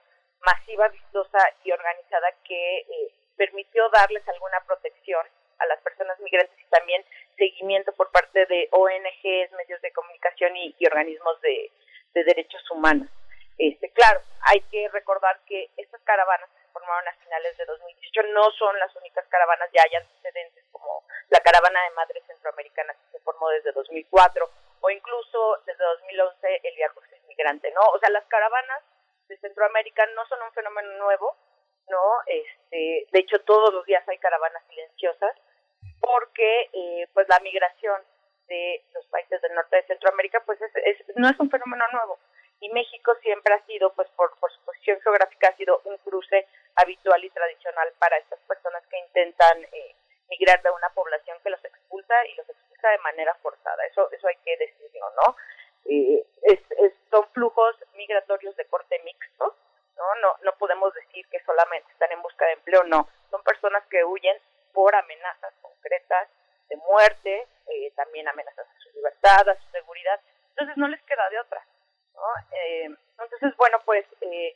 masiva, 0.46 0.88
vistosa 0.90 1.40
y 1.64 1.72
organizada 1.72 2.28
que 2.44 2.80
eh, 2.80 3.14
permitió 3.38 3.90
darles 3.90 4.28
alguna 4.28 4.60
protección 4.66 5.26
a 5.60 5.66
las 5.66 5.80
personas 5.82 6.20
migrantes 6.20 6.58
y 6.60 6.70
también 6.70 7.04
seguimiento 7.38 7.94
por 7.94 8.12
parte 8.12 8.46
de 8.46 8.68
ONGs, 8.72 9.52
medios 9.54 9.82
de 9.82 9.92
comunicación 9.92 10.56
y, 10.58 10.76
organismos 10.86 11.40
de, 11.42 11.72
derechos 12.14 12.64
humanos. 12.72 13.10
Este, 13.58 13.90
claro, 13.92 14.22
hay 14.42 14.62
que 14.72 14.88
recordar 14.90 15.38
que 15.46 15.70
estas 15.76 16.02
caravanas 16.04 16.50
que 16.50 16.62
se 16.62 16.72
formaron 16.72 17.08
a 17.10 17.14
finales 17.24 17.58
de 17.58 17.66
2018 17.66 18.24
no 18.34 18.52
son 18.52 18.78
las 18.80 18.96
únicas 18.96 19.26
caravanas, 19.28 19.70
ya 19.74 19.82
hay 19.84 19.96
antecedentes 19.96 20.64
como 20.72 21.04
la 21.30 21.40
caravana 21.42 21.80
de 21.84 21.96
madres 21.96 22.24
centroamericanas 22.26 22.96
que 22.98 23.18
se 23.18 23.24
formó 23.24 23.50
desde 23.50 23.74
2004 23.74 24.50
o 24.86 24.90
incluso 24.92 25.64
desde 25.66 25.84
2011 25.84 26.62
el 26.64 26.76
Via 26.76 26.90
Crucis 26.90 27.24
Migrante, 27.28 27.72
¿no? 27.72 27.82
O 27.94 27.98
sea, 27.98 28.10
las 28.10 28.26
caravanas 28.26 28.84
de 29.28 29.38
Centroamérica 29.38 30.06
no 30.14 30.24
son 30.28 30.40
un 30.44 30.54
fenómeno 30.54 30.90
nuevo, 31.00 31.36
¿no? 31.90 32.02
Este, 32.28 33.08
de 33.12 33.20
hecho, 33.20 33.42
todos 33.42 33.74
los 33.74 33.84
días 33.86 34.08
hay 34.08 34.20
caravanas 34.20 34.64
silenciosas 34.70 35.36
porque 36.00 36.70
eh, 36.72 37.08
pues 37.14 37.28
la 37.30 37.40
migración 37.40 38.00
de 38.48 38.86
los 38.94 39.08
países 39.08 39.42
del 39.42 39.56
norte 39.56 39.76
de 39.78 39.88
Centroamérica 39.88 40.44
pues 40.46 40.60
es, 40.62 40.72
no 41.16 41.28
es 41.28 41.40
un 41.40 41.50
fenómeno 41.50 41.84
nuevo 41.92 42.20
y 42.60 42.70
México 42.70 43.12
siempre 43.24 43.56
ha 43.56 43.66
sido 43.66 43.92
pues 43.94 44.08
por, 44.10 44.30
su 44.54 44.62
posición 44.66 45.02
geográfica 45.02 45.50
ha 45.50 45.58
sido 45.58 45.82
un 45.86 45.98
cruce 45.98 46.48
habitual 46.76 47.24
y 47.24 47.32
tradicional 47.32 47.92
para 47.98 48.18
estas 48.18 48.40
personas 48.42 48.86
que 48.86 49.00
intentan 49.00 49.64
eh, 49.64 49.96
migrar 50.30 50.62
de 50.62 50.70
una 50.70 50.90
población 50.90 51.40
que 51.44 51.50
los 51.50 51.66
expulsa 51.66 52.14
y 52.28 52.36
los 52.36 52.48
expulsa 52.48 52.65
de 52.90 53.00
manera 53.00 53.34
forzada 53.42 53.86
eso 53.86 54.10
eso 54.12 54.28
hay 54.28 54.38
que 54.38 54.58
decirlo 54.58 55.06
no 55.26 55.36
es, 55.88 56.60
son 57.12 57.28
flujos 57.30 57.76
migratorios 57.96 58.56
de 58.56 58.66
corte 58.66 59.00
mixto 59.04 59.56
no 59.96 60.16
no 60.22 60.36
no 60.44 60.52
podemos 60.58 60.94
decir 60.94 61.28
que 61.30 61.44
solamente 61.44 61.92
están 61.92 62.12
en 62.12 62.22
busca 62.22 62.46
de 62.46 62.54
empleo 62.54 62.84
no 62.84 63.08
son 63.30 63.44
personas 63.44 63.84
que 63.88 64.04
huyen 64.04 64.38
por 64.74 64.94
amenazas 64.94 65.54
concretas 65.62 66.30
de 66.70 66.78
muerte, 66.78 67.48
eh, 67.68 67.92
también 67.96 68.28
amenazas 68.28 68.68
a 68.68 68.80
su 68.80 68.90
libertad, 68.92 69.50
a 69.50 69.56
su 69.56 69.70
seguridad. 69.72 70.20
Entonces 70.50 70.78
no 70.78 70.88
les 70.88 71.02
queda 71.04 71.30
de 71.30 71.40
otra. 71.40 71.66
¿no? 72.14 72.22
Eh, 72.52 72.90
entonces, 73.20 73.56
bueno, 73.58 73.82
pues 73.86 74.06
eh, 74.22 74.56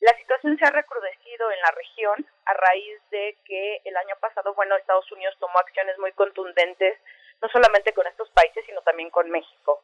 la 0.00 0.16
situación 0.18 0.58
se 0.58 0.64
ha 0.64 0.70
recrudecido 0.70 1.50
en 1.50 1.60
la 1.60 1.70
región 1.70 2.26
a 2.46 2.54
raíz 2.54 3.00
de 3.10 3.36
que 3.44 3.80
el 3.84 3.96
año 3.96 4.16
pasado, 4.20 4.54
bueno, 4.54 4.76
Estados 4.76 5.10
Unidos 5.12 5.36
tomó 5.38 5.58
acciones 5.58 5.98
muy 5.98 6.12
contundentes, 6.12 6.98
no 7.42 7.48
solamente 7.48 7.92
con 7.92 8.06
estos 8.06 8.30
países, 8.30 8.64
sino 8.66 8.82
también 8.82 9.10
con 9.10 9.30
México. 9.30 9.82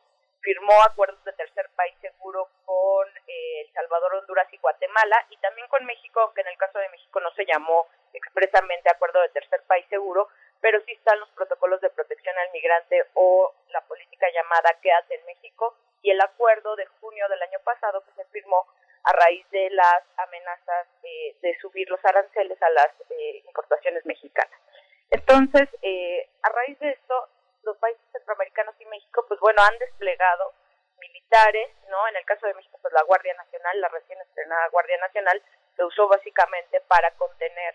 Firmó 0.76 0.84
acuerdos 0.84 1.24
de 1.24 1.32
tercer 1.32 1.70
país 1.74 1.94
seguro 2.02 2.50
con 2.66 3.08
El 3.26 3.72
Salvador, 3.72 4.16
Honduras 4.16 4.46
y 4.52 4.58
Guatemala, 4.58 5.24
y 5.30 5.36
también 5.38 5.66
con 5.68 5.86
México, 5.86 6.20
aunque 6.20 6.42
en 6.42 6.48
el 6.48 6.58
caso 6.58 6.78
de 6.78 6.88
México 6.90 7.18
no 7.20 7.30
se 7.32 7.46
llamó 7.46 7.86
expresamente 8.12 8.90
acuerdo 8.90 9.22
de 9.22 9.30
tercer 9.30 9.62
país 9.66 9.86
seguro, 9.88 10.28
pero 10.60 10.78
sí 10.84 10.92
están 10.92 11.18
los 11.20 11.30
protocolos 11.30 11.80
de 11.80 11.88
protección 11.88 12.36
al 12.36 12.52
migrante 12.52 13.06
o 13.14 13.54
la 13.70 13.80
política 13.82 14.26
llamada 14.34 14.76
Quédate 14.82 15.14
en 15.14 15.24
México 15.24 15.74
y 16.02 16.10
el 16.10 16.20
acuerdo 16.20 16.76
de 16.76 16.84
junio 17.00 17.26
del 17.28 17.42
año 17.42 17.58
pasado 17.64 18.04
que 18.04 18.12
se 18.12 18.24
firmó 18.26 18.66
a 19.04 19.12
raíz 19.12 19.48
de 19.52 19.70
las 19.70 20.02
amenazas 20.18 20.88
eh, 21.04 21.36
de 21.40 21.56
subir 21.60 21.88
los 21.88 22.04
aranceles 22.04 22.60
a 22.62 22.68
las 22.68 22.88
eh, 23.08 23.42
importaciones 23.46 24.04
mexicanas. 24.04 24.60
Entonces, 25.08 25.70
eh, 25.80 26.28
a 26.42 26.50
raíz 26.50 26.78
de 26.80 26.90
esto, 26.90 27.28
los 27.62 27.78
países 27.78 28.04
centroamericanos 28.12 28.74
y 28.78 28.84
México, 28.84 29.24
pues 29.26 29.40
bueno, 29.40 29.62
han 29.62 29.78
desplegado 29.78 30.52
militares, 30.98 31.70
¿no? 31.88 32.08
En 32.08 32.16
el 32.16 32.24
caso 32.24 32.46
de 32.46 32.54
México, 32.54 32.78
pues 32.80 32.92
la 32.92 33.02
Guardia 33.02 33.34
Nacional, 33.34 33.80
la 33.80 33.88
recién 33.88 34.20
estrenada 34.20 34.68
Guardia 34.68 34.98
Nacional, 34.98 35.42
se 35.76 35.84
usó 35.84 36.08
básicamente 36.08 36.80
para 36.88 37.10
contener 37.12 37.74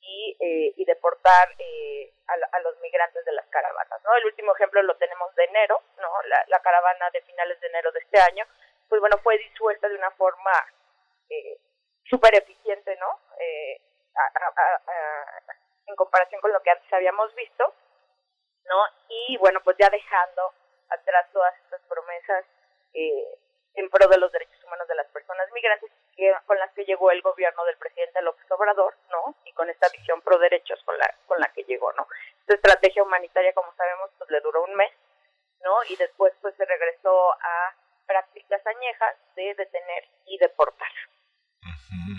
y, 0.00 0.36
eh, 0.40 0.74
y 0.76 0.84
deportar 0.84 1.54
eh, 1.58 2.12
a, 2.26 2.60
los 2.60 2.78
migrantes 2.80 3.24
de 3.24 3.32
las 3.32 3.46
caravanas. 3.46 4.00
¿no? 4.04 4.14
El 4.16 4.26
último 4.26 4.54
ejemplo 4.54 4.82
lo 4.82 4.96
tenemos 4.96 5.34
de 5.34 5.44
enero, 5.44 5.82
¿no? 5.98 6.08
la, 6.48 6.60
caravana 6.60 7.10
de 7.12 7.22
finales 7.22 7.60
de 7.60 7.68
enero 7.68 7.92
de 7.92 8.00
este 8.00 8.20
año, 8.20 8.44
pues 8.88 9.00
bueno, 9.00 9.18
fue 9.22 9.38
disuelta 9.38 9.88
de 9.88 9.94
una 9.94 10.10
forma 10.12 10.50
eh, 11.30 11.58
súper 12.08 12.34
eficiente, 12.34 12.96
¿no? 12.96 13.20
Eh, 13.38 13.80
en 15.86 15.96
comparación 15.96 16.40
con 16.40 16.52
lo 16.52 16.62
que 16.62 16.70
antes 16.70 16.92
habíamos 16.92 17.34
visto, 17.34 17.74
¿no? 18.64 18.84
Y 19.08 19.36
bueno, 19.38 19.60
pues 19.64 19.76
ya 19.78 19.88
dejando 19.90 20.52
atrás 20.90 21.26
todas 21.32 21.54
estas 21.64 21.80
promesas 21.82 22.44
eh, 22.94 23.38
en 23.74 23.88
pro 23.90 24.08
de 24.08 24.18
los 24.18 24.32
derechos 24.32 24.62
humanos 24.64 24.88
de 24.88 24.94
las 24.94 25.06
personas 25.08 25.50
migrantes 25.52 25.90
con 26.46 26.58
las 26.58 26.72
que 26.72 26.84
llegó 26.84 27.12
el 27.12 27.22
gobierno 27.22 27.64
del 27.64 27.76
presidente 27.76 28.20
López 28.22 28.50
Obrador, 28.50 28.96
¿no? 29.10 29.36
Y 29.44 29.52
con 29.52 29.70
esta 29.70 29.88
visión 29.88 30.20
pro 30.22 30.38
derechos 30.38 30.82
con 30.84 30.98
la 30.98 31.14
con 31.26 31.38
la 31.40 31.46
que 31.52 31.62
llegó, 31.62 31.92
¿no? 31.92 32.08
Esta 32.40 32.54
estrategia 32.54 33.04
humanitaria, 33.04 33.52
como 33.52 33.72
sabemos, 33.74 34.10
pues 34.18 34.28
le 34.30 34.40
duró 34.40 34.64
un 34.64 34.74
mes, 34.74 34.92
¿no? 35.62 35.76
Y 35.88 35.96
después 35.96 36.32
pues 36.40 36.56
se 36.56 36.64
regresó 36.64 37.32
a 37.32 37.74
prácticas 38.06 38.66
añejas 38.66 39.16
de 39.36 39.54
detener 39.54 40.08
y 40.26 40.38
deportar. 40.38 40.90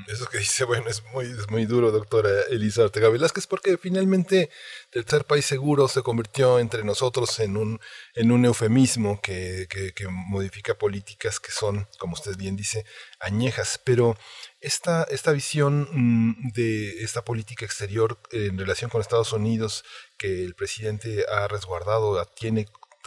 Eso 0.07 0.25
que 0.27 0.39
dice, 0.39 0.63
bueno, 0.63 0.89
es 0.89 1.03
muy, 1.13 1.25
es 1.25 1.49
muy 1.49 1.65
duro, 1.65 1.91
doctora 1.91 2.29
Elisa 2.49 2.83
Ortega 2.83 3.09
Velázquez, 3.09 3.45
porque 3.45 3.77
finalmente 3.77 4.49
tercer 4.89 5.25
país 5.25 5.45
seguro 5.45 5.87
se 5.87 6.01
convirtió 6.01 6.57
entre 6.57 6.83
nosotros 6.83 7.39
en 7.39 7.55
un, 7.55 7.79
en 8.15 8.31
un 8.31 8.45
eufemismo 8.45 9.21
que, 9.21 9.67
que, 9.69 9.93
que 9.93 10.07
modifica 10.07 10.75
políticas 10.75 11.39
que 11.39 11.51
son, 11.51 11.87
como 11.99 12.13
usted 12.13 12.35
bien 12.35 12.55
dice, 12.55 12.85
añejas. 13.19 13.79
Pero 13.83 14.17
esta, 14.59 15.03
esta 15.03 15.31
visión 15.31 15.87
mm, 15.91 16.51
de 16.53 17.03
esta 17.03 17.23
política 17.23 17.65
exterior 17.65 18.19
en 18.31 18.57
relación 18.57 18.89
con 18.89 19.01
Estados 19.01 19.33
Unidos 19.33 19.85
que 20.17 20.43
el 20.43 20.55
presidente 20.55 21.25
ha 21.31 21.47
resguardado, 21.47 22.25
tiene 22.35 22.65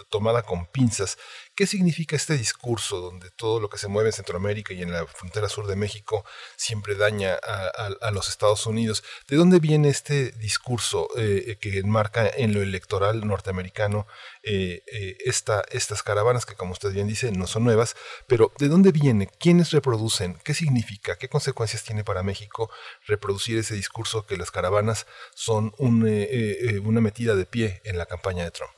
tomada 0.09 0.43
con 0.43 0.67
pinzas. 0.67 1.19
¿Qué 1.55 1.67
significa 1.67 2.17
este 2.17 2.37
discurso 2.39 3.01
donde 3.01 3.31
todo 3.31 3.61
lo 3.61 3.69
que 3.69 3.77
se 3.77 3.89
mueve 3.89 4.09
en 4.09 4.15
Centroamérica 4.15 4.73
y 4.73 4.81
en 4.81 4.91
la 4.91 5.07
frontera 5.07 5.51
sur 5.51 5.67
de 5.67 5.77
México 5.77 6.25
siempre 6.57 6.95
daña 6.95 7.35
a, 7.35 8.11
los 8.11 8.31
Estados 8.31 8.67
Unidos? 8.67 9.05
¿De 9.29 9.37
dónde 9.37 9.59
viene 9.59 9.91
este 9.91 10.31
discurso 10.33 11.09
eh, 11.17 11.59
que 11.61 11.79
enmarca 11.79 12.27
en 12.27 12.55
lo 12.55 12.63
electoral 12.63 13.27
norteamericano 13.27 14.07
eh, 14.43 14.83
eh, 14.87 15.19
estas 15.27 16.03
caravanas 16.03 16.47
que, 16.47 16.55
como 16.55 16.73
usted 16.73 16.91
bien 16.93 17.07
dice, 17.07 17.31
no 17.33 17.47
son 17.47 17.65
nuevas? 17.65 17.97
Pero 18.27 18.53
¿de 18.59 18.69
dónde 18.69 18.91
viene? 18.93 19.27
¿Quiénes 19.27 19.73
reproducen? 19.73 20.39
¿Qué 20.45 20.55
significa? 20.55 21.19
¿Qué 21.19 21.29
consecuencias 21.29 21.85
tiene 21.85 22.03
para 22.03 22.23
México 22.23 22.71
reproducir 23.07 23.59
ese 23.59 23.75
discurso 23.75 24.25
que 24.25 24.39
las 24.39 24.51
caravanas 24.51 25.07
son 25.35 25.75
una 25.79 27.01
metida 27.01 27.37
de 27.37 27.45
pie 27.45 27.83
en 27.85 27.99
la 27.99 28.07
campaña 28.07 28.45
de 28.45 28.53
Trump? 28.53 28.73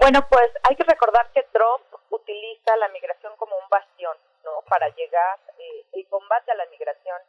Bueno, 0.00 0.26
pues 0.30 0.50
hay 0.66 0.76
que 0.76 0.84
recordar 0.84 1.30
que 1.32 1.42
Trump 1.52 1.84
utiliza 2.08 2.74
la 2.78 2.88
migración 2.88 3.36
como 3.36 3.54
un 3.58 3.68
bastión, 3.68 4.16
¿no? 4.44 4.62
Para 4.62 4.88
llegar, 4.88 5.38
eh, 5.58 5.84
el 5.92 6.08
combate 6.08 6.50
a 6.50 6.54
la 6.54 6.64
migración 6.66 7.20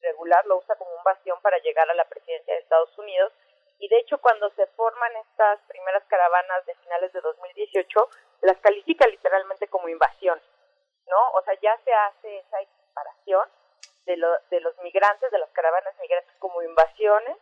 regular 0.00 0.46
lo 0.46 0.58
usa 0.58 0.76
como 0.76 0.94
un 0.94 1.02
bastión 1.02 1.40
para 1.42 1.58
llegar 1.58 1.90
a 1.90 1.94
la 1.94 2.04
presidencia 2.04 2.54
de 2.54 2.60
Estados 2.60 2.96
Unidos. 2.98 3.32
Y 3.80 3.88
de 3.88 3.98
hecho, 3.98 4.18
cuando 4.18 4.48
se 4.50 4.64
forman 4.68 5.10
estas 5.16 5.58
primeras 5.66 6.04
caravanas 6.04 6.64
de 6.66 6.76
finales 6.76 7.12
de 7.12 7.20
2018, 7.20 8.08
las 8.42 8.58
califica 8.58 9.08
literalmente 9.08 9.66
como 9.66 9.88
invasión, 9.88 10.40
¿no? 11.06 11.32
O 11.32 11.42
sea, 11.42 11.54
ya 11.60 11.76
se 11.84 11.92
hace 11.92 12.38
esa 12.38 12.60
equiparación 12.60 13.48
de, 14.06 14.16
lo, 14.16 14.38
de 14.50 14.60
los 14.60 14.78
migrantes, 14.82 15.32
de 15.32 15.38
las 15.38 15.50
caravanas 15.50 15.98
migrantes 15.98 16.32
como 16.38 16.62
invasiones 16.62 17.36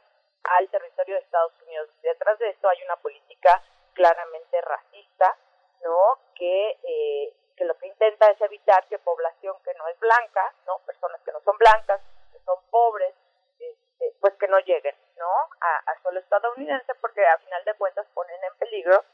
al 0.45 0.67
territorio 0.71 1.17
de 1.17 1.21
Estados 1.21 1.53
Unidos. 1.61 1.91
Detrás 2.01 2.39
de 2.39 2.49
esto 2.49 2.71
hay 2.71 2.83
una 2.85 2.97
política 2.97 3.63
claramente 3.99 4.61
racista, 4.61 5.37
¿no? 5.83 5.99
Que, 6.37 6.79
eh, 6.85 7.35
que 7.57 7.65
lo 7.65 7.77
que 7.79 7.89
intenta 7.89 8.31
es 8.31 8.41
evitar 8.41 8.87
que 8.87 8.99
población 9.01 9.57
que 9.65 9.75
no 9.75 9.89
es 9.89 9.99
blanca, 9.99 10.55
¿no? 10.67 10.79
Personas 10.87 11.21
que 11.25 11.33
no 11.33 11.41
son 11.41 11.59
blancas, 11.59 12.01
que 12.33 12.39
son 12.45 12.63
pobres, 12.71 13.13
este, 13.59 14.15
pues 14.21 14.35
que 14.35 14.47
no 14.47 14.61
lleguen, 14.61 14.95
¿no? 15.17 15.29
A, 15.61 15.91
a 15.91 16.03
solo 16.03 16.21
estadounidense 16.21 16.95
porque 17.01 17.27
a 17.27 17.39
final 17.39 17.65
de 17.65 17.75
cuentas 17.75 18.07
ponen 18.15 18.39
en 18.45 18.57
peligro, 18.59 19.05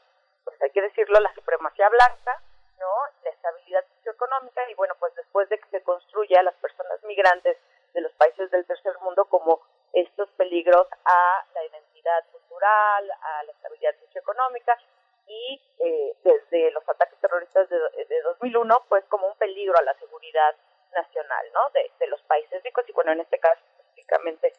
pues 0.43 0.61
hay 0.61 0.69
que 0.69 0.83
decirlo, 0.83 1.19
la 1.19 1.33
supremacía 1.33 1.89
blanca, 1.89 2.39
¿no? 2.77 2.93
La 3.23 3.31
estabilidad 3.31 3.83
socioeconómica 3.95 4.69
y 4.69 4.75
bueno, 4.75 4.93
pues 4.99 5.15
después 5.15 5.49
de 5.49 5.57
que 5.57 5.69
se 5.69 5.81
construya 5.81 6.43
las 6.43 6.55
personas 6.55 7.03
migrantes 7.05 7.57
de 7.95 8.01
los 8.01 8.11
países 8.13 8.51
del 8.51 8.67
tercer 8.67 8.93
mundo 8.99 9.25
como 9.25 9.61
estos 9.93 10.29
peligros 10.37 10.87
a 11.05 11.45
la 11.55 11.63
identidad 11.65 12.23
cultural, 12.55 13.11
a 13.21 13.43
la 13.43 13.51
estabilidad 13.51 13.95
socioeconómica 13.99 14.77
y 15.27 15.61
eh, 15.79 16.13
desde 16.23 16.71
los 16.71 16.87
ataques 16.87 17.19
terroristas 17.19 17.67
de, 17.69 17.77
de, 17.77 18.21
2001, 18.21 18.85
pues 18.87 19.03
como 19.09 19.27
un 19.27 19.37
peligro 19.37 19.77
a 19.77 19.81
la 19.81 19.93
seguridad 19.99 20.55
nacional, 20.93 21.45
¿no? 21.53 21.61
De, 21.73 21.91
de 21.99 22.07
los 22.07 22.21
países 22.23 22.63
ricos 22.63 22.85
y 22.87 22.93
bueno, 22.93 23.11
en 23.11 23.21
este 23.21 23.39
caso 23.39 23.61
específicamente 23.79 24.53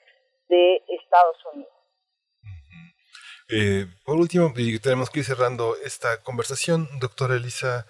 de 0.48 0.82
Estados 0.88 1.44
Unidos. 1.52 1.72
Eh, 3.48 3.86
por 4.04 4.16
último, 4.16 4.52
y 4.56 4.78
tenemos 4.80 5.08
que 5.08 5.20
ir 5.20 5.24
cerrando 5.24 5.76
esta 5.84 6.22
conversación, 6.22 6.88
doctora 6.98 7.36
Elisa 7.36 7.86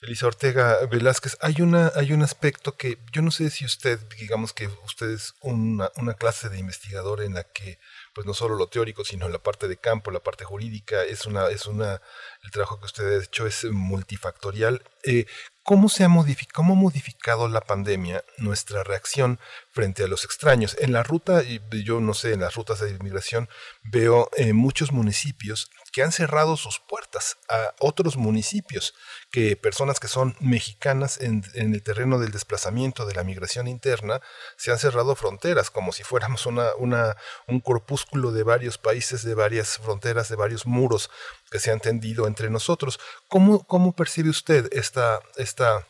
Elisa 0.00 0.28
Ortega 0.28 0.78
Velázquez, 0.86 1.36
hay 1.40 1.60
una, 1.60 1.90
hay 1.96 2.12
un 2.12 2.22
aspecto 2.22 2.76
que 2.76 2.98
yo 3.10 3.20
no 3.20 3.32
sé 3.32 3.50
si 3.50 3.64
usted, 3.64 3.98
digamos 4.16 4.52
que 4.52 4.68
usted 4.84 5.10
es 5.10 5.34
una, 5.40 5.90
una 5.96 6.14
clase 6.14 6.48
de 6.48 6.58
investigador 6.58 7.20
en 7.20 7.34
la 7.34 7.42
que 7.42 7.80
pues 8.18 8.26
no 8.26 8.34
solo 8.34 8.56
lo 8.56 8.66
teórico, 8.66 9.04
sino 9.04 9.28
la 9.28 9.38
parte 9.38 9.68
de 9.68 9.76
campo, 9.76 10.10
la 10.10 10.18
parte 10.18 10.42
jurídica, 10.44 11.04
es 11.04 11.24
una, 11.24 11.46
es 11.50 11.66
una, 11.66 12.02
el 12.42 12.50
trabajo 12.50 12.80
que 12.80 12.86
usted 12.86 13.06
ha 13.06 13.22
hecho 13.22 13.46
es 13.46 13.62
multifactorial. 13.66 14.82
Eh, 15.08 15.24
¿Cómo 15.62 15.88
se 15.88 16.04
ha 16.04 16.08
modificado, 16.08 17.48
la 17.48 17.60
pandemia 17.60 18.24
nuestra 18.38 18.84
reacción 18.84 19.38
frente 19.70 20.02
a 20.02 20.06
los 20.06 20.24
extraños? 20.24 20.76
En 20.80 20.92
la 20.92 21.02
ruta, 21.02 21.42
yo 21.84 22.00
no 22.00 22.14
sé, 22.14 22.32
en 22.32 22.40
las 22.40 22.54
rutas 22.54 22.80
de 22.80 22.90
inmigración 22.90 23.50
veo 23.82 24.30
eh, 24.36 24.54
muchos 24.54 24.92
municipios 24.92 25.70
que 25.92 26.02
han 26.02 26.12
cerrado 26.12 26.56
sus 26.56 26.78
puertas 26.80 27.36
a 27.48 27.74
otros 27.80 28.16
municipios, 28.16 28.94
que 29.30 29.56
personas 29.56 30.00
que 30.00 30.08
son 30.08 30.36
mexicanas 30.40 31.20
en, 31.20 31.44
el 31.54 31.82
terreno 31.82 32.18
del 32.18 32.32
desplazamiento 32.32 33.04
de 33.04 33.14
la 33.14 33.24
migración 33.24 33.68
interna 33.68 34.20
se 34.56 34.70
han 34.70 34.78
cerrado 34.78 35.16
fronteras, 35.16 35.70
como 35.70 35.92
si 35.92 36.02
fuéramos 36.02 36.46
un 36.46 37.60
corpúsculo 37.62 38.32
de 38.32 38.42
varios 38.42 38.78
países, 38.78 39.22
de 39.22 39.34
varias 39.34 39.78
fronteras, 39.78 40.28
de 40.28 40.36
varios 40.36 40.66
muros 40.66 41.10
que 41.50 41.58
se 41.58 41.70
han 41.70 41.80
tendido 41.80 42.26
entre 42.26 42.50
nosotros. 42.50 42.98
¿Cómo, 43.28 43.64
cómo 43.66 43.92
percibe 43.92 44.30
usted 44.30 44.68
esta, 44.72 45.20
esta 45.36 45.86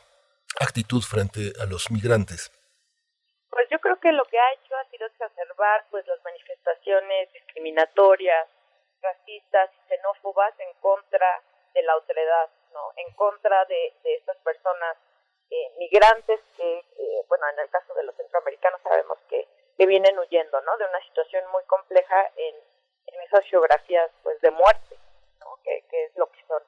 actitud 0.60 1.02
frente 1.02 1.52
a 1.60 1.66
los 1.66 1.90
migrantes? 1.90 2.50
Pues 3.50 3.66
yo 3.70 3.78
creo 3.80 3.98
que 3.98 4.12
lo 4.12 4.24
que 4.24 4.38
ha 4.38 4.52
hecho 4.52 4.76
ha 4.76 4.88
sido 4.90 5.06
exacerbar 5.06 5.86
pues 5.90 6.06
las 6.06 6.22
manifestaciones 6.22 7.32
discriminatorias, 7.32 8.48
racistas 9.02 9.70
y 9.74 9.88
xenófobas 9.88 10.54
en 10.58 10.72
contra 10.80 11.42
de 11.74 11.82
la 11.82 11.92
autoridad, 11.92 12.48
¿no? 12.72 12.92
En 12.96 13.12
contra 13.14 13.64
de, 13.66 13.94
estas 14.04 14.36
personas 14.38 14.96
eh, 15.50 15.72
migrantes 15.78 16.40
que, 16.56 16.78
eh, 16.78 17.24
bueno, 17.28 17.48
en 17.52 17.60
el 17.60 17.70
caso 17.70 17.94
de 17.94 18.04
los 18.04 18.14
centroamericanos 18.16 18.80
sabemos 18.82 19.18
que, 19.28 19.46
que 19.76 19.86
vienen 19.86 20.18
huyendo, 20.18 20.60
¿no? 20.62 20.76
De 20.76 20.84
una 20.84 21.00
situación 21.06 21.44
muy 21.50 21.62
compleja 21.64 22.30
en, 22.36 22.54
en 23.06 23.20
esas 23.22 23.44
geografías, 23.46 24.10
pues, 24.22 24.40
de 24.40 24.50
muerte 24.50 24.98
que, 25.62 26.04
es 26.04 26.16
lo 26.16 26.30
que 26.30 26.42
son. 26.46 26.62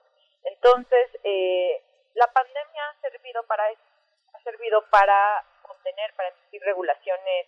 Entonces, 0.44 1.10
eh, 1.24 1.82
la 2.14 2.26
pandemia 2.32 2.88
ha 2.88 3.00
servido 3.00 3.42
para 3.44 3.64
ha 3.68 4.42
servido 4.42 4.84
para 4.90 5.44
contener, 5.62 6.14
para 6.14 6.28
emitir 6.28 6.62
regulaciones 6.62 7.46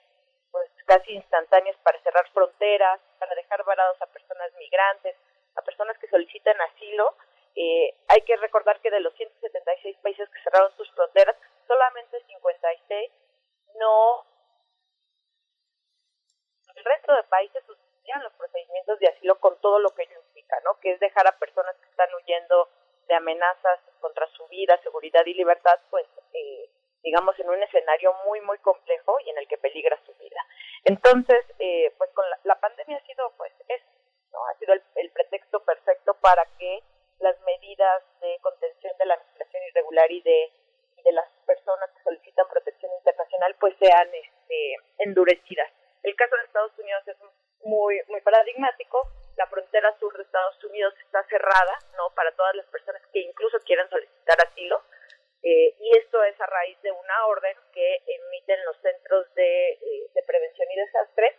pues 0.51 0.69
casi 0.85 1.13
instantáneas 1.13 1.77
para 1.83 1.99
cerrar 2.03 2.29
fronteras, 2.33 3.01
para 3.19 3.35
dejar 3.35 3.65
varados 3.65 3.97
a 4.03 4.07
personas 4.07 4.53
migrantes, 4.59 5.17
a 5.57 5.63
personas 5.63 5.97
que 5.99 6.09
solicitan 6.09 6.61
asilo. 6.61 7.17
Eh, 7.55 7.95
hay 8.09 8.21
que 8.23 8.37
recordar 8.37 8.79
que 8.81 8.91
de 8.91 9.01
los 9.01 9.15
176 9.15 9.97
países 10.03 10.29
que 10.29 10.43
cerraron 10.43 10.77
sus 10.77 10.91
fronteras, 10.93 11.37
solamente 11.67 12.23
56 12.27 13.13
no. 13.77 14.27
El 16.75 16.85
resto 16.85 17.15
de 17.15 17.23
países 17.25 17.65
suspendían 17.65 18.23
los 18.23 18.33
procedimientos 18.35 18.99
de 18.99 19.09
asilo 19.09 19.41
con 19.41 19.59
todo 19.61 19.79
lo 19.79 19.91
que 19.95 20.03
ello 20.03 20.23
¿no? 20.65 20.79
Que 20.81 20.93
es 20.93 21.01
dejar 21.01 21.27
a 21.27 21.39
personas 21.39 21.77
que 21.77 21.89
están 21.89 22.13
huyendo 22.15 22.69
de 23.09 23.15
amenazas 23.15 23.81
contra 24.01 24.27
su 24.29 24.47
vida, 24.49 24.79
seguridad 24.83 25.25
y 25.27 25.35
libertad, 25.35 25.81
pues, 25.91 26.07
eh, 26.35 26.71
digamos, 27.03 27.39
en 27.39 27.49
un 27.49 27.63
escenario 27.63 28.15
muy, 28.25 28.41
muy 28.43 28.59
complejo 28.59 29.19
y 29.25 29.31
en 29.31 29.39
el 29.39 29.49
que 29.49 29.59
peligra 29.59 29.99
su 30.05 30.15
vida. 30.15 30.41
Entonces, 30.85 31.45
eh, 31.59 31.93
pues 31.99 32.11
con 32.13 32.25
la, 32.45 32.55
pandemia 32.61 32.97
ha 32.97 33.07
sido, 33.07 33.33
pues, 33.37 33.53
eso, 33.69 33.87
¿no? 34.33 34.45
Ha 34.47 34.59
sido 34.59 34.75
el, 34.75 35.11
pretexto 35.11 35.65
perfecto 35.65 36.15
para 36.15 36.45
que 36.59 36.83
las 37.19 37.39
medidas 37.43 38.03
de 38.21 38.39
contención 38.41 38.93
de 38.99 39.07
la 39.07 39.17
migración 39.17 39.63
irregular 39.65 40.11
y 40.11 40.23
de, 40.23 40.53
de 41.05 41.13
las 41.13 41.29
personas 41.47 41.91
que 41.91 42.03
solicitan 42.03 42.49
protección 42.49 42.91
internacional, 42.99 43.57
pues, 43.59 43.75
sean 43.79 44.09
este, 44.15 44.77
endurecidas. 44.99 45.71
El 46.03 46.17
caso 46.17 46.37
de 46.37 46.43
Estados 46.43 46.79
Unidos 46.79 47.03
es 47.07 47.17
muy, 47.65 48.01
muy 48.09 48.21
paradigmático 48.21 49.09
la 49.37 49.47
frontera 49.47 49.97
sur 49.99 50.17
de 50.17 50.23
Estados 50.23 50.63
Unidos 50.65 50.95
está 51.05 51.25
cerrada, 51.25 51.79
¿no? 51.97 52.11
Para 52.15 52.33
todas 52.33 52.55
las 52.55 52.67
personas 52.67 53.03
que 53.13 53.21
incluso 53.21 53.59
quieran 53.65 53.89
solicitar 53.89 54.37
asilo. 54.47 54.83
Eh, 55.43 55.75
y 55.81 55.97
esto 55.99 56.23
es 56.23 56.41
a 56.41 56.47
raíz 56.47 56.81
de 56.83 56.93
una 56.93 57.27
orden 57.27 57.57
que 57.73 57.99
emiten 58.07 58.65
los 58.65 58.77
centros 58.81 59.35
de, 59.35 59.71
eh, 59.73 60.11
de 60.15 60.23
prevención 60.23 60.69
y 60.71 60.77
desastre. 60.77 61.37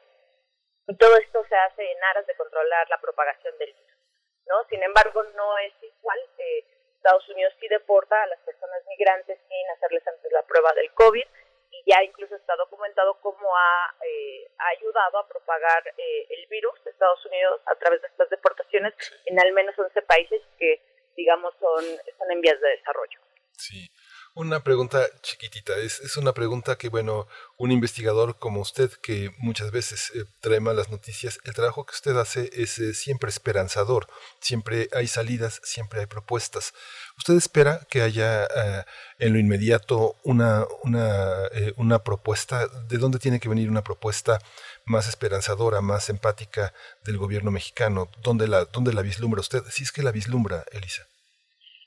Y 0.88 0.98
todo 0.98 1.16
esto 1.18 1.46
se 1.48 1.56
hace 1.56 1.90
en 1.90 2.04
aras 2.04 2.28
de 2.28 2.36
controlar 2.36 2.90
la 2.90 3.00
propagación 3.00 3.58
del 3.58 3.72
virus, 3.72 4.00
¿no? 4.48 4.66
Sin 4.70 4.84
embargo, 4.84 5.24
no 5.24 5.58
es 5.60 5.74
igual. 5.82 6.20
Eh, 6.38 6.66
Estados 6.98 7.28
Unidos 7.30 7.54
sí 7.60 7.68
deporta 7.68 8.22
a 8.22 8.28
las 8.28 8.40
personas 8.42 8.82
migrantes 8.88 9.38
sin 9.50 9.70
hacerles 9.72 10.08
antes 10.08 10.32
la 10.32 10.44
prueba 10.44 10.72
del 10.74 10.90
COVID 10.94 11.26
y 11.74 11.92
ya 11.92 12.04
incluso 12.04 12.36
está 12.36 12.56
documentado 12.56 13.20
cómo 13.22 13.50
ha, 13.56 13.96
eh, 14.06 14.52
ayudado 14.78 15.18
a 15.18 15.28
propagar 15.28 15.88
eh, 15.98 16.28
el 16.30 16.48
virus 16.48 16.82
de 16.84 16.92
Estados 16.92 17.26
Unidos 17.26 17.62
a 17.66 17.76
través 17.76 18.02
de 18.02 18.08
estas 18.08 18.30
deportaciones 18.30 18.94
en 19.26 19.40
al 19.40 19.52
menos 19.54 19.78
11 19.78 20.02
países 20.04 20.42
que, 20.58 20.82
digamos, 21.18 21.54
son, 21.60 21.84
están 22.06 22.32
en 22.32 22.42
vías 22.42 22.60
de 22.62 22.70
desarrollo. 22.70 23.20
Sí. 23.54 23.90
Una 24.36 24.53
pregunta 24.64 25.06
chiquitita, 25.22 25.76
es, 25.78 26.00
es, 26.00 26.18
una 26.18 26.34
pregunta 26.34 26.78
que, 26.78 26.90
bueno, 26.90 27.28
un 27.58 27.72
investigador 27.72 28.38
como 28.40 28.62
usted, 28.62 28.92
que 29.02 29.32
muchas 29.38 29.72
veces 29.72 30.12
eh, 30.16 30.26
trae 30.40 30.60
malas 30.60 30.90
noticias, 30.90 31.40
el 31.44 31.54
trabajo 31.54 31.86
que 31.86 31.94
usted 31.94 32.16
hace 32.18 32.50
es 32.54 32.80
eh, 32.80 32.94
siempre 32.94 33.30
esperanzador, 33.30 34.08
siempre 34.40 34.90
hay 34.94 35.08
salidas, 35.08 35.62
siempre 35.64 36.00
hay 36.00 36.06
propuestas. 36.06 36.74
¿Usted 37.18 37.36
espera 37.36 37.86
que 37.90 38.02
haya 38.02 38.46
eh, 38.46 38.84
en 39.20 39.34
lo 39.34 39.40
inmediato 39.40 40.16
una, 40.24 40.66
una, 40.84 41.50
una 41.78 42.00
propuesta? 42.00 42.68
¿De 42.68 42.98
dónde 42.98 43.20
tiene 43.20 43.40
que 43.40 43.50
venir 43.50 43.70
una 43.70 43.84
propuesta 43.84 44.40
más 44.86 45.08
esperanzadora, 45.08 45.82
más 45.82 46.10
empática 46.10 46.74
del 47.04 47.18
gobierno 47.18 47.52
mexicano? 47.52 48.10
¿Dónde 48.22 48.48
la, 48.48 48.66
dónde 48.66 48.94
la 48.94 49.02
vislumbra 49.02 49.42
usted? 49.42 49.64
Si 49.70 49.84
es 49.84 49.92
que 49.92 50.04
la 50.04 50.12
vislumbra, 50.12 50.66
Elisa. 50.72 51.08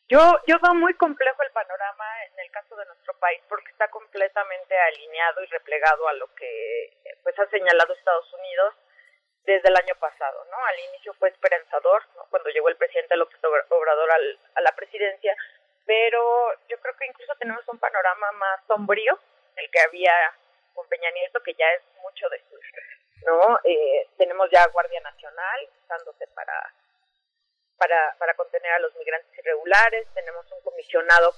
Yo, 0.08 0.20
yo 0.46 0.56
veo 0.62 0.74
muy 0.74 0.94
complejo 0.94 1.36
panorama 1.56 2.04
en 2.26 2.38
el 2.40 2.50
caso 2.50 2.76
de 2.76 2.84
nuestro 2.84 3.14
país 3.18 3.40
porque 3.48 3.70
está 3.70 3.88
completamente 3.88 4.76
alineado 4.78 5.42
y 5.42 5.46
replegado 5.46 6.06
a 6.06 6.12
lo 6.12 6.28
que 6.34 6.92
pues 7.22 7.38
ha 7.38 7.46
señalado 7.48 7.94
Estados 7.94 8.30
Unidos 8.34 8.74
desde 9.44 9.68
el 9.68 9.76
año 9.76 9.94
pasado, 9.98 10.44
¿no? 10.50 10.58
Al 10.66 10.78
inicio 10.90 11.14
fue 11.14 11.30
esperanzador, 11.30 12.02
cuando 12.28 12.50
llegó 12.50 12.68
el 12.68 12.76
presidente 12.76 13.16
López 13.16 13.40
Obrador 13.70 14.10
al, 14.10 14.38
a 14.56 14.60
la 14.60 14.72
presidencia, 14.72 15.34
pero 15.86 16.52
yo 16.68 16.78
creo 16.78 16.94
que 16.96 17.06
incluso 17.06 17.32
tenemos 17.38 17.66
un 17.68 17.78
panorama 17.78 18.32
más 18.32 18.60
sombrío 18.66 19.18
el 19.56 19.70
que 19.70 19.80
había 19.80 20.12
con 20.74 20.86
Peña 20.88 21.10
Nieto, 21.12 21.42
que 21.42 21.54
ya 21.54 21.72
es 21.72 21.82
mucho 22.02 22.28
de 22.28 22.42
¿no? 23.24 23.58
Eh, 23.64 24.08
tenemos 24.18 24.50
ya 24.50 24.66
Guardia 24.68 25.00
Nacional 25.00 25.68
usándose 25.82 26.26
para 26.34 26.72
para, 27.78 28.16
para 28.18 28.34
contener 28.34 28.72
a 28.72 28.78
los 28.80 28.94
migrantes 28.96 29.36
irregulares. 29.38 30.06
Tenemos 30.14 30.50
un 30.52 30.60
comisionado 30.62 31.34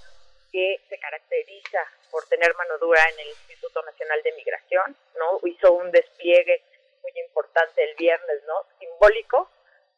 que 0.51 0.81
se 0.89 0.99
caracteriza 0.99 1.81
por 2.11 2.27
tener 2.29 2.55
mano 2.57 2.79
dura 2.79 3.01
en 3.13 3.21
el 3.21 3.29
Instituto 3.29 3.83
Nacional 3.83 4.23
de 4.23 4.33
Migración, 4.33 4.97
¿no? 5.19 5.41
Hizo 5.45 5.73
un 5.73 5.91
despliegue 5.91 6.63
muy 7.03 7.13
importante 7.21 7.85
el 7.85 7.95
viernes, 7.97 8.43
¿no? 8.45 8.67
Simbólico. 8.79 9.51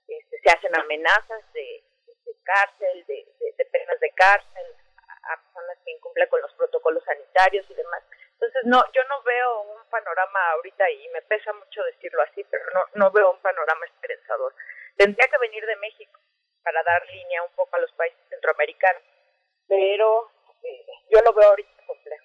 Este, 0.09 0.41
se 0.41 0.51
hacen 0.51 0.77
amenazas 0.77 1.53
de, 1.53 1.85
cárcel, 2.43 3.05
de, 3.07 3.27
de, 3.57 3.65
penas 3.67 4.01
de 4.01 4.11
cárcel 4.11 4.67
a, 5.23 5.37
personas 5.37 5.79
que 5.85 5.93
incumplen 5.93 6.29
con 6.29 6.41
los 6.41 6.53
protocolos 6.55 7.05
sanitarios 7.05 7.65
y 7.71 7.75
demás. 7.75 8.03
Entonces, 8.33 8.63
no, 8.65 8.83
yo 8.93 9.05
no 9.05 9.23
veo 9.23 9.61
un 9.63 9.85
panorama 9.89 10.51
ahorita, 10.53 10.91
y 10.91 11.09
me 11.11 11.23
pesa 11.23 11.53
mucho 11.53 11.83
decirlo 11.85 12.23
así, 12.23 12.43
pero 12.51 12.65
no, 12.75 12.81
no 12.95 13.11
veo 13.13 13.31
un 13.31 13.41
panorama 13.41 13.87
esperanzador. 13.87 14.55
Tendría 14.97 15.29
que 15.29 15.39
venir 15.39 15.65
de 15.65 15.77
México 15.77 16.19
para 16.63 16.83
dar 16.83 17.03
línea 17.07 17.43
un 17.43 17.53
poco 17.55 17.77
a 17.77 17.81
los 17.81 17.93
países 17.93 18.21
centroamericanos. 18.29 19.03
Pero 19.69 20.31
eh, 20.63 20.87
yo 21.11 21.21
lo 21.23 21.33
veo 21.33 21.49
ahorita 21.49 21.71
complejo. 21.87 22.25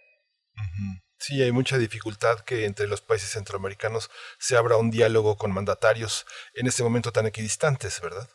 Sí, 1.17 1.41
hay 1.41 1.51
mucha 1.51 1.77
dificultad 1.77 2.41
que 2.41 2.65
entre 2.65 2.87
los 2.87 3.01
países 3.01 3.31
centroamericanos 3.31 4.11
se 4.37 4.57
abra 4.57 4.77
un 4.77 4.91
diálogo 4.91 5.37
con 5.37 5.51
mandatarios 5.51 6.25
en 6.53 6.67
este 6.67 6.83
momento 6.83 7.11
tan 7.11 7.25
equidistantes, 7.25 7.99
¿verdad? 7.99 8.29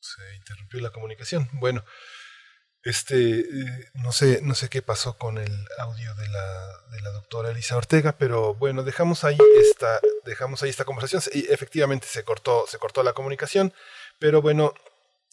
Se 0.00 0.34
interrumpió 0.36 0.80
la 0.80 0.90
comunicación. 0.90 1.48
Bueno, 1.54 1.82
este, 2.84 3.44
no 3.94 4.12
sé, 4.12 4.40
no 4.42 4.54
sé 4.54 4.68
qué 4.68 4.82
pasó 4.82 5.16
con 5.18 5.38
el 5.38 5.66
audio 5.78 6.14
de 6.14 6.28
la, 6.28 6.68
de 6.90 7.00
la 7.00 7.10
doctora 7.10 7.50
Elisa 7.50 7.76
Ortega, 7.76 8.16
pero 8.18 8.54
bueno, 8.54 8.82
dejamos 8.82 9.24
ahí 9.24 9.38
esta, 9.60 10.00
dejamos 10.24 10.62
ahí 10.62 10.70
esta 10.70 10.84
conversación. 10.84 11.22
Y 11.32 11.52
efectivamente 11.52 12.06
se 12.06 12.24
cortó, 12.24 12.66
se 12.68 12.78
cortó 12.78 13.02
la 13.02 13.12
comunicación, 13.12 13.72
pero 14.18 14.40
bueno, 14.42 14.74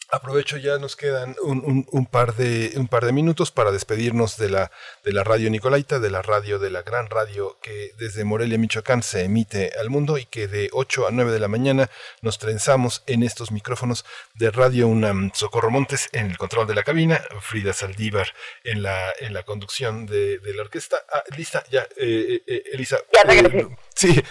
Aprovecho 0.10 0.58
ya 0.58 0.78
nos 0.78 0.96
quedan 0.96 1.36
un, 1.42 1.88
un, 1.92 2.06
par 2.06 2.36
de 2.36 2.74
un 2.76 2.88
par 2.88 3.06
de 3.06 3.12
minutos 3.12 3.50
para 3.50 3.72
despedirnos 3.72 4.38
de 4.38 4.50
la 4.50 4.72
de 5.04 5.12
la 5.12 5.24
radio 5.24 5.50
Nicolaita, 5.50 6.00
de 6.00 6.12
la 6.12 6.22
radio 6.22 6.60
de 6.60 6.70
la 6.70 6.84
gran 6.84 7.10
radio 7.10 7.58
que 7.60 7.92
desde 7.98 8.24
Morelia, 8.24 8.60
Michoacán 8.60 9.02
se 9.02 9.24
emite 9.24 9.72
al 9.80 9.90
mundo 9.90 10.20
y 10.20 10.26
que 10.26 10.48
de 10.48 10.70
8 10.74 11.08
a 11.08 11.12
9 11.12 11.32
de 11.32 11.40
la 11.40 11.48
mañana 11.48 11.90
nos 12.22 12.38
trenzamos 12.38 13.02
en 13.08 13.24
estos 13.24 13.52
micrófonos 13.52 14.06
de 14.36 14.52
Radio 14.52 14.88
UNAM. 14.88 15.32
Socorro 15.34 15.72
Montes 15.72 16.08
en 16.12 16.28
el 16.28 16.38
control 16.38 16.68
de 16.68 16.76
la 16.76 16.84
cabina, 16.84 17.20
Frida 17.42 17.74
Saldívar 17.74 18.28
en 18.64 18.84
la 18.84 19.12
en 19.20 19.34
la 19.34 19.42
conducción 19.42 20.06
de, 20.06 20.40
la 20.56 20.62
orquesta. 20.62 20.98
Ah, 21.12 21.24
lista, 21.36 21.64
ya, 21.72 21.82
eh, 21.98 22.28
eh, 22.30 22.44
eh 22.46 22.64
Elisa. 22.74 23.00
sí, 23.96 24.22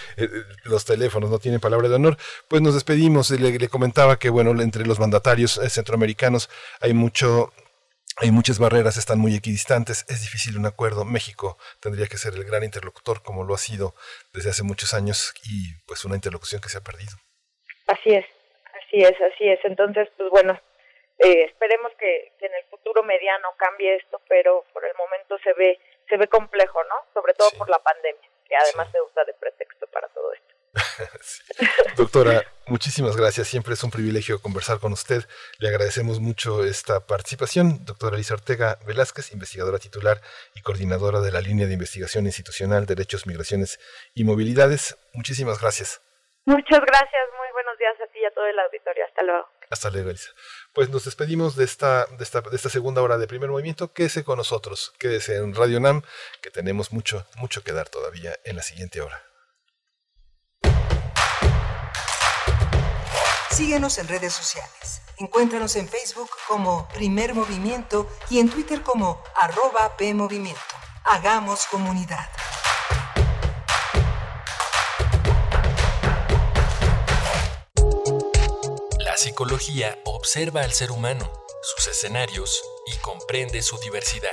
los 0.63 0.85
teléfonos 0.85 1.31
no 1.31 1.41
tienen 1.41 1.61
palabra 1.61 1.89
de 1.89 1.97
honor. 1.97 2.17
Pues 2.47 2.63
nos 2.63 2.75
despedimos. 2.75 3.31
Le, 3.31 3.59
le 3.59 3.69
comentaba 3.69 4.21
que 4.21 4.31
bueno 4.31 4.63
entre 4.63 4.87
los 4.87 5.01
mandatarios 5.01 5.59
centroamericanos 5.70 6.51
hay 6.81 6.93
mucho 6.95 7.53
hay 8.16 8.31
muchas 8.31 8.61
barreras, 8.61 8.97
están 8.97 9.19
muy 9.19 9.35
equidistantes, 9.35 10.07
es 10.09 10.23
difícil 10.23 10.57
un 10.57 10.66
acuerdo. 10.66 11.05
México 11.05 11.59
tendría 11.81 12.07
que 12.07 12.16
ser 12.16 12.35
el 12.35 12.45
gran 12.45 12.62
interlocutor 12.62 13.23
como 13.24 13.43
lo 13.43 13.55
ha 13.55 13.59
sido 13.59 13.95
desde 14.32 14.51
hace 14.51 14.62
muchos 14.62 14.95
años 14.95 15.35
y 15.43 15.74
pues 15.86 16.05
una 16.05 16.15
interlocución 16.15 16.61
que 16.61 16.69
se 16.69 16.78
ha 16.78 16.81
perdido. 16.81 17.11
Así 17.89 18.15
es, 18.15 18.24
así 18.70 19.03
es, 19.03 19.20
así 19.20 19.49
es. 19.49 19.59
Entonces, 19.65 20.09
pues 20.16 20.31
bueno, 20.31 20.53
eh, 21.19 21.45
esperemos 21.45 21.91
que, 21.99 22.32
en 22.41 22.55
el 22.55 22.65
futuro 22.70 23.03
mediano 23.03 23.49
cambie 23.57 23.97
esto, 23.97 24.20
pero 24.28 24.65
por 24.73 24.85
el 24.85 24.95
momento 24.97 25.36
se 25.43 25.53
ve 25.55 25.78
se 26.09 26.16
ve 26.19 26.28
complejo, 26.28 26.85
¿no? 26.85 26.97
Sobre 27.15 27.32
todo 27.35 27.51
por 27.57 27.69
la 27.70 27.78
pandemia, 27.78 28.28
que 28.47 28.55
además 28.55 28.89
se 28.93 29.01
usa 29.01 29.24
de 29.24 29.32
pretexto 29.35 29.86
para 29.86 30.07
todo 30.09 30.35
esto. 30.35 30.54
Doctora, 31.97 32.45
muchísimas 32.67 33.17
gracias. 33.17 33.49
Siempre 33.49 33.75
es 33.75 33.85
un 33.85 33.91
privilegio 33.91 34.41
conversar 34.41 34.79
con 34.79 34.93
usted. 34.93 35.25
Le 35.59 35.69
agradecemos 35.69 36.21
mucho 36.21 36.65
esta 36.65 37.01
participación. 37.01 37.85
Doctora 37.85 38.17
Elisa 38.17 38.35
Ortega 38.35 38.79
Velázquez, 38.87 39.33
investigadora 39.33 39.79
titular 39.79 40.21
y 40.55 40.63
coordinadora 40.63 41.21
de 41.21 41.33
la 41.33 41.41
línea 41.41 41.67
de 41.67 41.75
investigación 41.75 42.27
institucional 42.27 42.87
Derechos, 42.87 43.27
Migraciones 43.27 43.79
y 44.15 44.25
Movilidades. 44.25 44.97
Muchísimas 45.13 45.61
gracias. 45.61 46.01
Muchas 46.47 46.81
gracias. 46.81 47.23
Muy 47.39 47.49
buenos 47.53 47.79
días 47.79 47.95
a 48.03 48.13
ti 48.13 48.19
y 48.21 48.25
a 48.25 48.31
todo 48.33 48.47
el 48.47 48.59
auditorio. 48.59 49.05
Hasta 49.07 49.23
luego. 49.23 49.49
Hasta 49.71 49.91
luego, 49.91 50.11
Elisa. 50.11 50.31
Pues 50.73 50.91
nos 50.91 51.05
despedimos 51.05 51.57
de 51.57 51.65
esta, 51.65 52.07
de 52.07 52.23
esta, 52.23 52.43
de 52.43 52.55
esta 52.55 52.69
segunda 52.69 53.01
hora 53.01 53.17
de 53.17 53.27
primer 53.27 53.49
movimiento. 53.49 53.93
Quédese 53.93 54.25
con 54.25 54.37
nosotros. 54.37 54.93
Quédese 54.99 55.37
en 55.37 55.55
Radio 55.55 55.81
NAM, 55.81 56.03
que 56.43 56.51
tenemos 56.51 56.93
mucho, 56.93 57.27
mucho 57.37 57.63
que 57.63 57.73
dar 57.73 57.89
todavía 57.89 58.37
en 58.45 58.57
la 58.57 58.63
siguiente 58.63 59.01
hora. 59.01 59.23
Síguenos 63.55 63.99
en 63.99 64.09
redes 64.09 64.33
sociales. 64.33 65.01
Encuéntranos 65.17 65.77
en 65.77 65.89
Facebook 65.89 66.29
como 66.49 66.89
Primer 66.89 67.35
Movimiento 67.35 68.09
y 68.29 68.41
en 68.41 68.51
Twitter 68.51 68.83
como 68.83 69.23
arroba 69.37 69.97
PMovimiento. 69.97 70.61
Hagamos 71.05 71.67
comunidad. 71.67 72.29
La 78.99 79.17
psicología 79.17 80.01
observa 80.05 80.63
al 80.63 80.73
ser 80.73 80.91
humano, 80.91 81.31
sus 81.63 81.87
escenarios 81.87 82.61
y 82.93 82.97
comprende 83.03 83.63
su 83.63 83.79
diversidad. 83.79 84.31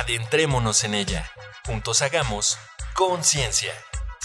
Adentrémonos 0.00 0.82
en 0.82 0.94
ella. 0.94 1.30
Juntos 1.64 2.02
hagamos 2.02 2.58
conciencia. 2.94 3.72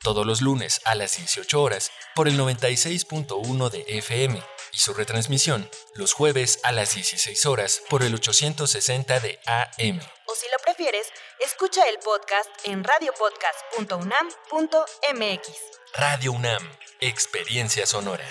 Todos 0.00 0.24
los 0.24 0.42
lunes 0.42 0.80
a 0.84 0.94
las 0.94 1.16
18 1.16 1.60
horas 1.60 1.90
por 2.14 2.28
el 2.28 2.38
96.1 2.38 3.70
de 3.70 3.84
FM 3.88 4.40
y 4.72 4.78
su 4.78 4.94
retransmisión 4.94 5.68
los 5.94 6.12
jueves 6.12 6.60
a 6.62 6.70
las 6.70 6.94
16 6.94 7.46
horas 7.46 7.82
por 7.90 8.04
el 8.04 8.14
860 8.14 9.18
de 9.18 9.40
AM. 9.46 10.00
O 10.26 10.36
si 10.36 10.46
lo 10.50 10.58
prefieres, 10.64 11.08
escucha 11.44 11.88
el 11.88 11.98
podcast 11.98 12.48
en 12.64 12.84
radiopodcast.unam.mx. 12.84 15.48
Radio 15.94 16.30
UNAM, 16.32 16.62
experiencia 17.00 17.84
sonora. 17.84 18.24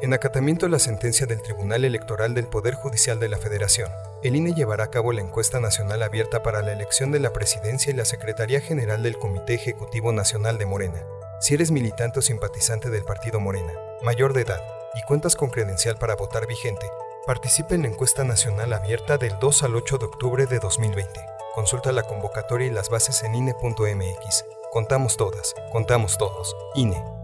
En 0.05 0.12
acatamiento 0.12 0.66
a 0.66 0.68
la 0.68 0.78
sentencia 0.78 1.26
del 1.26 1.40
Tribunal 1.40 1.82
Electoral 1.82 2.35
del 2.35 2.47
Poder 2.47 2.74
Judicial 2.74 3.18
de 3.18 3.31
la 3.31 3.39
Federación, 3.39 3.90
el 4.22 4.36
INE 4.36 4.52
llevará 4.52 4.85
a 4.85 4.90
cabo 4.90 5.14
la 5.14 5.22
encuesta 5.22 5.60
nacional 5.60 6.02
abierta 6.02 6.43
para 6.43 6.60
la 6.60 6.74
elección 6.74 7.10
de 7.10 7.20
la 7.20 7.32
presidencia 7.32 7.90
y 7.90 7.97
la 7.97 8.05
Secretaría 8.05 8.60
General 8.60 9.02
del 9.02 9.16
Comité 9.16 9.55
Ejecutivo 9.55 10.12
Nacional 10.12 10.59
de 10.59 10.66
Morena. 10.66 11.02
Si 11.40 11.55
eres 11.55 11.70
militante 11.70 12.18
o 12.18 12.22
simpatizante 12.22 12.90
del 12.90 13.02
Partido 13.05 13.40
Morena, 13.40 13.72
mayor 14.02 14.35
de 14.35 14.43
edad, 14.43 14.62
y 14.94 15.01
cuentas 15.06 15.36
con 15.36 15.48
credencial 15.48 15.97
para 15.97 16.16
votar 16.16 16.47
vigente, 16.47 16.85
participa 17.26 17.74
en 17.74 17.81
la 17.81 17.89
encuesta 17.89 18.24
nacional 18.24 18.74
abierta 18.74 19.16
del 19.16 19.39
2 19.40 19.62
al 19.62 19.74
8 19.74 19.97
de 19.97 20.05
octubre 20.05 20.44
de 20.44 20.59
2020. 20.59 21.18
Consulta 21.55 21.93
la 21.93 22.02
convocatoria 22.02 22.66
y 22.66 22.70
las 22.70 22.90
bases 22.90 23.22
en 23.22 23.36
INE.mx. 23.36 24.44
Contamos 24.70 25.16
todas, 25.16 25.55
contamos 25.72 26.18
todos. 26.18 26.55
INE. 26.74 27.24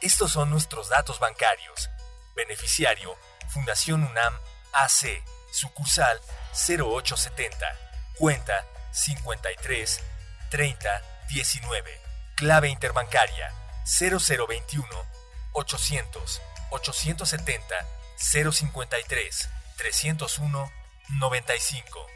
Estos 0.00 0.32
son 0.32 0.50
nuestros 0.50 0.88
datos 0.88 1.18
bancarios. 1.18 1.90
Beneficiario 2.36 3.16
Fundación 3.48 4.04
UNAM 4.04 4.38
AC, 4.72 5.24
sucursal 5.50 6.20
0870, 6.52 7.66
cuenta 8.16 8.64
53 8.92 10.00
30 10.50 11.02
19, 11.28 12.00
clave 12.36 12.68
interbancaria 12.68 13.52
0021 13.84 14.86
800 15.52 16.42
870 16.70 17.74
053 18.16 19.50
301 19.76 20.72
95. 21.08 22.06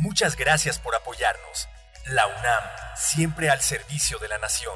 Muchas 0.00 0.34
gracias 0.34 0.78
por 0.78 0.94
apoyarnos. 0.94 1.68
La 2.06 2.26
UNAM, 2.26 2.64
siempre 2.96 3.50
al 3.50 3.60
servicio 3.60 4.18
de 4.18 4.28
la 4.28 4.38
nación. 4.38 4.74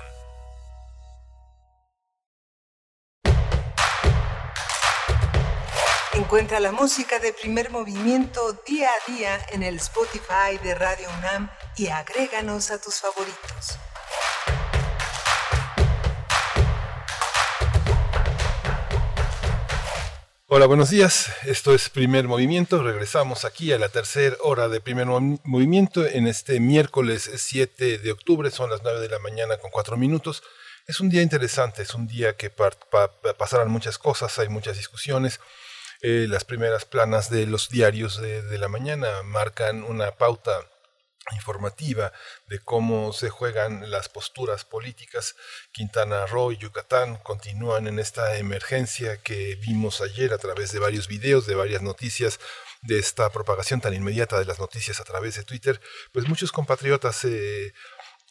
Encuentra 6.12 6.60
la 6.60 6.72
música 6.72 7.18
de 7.20 7.32
primer 7.32 7.70
movimiento 7.70 8.52
día 8.66 8.90
a 8.90 9.10
día 9.10 9.40
en 9.52 9.62
el 9.62 9.76
Spotify 9.76 10.58
de 10.62 10.74
Radio 10.74 11.08
UNAM 11.18 11.50
y 11.76 11.88
agréganos 11.88 12.70
a 12.70 12.78
tus 12.78 13.00
favoritos. 13.00 13.78
Hola, 20.56 20.66
buenos 20.66 20.90
días. 20.90 21.32
Esto 21.46 21.74
es 21.74 21.90
Primer 21.90 22.28
Movimiento. 22.28 22.80
Regresamos 22.80 23.44
aquí 23.44 23.72
a 23.72 23.78
la 23.80 23.88
tercera 23.88 24.36
hora 24.38 24.68
de 24.68 24.80
Primer 24.80 25.08
Movimiento 25.08 26.06
en 26.06 26.28
este 26.28 26.60
miércoles 26.60 27.28
7 27.34 27.98
de 27.98 28.12
octubre. 28.12 28.48
Son 28.52 28.70
las 28.70 28.84
9 28.84 29.00
de 29.00 29.08
la 29.08 29.18
mañana 29.18 29.56
con 29.56 29.72
4 29.72 29.96
minutos. 29.96 30.44
Es 30.86 31.00
un 31.00 31.08
día 31.08 31.22
interesante, 31.22 31.82
es 31.82 31.92
un 31.96 32.06
día 32.06 32.36
que 32.36 32.50
pasarán 32.50 33.68
muchas 33.68 33.98
cosas, 33.98 34.38
hay 34.38 34.48
muchas 34.48 34.76
discusiones. 34.76 35.40
Eh, 36.02 36.26
las 36.28 36.44
primeras 36.44 36.84
planas 36.84 37.30
de 37.30 37.48
los 37.48 37.68
diarios 37.68 38.22
de 38.22 38.56
la 38.56 38.68
mañana 38.68 39.24
marcan 39.24 39.82
una 39.82 40.12
pauta 40.12 40.52
informativa 41.32 42.12
de 42.46 42.58
cómo 42.58 43.12
se 43.12 43.30
juegan 43.30 43.90
las 43.90 44.08
posturas 44.08 44.64
políticas. 44.64 45.36
Quintana 45.72 46.26
Roo 46.26 46.52
y 46.52 46.58
Yucatán 46.58 47.16
continúan 47.16 47.86
en 47.86 47.98
esta 47.98 48.36
emergencia 48.36 49.22
que 49.22 49.56
vimos 49.56 50.00
ayer 50.00 50.32
a 50.32 50.38
través 50.38 50.72
de 50.72 50.80
varios 50.80 51.08
videos, 51.08 51.46
de 51.46 51.54
varias 51.54 51.82
noticias, 51.82 52.40
de 52.82 52.98
esta 52.98 53.30
propagación 53.30 53.80
tan 53.80 53.94
inmediata 53.94 54.38
de 54.38 54.44
las 54.44 54.58
noticias 54.58 55.00
a 55.00 55.04
través 55.04 55.36
de 55.36 55.44
Twitter, 55.44 55.80
pues 56.12 56.28
muchos 56.28 56.52
compatriotas 56.52 57.24
eh, 57.24 57.72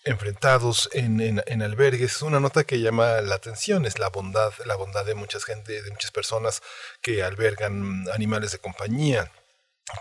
enfrentados 0.04 0.90
en, 0.94 1.20
en, 1.22 1.44
en, 1.48 1.62
albergues. 1.64 2.22
Una 2.22 2.40
nota 2.40 2.64
que 2.64 2.80
llama 2.80 3.22
la 3.22 3.36
atención 3.36 3.86
es 3.86 3.98
la 3.98 4.10
bondad, 4.10 4.54
la 4.66 4.76
bondad 4.76 5.06
de 5.06 5.16
mucha 5.16 5.40
gente, 5.40 5.82
de 5.82 5.90
muchas 5.90 6.12
personas 6.12 6.62
que 7.02 7.24
albergan 7.24 8.06
animales 8.14 8.52
de 8.52 8.60
compañía 8.60 9.32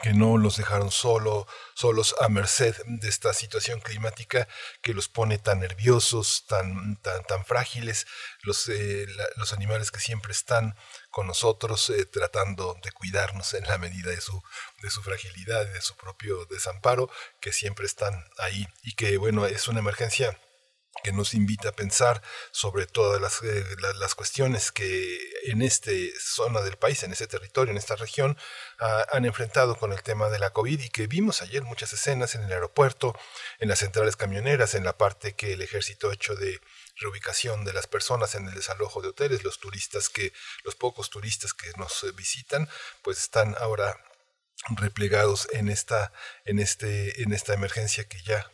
que 0.03 0.13
no 0.13 0.39
los 0.39 0.57
dejaron 0.57 0.91
solo, 0.91 1.47
solos 1.75 2.15
a 2.21 2.29
merced 2.29 2.77
de 2.87 3.09
esta 3.09 3.35
situación 3.35 3.81
climática 3.81 4.47
que 4.81 4.95
los 4.95 5.09
pone 5.09 5.39
tan 5.39 5.61
nerviosos, 5.61 6.47
tan, 6.47 6.97
tan, 7.03 7.25
tan 7.25 7.45
frágiles, 7.45 8.07
los, 8.43 8.69
eh, 8.69 9.07
los 9.37 9.53
animales 9.53 9.91
que 9.91 9.99
siempre 9.99 10.33
están 10.33 10.77
con 11.11 11.27
nosotros 11.27 11.91
eh, 11.91 12.05
tratando 12.07 12.77
de 12.83 12.93
cuidarnos 12.93 13.55
en 13.55 13.65
la 13.65 13.77
medida 13.77 14.11
de 14.11 14.21
su, 14.21 14.41
de 14.83 14.91
su 14.91 15.03
fragilidad 15.03 15.67
y 15.67 15.73
de 15.73 15.83
su 15.83 15.97
propio 15.97 16.47
desamparo, 16.47 17.11
que 17.41 17.53
siempre 17.53 17.87
están 17.87 18.25
ahí. 18.39 18.69
Y 18.83 18.95
que 18.95 19.17
bueno, 19.17 19.47
es 19.47 19.67
una 19.67 19.81
emergencia 19.81 20.39
que 21.03 21.13
nos 21.13 21.35
invita 21.35 21.71
a 21.71 21.73
pensar 21.73 22.23
sobre 22.51 22.87
todas 22.87 23.21
las, 23.21 23.43
eh, 23.43 23.65
las, 23.99 24.15
cuestiones 24.15 24.71
que 24.71 25.19
en 25.45 25.63
esta 25.63 25.91
zona 26.21 26.61
del 26.61 26.77
país, 26.77 27.03
en 27.03 27.13
este 27.13 27.27
territorio, 27.27 27.73
en 27.73 27.79
esta 27.79 27.97
región, 27.97 28.37
ah, 28.79 29.07
han 29.13 29.25
enfrentado 29.25 29.77
con 29.77 29.93
el 29.93 30.03
tema 30.03 30.29
de 30.29 30.39
la 30.39 30.51
COVID 30.51 30.81
y 30.81 30.91
que 30.91 31.07
vimos 31.07 31.43
ayer 31.43 31.63
muchas 31.63 31.93
escenas 31.93 32.35
en 32.35 32.43
el 32.43 32.53
aeropuerto, 32.53 33.19
en 33.59 33.69
las 33.69 33.81
centrales 33.81 34.17
camioneras, 34.17 34.75
en 34.75 34.85
la 34.85 34.97
parte 34.97 35.35
que 35.35 35.55
el 35.55 35.63
ejército 35.63 36.11
ha 36.11 36.15
hecho 36.15 36.37
de 36.37 36.61
reubicación 36.97 37.65
de 37.65 37.73
las 37.73 37.87
personas 37.87 38.35
en 38.35 38.47
el 38.47 38.55
desalojo 38.55 39.01
de 39.01 39.09
hoteles, 39.09 39.45
los 39.45 39.59
turistas 39.59 40.09
que, 40.09 40.33
los 40.63 40.75
pocos 40.75 41.11
turistas 41.11 41.55
que 41.55 41.73
nos 41.79 42.05
eh, 42.05 42.13
visitan, 42.13 42.69
pues 43.03 43.19
están 43.19 43.57
ahora 43.59 43.99
replegados 44.71 45.49
en 45.53 45.69
esta, 45.69 46.13
en 46.45 46.59
este, 46.59 47.23
en 47.23 47.33
esta 47.33 47.55
emergencia 47.55 48.05
que 48.09 48.21
ya 48.23 48.51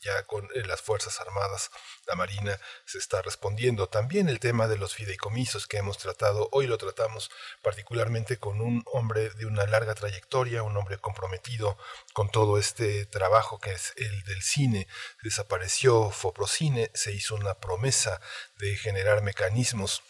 ya 0.00 0.22
con 0.24 0.48
eh, 0.54 0.64
las 0.64 0.80
Fuerzas 0.80 1.20
Armadas, 1.20 1.70
la 2.06 2.14
Marina 2.14 2.58
se 2.84 2.98
está 2.98 3.22
respondiendo. 3.22 3.88
También 3.88 4.28
el 4.28 4.38
tema 4.38 4.68
de 4.68 4.76
los 4.76 4.94
fideicomisos 4.94 5.66
que 5.66 5.78
hemos 5.78 5.98
tratado, 5.98 6.48
hoy 6.52 6.66
lo 6.66 6.78
tratamos 6.78 7.30
particularmente 7.62 8.38
con 8.38 8.60
un 8.60 8.82
hombre 8.86 9.30
de 9.30 9.46
una 9.46 9.66
larga 9.66 9.94
trayectoria, 9.94 10.62
un 10.62 10.76
hombre 10.76 10.98
comprometido 10.98 11.76
con 12.12 12.30
todo 12.30 12.58
este 12.58 13.06
trabajo 13.06 13.58
que 13.58 13.72
es 13.72 13.92
el 13.96 14.22
del 14.24 14.42
cine. 14.42 14.86
Desapareció 15.22 16.10
Foprocine, 16.10 16.90
se 16.94 17.12
hizo 17.12 17.34
una 17.34 17.54
promesa 17.54 18.20
de 18.58 18.76
generar 18.76 19.22
mecanismos 19.22 20.02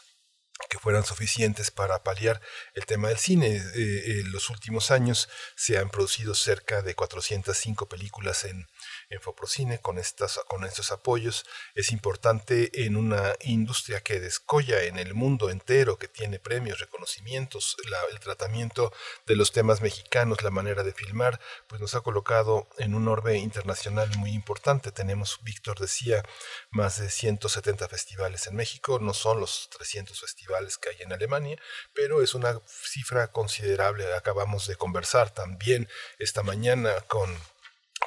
que 0.69 0.78
fueran 0.78 1.05
suficientes 1.05 1.70
para 1.70 2.03
paliar 2.03 2.41
el 2.74 2.87
tema 2.87 3.09
del 3.09 3.19
cine. 3.19 3.57
Eh, 3.57 4.20
en 4.20 4.33
los 4.33 4.51
últimos 4.51 4.91
años 4.91 5.28
se 5.55 5.78
han 5.78 5.91
producido 5.91 6.35
cerca 6.35 6.83
de 6.83 6.95
405 6.95 7.89
películas 7.89 8.45
en, 8.45 8.66
en 9.11 9.20
Foprocine 9.20 9.81
con, 9.81 9.99
estos 9.99 10.93
apoyos. 10.93 11.45
Es 11.74 11.93
importante 11.93 12.85
en 12.85 12.97
una 12.97 13.35
industria 13.41 14.01
que 14.01 14.20
descolla 14.20 14.85
en 14.85 14.99
el 14.99 15.15
mundo 15.15 15.51
entero, 15.51 15.99
que 15.99 16.09
tiene 16.09 16.39
premios, 16.39 16.81
reconocimientos, 16.81 17.77
el 18.11 18.20
tratamiento 18.20 18.93
de 19.27 19.37
los 19.37 19.53
temas 19.53 19.81
mexicanos, 19.81 20.43
la 20.43 20.51
manera 20.51 20.83
de 20.83 20.93
filmar, 20.93 21.41
pues 21.66 21.81
nos 21.81 21.95
ha 21.95 22.01
colocado 22.01 22.69
en 22.78 22.95
un 22.95 23.09
orbe 23.09 23.39
internacional 23.39 24.11
muy 24.16 24.31
importante. 24.31 24.93
Tenemos, 24.93 25.39
Víctor 25.43 25.78
decía, 25.78 26.23
más 26.70 26.99
de 27.01 27.11
170 27.11 27.89
festivales 27.89 28.47
en 28.47 28.57
México, 28.57 28.99
no 29.01 29.15
son 29.15 29.41
los 29.41 29.69
300 29.70 30.20
festivales 30.20 30.78
que 30.78 30.91
hay 30.91 31.03
en 31.03 31.12
Alemania, 31.12 31.59
pero 31.93 32.23
es 32.23 32.35
una 32.35 32.61
cifra 32.66 33.28
considerable. 33.28 34.12
Acabamos 34.15 34.66
de 34.66 34.77
conversar 34.77 35.31
también 35.31 35.89
esta 36.19 36.43
mañana 36.43 36.93
con 37.09 37.37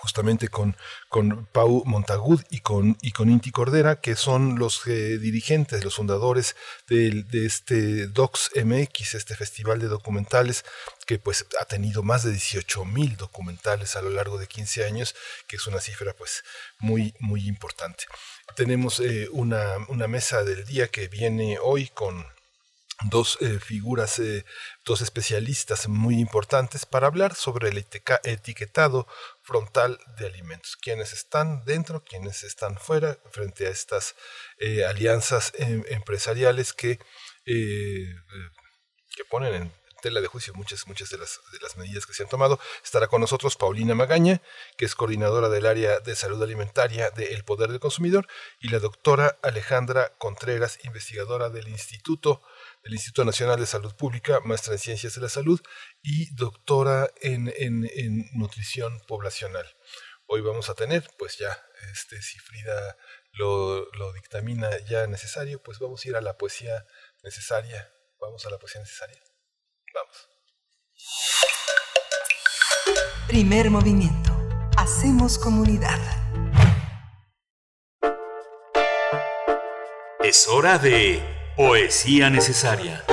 justamente 0.02 0.48
con, 0.48 0.78
con 1.10 1.46
Pau 1.48 1.84
Montagud 1.86 2.42
y 2.50 2.60
con, 2.60 2.98
y 3.02 3.12
con 3.12 3.30
Inti 3.30 3.52
Cordera, 3.52 4.00
que 4.00 4.16
son 4.16 4.58
los 4.58 4.86
eh, 4.88 5.18
dirigentes, 5.18 5.84
los 5.84 5.96
fundadores 5.96 6.56
de, 6.88 7.24
de, 7.24 7.46
este 7.46 8.08
Docs 8.08 8.52
MX, 8.64 9.16
este 9.16 9.36
festival 9.36 9.80
de 9.80 9.88
documentales 9.88 10.64
que 11.06 11.20
pues 11.20 11.46
ha 11.60 11.66
tenido 11.66 12.04
más 12.04 12.24
de 12.24 12.32
18 12.32 12.86
mil 12.86 13.18
documentales 13.18 13.96
a 13.96 14.02
lo 14.02 14.10
largo 14.10 14.38
de 14.38 14.48
15 14.48 14.86
años, 14.86 15.16
que 15.48 15.58
es 15.58 15.68
una 15.68 15.82
cifra 15.82 16.14
pues 16.14 16.44
muy, 16.80 17.14
muy 17.20 17.48
importante. 17.48 18.06
Tenemos 18.56 19.00
eh, 19.00 19.28
una, 19.32 19.76
una 19.90 20.08
mesa 20.08 20.44
del 20.44 20.66
día 20.66 20.88
que 20.88 21.08
viene 21.08 21.58
hoy 21.62 21.88
con 21.88 22.26
dos 23.04 23.38
eh, 23.40 23.60
figuras, 23.60 24.22
dos 24.84 25.02
especialistas 25.02 25.88
muy 25.88 26.20
importantes 26.20 26.86
para 26.86 27.08
hablar 27.08 27.34
sobre 27.34 27.70
el 27.70 27.78
etiquetado 27.78 29.08
frontal 29.50 30.00
de 30.20 30.28
alimentos, 30.28 30.78
quienes 30.78 31.12
están 31.12 31.66
dentro, 31.66 32.04
quienes 32.04 32.44
están 32.44 32.78
fuera, 32.78 33.18
frente 33.32 33.66
a 33.66 33.72
estas 33.72 34.16
eh, 34.60 34.86
alianzas 34.86 35.54
em, 35.58 35.84
empresariales 35.90 36.72
que, 36.72 37.00
que 37.46 39.26
ponen 39.28 39.56
en 39.56 39.74
tela 40.04 40.22
de 40.22 40.28
juicio 40.28 40.54
muchas, 40.54 40.86
muchas 40.86 41.10
de 41.10 41.18
las, 41.18 41.40
de 41.52 41.58
las 41.64 41.78
medidas 41.78 42.06
que 42.06 42.14
se 42.14 42.22
han 42.22 42.30
tomado. 42.30 42.60
Estará 42.84 43.08
con 43.08 43.22
nosotros 43.22 43.56
Paulina 43.56 43.96
Magaña, 43.96 44.40
que 44.78 44.86
es 44.86 44.94
coordinadora 44.94 45.50
del 45.50 45.66
área 45.66 46.00
de 46.00 46.16
salud 46.16 46.42
alimentaria 46.44 47.10
de 47.10 47.34
El 47.34 47.44
Poder 47.44 47.72
del 47.72 47.80
Consumidor, 47.80 48.28
y 48.60 48.70
la 48.70 48.78
doctora 48.78 49.40
Alejandra 49.42 50.14
Contreras, 50.20 50.78
investigadora 50.84 51.50
del 51.50 51.70
Instituto 51.70 52.44
del 52.84 52.94
Instituto 52.94 53.26
Nacional 53.26 53.60
de 53.60 53.66
Salud 53.66 53.96
Pública, 53.96 54.40
maestra 54.44 54.74
en 54.74 54.80
Ciencias 54.80 55.16
de 55.16 55.22
la 55.22 55.30
Salud 55.30 55.62
y 56.02 56.34
doctora 56.36 57.10
en, 57.22 57.54
en, 57.58 58.30
nutrición 58.34 59.02
poblacional. 59.08 59.66
Hoy 60.26 60.42
vamos 60.42 60.70
a 60.70 60.76
tener, 60.76 61.10
pues 61.18 61.38
ya, 61.38 61.62
este, 61.92 62.22
si 62.22 62.40
Frida 62.40 62.98
lo, 63.34 63.92
lo 63.94 64.14
dictamina 64.14 64.70
ya 64.88 65.08
necesario, 65.08 65.62
pues 65.62 65.80
vamos 65.80 66.06
a 66.06 66.08
ir 66.08 66.16
a 66.16 66.22
la 66.22 66.38
poesía 66.38 66.86
necesaria. 67.24 67.92
Vamos 68.20 68.46
a 68.46 68.50
la 68.50 68.60
poesía 68.60 68.82
necesaria. 68.82 69.22
Vamos. 69.94 70.30
Primer 73.28 73.70
movimiento. 73.70 74.32
Hacemos 74.78 75.38
comunidad. 75.38 76.00
Es 80.22 80.48
hora 80.48 80.78
de 80.78 81.39
Poesía 81.60 82.30
Necesaria. 82.30 83.04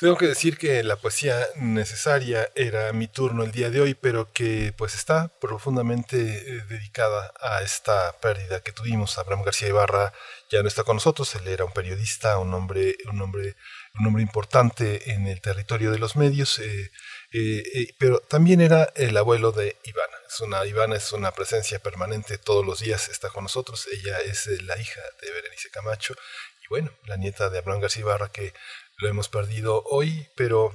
Tengo 0.00 0.16
que 0.16 0.26
decir 0.26 0.58
que 0.58 0.82
la 0.82 0.96
poesía 0.96 1.36
necesaria 1.54 2.48
era 2.56 2.92
mi 2.92 3.06
turno 3.06 3.44
el 3.44 3.52
día 3.52 3.70
de 3.70 3.80
hoy, 3.80 3.94
pero 3.94 4.32
que 4.32 4.74
pues 4.76 4.96
está 4.96 5.28
profundamente 5.40 6.16
eh, 6.16 6.64
dedicada 6.68 7.32
a 7.40 7.62
esta 7.62 8.18
pérdida 8.20 8.60
que 8.64 8.72
tuvimos. 8.72 9.16
Abraham 9.16 9.44
García 9.44 9.68
Ibarra 9.68 10.12
ya 10.50 10.60
no 10.62 10.66
está 10.66 10.82
con 10.82 10.96
nosotros, 10.96 11.32
él 11.36 11.46
era 11.46 11.64
un 11.64 11.72
periodista, 11.72 12.38
un 12.38 12.52
hombre, 12.52 12.96
un 13.12 13.22
hombre, 13.22 13.54
un 13.98 14.06
hombre 14.06 14.22
importante 14.22 15.12
en 15.12 15.26
el 15.26 15.40
territorio 15.40 15.90
de 15.90 15.98
los 15.98 16.16
medios, 16.16 16.58
eh, 16.58 16.90
eh, 17.32 17.94
pero 17.98 18.20
también 18.20 18.60
era 18.60 18.92
el 18.94 19.16
abuelo 19.16 19.52
de 19.52 19.76
Ivana. 19.84 20.16
Es 20.28 20.40
una, 20.40 20.64
Ivana 20.64 20.96
es 20.96 21.12
una 21.12 21.32
presencia 21.32 21.80
permanente, 21.80 22.38
todos 22.38 22.64
los 22.64 22.80
días 22.80 23.08
está 23.08 23.30
con 23.30 23.44
nosotros. 23.44 23.88
Ella 23.92 24.18
es 24.20 24.46
la 24.62 24.78
hija 24.78 25.00
de 25.20 25.30
Berenice 25.32 25.70
Camacho 25.70 26.14
y 26.62 26.68
bueno, 26.68 26.92
la 27.04 27.16
nieta 27.16 27.50
de 27.50 27.58
Abraham 27.58 27.80
García 27.80 28.02
Ibarra 28.02 28.30
que 28.30 28.54
lo 28.98 29.08
hemos 29.08 29.28
perdido 29.28 29.82
hoy, 29.86 30.28
pero 30.36 30.72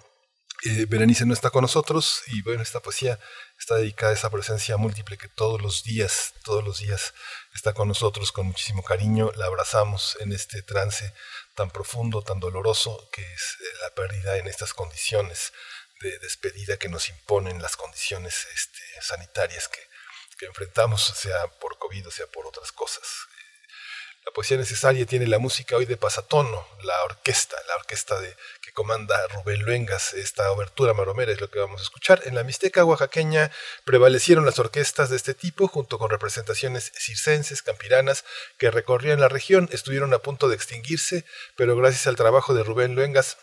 eh, 0.63 0.85
Berenice 0.87 1.25
no 1.25 1.33
está 1.33 1.49
con 1.51 1.61
nosotros 1.61 2.23
y 2.27 2.41
bueno, 2.41 2.63
esta 2.63 2.79
poesía 2.79 3.19
está 3.59 3.75
dedicada 3.75 4.11
a 4.11 4.15
esa 4.15 4.29
presencia 4.29 4.77
múltiple 4.77 5.17
que 5.17 5.27
todos 5.27 5.61
los 5.61 5.83
días, 5.83 6.33
todos 6.43 6.63
los 6.63 6.79
días 6.79 7.13
está 7.55 7.73
con 7.73 7.87
nosotros 7.87 8.31
con 8.31 8.47
muchísimo 8.47 8.83
cariño, 8.83 9.31
la 9.35 9.45
abrazamos 9.45 10.17
en 10.19 10.33
este 10.33 10.61
trance 10.61 11.13
tan 11.55 11.71
profundo, 11.71 12.21
tan 12.21 12.39
doloroso 12.39 13.09
que 13.11 13.21
es 13.21 13.57
eh, 13.61 13.63
la 13.81 13.89
pérdida 13.95 14.37
en 14.37 14.47
estas 14.47 14.73
condiciones 14.73 15.53
de 16.01 16.19
despedida 16.19 16.77
que 16.77 16.89
nos 16.89 17.07
imponen 17.07 17.61
las 17.61 17.77
condiciones 17.77 18.45
este, 18.53 18.81
sanitarias 19.01 19.69
que, 19.69 19.79
que 20.37 20.45
enfrentamos, 20.45 21.01
sea 21.01 21.47
por 21.47 21.77
COVID 21.77 22.09
o 22.09 22.11
sea 22.11 22.27
por 22.27 22.45
otras 22.45 22.73
cosas. 22.73 23.03
La 24.25 24.31
poesía 24.31 24.57
necesaria 24.57 25.05
tiene 25.05 25.27
la 25.27 25.39
música 25.39 25.77
hoy 25.77 25.85
de 25.85 25.97
Pasatono, 25.97 26.67
la 26.81 27.03
orquesta, 27.03 27.55
la 27.67 27.75
orquesta 27.75 28.19
de, 28.19 28.35
comanda 28.75 29.15
Rubén 29.33 29.63
Luengas. 29.63 30.13
Esta 30.13 30.51
obertura 30.51 30.93
maromera 30.93 31.31
es 31.31 31.41
lo 31.41 31.49
que 31.49 31.57
vamos 31.57 31.81
a 31.81 31.83
escuchar. 31.83 32.21
En 32.25 32.35
la 32.35 32.43
Mixteca 32.43 32.85
oaxaqueña 32.85 33.49
prevalecieron 33.85 34.45
las 34.45 34.59
orquestas 34.59 35.09
de 35.09 35.15
este 35.15 35.33
tipo, 35.33 35.67
junto 35.67 35.97
con 35.97 36.11
representaciones 36.11 36.91
circenses, 36.93 37.63
campiranas, 37.63 38.25
que 38.59 38.69
recorrían 38.69 39.19
la 39.19 39.29
región. 39.29 39.67
Estuvieron 39.71 40.13
a 40.13 40.19
punto 40.19 40.47
de 40.49 40.55
extinguirse, 40.55 41.25
pero 41.55 41.75
gracias 41.75 42.05
al 42.05 42.17
trabajo 42.17 42.53
de 42.53 42.63
Rubén 42.63 42.93
Luengas 42.93 43.37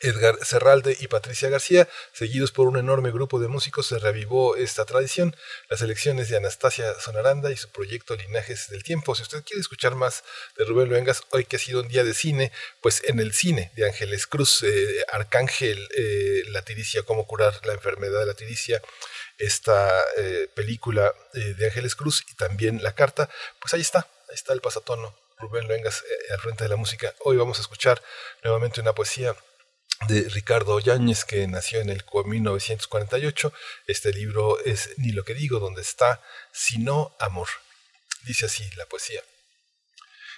Edgar 0.00 0.38
Serralde 0.42 0.96
y 0.98 1.08
Patricia 1.08 1.50
García, 1.50 1.88
seguidos 2.12 2.52
por 2.52 2.66
un 2.66 2.78
enorme 2.78 3.10
grupo 3.10 3.38
de 3.38 3.48
músicos, 3.48 3.86
se 3.86 3.98
revivó 3.98 4.56
esta 4.56 4.84
tradición. 4.84 5.36
Las 5.68 5.82
elecciones 5.82 6.28
de 6.28 6.38
Anastasia 6.38 6.94
Sonaranda 6.98 7.50
y 7.50 7.56
su 7.56 7.70
proyecto 7.70 8.16
Linajes 8.16 8.68
del 8.70 8.82
Tiempo. 8.82 9.14
Si 9.14 9.22
usted 9.22 9.44
quiere 9.44 9.60
escuchar 9.60 9.94
más 9.94 10.24
de 10.56 10.64
Rubén 10.64 10.88
Luengas, 10.88 11.22
hoy 11.30 11.44
que 11.44 11.56
ha 11.56 11.58
sido 11.58 11.82
un 11.82 11.88
día 11.88 12.04
de 12.04 12.14
cine, 12.14 12.50
pues 12.80 13.02
en 13.04 13.20
el 13.20 13.32
cine 13.32 13.72
de 13.76 13.86
Ángeles 13.86 14.26
Cruz, 14.26 14.62
eh, 14.62 15.04
Arcángel, 15.12 15.88
eh, 15.96 16.44
La 16.48 16.62
Tiricia, 16.62 17.02
cómo 17.02 17.26
curar 17.26 17.54
la 17.66 17.74
enfermedad 17.74 18.20
de 18.20 18.26
la 18.26 18.34
tiricia, 18.34 18.82
esta 19.38 20.02
eh, 20.16 20.48
película 20.54 21.14
de 21.32 21.66
Ángeles 21.66 21.94
Cruz 21.94 22.24
y 22.30 22.34
también 22.34 22.82
La 22.82 22.94
Carta, 22.94 23.28
pues 23.60 23.72
ahí 23.74 23.80
está, 23.80 24.00
ahí 24.28 24.34
está 24.34 24.52
el 24.52 24.60
pasatono. 24.60 25.14
Rubén 25.38 25.66
Luengas 25.66 26.04
al 26.30 26.38
frente 26.38 26.64
de 26.64 26.68
la 26.68 26.76
música. 26.76 27.14
Hoy 27.20 27.38
vamos 27.38 27.56
a 27.56 27.62
escuchar 27.62 28.02
nuevamente 28.42 28.82
una 28.82 28.94
poesía 28.94 29.34
de 30.08 30.28
Ricardo 30.28 30.78
Yáñez, 30.80 31.24
que 31.24 31.46
nació 31.46 31.80
en 31.80 31.90
el 31.90 32.04
1948. 32.24 33.52
Este 33.86 34.12
libro 34.12 34.58
es 34.64 34.90
Ni 34.96 35.12
lo 35.12 35.24
que 35.24 35.34
digo, 35.34 35.60
donde 35.60 35.82
está, 35.82 36.22
sino 36.52 37.14
amor. 37.18 37.48
Dice 38.24 38.46
así 38.46 38.68
la 38.76 38.86
poesía. 38.86 39.22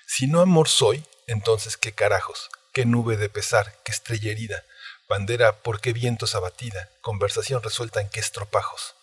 Si 0.07 0.27
no 0.27 0.41
amor 0.41 0.69
soy, 0.69 1.05
entonces 1.27 1.77
qué 1.77 1.93
carajos, 1.93 2.51
qué 2.73 2.85
nube 2.85 3.17
de 3.17 3.29
pesar, 3.29 3.79
qué 3.85 3.93
estrella 3.93 4.31
herida, 4.31 4.65
bandera 5.09 5.63
por 5.63 5.81
qué 5.81 5.93
vientos 5.93 6.35
abatida, 6.35 6.91
conversación 7.01 7.63
resuelta 7.63 8.01
en 8.01 8.09
qué 8.11 8.21
estropajos. 8.21 8.95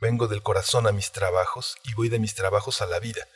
Vengo 0.00 0.26
del 0.28 0.42
corazón 0.42 0.86
a 0.86 0.92
mis 0.92 1.12
trabajos 1.12 1.76
y 1.84 1.94
voy 1.94 2.08
de 2.08 2.18
mis 2.18 2.34
trabajos 2.34 2.82
a 2.82 2.86
la 2.86 2.98
vida, 2.98 3.26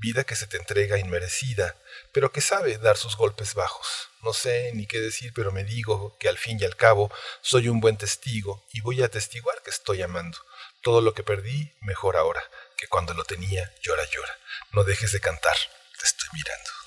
vida 0.00 0.24
que 0.24 0.34
se 0.34 0.46
te 0.46 0.56
entrega 0.56 0.98
inmerecida, 0.98 1.76
pero 2.12 2.32
que 2.32 2.40
sabe 2.40 2.78
dar 2.78 2.96
sus 2.96 3.16
golpes 3.16 3.54
bajos. 3.54 4.08
No 4.22 4.32
sé 4.32 4.72
ni 4.74 4.86
qué 4.86 4.98
decir, 4.98 5.32
pero 5.34 5.52
me 5.52 5.64
digo 5.64 6.16
que 6.18 6.28
al 6.28 6.38
fin 6.38 6.58
y 6.60 6.64
al 6.64 6.76
cabo 6.76 7.12
soy 7.42 7.68
un 7.68 7.80
buen 7.80 7.96
testigo 7.96 8.64
y 8.72 8.80
voy 8.80 9.02
a 9.02 9.06
atestiguar 9.06 9.62
que 9.62 9.70
estoy 9.70 10.02
amando. 10.02 10.38
Todo 10.82 11.00
lo 11.02 11.14
que 11.14 11.22
perdí, 11.22 11.72
mejor 11.80 12.16
ahora, 12.16 12.42
que 12.76 12.88
cuando 12.88 13.14
lo 13.14 13.24
tenía, 13.24 13.72
llora, 13.82 14.04
llora. 14.10 14.38
No 14.72 14.84
dejes 14.84 15.12
de 15.12 15.20
cantar, 15.20 15.56
te 15.98 16.06
estoy 16.06 16.28
mirando. 16.32 16.79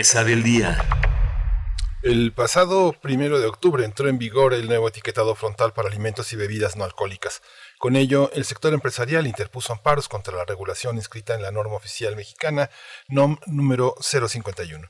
Del 0.00 0.42
día. 0.42 0.78
El 2.02 2.32
pasado 2.32 2.94
primero 3.02 3.38
de 3.38 3.46
octubre 3.46 3.84
entró 3.84 4.08
en 4.08 4.16
vigor 4.16 4.54
el 4.54 4.66
nuevo 4.66 4.88
etiquetado 4.88 5.34
frontal 5.34 5.74
para 5.74 5.88
alimentos 5.88 6.32
y 6.32 6.36
bebidas 6.36 6.74
no 6.74 6.84
alcohólicas. 6.84 7.42
Con 7.78 7.96
ello, 7.96 8.30
el 8.32 8.46
sector 8.46 8.72
empresarial 8.72 9.26
interpuso 9.26 9.74
amparos 9.74 10.08
contra 10.08 10.34
la 10.34 10.46
regulación 10.46 10.96
inscrita 10.96 11.34
en 11.34 11.42
la 11.42 11.50
norma 11.50 11.74
oficial 11.74 12.16
mexicana 12.16 12.70
NOM 13.08 13.36
número 13.44 13.94
051. 14.00 14.88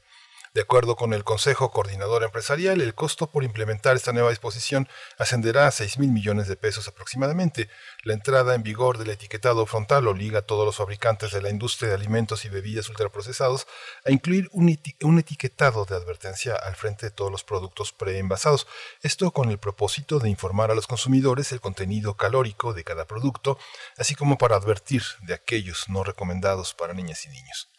De 0.52 0.62
acuerdo 0.62 0.96
con 0.96 1.12
el 1.12 1.22
Consejo 1.22 1.70
Coordinador 1.70 2.24
Empresarial, 2.24 2.80
el 2.80 2.96
costo 2.96 3.30
por 3.30 3.44
implementar 3.44 3.94
esta 3.94 4.12
nueva 4.12 4.30
disposición 4.30 4.88
ascenderá 5.16 5.68
a 5.68 5.70
6 5.70 5.98
mil 5.98 6.10
millones 6.10 6.48
de 6.48 6.56
pesos 6.56 6.88
aproximadamente. 6.88 7.68
La 8.02 8.14
entrada 8.14 8.56
en 8.56 8.64
vigor 8.64 8.98
del 8.98 9.10
etiquetado 9.10 9.64
frontal 9.66 10.08
obliga 10.08 10.40
a 10.40 10.42
todos 10.42 10.66
los 10.66 10.74
fabricantes 10.74 11.30
de 11.30 11.40
la 11.40 11.50
industria 11.50 11.90
de 11.90 11.94
alimentos 11.94 12.44
y 12.44 12.48
bebidas 12.48 12.88
ultraprocesados 12.88 13.68
a 14.04 14.10
incluir 14.10 14.48
un, 14.50 14.76
un 15.02 15.18
etiquetado 15.20 15.84
de 15.84 15.94
advertencia 15.94 16.56
al 16.56 16.74
frente 16.74 17.06
de 17.06 17.12
todos 17.12 17.30
los 17.30 17.44
productos 17.44 17.92
preenvasados. 17.92 18.66
Esto 19.02 19.30
con 19.30 19.50
el 19.50 19.58
propósito 19.58 20.18
de 20.18 20.30
informar 20.30 20.72
a 20.72 20.74
los 20.74 20.88
consumidores 20.88 21.52
el 21.52 21.60
contenido 21.60 22.16
calórico 22.16 22.74
de 22.74 22.82
cada 22.82 23.06
producto, 23.06 23.56
así 23.98 24.16
como 24.16 24.36
para 24.36 24.56
advertir 24.56 25.04
de 25.22 25.34
aquellos 25.34 25.88
no 25.88 26.02
recomendados 26.02 26.74
para 26.74 26.92
niñas 26.92 27.24
y 27.24 27.28
niños. 27.28 27.69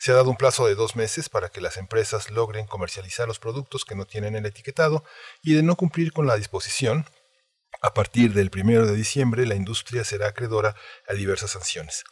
Se 0.00 0.12
ha 0.12 0.14
dado 0.14 0.30
un 0.30 0.36
plazo 0.36 0.66
de 0.66 0.74
dos 0.74 0.96
meses 0.96 1.28
para 1.28 1.50
que 1.50 1.60
las 1.60 1.76
empresas 1.76 2.30
logren 2.30 2.66
comercializar 2.66 3.28
los 3.28 3.38
productos 3.38 3.84
que 3.84 3.94
no 3.94 4.06
tienen 4.06 4.34
el 4.34 4.46
etiquetado 4.46 5.04
y 5.42 5.52
de 5.52 5.62
no 5.62 5.76
cumplir 5.76 6.14
con 6.14 6.26
la 6.26 6.36
disposición, 6.36 7.04
a 7.82 7.92
partir 7.92 8.32
del 8.32 8.50
1 8.50 8.86
de 8.86 8.96
diciembre 8.96 9.44
la 9.44 9.56
industria 9.56 10.02
será 10.02 10.28
acreedora 10.28 10.74
a 11.06 11.12
diversas 11.12 11.50
sanciones. 11.50 12.04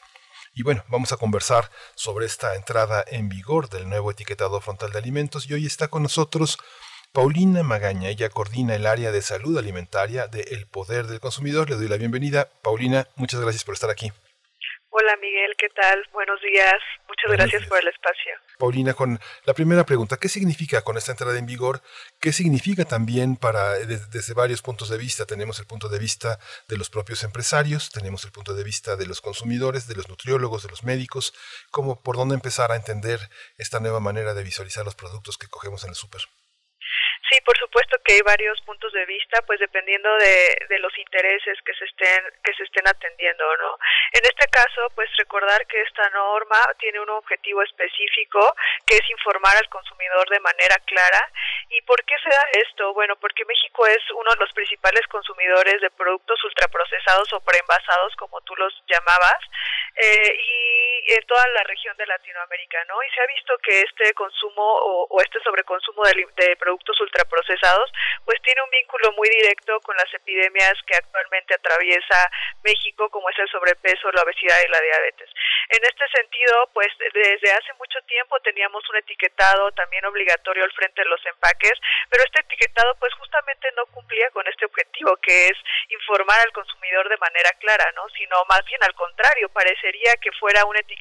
Y 0.52 0.64
bueno, 0.64 0.84
vamos 0.88 1.12
a 1.12 1.16
conversar 1.16 1.70
sobre 1.94 2.26
esta 2.26 2.56
entrada 2.56 3.02
en 3.06 3.30
vigor 3.30 3.70
del 3.70 3.88
nuevo 3.88 4.10
etiquetado 4.10 4.60
frontal 4.60 4.92
de 4.92 4.98
alimentos 4.98 5.48
y 5.48 5.54
hoy 5.54 5.64
está 5.64 5.88
con 5.88 6.02
nosotros 6.02 6.58
Paulina 7.12 7.62
Magaña. 7.62 8.10
Ella 8.10 8.28
coordina 8.28 8.74
el 8.74 8.84
área 8.84 9.12
de 9.12 9.22
salud 9.22 9.56
alimentaria 9.56 10.26
de 10.26 10.42
El 10.50 10.66
Poder 10.66 11.06
del 11.06 11.20
Consumidor. 11.20 11.70
Le 11.70 11.76
doy 11.76 11.88
la 11.88 11.96
bienvenida. 11.96 12.50
Paulina, 12.62 13.08
muchas 13.16 13.40
gracias 13.40 13.64
por 13.64 13.72
estar 13.72 13.88
aquí. 13.88 14.12
Hola 14.90 15.16
Miguel, 15.20 15.54
¿qué 15.58 15.68
tal? 15.68 16.02
Buenos 16.12 16.40
días. 16.40 16.74
Muchas 17.06 17.28
Buenos 17.28 17.50
gracias 17.50 17.68
por 17.68 17.78
el 17.78 17.88
espacio. 17.88 18.32
Paulina, 18.58 18.94
con 18.94 19.20
la 19.44 19.52
primera 19.52 19.84
pregunta, 19.84 20.16
¿qué 20.16 20.28
significa 20.30 20.82
con 20.82 20.96
esta 20.96 21.12
entrada 21.12 21.38
en 21.38 21.44
vigor? 21.44 21.82
¿Qué 22.18 22.32
significa 22.32 22.86
también 22.86 23.36
para, 23.36 23.74
desde, 23.74 24.06
desde 24.06 24.32
varios 24.32 24.62
puntos 24.62 24.88
de 24.88 24.96
vista? 24.96 25.26
Tenemos 25.26 25.58
el 25.58 25.66
punto 25.66 25.90
de 25.90 25.98
vista 25.98 26.38
de 26.68 26.78
los 26.78 26.88
propios 26.88 27.22
empresarios, 27.22 27.90
tenemos 27.90 28.24
el 28.24 28.32
punto 28.32 28.54
de 28.54 28.64
vista 28.64 28.96
de 28.96 29.06
los 29.06 29.20
consumidores, 29.20 29.86
de 29.88 29.94
los 29.94 30.08
nutriólogos, 30.08 30.62
de 30.62 30.70
los 30.70 30.82
médicos, 30.84 31.34
¿cómo, 31.70 32.02
por 32.02 32.16
dónde 32.16 32.34
empezar 32.34 32.72
a 32.72 32.76
entender 32.76 33.20
esta 33.58 33.80
nueva 33.80 34.00
manera 34.00 34.32
de 34.32 34.42
visualizar 34.42 34.86
los 34.86 34.94
productos 34.94 35.36
que 35.36 35.48
cogemos 35.48 35.84
en 35.84 35.90
el 35.90 35.96
súper? 35.96 36.22
Sí, 37.28 37.40
por 37.44 37.56
supuesto 37.58 37.96
que 38.04 38.14
hay 38.14 38.22
varios 38.22 38.60
puntos 38.62 38.92
de 38.92 39.04
vista, 39.04 39.42
pues 39.42 39.60
dependiendo 39.60 40.08
de, 40.16 40.66
de 40.68 40.78
los 40.78 40.96
intereses 40.96 41.58
que 41.64 41.74
se 41.74 41.84
estén 41.84 42.24
que 42.42 42.54
se 42.54 42.64
estén 42.64 42.88
atendiendo, 42.88 43.44
¿no? 43.58 43.76
En 44.12 44.24
este 44.24 44.46
caso, 44.48 44.88
pues 44.94 45.10
recordar 45.18 45.66
que 45.66 45.80
esta 45.82 46.08
norma 46.10 46.56
tiene 46.78 47.00
un 47.00 47.10
objetivo 47.10 47.62
específico, 47.62 48.40
que 48.86 48.96
es 48.96 49.10
informar 49.10 49.56
al 49.56 49.68
consumidor 49.68 50.28
de 50.30 50.40
manera 50.40 50.76
clara. 50.86 51.30
¿Y 51.68 51.82
por 51.82 52.02
qué 52.04 52.14
se 52.22 52.30
da 52.30 52.42
esto? 52.64 52.94
Bueno, 52.94 53.16
porque 53.16 53.44
México 53.44 53.86
es 53.86 54.02
uno 54.14 54.30
de 54.30 54.40
los 54.40 54.52
principales 54.52 55.06
consumidores 55.08 55.80
de 55.80 55.90
productos 55.90 56.42
ultraprocesados 56.44 57.32
o 57.34 57.40
preenvasados, 57.40 58.16
como 58.16 58.40
tú 58.42 58.56
los 58.56 58.72
llamabas, 58.86 59.40
eh, 59.96 60.32
y 60.32 60.67
en 61.08 61.24
toda 61.26 61.46
la 61.48 61.62
región 61.64 61.96
de 61.96 62.06
Latinoamérica, 62.06 62.84
¿no? 62.84 63.02
Y 63.02 63.10
se 63.10 63.20
ha 63.22 63.26
visto 63.26 63.56
que 63.58 63.80
este 63.80 64.12
consumo 64.12 64.62
o, 64.62 65.20
este 65.22 65.40
sobreconsumo 65.40 66.04
de, 66.04 66.26
de 66.36 66.56
productos 66.56 67.00
ultraprocesados, 67.00 67.90
pues 68.26 68.40
tiene 68.42 68.62
un 68.62 68.70
vínculo 68.70 69.12
muy 69.12 69.28
directo 69.30 69.80
con 69.80 69.96
las 69.96 70.12
epidemias 70.12 70.74
que 70.86 70.96
actualmente 70.96 71.54
atraviesa 71.54 72.30
México, 72.62 73.08
como 73.08 73.28
es 73.30 73.38
el 73.38 73.48
sobrepeso, 73.48 74.12
la 74.12 74.22
obesidad 74.22 74.56
y 74.66 74.70
la 74.70 74.80
diabetes. 74.80 75.30
En 75.70 75.82
este 75.84 76.04
sentido, 76.14 76.68
pues 76.74 76.88
desde 76.98 77.52
hace 77.52 77.72
mucho 77.78 78.00
tiempo 78.06 78.38
teníamos 78.40 78.82
un 78.90 78.96
etiquetado 78.96 79.72
también 79.72 80.04
obligatorio 80.04 80.64
al 80.64 80.72
frente 80.72 81.02
de 81.02 81.08
los 81.08 81.24
empaques, 81.24 81.72
pero 82.10 82.22
este 82.24 82.40
etiquetado 82.40 82.94
pues 82.96 83.14
justamente 83.14 83.68
no 83.76 83.86
cumplía 83.86 84.30
con 84.30 84.46
este 84.46 84.66
objetivo 84.66 85.16
que 85.16 85.48
es 85.48 85.56
informar 85.88 86.40
al 86.40 86.52
consumidor 86.52 87.08
de 87.08 87.16
manera 87.16 87.50
clara, 87.60 87.92
¿no? 87.96 88.08
Sino 88.10 88.36
más 88.48 88.62
bien 88.66 88.82
al 88.82 88.94
contrario, 88.94 89.48
parecería 89.50 90.16
que 90.20 90.32
fuera 90.32 90.64
un 90.64 90.76
etiquetado 90.76 90.97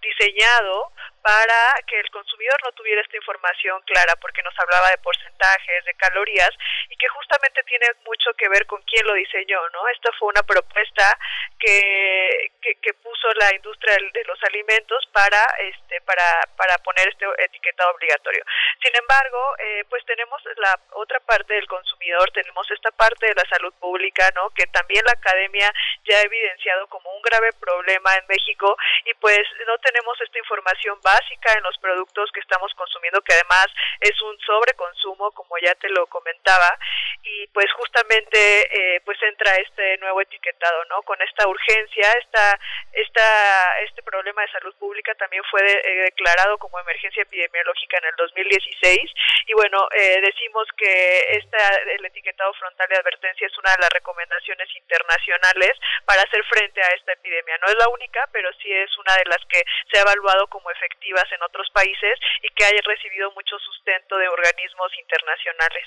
diseñado 0.00 0.92
para 1.22 1.54
que 1.86 1.98
el 2.00 2.10
consumidor 2.10 2.58
no 2.64 2.72
tuviera 2.72 3.00
esta 3.00 3.16
información 3.16 3.80
clara, 3.86 4.14
porque 4.20 4.42
nos 4.42 4.58
hablaba 4.58 4.90
de 4.90 4.98
porcentajes, 4.98 5.84
de 5.84 5.94
calorías, 5.94 6.50
y 6.90 6.96
que 6.96 7.08
justamente 7.08 7.62
tiene 7.62 7.86
mucho 8.04 8.34
que 8.34 8.48
ver 8.48 8.66
con 8.66 8.82
quién 8.82 9.06
lo 9.06 9.14
diseñó, 9.14 9.60
¿no? 9.72 9.86
Esta 9.88 10.10
fue 10.18 10.28
una 10.28 10.42
propuesta 10.42 11.16
que, 11.58 12.50
que, 12.60 12.94
puso 12.94 13.32
la 13.34 13.54
industria 13.54 13.96
de 14.12 14.24
los 14.24 14.38
alimentos 14.44 15.06
para, 15.12 15.42
este, 15.60 16.00
para, 16.02 16.24
para 16.56 16.78
poner 16.78 17.08
este 17.08 17.26
etiquetado 17.38 17.92
obligatorio. 17.92 18.44
Sin 18.82 18.94
embargo, 18.96 19.38
eh, 19.58 19.84
pues 19.88 20.04
tenemos 20.04 20.42
la 20.56 20.78
otra 20.92 21.20
parte 21.20 21.54
del 21.54 21.66
consumidor, 21.66 22.30
tenemos 22.32 22.68
esta 22.70 22.90
parte 22.90 23.26
de 23.26 23.34
la 23.34 23.48
salud 23.48 23.72
pública, 23.80 24.28
¿no? 24.34 24.50
Que 24.50 24.66
también 24.66 25.04
la 25.04 25.12
academia 25.12 25.72
ya 26.04 26.16
ha 26.18 26.22
evidenciado 26.22 26.86
como 26.88 27.10
un 27.10 27.22
grave 27.22 27.52
problema 27.60 28.14
en 28.14 28.26
México 28.28 28.76
pues 29.20 29.40
no 29.66 29.78
tenemos 29.78 30.20
esta 30.20 30.38
información 30.38 30.98
básica 31.02 31.52
en 31.52 31.62
los 31.62 31.76
productos 31.78 32.30
que 32.32 32.40
estamos 32.40 32.72
consumiendo, 32.74 33.20
que 33.22 33.32
además 33.34 33.66
es 34.00 34.20
un 34.22 34.38
sobreconsumo, 34.40 35.30
como 35.32 35.56
ya 35.62 35.74
te 35.76 35.88
lo 35.90 36.06
comentaba, 36.06 36.78
y 37.22 37.46
pues 37.48 37.66
justamente 37.72 38.36
eh, 38.36 39.00
pues 39.04 39.20
entra 39.22 39.54
este 39.56 39.96
nuevo 39.98 40.20
etiquetado, 40.20 40.84
¿no? 40.86 41.02
Con 41.02 41.20
esta 41.22 41.46
urgencia, 41.48 42.10
esta, 42.20 42.58
esta, 42.92 43.78
este 43.80 44.02
problema 44.02 44.42
de 44.42 44.52
salud 44.52 44.74
pública 44.76 45.14
también 45.14 45.42
fue 45.50 45.62
de- 45.62 45.82
eh, 45.84 45.94
declarado 46.04 46.58
como 46.58 46.78
emergencia 46.80 47.22
epidemiológica 47.22 47.98
en 47.98 48.04
el 48.06 48.16
2016 48.16 49.10
y 49.46 49.52
bueno, 49.54 49.88
eh, 49.94 50.20
decimos 50.22 50.66
que 50.76 51.20
esta, 51.38 51.58
el 51.96 52.04
etiquetado 52.04 52.52
frontal 52.54 52.88
de 52.88 52.96
advertencia 52.96 53.46
es 53.46 53.58
una 53.58 53.70
de 53.72 53.82
las 53.82 53.90
recomendaciones 53.90 54.68
internacionales 54.76 55.72
para 56.04 56.22
hacer 56.22 56.42
frente 56.44 56.80
a 56.82 56.88
esta 56.96 57.12
epidemia. 57.12 57.58
No 57.58 57.66
es 57.68 57.76
la 57.76 57.88
única, 57.88 58.28
pero 58.32 58.50
sí 58.54 58.72
es 58.72 58.90
una 59.02 59.16
de 59.16 59.26
las 59.26 59.42
que 59.48 59.62
se 59.90 59.98
ha 59.98 60.02
evaluado 60.02 60.46
como 60.48 60.70
efectivas 60.70 61.26
en 61.32 61.42
otros 61.42 61.68
países 61.74 62.18
y 62.42 62.48
que 62.54 62.64
haya 62.64 62.80
recibido 62.84 63.30
mucho 63.32 63.58
sustento 63.58 64.16
de 64.16 64.28
organismos 64.28 64.90
internacionales. 64.98 65.86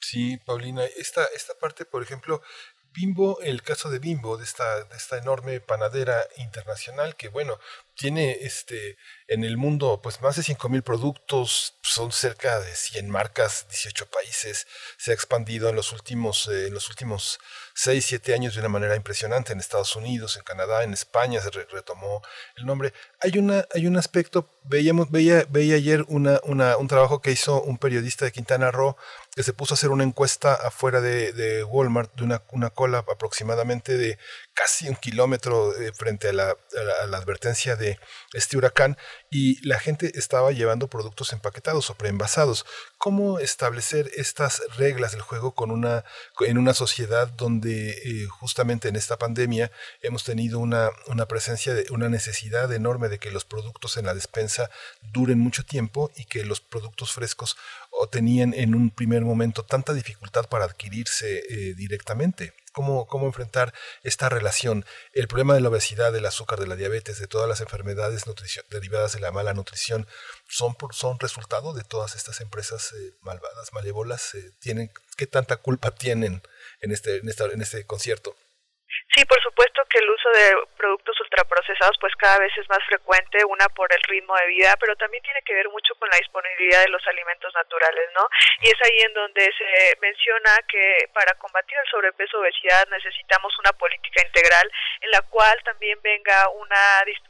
Sí, 0.00 0.38
Paulina, 0.46 0.84
esta, 0.96 1.26
esta 1.34 1.54
parte, 1.58 1.84
por 1.84 2.02
ejemplo, 2.02 2.40
Bimbo, 2.92 3.38
el 3.42 3.62
caso 3.62 3.90
de 3.90 3.98
Bimbo, 3.98 4.36
de 4.36 4.44
esta, 4.44 4.84
de 4.84 4.96
esta 4.96 5.18
enorme 5.18 5.60
panadera 5.60 6.26
internacional 6.36 7.16
que, 7.16 7.28
bueno, 7.28 7.60
tiene 7.94 8.38
este 8.40 8.96
en 9.28 9.44
el 9.44 9.56
mundo 9.56 10.00
pues 10.02 10.20
más 10.20 10.36
de 10.36 10.42
5.000 10.42 10.82
productos, 10.82 11.78
son 11.82 12.12
cerca 12.12 12.60
de 12.60 12.74
100 12.74 13.10
marcas, 13.10 13.68
18 13.68 14.10
países, 14.10 14.66
se 14.96 15.10
ha 15.10 15.14
expandido 15.14 15.68
en 15.68 15.76
los 15.76 15.92
últimos, 15.92 16.48
eh, 16.48 16.68
en 16.68 16.74
los 16.74 16.88
últimos 16.88 17.38
6, 17.80 18.04
7 18.04 18.34
años 18.34 18.54
de 18.54 18.60
una 18.60 18.68
manera 18.68 18.96
impresionante 18.96 19.52
en 19.52 19.60
Estados 19.60 19.94
Unidos, 19.94 20.36
en 20.36 20.42
Canadá, 20.42 20.82
en 20.82 20.92
España 20.92 21.40
se 21.40 21.50
re- 21.50 21.66
retomó 21.70 22.22
el 22.56 22.66
nombre. 22.66 22.92
Hay, 23.20 23.38
una, 23.38 23.64
hay 23.72 23.86
un 23.86 23.96
aspecto, 23.96 24.50
veíamos, 24.64 25.12
veía, 25.12 25.46
veía 25.48 25.76
ayer 25.76 26.04
una, 26.08 26.40
una, 26.42 26.76
un 26.76 26.88
trabajo 26.88 27.22
que 27.22 27.30
hizo 27.30 27.62
un 27.62 27.78
periodista 27.78 28.24
de 28.24 28.32
Quintana 28.32 28.72
Roo 28.72 28.96
que 29.36 29.44
se 29.44 29.52
puso 29.52 29.74
a 29.74 29.76
hacer 29.76 29.90
una 29.90 30.02
encuesta 30.02 30.54
afuera 30.54 31.00
de, 31.00 31.32
de 31.32 31.62
Walmart, 31.62 32.12
de 32.16 32.24
una, 32.24 32.42
una 32.50 32.70
cola 32.70 32.98
aproximadamente 32.98 33.96
de 33.96 34.18
casi 34.58 34.88
un 34.88 34.96
kilómetro 34.96 35.72
eh, 35.80 35.92
frente 35.92 36.30
a 36.30 36.32
la, 36.32 36.56
advertencia 37.12 37.76
de 37.76 37.98
este 38.32 38.56
huracán 38.56 38.96
y 39.30 39.64
la 39.66 39.78
gente 39.78 40.18
estaba 40.18 40.50
llevando 40.50 40.88
productos 40.88 41.32
empaquetados 41.32 41.90
o 41.90 41.94
preenvasados. 41.94 42.66
¿Cómo 42.98 43.38
establecer 43.38 44.10
estas 44.16 44.60
reglas 44.76 45.12
del 45.12 45.20
juego 45.20 45.54
con 45.54 45.70
una, 45.70 46.04
en 46.40 46.58
una 46.58 46.74
sociedad 46.74 47.28
donde 47.28 47.90
eh, 47.90 48.26
justamente 48.26 48.88
en 48.88 48.96
esta 48.96 49.16
pandemia 49.16 49.70
hemos 50.02 50.24
tenido 50.24 50.58
una, 50.58 50.90
una 51.06 51.26
presencia, 51.26 51.74
de, 51.74 51.86
una 51.90 52.08
necesidad 52.08 52.72
enorme 52.72 53.08
de 53.08 53.18
que 53.18 53.30
los 53.30 53.44
productos 53.44 53.96
en 53.96 54.06
la 54.06 54.14
despensa 54.14 54.70
duren 55.12 55.38
mucho 55.38 55.64
tiempo 55.64 56.10
y 56.16 56.24
que 56.24 56.44
los 56.44 56.60
productos 56.60 57.12
frescos 57.12 57.56
o 57.90 58.08
tenían 58.08 58.54
en 58.54 58.74
un 58.74 58.90
primer 58.90 59.22
momento 59.22 59.64
tanta 59.64 59.92
dificultad 59.92 60.48
para 60.48 60.64
adquirirse 60.64 61.44
eh, 61.48 61.74
directamente? 61.74 62.54
¿Cómo, 62.78 63.08
¿Cómo 63.08 63.26
enfrentar 63.26 63.74
esta 64.04 64.28
relación? 64.28 64.84
El 65.12 65.26
problema 65.26 65.52
de 65.52 65.60
la 65.60 65.68
obesidad, 65.68 66.12
del 66.12 66.26
azúcar, 66.26 66.60
de 66.60 66.68
la 66.68 66.76
diabetes, 66.76 67.18
de 67.18 67.26
todas 67.26 67.48
las 67.48 67.60
enfermedades 67.60 68.22
derivadas 68.70 69.12
de 69.14 69.18
la 69.18 69.32
mala 69.32 69.52
nutrición, 69.52 70.06
son, 70.48 70.76
son 70.92 71.18
resultado 71.18 71.74
de 71.74 71.82
todas 71.82 72.14
estas 72.14 72.40
empresas 72.40 72.92
eh, 72.92 73.14
malvadas, 73.22 73.72
malévolas. 73.72 74.32
eh, 74.36 74.52
tienen, 74.60 74.92
¿Qué 75.16 75.26
tanta 75.26 75.56
culpa 75.56 75.90
tienen 75.90 76.40
en 76.80 76.92
este, 76.92 77.16
en 77.16 77.28
esta, 77.28 77.46
en 77.46 77.62
este 77.62 77.84
concierto? 77.84 78.36
Sí, 79.14 79.24
por 79.24 79.40
supuesto 79.42 79.82
que 79.88 79.98
el 79.98 80.10
uso 80.10 80.28
de 80.30 80.56
productos 80.76 81.18
ultraprocesados 81.20 81.96
pues 81.98 82.14
cada 82.16 82.38
vez 82.40 82.52
es 82.58 82.68
más 82.68 82.84
frecuente, 82.86 83.42
una 83.44 83.66
por 83.70 83.90
el 83.92 84.02
ritmo 84.02 84.36
de 84.36 84.46
vida, 84.48 84.76
pero 84.78 84.94
también 84.96 85.22
tiene 85.22 85.40
que 85.42 85.54
ver 85.54 85.68
mucho 85.70 85.94
con 85.94 86.08
la 86.10 86.16
disponibilidad 86.18 86.82
de 86.82 86.90
los 86.90 87.04
alimentos 87.06 87.52
naturales, 87.54 88.08
¿no? 88.14 88.28
Y 88.60 88.68
es 88.68 88.76
ahí 88.84 89.00
en 89.00 89.14
donde 89.14 89.50
se 89.56 89.96
menciona 90.00 90.50
que 90.68 91.08
para 91.14 91.32
combatir 91.34 91.76
el 91.82 91.90
sobrepeso 91.90 92.38
obesidad 92.38 92.86
necesitamos 92.90 93.56
una 93.58 93.72
política 93.72 94.22
integral 94.26 94.70
en 95.00 95.10
la 95.10 95.22
cual 95.22 95.58
también 95.64 95.98
venga 96.02 96.48
una 96.50 96.76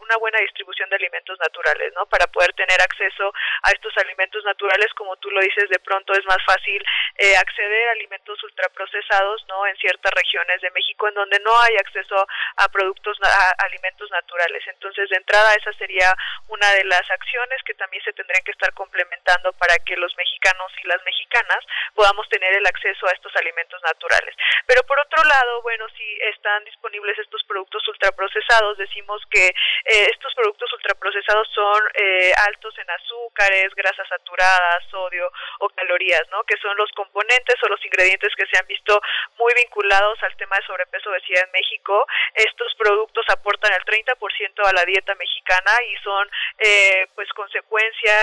una 0.00 0.16
buena 0.16 0.38
distribución 0.40 0.88
de 0.90 0.96
alimentos 0.96 1.38
naturales, 1.38 1.92
¿no? 1.94 2.06
Para 2.06 2.26
poder 2.26 2.52
tener 2.54 2.80
acceso 2.80 3.32
a 3.62 3.70
estos 3.70 3.92
alimentos 3.98 4.42
naturales, 4.44 4.88
como 4.94 5.16
tú 5.16 5.30
lo 5.30 5.40
dices, 5.40 5.68
de 5.68 5.78
pronto 5.78 6.12
es 6.14 6.24
más 6.24 6.42
fácil 6.44 6.82
eh, 7.16 7.36
acceder 7.36 7.88
a 7.88 7.92
alimentos 7.92 8.42
ultraprocesados, 8.42 9.44
¿no? 9.48 9.66
En 9.66 9.76
ciertas 9.76 10.12
regiones 10.12 10.60
de 10.60 10.70
México 10.70 11.08
en 11.08 11.14
donde 11.14 11.38
no 11.40 11.52
hay 11.60 11.67
acceso 11.76 12.26
a 12.56 12.68
productos, 12.68 13.18
alimentos 13.58 14.10
naturales. 14.10 14.62
Entonces, 14.66 15.08
de 15.10 15.16
entrada, 15.16 15.54
esa 15.54 15.72
sería 15.74 16.14
una 16.48 16.70
de 16.72 16.84
las 16.84 17.08
acciones 17.10 17.62
que 17.64 17.74
también 17.74 18.02
se 18.04 18.12
tendrían 18.12 18.42
que 18.44 18.52
estar 18.52 18.72
complementando 18.74 19.52
para 19.54 19.76
que 19.84 19.96
los 19.96 20.14
mexicanos 20.16 20.72
y 20.82 20.88
las 20.88 21.02
mexicanas 21.04 21.64
podamos 21.94 22.28
tener 22.28 22.52
el 22.54 22.66
acceso 22.66 23.06
a 23.06 23.12
estos 23.12 23.34
alimentos 23.36 23.80
naturales. 23.82 24.34
Pero 24.66 24.82
por 24.84 24.98
otro 25.00 25.22
lado, 25.24 25.62
bueno, 25.62 25.86
si 25.96 26.18
están 26.32 26.64
disponibles 26.64 27.18
estos 27.18 27.42
productos 27.44 27.86
ultraprocesados, 27.88 28.78
decimos 28.78 29.22
que 29.30 29.48
eh, 29.48 30.06
estos 30.10 30.34
productos 30.34 30.72
ultraprocesados 30.72 31.48
son 31.54 31.82
eh, 31.94 32.32
altos 32.46 32.76
en 32.78 32.90
azúcares, 32.90 33.74
grasas 33.74 34.08
saturadas, 34.08 34.84
sodio 34.90 35.30
o 35.60 35.68
calorías, 35.70 36.22
¿no? 36.30 36.44
Que 36.44 36.56
son 36.58 36.76
los 36.76 36.90
componentes 36.92 37.56
o 37.62 37.68
los 37.68 37.84
ingredientes 37.84 38.34
que 38.36 38.46
se 38.46 38.58
han 38.58 38.66
visto 38.66 39.00
muy 39.38 39.52
vinculados 39.54 40.22
al 40.22 40.36
tema 40.36 40.56
de 40.56 40.66
sobrepeso 40.66 41.10
obesidad 41.10 41.44
en 41.44 41.52
México. 41.58 42.06
Estos 42.34 42.74
productos 42.76 43.26
aportan 43.28 43.72
el 43.74 43.82
30% 43.84 44.66
a 44.66 44.72
la 44.72 44.84
dieta 44.84 45.14
mexicana 45.16 45.72
y 45.90 45.96
son 46.02 46.30
eh, 46.58 47.06
pues 47.14 47.28
consecuencia 47.34 48.14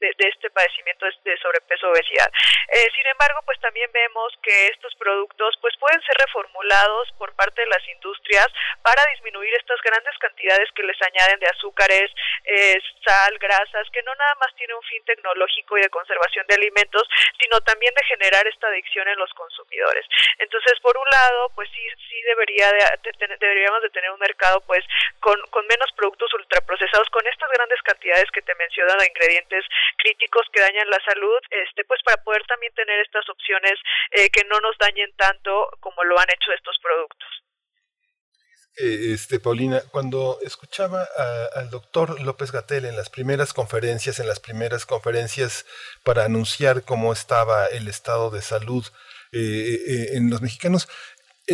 de, 0.00 0.14
este 0.18 0.50
padecimiento 0.50 1.06
de 1.24 1.36
sobrepeso 1.38 1.88
obesidad. 1.88 2.30
Eh, 2.68 2.88
sin 2.94 3.06
embargo, 3.06 3.40
pues 3.46 3.58
también 3.60 3.90
vemos 3.92 4.32
que 4.42 4.66
estos 4.66 4.94
productos 4.96 5.54
pues 5.60 5.76
pueden 5.78 6.00
ser 6.02 6.16
reformulados 6.26 7.12
por 7.18 7.34
parte 7.34 7.62
de 7.62 7.68
las 7.68 7.86
industrias 7.88 8.48
para 8.82 9.02
disminuir 9.14 9.54
estas 9.54 9.80
grandes 9.82 10.16
cantidades 10.18 10.68
que 10.74 10.82
les 10.82 11.00
añaden 11.02 11.38
de 11.38 11.46
azúcares, 11.46 12.10
eh, 12.44 12.78
sal, 13.04 13.38
grasas, 13.38 13.88
que 13.92 14.02
no 14.02 14.14
nada 14.14 14.34
más 14.40 14.54
tiene 14.56 14.74
un 14.74 14.82
fin 14.82 15.04
tecnológico 15.04 15.78
y 15.78 15.82
de 15.82 15.90
conservación 15.90 16.46
de 16.48 16.54
alimentos, 16.56 17.06
sino 17.40 17.60
también 17.60 17.94
de 17.94 18.06
generar 18.06 18.46
esta 18.46 18.68
adicción 18.68 19.06
en 19.08 19.18
los 19.18 19.32
consumidores. 19.34 20.06
Entonces, 20.38 20.80
por 20.80 20.96
un 20.96 21.08
lado, 21.10 21.50
pues 21.54 21.68
sí, 21.70 21.82
sí 22.08 22.22
debería 22.42 22.98
deberíamos 23.40 23.82
de 23.82 23.90
tener 23.90 24.10
un 24.10 24.18
mercado 24.18 24.60
pues 24.66 24.84
con, 25.20 25.38
con 25.50 25.66
menos 25.66 25.88
productos 25.96 26.32
ultraprocesados, 26.34 27.08
con 27.10 27.26
estas 27.26 27.50
grandes 27.50 27.80
cantidades 27.82 28.30
que 28.32 28.42
te 28.42 28.54
mencionan 28.56 28.98
de 28.98 29.06
ingredientes 29.06 29.64
críticos 29.98 30.46
que 30.52 30.60
dañan 30.60 30.90
la 30.90 31.00
salud, 31.04 31.38
este 31.50 31.84
pues 31.84 32.02
para 32.02 32.22
poder 32.22 32.42
también 32.46 32.72
tener 32.74 33.00
estas 33.00 33.28
opciones 33.28 33.78
eh, 34.10 34.30
que 34.30 34.44
no 34.44 34.60
nos 34.60 34.76
dañen 34.78 35.12
tanto 35.16 35.70
como 35.80 36.02
lo 36.04 36.18
han 36.18 36.30
hecho 36.30 36.52
estos 36.52 36.76
productos. 36.82 37.28
Eh, 38.78 39.12
este, 39.12 39.38
Paulina, 39.38 39.82
cuando 39.90 40.38
escuchaba 40.42 41.06
al 41.54 41.68
doctor 41.68 42.18
López 42.22 42.52
Gatel 42.52 42.86
en 42.86 42.96
las 42.96 43.10
primeras 43.10 43.52
conferencias, 43.52 44.18
en 44.18 44.26
las 44.26 44.40
primeras 44.40 44.86
conferencias 44.86 45.66
para 46.02 46.24
anunciar 46.24 46.82
cómo 46.82 47.12
estaba 47.12 47.66
el 47.66 47.86
estado 47.86 48.30
de 48.30 48.40
salud 48.40 48.86
eh, 49.32 50.16
en 50.16 50.30
los 50.30 50.40
mexicanos, 50.40 50.88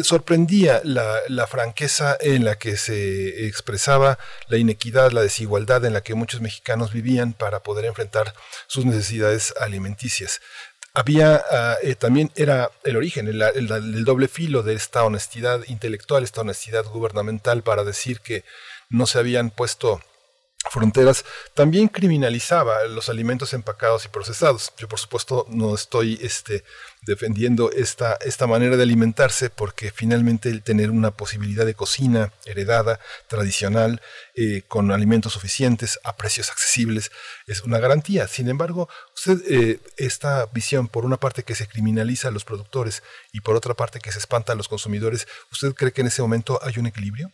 sorprendía 0.02 0.80
la, 0.84 1.18
la, 1.28 1.46
franqueza 1.46 2.16
en 2.20 2.44
la 2.44 2.58
que 2.58 2.76
se 2.76 3.46
expresaba 3.46 4.18
la 4.48 4.58
inequidad, 4.58 5.12
la 5.12 5.22
desigualdad 5.22 5.84
en 5.84 5.94
la 5.94 6.02
que 6.02 6.14
muchos 6.14 6.40
mexicanos 6.40 6.92
vivían 6.92 7.32
para 7.32 7.62
poder 7.62 7.86
enfrentar 7.86 8.34
sus 8.66 8.84
necesidades 8.84 9.54
alimenticias. 9.60 10.40
Había 10.94 11.44
ah, 11.50 11.76
eh, 11.82 11.94
también 11.94 12.32
era 12.34 12.70
el 12.82 12.96
origen, 12.96 13.28
el, 13.28 14.04
doble 14.04 14.26
filo 14.26 14.62
de 14.62 14.74
esta 14.74 15.04
honestidad 15.04 15.60
intelectual, 15.68 16.24
esta 16.24 16.40
honestidad 16.40 16.84
gubernamental 16.86 17.62
para 17.62 17.84
decir 17.84 18.20
que 18.20 18.44
no 18.88 19.06
se 19.06 19.18
habían 19.18 19.50
puesto 19.50 20.00
fronteras, 20.70 21.24
también 21.54 21.88
criminalizaba 21.88 22.84
los 22.84 23.08
alimentos 23.08 23.52
empacados 23.54 24.04
y 24.04 24.08
procesados. 24.08 24.72
Yo 24.78 24.88
por 24.88 24.98
supuesto 24.98 25.46
no 25.48 25.74
estoy 25.74 26.18
este, 26.22 26.64
defendiendo 27.02 27.70
esta, 27.72 28.18
esta 28.20 28.46
manera 28.46 28.76
de 28.76 28.82
alimentarse 28.82 29.50
porque 29.50 29.90
finalmente 29.90 30.48
el 30.48 30.62
tener 30.62 30.90
una 30.90 31.10
posibilidad 31.10 31.66
de 31.66 31.74
cocina 31.74 32.32
heredada, 32.44 33.00
tradicional, 33.28 34.00
eh, 34.34 34.62
con 34.68 34.92
alimentos 34.92 35.32
suficientes, 35.32 35.98
a 36.04 36.16
precios 36.16 36.50
accesibles, 36.50 37.10
es 37.46 37.62
una 37.62 37.78
garantía. 37.78 38.28
Sin 38.28 38.48
embargo, 38.48 38.88
usted, 39.14 39.40
eh, 39.48 39.80
esta 39.96 40.46
visión, 40.46 40.88
por 40.88 41.04
una 41.04 41.18
parte 41.18 41.42
que 41.42 41.54
se 41.54 41.66
criminaliza 41.66 42.28
a 42.28 42.30
los 42.30 42.44
productores 42.44 43.02
y 43.32 43.40
por 43.40 43.56
otra 43.56 43.74
parte 43.74 44.00
que 44.00 44.12
se 44.12 44.18
espanta 44.18 44.52
a 44.52 44.56
los 44.56 44.68
consumidores, 44.68 45.26
¿usted 45.50 45.74
cree 45.74 45.92
que 45.92 46.02
en 46.02 46.08
ese 46.08 46.22
momento 46.22 46.60
hay 46.62 46.74
un 46.78 46.86
equilibrio? 46.86 47.30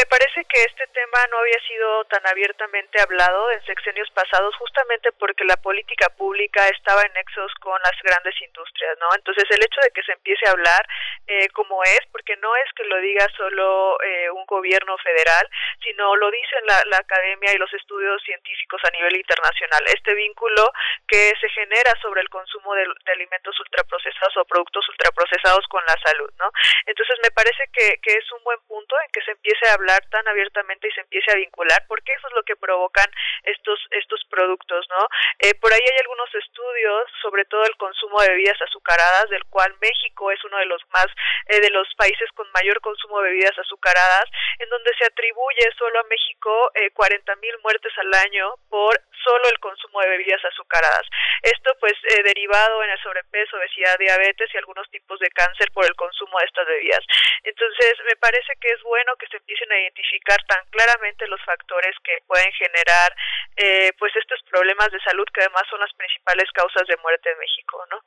Me 0.00 0.06
parece 0.06 0.46
que 0.46 0.64
este 0.64 0.86
tema 0.96 1.18
no 1.30 1.40
había 1.40 1.60
sido 1.68 2.04
tan 2.06 2.26
abiertamente 2.26 3.02
hablado 3.02 3.50
en 3.50 3.60
sexenios 3.66 4.08
pasados 4.12 4.56
justamente 4.56 5.12
porque 5.12 5.44
la 5.44 5.58
política 5.58 6.08
pública 6.16 6.66
estaba 6.68 7.02
en 7.02 7.12
nexos 7.12 7.52
con 7.60 7.78
las 7.82 7.92
grandes 8.02 8.32
industrias, 8.40 8.96
¿no? 8.98 9.08
Entonces 9.14 9.44
el 9.50 9.62
hecho 9.62 9.78
de 9.84 9.90
que 9.90 10.02
se 10.02 10.12
empiece 10.12 10.48
a 10.48 10.52
hablar 10.52 10.88
eh, 11.26 11.50
como 11.50 11.84
es, 11.84 12.00
porque 12.12 12.34
no 12.38 12.56
es 12.56 12.64
que 12.74 12.84
lo 12.84 12.96
diga 12.96 13.28
solo 13.36 14.00
eh, 14.00 14.30
un 14.30 14.46
gobierno 14.46 14.96
federal, 15.04 15.46
sino 15.84 16.16
lo 16.16 16.30
dicen 16.30 16.64
la, 16.64 16.96
academia 16.96 17.52
y 17.52 17.58
los 17.58 17.72
estudios 17.74 18.22
científicos 18.22 18.80
a 18.84 18.96
nivel 18.96 19.16
internacional. 19.16 19.84
Este 19.84 20.14
vínculo 20.14 20.72
que 21.06 21.34
se 21.40 21.48
genera 21.50 21.92
sobre 22.00 22.22
el 22.22 22.30
consumo 22.30 22.74
de, 22.74 22.86
alimentos 23.12 23.58
ultraprocesados 23.60 24.34
o 24.38 24.44
productos 24.46 24.88
ultraprocesados 24.88 25.66
con 25.68 25.84
la 25.84 25.96
salud, 26.02 26.30
¿no? 26.38 26.50
Entonces 26.86 27.18
me 27.22 27.30
parece 27.32 27.68
que 27.72 28.12
es 28.16 28.32
un 28.32 28.42
buen 28.44 28.60
punto 28.66 28.96
en 29.04 29.10
que 29.12 29.20
se 29.22 29.32
empiece 29.32 29.68
a 29.68 29.74
hablar 29.74 29.89
tan 30.10 30.26
abiertamente 30.28 30.88
y 30.88 30.92
se 30.92 31.00
empiece 31.00 31.32
a 31.32 31.36
vincular, 31.36 31.84
porque 31.88 32.12
eso 32.12 32.28
es 32.28 32.34
lo 32.34 32.42
que 32.42 32.56
provocan 32.56 33.10
estos 33.44 33.78
estos 33.90 34.24
productos, 34.30 34.86
¿no? 34.90 35.08
Eh, 35.40 35.54
por 35.54 35.72
ahí 35.72 35.80
hay 35.80 35.98
algunos 36.00 36.32
estudios, 36.34 37.10
sobre 37.22 37.44
todo 37.46 37.64
el 37.64 37.76
consumo 37.76 38.20
de 38.20 38.30
bebidas 38.30 38.60
azucaradas, 38.62 39.30
del 39.30 39.44
cual 39.46 39.74
México 39.80 40.30
es 40.30 40.42
uno 40.44 40.58
de 40.58 40.66
los 40.66 40.82
más 40.90 41.06
eh, 41.46 41.60
de 41.60 41.70
los 41.70 41.88
países 41.96 42.30
con 42.34 42.46
mayor 42.52 42.80
consumo 42.80 43.20
de 43.20 43.30
bebidas 43.30 43.58
azucaradas, 43.58 44.30
en 44.58 44.68
donde 44.68 44.92
se 44.98 45.06
atribuye 45.06 45.70
solo 45.76 46.00
a 46.00 46.04
México 46.04 46.70
eh, 46.74 46.90
40 46.90 47.36
mil 47.36 47.58
muertes 47.62 47.92
al 47.98 48.14
año 48.14 48.54
por 48.68 49.00
solo 49.22 49.48
el 49.48 49.58
consumo 49.58 50.00
de 50.00 50.08
bebidas 50.08 50.44
azucaradas. 50.44 51.06
Esto 51.42 51.76
pues 51.80 51.94
eh, 52.08 52.22
derivado 52.22 52.82
en 52.84 52.90
el 52.90 53.02
sobrepeso, 53.02 53.56
obesidad, 53.56 53.98
diabetes 53.98 54.50
y 54.52 54.58
algunos 54.58 54.88
tipos 54.90 55.18
de 55.20 55.30
cáncer 55.30 55.70
por 55.72 55.84
el 55.84 55.94
consumo 55.94 56.38
de 56.38 56.46
estas 56.46 56.66
bebidas. 56.66 57.04
Entonces 57.44 57.94
me 58.04 58.16
parece 58.16 58.52
que 58.60 58.68
es 58.68 58.82
bueno 58.82 59.16
que 59.16 59.26
se 59.28 59.36
empiecen 59.36 59.72
a 59.72 59.80
identificar 59.80 60.42
tan 60.46 60.64
claramente 60.70 61.26
los 61.28 61.42
factores 61.44 61.94
que 62.04 62.18
pueden 62.26 62.50
generar 62.52 63.14
eh, 63.56 63.92
pues 63.98 64.14
estos 64.16 64.40
problemas 64.50 64.90
de 64.90 65.00
salud 65.00 65.26
que 65.32 65.40
además 65.40 65.64
son 65.70 65.80
las 65.80 65.92
principales 65.94 66.50
causas 66.52 66.86
de 66.86 66.96
muerte 66.98 67.30
en 67.30 67.38
México, 67.38 67.84
¿no? 67.90 68.00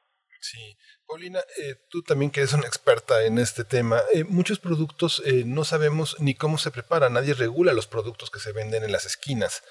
Sí, 0.43 0.77
Paulina, 1.07 1.39
eh, 1.57 1.75
tú 1.89 2.03
también 2.03 2.29
que 2.29 2.41
eres 2.41 2.51
una 2.51 2.67
experta 2.67 3.23
en 3.23 3.37
este 3.37 3.63
tema, 3.63 4.01
eh, 4.11 4.25
muchos 4.25 4.59
productos 4.59 5.21
eh, 5.25 5.43
no 5.45 5.63
sabemos 5.63 6.19
ni 6.19 6.35
cómo 6.35 6.57
se 6.57 6.69
preparan, 6.69 7.13
nadie 7.13 7.33
regula 7.33 7.71
los 7.71 7.87
productos 7.87 8.29
que 8.29 8.39
se 8.39 8.51
venden 8.51 8.83
en 8.83 8.91
las 8.91 9.05
esquinas. 9.05 9.63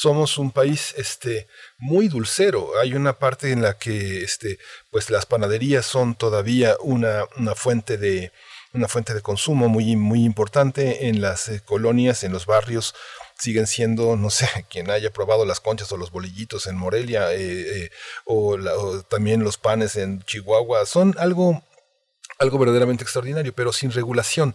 Somos 0.00 0.38
un 0.38 0.52
país 0.52 0.94
este, 0.96 1.48
muy 1.76 2.06
dulcero. 2.06 2.78
Hay 2.80 2.94
una 2.94 3.18
parte 3.18 3.50
en 3.50 3.62
la 3.62 3.76
que 3.78 4.22
este, 4.22 4.60
pues 4.92 5.10
las 5.10 5.26
panaderías 5.26 5.86
son 5.86 6.14
todavía 6.14 6.76
una, 6.80 7.24
una 7.36 7.56
fuente 7.56 7.98
de 7.98 8.30
una 8.72 8.86
fuente 8.86 9.12
de 9.12 9.22
consumo 9.22 9.68
muy, 9.68 9.96
muy 9.96 10.24
importante 10.24 11.08
en 11.08 11.20
las 11.20 11.50
colonias, 11.64 12.22
en 12.22 12.30
los 12.30 12.46
barrios 12.46 12.94
siguen 13.36 13.66
siendo, 13.66 14.16
no 14.16 14.30
sé, 14.30 14.48
quien 14.70 14.88
haya 14.88 15.12
probado 15.12 15.44
las 15.44 15.58
conchas 15.58 15.90
o 15.90 15.96
los 15.96 16.12
bolillitos 16.12 16.68
en 16.68 16.76
Morelia 16.76 17.34
eh, 17.34 17.84
eh, 17.84 17.90
o, 18.24 18.56
también 19.08 19.42
los 19.42 19.58
panes 19.58 19.96
en 19.96 20.22
Chihuahua, 20.22 20.86
son 20.86 21.16
algo, 21.18 21.60
algo 22.38 22.58
verdaderamente 22.60 23.02
extraordinario, 23.02 23.52
pero 23.52 23.72
sin 23.72 23.90
regulación. 23.90 24.54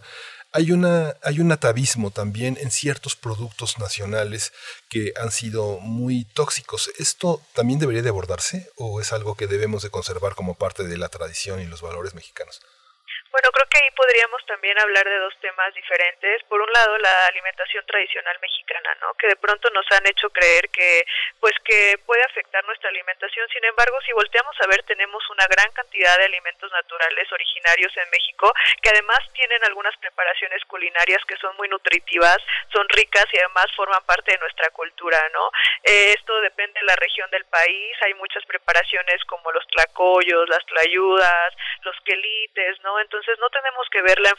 Hay, 0.56 0.70
una, 0.70 1.16
hay 1.24 1.40
un 1.40 1.50
atavismo 1.50 2.12
también 2.12 2.56
en 2.60 2.70
ciertos 2.70 3.16
productos 3.16 3.80
nacionales 3.80 4.52
que 4.88 5.12
han 5.20 5.32
sido 5.32 5.80
muy 5.80 6.26
tóxicos. 6.26 6.92
¿Esto 6.96 7.42
también 7.54 7.80
debería 7.80 8.02
de 8.02 8.10
abordarse 8.10 8.70
o 8.76 9.00
es 9.00 9.12
algo 9.12 9.34
que 9.34 9.48
debemos 9.48 9.82
de 9.82 9.90
conservar 9.90 10.36
como 10.36 10.54
parte 10.54 10.84
de 10.84 10.96
la 10.96 11.08
tradición 11.08 11.60
y 11.60 11.66
los 11.66 11.82
valores 11.82 12.14
mexicanos? 12.14 12.60
Bueno, 13.34 13.50
creo 13.50 13.66
que 13.66 13.78
ahí 13.82 13.90
podríamos 13.96 14.46
también 14.46 14.78
hablar 14.78 15.04
de 15.04 15.18
dos 15.18 15.34
temas 15.40 15.74
diferentes. 15.74 16.44
Por 16.44 16.62
un 16.62 16.70
lado, 16.70 16.96
la 16.98 17.26
alimentación 17.26 17.84
tradicional 17.84 18.38
mexicana, 18.40 18.94
¿no? 19.00 19.12
Que 19.14 19.26
de 19.26 19.34
pronto 19.34 19.68
nos 19.70 19.84
han 19.90 20.06
hecho 20.06 20.30
creer 20.30 20.70
que, 20.70 21.04
pues, 21.40 21.52
que 21.64 21.98
puede 22.06 22.22
afectar 22.22 22.64
nuestra 22.64 22.90
alimentación. 22.90 23.48
Sin 23.48 23.64
embargo, 23.64 23.98
si 24.06 24.12
volteamos 24.12 24.54
a 24.60 24.68
ver, 24.68 24.84
tenemos 24.84 25.18
una 25.30 25.48
gran 25.48 25.68
cantidad 25.72 26.16
de 26.16 26.26
alimentos 26.26 26.70
naturales 26.70 27.26
originarios 27.32 27.90
en 27.96 28.08
México 28.10 28.54
que 28.80 28.90
además 28.90 29.18
tienen 29.32 29.64
algunas 29.64 29.96
preparaciones 29.96 30.64
culinarias 30.66 31.24
que 31.26 31.36
son 31.38 31.56
muy 31.56 31.66
nutritivas, 31.66 32.38
son 32.72 32.88
ricas 32.90 33.26
y 33.32 33.38
además 33.38 33.66
forman 33.74 34.04
parte 34.04 34.30
de 34.30 34.38
nuestra 34.38 34.70
cultura, 34.70 35.18
¿no? 35.32 35.50
Eh, 35.82 36.14
esto 36.16 36.40
depende 36.40 36.78
de 36.78 36.86
la 36.86 36.94
región 36.94 37.28
del 37.30 37.46
país. 37.46 37.96
Hay 38.02 38.14
muchas 38.14 38.46
preparaciones 38.46 39.24
como 39.24 39.50
los 39.50 39.66
tlacoyos, 39.74 40.48
las 40.48 40.64
tlayudas, 40.66 41.54
los 41.82 41.96
quelites, 42.04 42.80
¿no? 42.84 43.00
Entonces 43.00 43.23
no 43.38 43.48
tenemos 43.50 43.88
que 43.90 44.02
ver 44.02 44.18
la, 44.20 44.32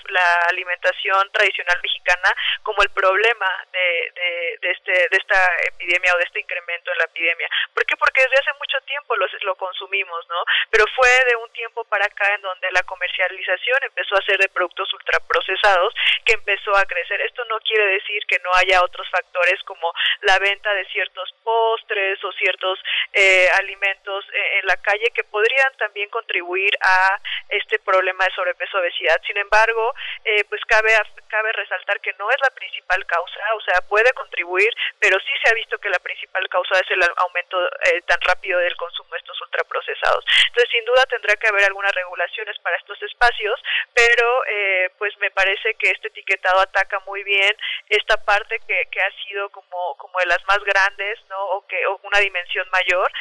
alimentación 0.50 1.30
tradicional 1.32 1.80
mexicana 1.82 2.30
como 2.64 2.82
el 2.84 2.90
problema 2.90 3.50
de, 3.72 4.58
de, 4.62 4.72
este, 4.72 4.92
de 4.92 5.18
esta 5.18 5.40
epidemia 5.68 6.14
o 6.14 6.18
de 6.18 6.24
este 6.24 6.40
incremento 6.40 6.92
en 6.92 6.98
la 6.98 7.06
epidemia. 7.06 7.50
¿Por 7.74 7.86
qué? 7.86 7.96
Porque 7.98 8.22
desde 8.22 8.40
hace 8.40 8.54
mucho 8.60 8.80
tiempo 8.86 9.16
los, 9.16 9.32
lo 9.44 9.56
consumimos, 9.56 10.28
¿no? 10.30 10.44
Pero 10.70 10.86
fue 10.96 11.10
de 11.30 11.36
un 11.36 11.50
tiempo 11.52 11.84
para 11.86 12.06
acá 12.06 12.34
en 12.34 12.42
donde 12.42 12.72
la 12.72 12.84
comercialización 12.84 13.84
empezó 13.84 14.16
a 14.16 14.26
ser 14.26 14.38
de 14.38 14.50
productos 14.50 14.92
ultraprocesados 14.94 15.94
que 16.26 16.34
empezó 16.34 16.76
a 16.76 16.86
crecer. 16.86 17.22
Esto 17.22 17.44
no 17.46 17.60
quiere 17.60 17.86
decir 17.88 18.26
que 18.28 18.40
no 18.40 18.50
haya 18.56 18.84
otros 18.84 19.10
factores 19.10 19.62
como 19.64 19.94
la 20.22 20.40
venta 20.40 20.74
de 20.74 20.86
ciertos 20.86 21.34
postres 21.44 22.24
o 22.24 22.32
ciertos 22.34 22.80
eh, 23.14 23.50
alimentos 23.60 24.26
eh, 24.34 24.60
en 24.60 24.68
la 24.68 24.78
calle 24.78 25.12
que 25.14 25.24
podrían 25.24 25.76
también 25.78 26.10
contribuir 26.10 26.72
a 26.82 27.20
este 27.50 27.80
problema 27.80 28.26
de 28.26 28.34
sobrepeso 28.34 28.75
obesidad. 28.80 29.22
Sin 29.26 29.38
embargo, 29.38 29.94
eh, 30.24 30.44
pues 30.50 30.62
cabe 30.68 30.90
cabe 31.28 31.52
resaltar 31.52 32.00
que 32.00 32.14
no 32.18 32.30
es 32.30 32.38
la 32.42 32.50
principal 32.52 33.06
causa, 33.06 33.40
o 33.56 33.62
sea, 33.62 33.82
puede 33.90 34.12
contribuir, 34.14 34.70
pero 35.00 35.18
sí 35.20 35.34
se 35.44 35.52
ha 35.52 35.54
visto 35.54 35.78
que 35.80 35.90
la 35.90 36.00
principal 36.00 36.48
causa 36.50 36.80
es 36.80 36.90
el 36.92 37.02
aumento 37.18 37.58
eh, 37.92 38.02
tan 38.08 38.20
rápido 38.22 38.60
del 38.60 38.76
consumo 38.78 39.10
de 39.12 39.18
estos 39.18 39.42
ultraprocesados. 39.42 40.24
Entonces, 40.48 40.70
sin 40.72 40.86
duda 40.86 41.04
tendrá 41.10 41.36
que 41.36 41.48
haber 41.48 41.66
algunas 41.66 41.92
regulaciones 41.92 42.58
para 42.60 42.78
estos 42.78 43.02
espacios, 43.04 43.60
pero 43.94 44.46
eh, 44.48 44.90
pues 44.98 45.18
me 45.18 45.32
parece 45.32 45.76
que 45.76 45.90
este 45.90 46.08
etiquetado 46.08 46.62
ataca 46.62 47.00
muy 47.02 47.24
bien 47.24 47.56
esta 47.90 48.18
parte 48.24 48.60
que, 48.68 48.88
que 48.92 49.02
ha 49.02 49.12
sido 49.28 49.50
como, 49.50 49.98
como 49.98 50.18
de 50.20 50.28
las 50.28 50.44
más 50.48 50.60
grandes, 50.64 51.20
¿no? 51.30 51.38
O 51.58 51.68
que 51.68 51.86
o 51.88 52.00
una 52.04 52.20
dimensión 52.20 52.68
mayor 52.72 53.12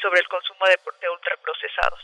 sobre 0.00 0.20
el 0.20 0.28
consumo 0.28 0.66
de, 0.66 0.78
ultraprocesados 1.08 2.00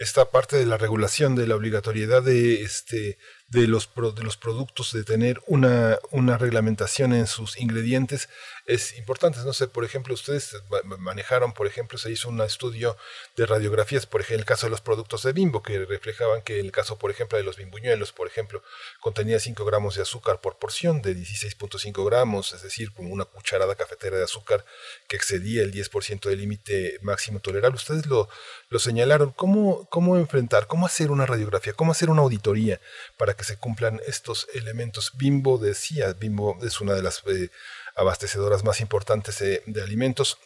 esta 0.00 0.30
parte 0.30 0.56
de 0.56 0.64
la 0.64 0.78
regulación 0.78 1.36
de 1.36 1.46
la 1.46 1.54
obligatoriedad 1.54 2.22
de 2.22 2.62
este 2.62 3.18
de 3.48 3.66
los, 3.66 3.90
de 4.16 4.22
los 4.22 4.36
productos, 4.38 4.92
de 4.92 5.04
tener 5.04 5.42
una, 5.46 5.98
una 6.10 6.38
reglamentación 6.38 7.12
en 7.12 7.26
sus 7.26 7.60
ingredientes 7.60 8.28
es 8.70 8.96
importante. 8.96 9.40
No 9.40 9.52
sé, 9.52 9.66
por 9.66 9.84
ejemplo, 9.84 10.14
ustedes 10.14 10.56
manejaron, 10.98 11.52
por 11.52 11.66
ejemplo, 11.66 11.98
se 11.98 12.10
hizo 12.12 12.28
un 12.28 12.40
estudio 12.40 12.96
de 13.36 13.44
radiografías, 13.44 14.06
por 14.06 14.20
ejemplo, 14.20 14.36
en 14.36 14.40
el 14.40 14.46
caso 14.46 14.66
de 14.66 14.70
los 14.70 14.80
productos 14.80 15.24
de 15.24 15.32
bimbo, 15.32 15.60
que 15.60 15.84
reflejaban 15.84 16.42
que 16.42 16.60
el 16.60 16.70
caso, 16.70 16.96
por 16.96 17.10
ejemplo, 17.10 17.36
de 17.36 17.42
los 17.42 17.56
bimbuñuelos, 17.56 18.12
por 18.12 18.28
ejemplo, 18.28 18.62
contenía 19.00 19.40
5 19.40 19.64
gramos 19.64 19.96
de 19.96 20.02
azúcar 20.02 20.40
por 20.40 20.58
porción 20.58 21.02
de 21.02 21.16
16.5 21.16 22.06
gramos, 22.06 22.52
es 22.52 22.62
decir, 22.62 22.92
como 22.92 23.12
una 23.12 23.24
cucharada 23.24 23.74
cafetera 23.74 24.18
de 24.18 24.24
azúcar 24.24 24.64
que 25.08 25.16
excedía 25.16 25.62
el 25.62 25.72
10% 25.72 26.28
del 26.28 26.38
límite 26.38 26.98
máximo 27.02 27.40
tolerable. 27.40 27.74
Ustedes 27.74 28.06
lo, 28.06 28.28
lo 28.68 28.78
señalaron. 28.78 29.32
¿Cómo, 29.32 29.88
¿Cómo 29.90 30.16
enfrentar, 30.16 30.68
cómo 30.68 30.86
hacer 30.86 31.10
una 31.10 31.26
radiografía, 31.26 31.72
cómo 31.72 31.90
hacer 31.90 32.08
una 32.08 32.22
auditoría 32.22 32.80
para 33.16 33.34
que 33.34 33.42
se 33.42 33.56
cumplan 33.56 34.00
estos 34.06 34.46
elementos? 34.54 35.10
Bimbo 35.16 35.58
decía, 35.58 36.12
Bimbo 36.12 36.56
es 36.62 36.80
una 36.80 36.94
de 36.94 37.02
las... 37.02 37.24
Eh, 37.26 37.50
abastecedoras 38.00 38.64
más 38.64 38.80
importantes 38.80 39.38
de, 39.38 39.82
alimentos. 39.82 40.38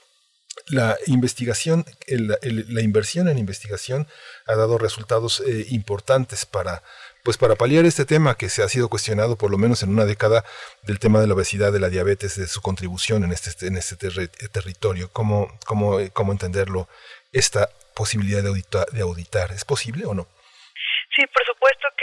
La 0.69 0.97
investigación, 1.07 1.85
la 2.07 2.81
inversión 2.81 3.29
en 3.29 3.39
investigación 3.39 4.07
ha 4.47 4.55
dado 4.55 4.79
resultados 4.79 5.41
eh, 5.41 5.67
importantes 5.71 6.47
para, 6.47 6.83
pues 7.25 7.39
para 7.39 7.57
paliar 7.57 7.85
este 7.87 8.05
tema 8.05 8.37
que 8.37 8.49
se 8.49 8.63
ha 8.63 8.69
sido 8.69 8.89
cuestionado 8.89 9.37
por 9.37 9.51
lo 9.51 9.59
menos 9.59 9.83
en 9.83 9.91
una 9.91 10.05
década 10.05 10.45
del 10.83 11.01
tema 11.01 11.21
de 11.21 11.27
la 11.27 11.35
obesidad, 11.35 11.73
de 11.73 11.81
la 11.81 11.89
diabetes, 11.89 12.37
de 12.37 12.47
su 12.47 12.61
contribución 12.61 13.25
en 13.25 13.33
este, 13.33 13.67
en 13.67 13.77
este 13.77 13.97
territorio. 13.97 15.11
¿Cómo, 15.13 15.59
cómo, 15.67 15.99
¿Cómo 16.13 16.33
entenderlo? 16.33 16.89
Esta 17.33 17.69
posibilidad 17.95 18.43
de 18.43 18.49
auditar, 18.49 18.87
de 18.93 19.01
auditar, 19.01 19.53
¿es 19.53 19.65
posible 19.65 20.07
o 20.07 20.15
no? 20.15 20.29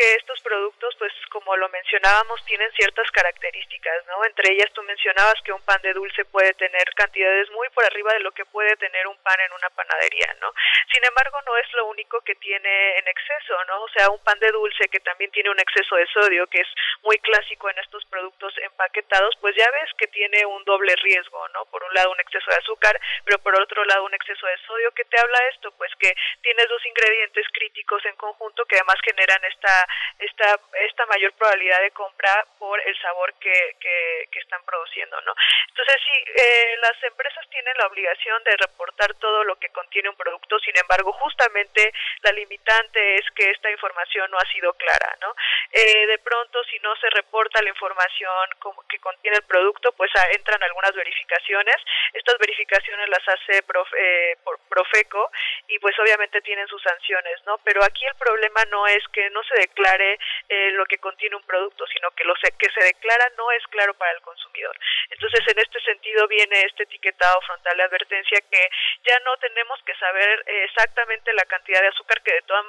Que 0.02 0.16
estos 0.16 0.42
productos, 0.42 0.96
pues 0.98 1.14
como 1.30 1.56
lo 1.58 1.70
mencionábamos, 1.70 2.44
tienen 2.46 2.72
ciertas 2.72 3.06
características, 3.12 4.04
¿no? 4.08 4.26
Entre 4.26 4.52
ellas 4.52 4.72
tú 4.74 4.82
mencionabas 4.82 5.36
que 5.46 5.54
un 5.54 5.62
pan 5.62 5.80
de 5.84 5.94
dulce 5.94 6.26
puede 6.26 6.56
tener 6.56 6.86
cantidades 6.96 7.52
muy 7.52 7.70
por 7.70 7.86
arriba 7.86 8.12
de 8.14 8.22
lo 8.22 8.32
que 8.32 8.44
puede 8.46 8.76
tener 8.78 9.06
un 9.06 9.18
pan 9.20 9.40
en 9.46 9.54
una 9.54 9.70
panadería, 9.70 10.36
¿no? 10.42 10.52
Sin 10.92 11.06
embargo, 11.06 11.38
no 11.46 11.56
es 11.56 11.72
lo 11.74 11.86
único 11.86 12.20
que 12.22 12.34
tiene 12.34 12.98
en 12.98 13.08
exceso, 13.08 13.54
¿no? 13.68 13.84
O 13.84 13.90
sea, 13.90 14.10
un 14.10 14.18
pan 14.24 14.40
de 14.40 14.50
dulce 14.50 14.90
que 14.90 15.02
también 15.02 15.30
tiene 15.30 15.52
un 15.52 15.60
exceso 15.60 15.96
de 15.96 16.08
sodio, 16.08 16.48
que 16.48 16.62
es 16.62 16.68
muy 17.04 17.20
clásico 17.20 17.70
en 17.70 17.78
estos 17.78 18.04
productos 18.06 18.58
empaquetados, 18.58 19.36
pues 19.40 19.56
ya 19.56 19.70
ves 19.70 19.92
que 20.00 20.08
tiene 20.08 20.48
un 20.48 20.64
doble 20.66 20.96
riesgo, 20.96 21.48
¿no? 21.50 21.66
Por 21.66 21.84
un 21.84 21.94
lado 21.94 22.12
un 22.12 22.20
exceso 22.20 22.50
de 22.50 22.58
azúcar, 22.58 23.00
pero 23.24 23.38
por 23.38 23.54
otro 23.54 23.86
lado 23.86 24.06
un 24.06 24.16
exceso 24.16 24.48
de 24.48 24.58
sodio. 24.66 24.92
¿Qué 24.94 25.06
te 25.06 25.20
habla 25.20 25.38
esto? 25.54 25.72
Pues 25.78 25.92
que 26.00 26.12
tienes 26.42 26.68
dos 26.70 26.84
ingredientes 26.88 27.46
críticos 27.54 28.04
en 28.06 28.16
conjunto 28.16 28.66
que 28.66 28.78
además 28.78 28.98
generan 29.06 29.46
esta, 29.46 29.88
esta, 30.20 30.60
esta 30.86 31.06
mayor 31.08 31.34
probabilidad 31.34 31.82
de 31.82 31.92
compra 31.92 32.46
por 32.60 32.80
el 32.86 32.96
sabor 33.02 33.34
que, 33.40 33.76
que, 33.80 34.40
están 34.40 34.64
produciendo, 34.66 35.22
¿no? 35.22 35.34
Entonces, 35.70 35.96
sí, 36.04 36.32
eh, 36.36 36.76
las 36.82 37.04
empresas 37.04 37.48
tienen 37.50 37.78
la 37.78 37.88
obligación 37.88 38.44
de 38.44 38.58
reportar 38.58 39.14
todo 39.16 39.44
lo 39.44 39.56
que 39.58 39.70
contiene 39.70 40.10
un 40.10 40.16
producto, 40.16 40.60
sin 40.60 40.74
embargo, 40.78 41.14
justamente 41.14 41.94
la 42.22 42.32
limitante 42.32 43.16
es 43.16 43.26
que 43.36 43.52
esta 43.52 43.70
información 43.70 44.30
no 44.32 44.38
ha 44.38 44.52
sido 44.52 44.74
clara, 44.74 45.16
¿no? 45.22 45.36
Eh, 45.72 46.08
de 46.08 46.18
pronto, 46.20 46.64
si 46.66 46.80
no 46.80 46.96
se 46.96 47.10
reporta 47.12 47.62
la 47.62 47.70
información 47.70 48.50
como 48.60 48.82
que 48.88 49.00
contiene 49.00 49.38
el 49.38 49.44
producto, 49.44 49.92
pues 49.94 50.12
ah, 50.16 50.28
entran 50.32 50.62
algunas 50.64 50.94
verificaciones. 50.94 51.76
Estas 52.14 52.38
verificaciones 52.40 53.08
las 53.10 53.28
hace 53.28 53.64
eh, 53.98 54.36
por 54.44 54.60
Profeco 54.68 55.32
y 55.68 55.80
pues 55.80 55.98
obviamente 56.00 56.42
tienen 56.42 56.68
sus 56.68 56.82
sanciones, 56.82 57.40
¿no? 57.46 57.58
Pero 57.64 57.84
aquí 57.84 58.06
el 58.06 58.16
problema 58.16 58.64
no 58.70 58.88
es 58.88 59.04
que 59.14 59.30
no 59.30 59.44
se 59.44 59.56
declare 59.82 60.20
eh, 60.50 60.72
lo 60.72 60.86
que 60.86 60.98
contiene 60.98 61.36
un 61.36 61.44
producto, 61.44 61.86
sino 61.88 62.12
que 62.12 62.24
lo 62.24 62.34
que 62.36 62.70
se 62.70 62.84
declara 62.84 63.30
no 63.38 63.52
es 63.52 63.64
claro 63.68 63.94
para 63.96 64.12
el 64.12 64.22
consumidor. 64.22 64.78
Entonces, 65.10 65.42
en 65.48 65.60
este 65.60 65.80
sentido 65.82 66.28
viene 66.28 66.62
este 66.62 66.84
etiquetado 66.84 67.42
frontal 67.42 67.78
de 67.78 67.84
advertencia 67.84 68.40
que 68.50 68.70
ya 69.04 69.20
no 69.20 69.36
tenemos 69.38 69.82
que 69.84 69.96
saber 69.96 70.44
exactamente 70.46 71.34
la 71.34 71.46
cantidad 71.46 71.82
de 71.82 71.88
azúcar 71.88 72.22
que 72.22 72.34
de, 72.34 72.42
toda, 72.44 72.64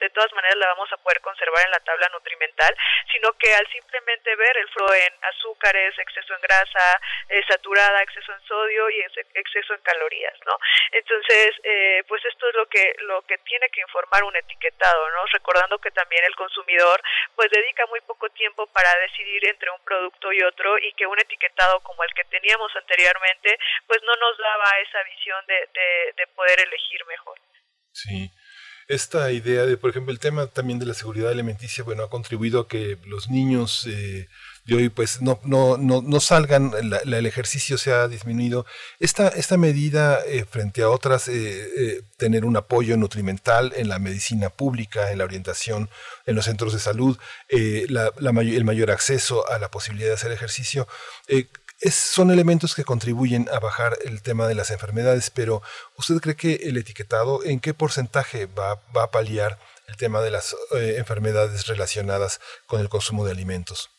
de 0.00 0.10
todas 0.10 0.32
maneras 0.32 0.56
la 0.56 0.68
vamos 0.68 0.92
a 0.92 0.96
poder 0.98 1.20
conservar 1.20 1.64
en 1.64 1.72
la 1.72 1.80
tabla 1.80 2.08
nutrimental, 2.12 2.76
sino 3.12 3.32
que 3.34 3.54
al 3.54 3.66
simplemente 3.68 4.34
ver 4.36 4.56
el 4.56 4.68
flujo 4.68 4.94
en 4.94 5.14
azúcares, 5.24 5.98
exceso 5.98 6.34
en 6.34 6.40
grasa, 6.40 7.00
eh, 7.28 7.42
saturada, 7.48 8.02
exceso 8.02 8.32
en 8.32 8.40
sodio 8.46 8.90
y 8.90 9.00
exceso 9.34 9.74
en 9.74 9.80
calorías, 9.80 10.34
¿no? 10.46 10.58
Entonces, 10.92 11.54
eh, 11.62 12.02
pues 12.06 12.24
esto 12.24 12.48
es 12.48 12.54
lo 12.54 12.66
que 12.66 12.94
lo 13.00 13.22
que 13.22 13.38
tiene 13.38 13.68
que 13.70 13.80
informar 13.80 14.24
un 14.24 14.36
etiquetado, 14.36 15.10
¿no? 15.10 15.24
recordando 15.34 15.78
que 15.78 15.90
también 15.90 16.24
el 16.24 16.36
consumidor 16.44 17.00
pues 17.34 17.48
dedica 17.50 17.86
muy 17.86 18.00
poco 18.02 18.28
tiempo 18.30 18.66
para 18.68 18.88
decidir 19.00 19.48
entre 19.48 19.70
un 19.70 19.80
producto 19.84 20.32
y 20.32 20.42
otro 20.42 20.76
y 20.78 20.92
que 20.92 21.06
un 21.06 21.18
etiquetado 21.18 21.80
como 21.80 22.04
el 22.04 22.12
que 22.14 22.24
teníamos 22.24 22.70
anteriormente 22.76 23.58
pues 23.86 24.00
no 24.04 24.14
nos 24.16 24.36
daba 24.38 24.68
esa 24.84 25.00
visión 25.04 25.40
de, 25.46 25.58
de, 26.16 26.26
poder 26.34 26.60
elegir 26.60 27.00
mejor. 27.06 27.38
Sí 27.92 28.30
esta 28.88 29.32
idea 29.32 29.64
de, 29.64 29.76
por 29.76 29.90
ejemplo, 29.90 30.12
el 30.12 30.18
tema 30.18 30.46
también 30.46 30.78
de 30.78 30.86
la 30.86 30.94
seguridad 30.94 31.30
alimenticia, 31.30 31.84
bueno, 31.84 32.02
ha 32.02 32.10
contribuido 32.10 32.60
a 32.60 32.68
que 32.68 32.98
los 33.06 33.30
niños 33.30 33.86
eh, 33.86 34.28
de 34.64 34.76
hoy 34.76 34.88
pues 34.88 35.20
no, 35.20 35.38
no, 35.44 35.76
no, 35.76 36.02
no 36.02 36.20
salgan, 36.20 36.72
el 36.74 37.26
ejercicio 37.26 37.76
se 37.76 37.92
ha 37.92 38.08
disminuido. 38.08 38.64
Esta, 38.98 39.28
esta 39.28 39.56
medida 39.56 40.20
eh, 40.26 40.44
frente 40.44 40.82
a 40.82 40.88
otras, 40.88 41.28
eh, 41.28 41.34
eh, 41.34 42.02
tener 42.16 42.44
un 42.44 42.56
apoyo 42.56 42.96
nutrimental 42.96 43.72
en 43.76 43.88
la 43.88 43.98
medicina 43.98 44.48
pública, 44.48 45.10
en 45.10 45.18
la 45.18 45.24
orientación 45.24 45.90
en 46.26 46.34
los 46.34 46.46
centros 46.46 46.72
de 46.72 46.78
salud, 46.78 47.18
el 47.48 48.64
mayor 48.64 48.90
acceso 48.90 49.48
a 49.50 49.58
la 49.58 49.70
posibilidad 49.70 50.08
de 50.08 50.14
hacer 50.14 50.32
ejercicio, 50.32 50.88
son 51.90 52.30
elementos 52.30 52.74
que 52.74 52.84
contribuyen 52.84 53.46
a 53.52 53.58
bajar 53.58 53.98
el 54.04 54.22
tema 54.22 54.46
de 54.48 54.54
las 54.54 54.70
enfermedades, 54.70 55.28
pero 55.28 55.60
¿usted 55.98 56.16
cree 56.16 56.36
que 56.36 56.54
el 56.68 56.78
etiquetado 56.78 57.44
en 57.44 57.60
qué 57.60 57.74
porcentaje 57.74 58.46
va, 58.46 58.80
va 58.96 59.04
a 59.04 59.10
paliar 59.10 59.58
el 59.88 59.96
tema 59.96 60.22
de 60.22 60.30
las 60.30 60.56
enfermedades 60.72 61.66
relacionadas 61.66 62.40
con 62.66 62.80
el 62.80 62.88
consumo 62.88 63.26
de 63.26 63.32
alimentos? 63.32 63.93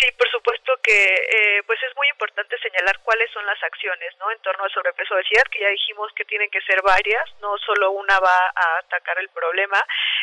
Sí, 0.00 0.06
por 0.16 0.28
supuesto 0.30 0.72
que 0.82 1.14
eh, 1.14 1.62
pues 1.66 1.78
es 1.82 1.94
muy 1.94 2.08
importante 2.40 2.70
señalar 2.70 2.98
cuáles 3.00 3.30
son 3.32 3.44
las 3.44 3.62
acciones 3.62 4.16
no 4.18 4.30
en 4.30 4.38
torno 4.38 4.64
al 4.64 4.70
sobrepeso. 4.70 5.14
Obesidad 5.14 5.44
que 5.50 5.60
ya 5.60 5.68
dijimos 5.68 6.10
que 6.14 6.24
tienen 6.24 6.50
que 6.50 6.60
ser 6.62 6.80
varias 6.82 7.24
no 7.40 7.56
solo 7.58 7.90
una 7.90 8.18
va 8.18 8.36
a 8.54 8.78
atacar 8.78 9.18
el 9.18 9.28
problema. 9.28 9.76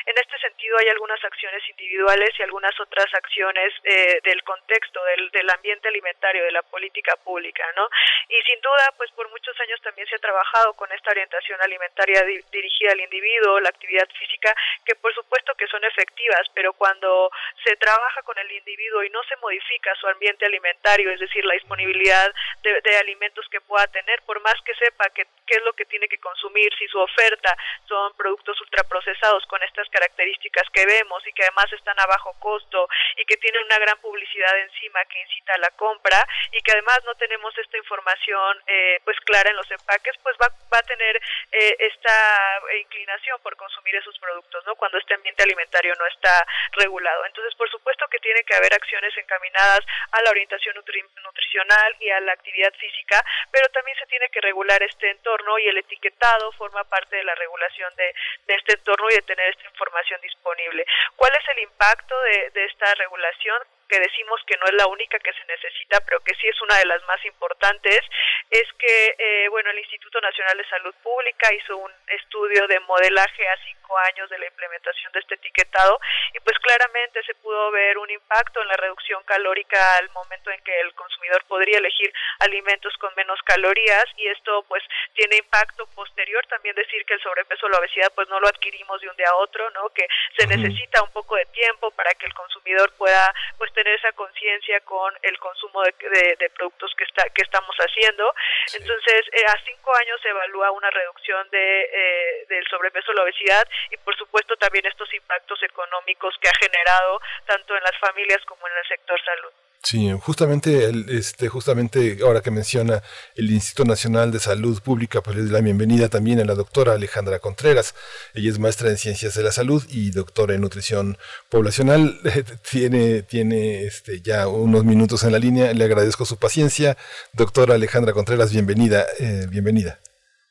En 0.05 0.17
este 0.17 0.37
sentido 0.39 0.77
hay 0.79 0.89
algunas 0.89 1.23
acciones 1.23 1.61
individuales 1.69 2.29
y 2.39 2.43
algunas 2.43 2.73
otras 2.79 3.05
acciones 3.13 3.73
eh, 3.83 4.19
del 4.23 4.43
contexto, 4.43 5.03
del, 5.05 5.29
del 5.29 5.49
ambiente 5.49 5.89
alimentario, 5.89 6.43
de 6.43 6.51
la 6.51 6.63
política 6.63 7.15
pública, 7.23 7.63
¿no? 7.75 7.87
Y 8.29 8.41
sin 8.43 8.59
duda, 8.61 8.93
pues 8.97 9.11
por 9.11 9.29
muchos 9.29 9.59
años 9.59 9.79
también 9.81 10.07
se 10.07 10.15
ha 10.15 10.19
trabajado 10.19 10.73
con 10.73 10.91
esta 10.91 11.11
orientación 11.11 11.61
alimentaria 11.61 12.23
dirigida 12.51 12.93
al 12.93 13.01
individuo, 13.01 13.59
la 13.59 13.69
actividad 13.69 14.07
física, 14.17 14.55
que 14.85 14.95
por 14.95 15.13
supuesto 15.13 15.53
que 15.55 15.67
son 15.67 15.83
efectivas, 15.83 16.47
pero 16.53 16.73
cuando 16.73 17.29
se 17.63 17.75
trabaja 17.75 18.21
con 18.23 18.37
el 18.39 18.51
individuo 18.51 19.03
y 19.03 19.09
no 19.09 19.21
se 19.23 19.35
modifica 19.37 19.93
su 19.95 20.07
ambiente 20.07 20.45
alimentario, 20.45 21.11
es 21.11 21.19
decir, 21.19 21.45
la 21.45 21.53
disponibilidad 21.53 22.06
de, 22.07 22.97
alimentos 22.97 23.45
que 23.49 23.61
pueda 23.61 23.87
tener, 23.87 24.21
por 24.23 24.39
más 24.41 24.55
que 24.65 24.73
sepa 24.75 25.09
qué 25.09 25.27
es 25.47 25.63
lo 25.63 25.73
que 25.73 25.85
tiene 25.85 26.07
que 26.07 26.17
consumir, 26.17 26.73
si 26.77 26.87
su 26.87 26.99
oferta 26.99 27.55
son 27.87 28.13
productos 28.15 28.59
ultraprocesados 28.61 29.45
con 29.45 29.61
estas 29.63 29.87
características 29.89 30.67
que 30.73 30.85
vemos 30.85 31.25
y 31.27 31.33
que 31.33 31.43
además 31.43 31.71
están 31.73 31.99
a 31.99 32.05
bajo 32.05 32.33
costo 32.39 32.87
y 33.15 33.25
que 33.25 33.37
tienen 33.37 33.63
una 33.63 33.79
gran 33.79 33.97
publicidad 33.99 34.57
encima 34.59 35.03
que 35.05 35.21
incita 35.21 35.53
a 35.53 35.59
la 35.59 35.69
compra 35.71 36.25
y 36.51 36.61
que 36.61 36.71
además 36.71 36.99
no 37.05 37.15
tenemos 37.15 37.57
esta 37.57 37.77
información 37.77 38.61
eh, 38.67 38.99
pues 39.03 39.17
clara 39.21 39.49
en 39.49 39.55
los 39.55 39.69
empaques, 39.71 40.15
pues 40.23 40.35
va, 40.41 40.49
va 40.73 40.79
a 40.79 40.83
tener 40.83 41.15
eh, 41.51 41.75
esta 41.79 42.61
inclinación 42.79 43.39
por 43.41 43.55
consumir 43.55 43.95
esos 43.95 44.17
productos, 44.19 44.65
¿no? 44.65 44.75
Cuando 44.75 44.97
este 44.97 45.13
ambiente 45.13 45.43
alimentario 45.43 45.93
no 45.95 46.05
está 46.07 46.45
regulado. 46.73 47.25
Entonces, 47.25 47.55
por 47.55 47.69
supuesto 47.69 48.07
que 48.09 48.19
tiene 48.19 48.43
que 48.43 48.55
haber 48.55 48.73
acciones 48.73 49.15
encaminadas 49.17 49.81
a 50.11 50.21
la 50.21 50.29
orientación 50.29 50.75
nutricional 50.75 51.86
y 51.99 52.09
a 52.09 52.19
la 52.21 52.33
actividad 52.33 52.73
física, 52.73 53.23
pero 53.51 53.67
también 53.69 53.97
se 53.97 54.05
tiene 54.07 54.29
que 54.29 54.41
regular 54.41 54.81
este 54.83 55.09
entorno 55.09 55.57
y 55.59 55.67
el 55.67 55.77
etiquetado 55.77 56.51
forma 56.53 56.83
parte 56.85 57.15
de 57.15 57.23
la 57.23 57.35
regulación 57.35 57.93
de, 57.95 58.13
este 58.47 58.73
entorno 58.73 59.09
y 59.09 59.15
de 59.15 59.21
tener 59.21 59.49
esta 59.49 59.65
información 59.69 60.19
disponible. 60.21 60.85
¿Cuál 61.15 61.31
es 61.33 61.47
el 61.55 61.63
impacto 61.63 62.19
de, 62.21 62.49
de 62.51 62.65
esta 62.65 62.93
regulación? 62.95 63.76
Que 63.87 63.99
decimos 63.99 64.41
que 64.45 64.57
no 64.57 64.65
es 64.67 64.73
la 64.73 64.87
única 64.87 65.19
que 65.19 65.33
se 65.33 65.45
necesita, 65.45 65.99
pero 66.01 66.19
que 66.21 66.35
sí 66.35 66.47
es 66.47 66.61
una 66.61 66.77
de 66.77 66.85
las 66.85 67.03
más 67.05 67.23
importantes, 67.25 68.01
es 68.49 68.67
que, 68.79 69.15
eh, 69.17 69.47
bueno, 69.49 69.69
el 69.71 69.79
Instituto 69.79 70.21
Nacional 70.21 70.57
de 70.57 70.69
Salud 70.69 70.95
Pública 71.03 71.53
hizo 71.53 71.77
un 71.77 71.91
estudio 72.07 72.67
de 72.67 72.79
modelaje 72.81 73.47
a 73.47 73.57
cinco 73.65 73.97
años 74.09 74.29
de 74.29 74.39
la 74.39 74.47
implementación 74.47 75.11
de 75.13 75.19
este 75.19 75.35
etiquetado 75.35 75.99
y 76.33 76.39
pues 76.41 76.57
claramente 76.59 77.23
se 77.23 77.35
pudo 77.35 77.71
ver 77.71 77.97
un 77.97 78.09
impacto 78.09 78.61
en 78.61 78.67
la 78.67 78.77
reducción 78.77 79.23
calórica 79.23 79.97
al 79.97 80.09
momento 80.11 80.51
en 80.51 80.61
que 80.63 80.79
el 80.81 80.93
consumidor 80.93 81.43
podría 81.45 81.77
elegir 81.77 82.13
alimentos 82.39 82.93
con 82.97 83.13
menos 83.15 83.39
calorías 83.43 84.05
y 84.17 84.27
esto 84.27 84.63
pues 84.67 84.83
tiene 85.13 85.37
impacto 85.37 85.87
posterior, 85.95 86.45
también 86.47 86.75
decir 86.75 87.05
que 87.05 87.13
el 87.13 87.21
sobrepeso 87.21 87.65
o 87.65 87.69
la 87.69 87.79
obesidad 87.79 88.11
pues 88.13 88.27
no 88.29 88.39
lo 88.39 88.47
adquirimos 88.47 88.99
de 89.01 89.09
un 89.09 89.15
día 89.15 89.29
a 89.29 89.35
otro, 89.37 89.69
¿no? 89.71 89.89
Que 89.89 90.07
se 90.37 90.47
necesita 90.47 91.01
un 91.03 91.11
poco 91.11 91.35
de 91.35 91.45
tiempo 91.47 91.91
para 91.91 92.13
que 92.15 92.25
el 92.25 92.33
consumidor 92.33 92.91
pueda 92.97 93.33
pues 93.57 93.71
tener 93.77 93.93
esa 93.93 94.11
conciencia 94.13 94.79
con 94.81 95.13
el 95.21 95.37
consumo 95.37 95.83
de, 95.83 95.93
de, 96.39 96.49
productos 96.49 96.91
que, 96.97 97.03
está, 97.03 97.29
que 97.29 97.43
estamos 97.43 97.75
haciendo. 97.77 98.33
Entonces, 98.73 99.21
eh, 99.31 99.45
a 99.45 99.55
cinco 99.63 99.95
años 99.95 100.19
se 100.23 100.29
evalúa 100.29 100.71
una 100.71 100.89
reducción 100.89 101.47
de, 101.51 101.81
eh, 101.81 102.45
del 102.49 102.65
sobrepeso 102.67 103.13
la 103.13 103.21
obesidad 103.21 103.67
y, 103.91 103.97
por 103.97 104.17
supuesto, 104.17 104.57
también 104.57 104.85
estos 104.87 105.13
impactos 105.13 105.61
económicos 105.61 106.35
que 106.41 106.49
ha 106.49 106.57
generado 106.59 107.21
tanto 107.45 107.77
en 107.77 107.83
las 107.83 107.97
familias 107.99 108.43
como 108.45 108.67
en 108.67 108.73
el 108.77 108.87
sector 108.87 109.19
salud. 109.23 109.53
Sí, 109.83 110.11
justamente, 110.21 110.91
este, 111.09 111.47
justamente 111.47 112.17
ahora 112.21 112.41
que 112.41 112.51
menciona 112.51 113.01
el 113.35 113.51
Instituto 113.51 113.87
Nacional 113.87 114.31
de 114.31 114.39
Salud 114.39 114.81
Pública, 114.81 115.21
pues 115.21 115.37
le 115.37 115.43
doy 115.43 115.51
la 115.51 115.61
bienvenida 115.61 116.09
también 116.09 116.39
a 116.39 116.45
la 116.45 116.55
doctora 116.55 116.93
Alejandra 116.93 117.39
Contreras. 117.39 117.95
Ella 118.33 118.49
es 118.49 118.59
maestra 118.59 118.89
en 118.89 118.97
Ciencias 118.97 119.35
de 119.35 119.43
la 119.43 119.51
Salud 119.51 119.83
y 119.87 120.11
doctora 120.11 120.55
en 120.55 120.61
Nutrición 120.61 121.17
Poblacional. 121.49 122.19
tiene 122.69 123.21
tiene 123.21 123.83
este, 123.83 124.21
ya 124.21 124.47
unos 124.47 124.83
minutos 124.83 125.23
en 125.23 125.31
la 125.31 125.39
línea. 125.39 125.73
Le 125.73 125.85
agradezco 125.85 126.25
su 126.25 126.37
paciencia. 126.37 126.97
Doctora 127.33 127.75
Alejandra 127.75 128.13
Contreras, 128.13 128.51
bienvenida. 128.51 129.05
Eh, 129.19 129.45
bienvenida. 129.49 129.99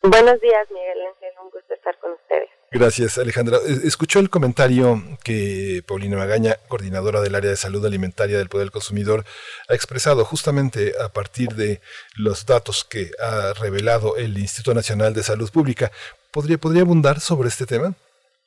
Buenos 0.02 0.40
días, 0.40 0.70
Miguel 0.70 0.98
Ángel. 1.08 1.30
Un 1.42 1.50
gusto 1.50 1.74
estar 1.74 1.98
con 1.98 2.12
ustedes. 2.12 2.48
Gracias, 2.72 3.16
Alejandra. 3.18 3.58
Escuchó 3.84 4.18
el 4.18 4.28
comentario 4.28 5.00
que 5.24 5.82
Paulina 5.86 6.16
Magaña, 6.16 6.56
coordinadora 6.68 7.20
del 7.20 7.34
área 7.34 7.50
de 7.50 7.56
salud 7.56 7.84
alimentaria 7.86 8.38
del 8.38 8.48
Poder 8.48 8.66
del 8.66 8.72
Consumidor, 8.72 9.24
ha 9.68 9.74
expresado 9.74 10.24
justamente 10.24 10.92
a 11.00 11.08
partir 11.08 11.50
de 11.50 11.80
los 12.16 12.44
datos 12.44 12.84
que 12.84 13.10
ha 13.20 13.52
revelado 13.54 14.16
el 14.16 14.36
Instituto 14.36 14.74
Nacional 14.74 15.14
de 15.14 15.22
Salud 15.22 15.50
Pública. 15.50 15.92
¿Podría, 16.32 16.58
podría 16.58 16.82
abundar 16.82 17.20
sobre 17.20 17.48
este 17.48 17.66
tema? 17.66 17.94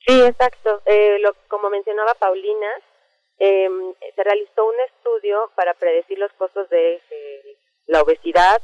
Sí, 0.05 0.21
exacto. 0.21 0.81
Eh, 0.85 1.17
como 1.47 1.69
mencionaba 1.69 2.13
Paulina, 2.15 2.67
eh, 3.39 3.69
se 4.15 4.23
realizó 4.23 4.65
un 4.65 4.75
estudio 4.93 5.49
para 5.55 5.73
predecir 5.73 6.19
los 6.19 6.31
costos 6.33 6.69
de 6.69 7.01
la 7.87 8.01
obesidad 8.01 8.61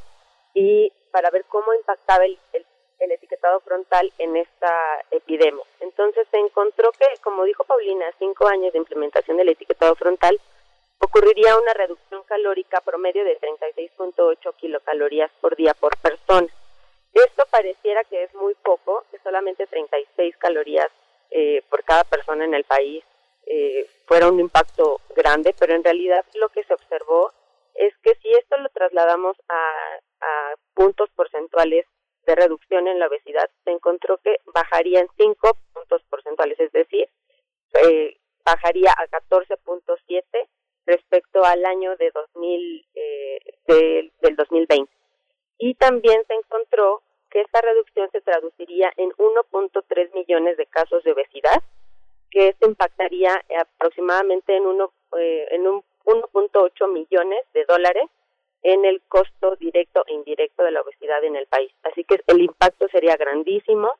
y 0.53 0.92
para 1.11 1.32
ver 1.32 1.45
cómo 1.48 1.74
impactaba 1.74 2.25
el, 2.25 2.38
el 2.53 2.66
el 3.00 3.12
etiquetado 3.12 3.60
frontal 3.62 4.12
en 4.18 4.38
esta 4.38 4.74
epidemia. 5.12 5.64
Entonces 5.80 6.28
se 6.32 6.38
encontró 6.38 6.92
que, 6.92 7.06
como 7.24 7.44
dijo 7.44 7.64
Paulina, 7.64 8.06
cinco 8.20 8.48
años 8.48 8.74
de 8.74 8.80
implementación 8.80 9.38
del 9.38 9.50
etiquetado 9.50 9.96
frontal, 9.96 10.40
ocurriría 11.00 11.58
una 11.58 11.74
reducción 11.74 12.24
calórica 12.24 12.82
promedio 12.82 13.24
de 13.24 13.40
36.8 13.40 14.56
kilocalorías 14.56 15.32
por 15.42 15.56
día 15.56 15.74
por 15.74 15.98
persona. 15.98 16.48
Esto 17.14 17.44
pareciera 17.50 18.04
que 18.04 18.24
es 18.24 18.34
muy 18.36 18.56
poco, 18.56 19.06
que 19.12 19.20
solamente 19.20 19.68
36 19.68 20.36
calorías 20.38 20.90
eh, 21.32 21.64
por 21.70 21.84
cada 21.84 22.04
persona 22.04 22.46
en 22.46 22.54
el 22.54 22.66
país 22.66 23.04
eh, 23.46 23.88
fuera 24.06 24.28
un 24.28 24.40
impacto 24.40 25.00
grande, 25.16 25.56
pero 25.58 25.74
en 25.74 25.84
realidad 25.84 26.26
lo 26.36 26.50
que 26.50 26.64
se 26.64 26.74
observó 26.74 27.32
es 27.76 27.94
que 28.04 28.16
si 28.16 28.34
esto 28.34 28.58
lo 28.58 28.70
trasladamos 28.70 29.38
a, 29.50 30.00
a 30.22 30.56
puntos 30.74 31.10
porcentuales 31.16 31.86
de 32.26 32.36
reducción 32.36 32.88
en 32.88 33.00
la 33.00 33.08
obesidad, 33.08 33.50
se 33.64 33.72
encontró 33.72 34.18
que 34.18 34.38
bajaría 34.54 35.00
en 35.00 35.08
5 35.18 35.58
puntos 35.74 36.02
porcentuales, 36.10 36.60
es 36.60 36.72
decir, 36.72 37.10
eh, 37.84 38.18
bajaría 38.44 38.92
a 38.92 39.08
14.7 39.08 40.24
respecto 40.86 41.44
al 41.44 41.66
año 41.66 41.95
de 41.98 42.12
2000, 42.12 42.86
eh, 42.95 44.12
del 44.22 44.36
2020. 44.36 44.92
Y 45.58 45.74
también 45.76 46.24
se 46.28 46.34
encontró 46.34 47.02
que 47.30 47.42
esta 47.42 47.62
reducción 47.62 48.10
se 48.12 48.22
traduciría 48.22 48.92
en 48.98 49.12
1.3 49.12 50.14
millones 50.14 50.58
de 50.58 50.66
casos 50.68 51.04
de 51.04 51.12
obesidad, 51.12 51.62
que 52.32 52.50
esto 52.50 52.68
impactaría 52.68 53.44
aproximadamente 53.60 54.56
en, 54.56 54.66
uno, 54.66 54.94
eh, 55.18 55.48
en 55.52 55.68
un 55.68 55.84
1.8 56.06 56.88
millones 56.92 57.42
de 57.54 57.66
dólares 57.66 58.06
en 58.66 58.84
el 58.84 59.00
costo 59.08 59.56
directo 59.58 60.03
e 60.08 60.16
indirecto 60.16 60.64
de 60.64 60.72
la 60.72 60.82
obesidad 60.82 61.24
en 61.24 61.35
el 61.35 61.45
país. 61.45 61.72
Así 61.84 62.03
que 62.03 62.19
el 62.26 62.42
impacto 62.42 62.88
sería 62.90 63.16
grandísimo 63.16 63.92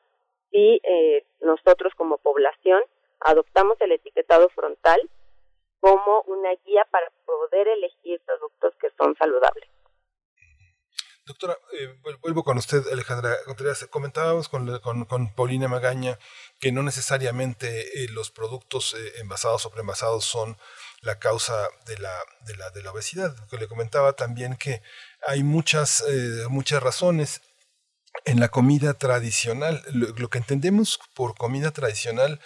si 0.50 0.80
eh, 0.82 1.24
nosotros 1.40 1.94
como 1.94 2.18
población 2.18 2.82
adoptamos 3.20 3.80
el 3.80 3.92
etiquetado 3.92 4.48
frontal 4.48 5.08
como 5.78 6.22
una 6.22 6.50
guía 6.64 6.84
para 6.90 7.06
poder 7.24 7.68
elegir 7.68 8.20
productos 8.26 8.74
que 8.80 8.88
son 8.98 9.14
saludables. 9.14 9.70
Doctora, 11.24 11.56
eh, 11.72 11.94
vuelvo 12.20 12.42
con 12.42 12.58
usted, 12.58 12.82
Alejandra 12.90 13.36
Contreras. 13.44 13.86
Comentábamos 13.86 14.48
con, 14.48 14.80
con, 14.80 15.32
Paulina 15.34 15.68
Magaña 15.68 16.18
que 16.58 16.72
no 16.72 16.82
necesariamente 16.82 18.02
eh, 18.02 18.08
los 18.10 18.32
productos 18.32 18.96
envasados 19.20 19.64
o 19.64 19.70
preenvasados 19.70 20.24
son 20.24 20.56
la 21.02 21.18
causa 21.18 21.68
de 21.86 21.98
la, 21.98 22.14
de 22.40 22.56
la, 22.56 22.70
de 22.70 22.82
la 22.82 22.92
obesidad. 22.92 23.34
Que 23.48 23.58
le 23.58 23.68
comentaba 23.68 24.14
también 24.14 24.56
que 24.56 24.82
hay 25.26 25.42
muchas, 25.42 26.04
eh, 26.08 26.44
muchas 26.48 26.82
razones 26.82 27.40
en 28.24 28.40
la 28.40 28.48
comida 28.48 28.94
tradicional. 28.94 29.82
Lo, 29.92 30.30
que 30.30 30.38
entendemos 30.38 30.98
por 31.14 31.34
comida 31.36 31.70
tradicional 31.70 32.40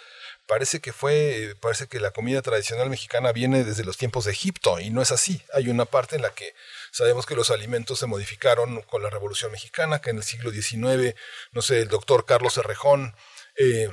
parece 0.47 0.81
que 0.81 0.91
fue, 0.91 1.55
parece 1.61 1.87
que 1.87 1.99
la 1.99 2.11
comida 2.11 2.41
tradicional 2.41 2.89
mexicana 2.89 3.31
viene 3.31 3.63
desde 3.63 3.85
los 3.85 3.97
tiempos 3.97 4.25
de 4.25 4.31
Egipto 4.31 4.79
y 4.79 4.89
no 4.89 5.01
es 5.01 5.11
así. 5.11 5.41
Hay 5.53 5.69
una 5.69 5.85
parte 5.85 6.17
en 6.17 6.21
la 6.23 6.31
que 6.31 6.53
sabemos 6.91 7.25
que 7.25 7.35
los 7.35 7.51
alimentos 7.51 7.99
se 7.99 8.07
modificaron 8.07 8.81
con 8.83 9.01
la 9.01 9.09
Revolución 9.09 9.51
Mexicana, 9.51 10.01
que 10.01 10.09
en 10.09 10.17
el 10.17 10.23
siglo 10.23 10.51
XIX, 10.51 11.15
no 11.51 11.61
sé, 11.61 11.79
el 11.79 11.87
doctor 11.87 12.25
Carlos 12.25 12.57
Herrejón 12.57 13.15
eh, 13.57 13.89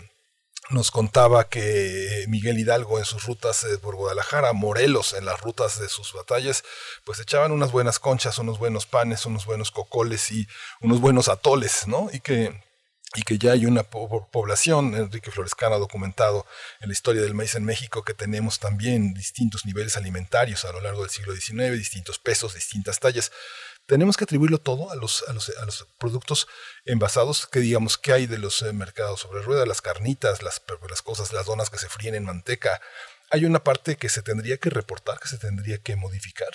nos 0.70 0.90
contaba 0.90 1.48
que 1.48 2.24
Miguel 2.28 2.58
Hidalgo 2.58 2.98
en 2.98 3.05
sus 3.05 3.24
rutas 3.24 3.64
eh, 3.64 3.78
por 3.78 3.97
Guadalajara, 3.97 4.52
Morelos 4.52 5.14
en 5.14 5.24
las 5.24 5.40
rutas 5.40 5.80
de 5.80 5.88
sus 5.88 6.12
batallas, 6.12 6.62
pues 7.05 7.20
echaban 7.20 7.52
unas 7.52 7.72
buenas 7.72 7.98
conchas, 7.98 8.38
unos 8.38 8.58
buenos 8.58 8.86
panes, 8.86 9.24
unos 9.24 9.47
buenos 9.47 9.70
cocoles 9.70 10.30
y 10.30 10.47
unos 10.80 11.00
buenos 11.00 11.28
atoles, 11.28 11.86
¿no? 11.86 12.10
Y 12.12 12.20
que, 12.20 12.62
y 13.14 13.22
que 13.22 13.38
ya 13.38 13.52
hay 13.52 13.64
una 13.64 13.84
población, 13.84 14.94
Enrique 14.94 15.30
Florescano 15.30 15.76
ha 15.76 15.78
documentado 15.78 16.44
en 16.80 16.88
la 16.88 16.92
historia 16.92 17.22
del 17.22 17.34
maíz 17.34 17.55
en 17.55 17.64
México 17.64 18.05
que 18.05 18.12
tenemos 18.12 18.58
también 18.58 19.14
distintos 19.14 19.64
niveles 19.64 19.97
alimentarios 19.97 20.66
a 20.66 20.72
lo 20.72 20.82
largo 20.82 21.00
del 21.00 21.10
siglo 21.10 21.34
XIX, 21.34 21.78
distintos 21.78 22.18
pesos, 22.18 22.55
distintas 22.55 23.00
tallas 23.00 23.32
tenemos 23.89 24.17
que 24.18 24.25
atribuirlo 24.25 24.58
todo 24.58 24.91
a 24.91 24.97
los, 24.97 25.26
a 25.28 25.33
los, 25.33 25.49
a 25.58 25.65
los 25.65 25.86
productos 25.99 26.47
envasados 26.84 27.47
que 27.47 27.60
digamos 27.60 27.97
que 27.97 28.12
hay 28.12 28.26
de 28.26 28.36
los 28.39 28.60
eh, 28.60 28.75
mercados 28.75 29.20
sobre 29.20 29.41
ruedas, 29.41 29.67
las 29.67 29.81
carnitas, 29.81 30.42
las, 30.42 30.62
las 30.91 31.00
cosas, 31.00 31.33
las 31.33 31.47
donas 31.47 31.70
que 31.70 31.78
se 31.78 31.89
fríen 31.89 32.15
en 32.15 32.26
manteca. 32.26 32.83
Hay 33.31 33.47
una 33.47 33.60
parte 33.60 33.97
que 33.97 34.10
se 34.10 34.20
tendría 34.23 34.58
que 34.58 34.68
reportar, 34.68 35.18
que 35.18 35.28
se 35.28 35.39
tendría 35.39 35.78
que 35.78 35.97
modificar. 35.97 36.50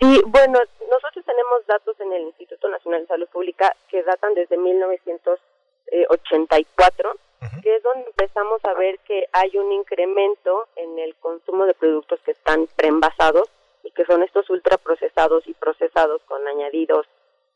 Sí, 0.00 0.22
bueno, 0.26 0.58
nosotros 0.90 1.26
tenemos 1.26 1.66
datos 1.66 2.00
en 2.00 2.10
el 2.12 2.22
Instituto 2.22 2.70
Nacional 2.70 3.02
de 3.02 3.08
Salud 3.08 3.28
Pública 3.28 3.76
que 3.88 4.02
datan 4.02 4.32
desde 4.34 4.56
1984, 4.56 7.16
que 7.62 7.76
es 7.76 7.82
donde 7.82 8.06
empezamos 8.06 8.64
a 8.64 8.72
ver 8.74 8.98
que 9.00 9.26
hay 9.32 9.58
un 9.58 9.72
incremento 9.72 10.68
en 10.76 10.98
el 10.98 11.14
consumo 11.16 11.66
de 11.66 11.74
productos 11.74 12.18
que 12.24 12.30
están 12.30 12.66
preenvasados 12.76 13.50
y 13.86 13.92
que 13.92 14.04
son 14.04 14.22
estos 14.22 14.50
ultraprocesados 14.50 15.46
y 15.46 15.54
procesados 15.54 16.20
con 16.26 16.46
añadidos 16.46 17.06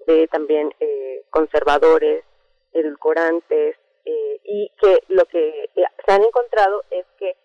de 0.06 0.28
también 0.28 0.72
eh, 0.80 1.24
conservadores, 1.30 2.24
edulcorantes, 2.72 3.76
eh, 4.04 4.40
y 4.44 4.70
que 4.80 5.02
lo 5.08 5.24
que 5.26 5.70
eh, 5.76 5.84
se 6.06 6.12
han 6.12 6.22
encontrado 6.24 6.84
es 6.90 7.04
que 7.18 7.36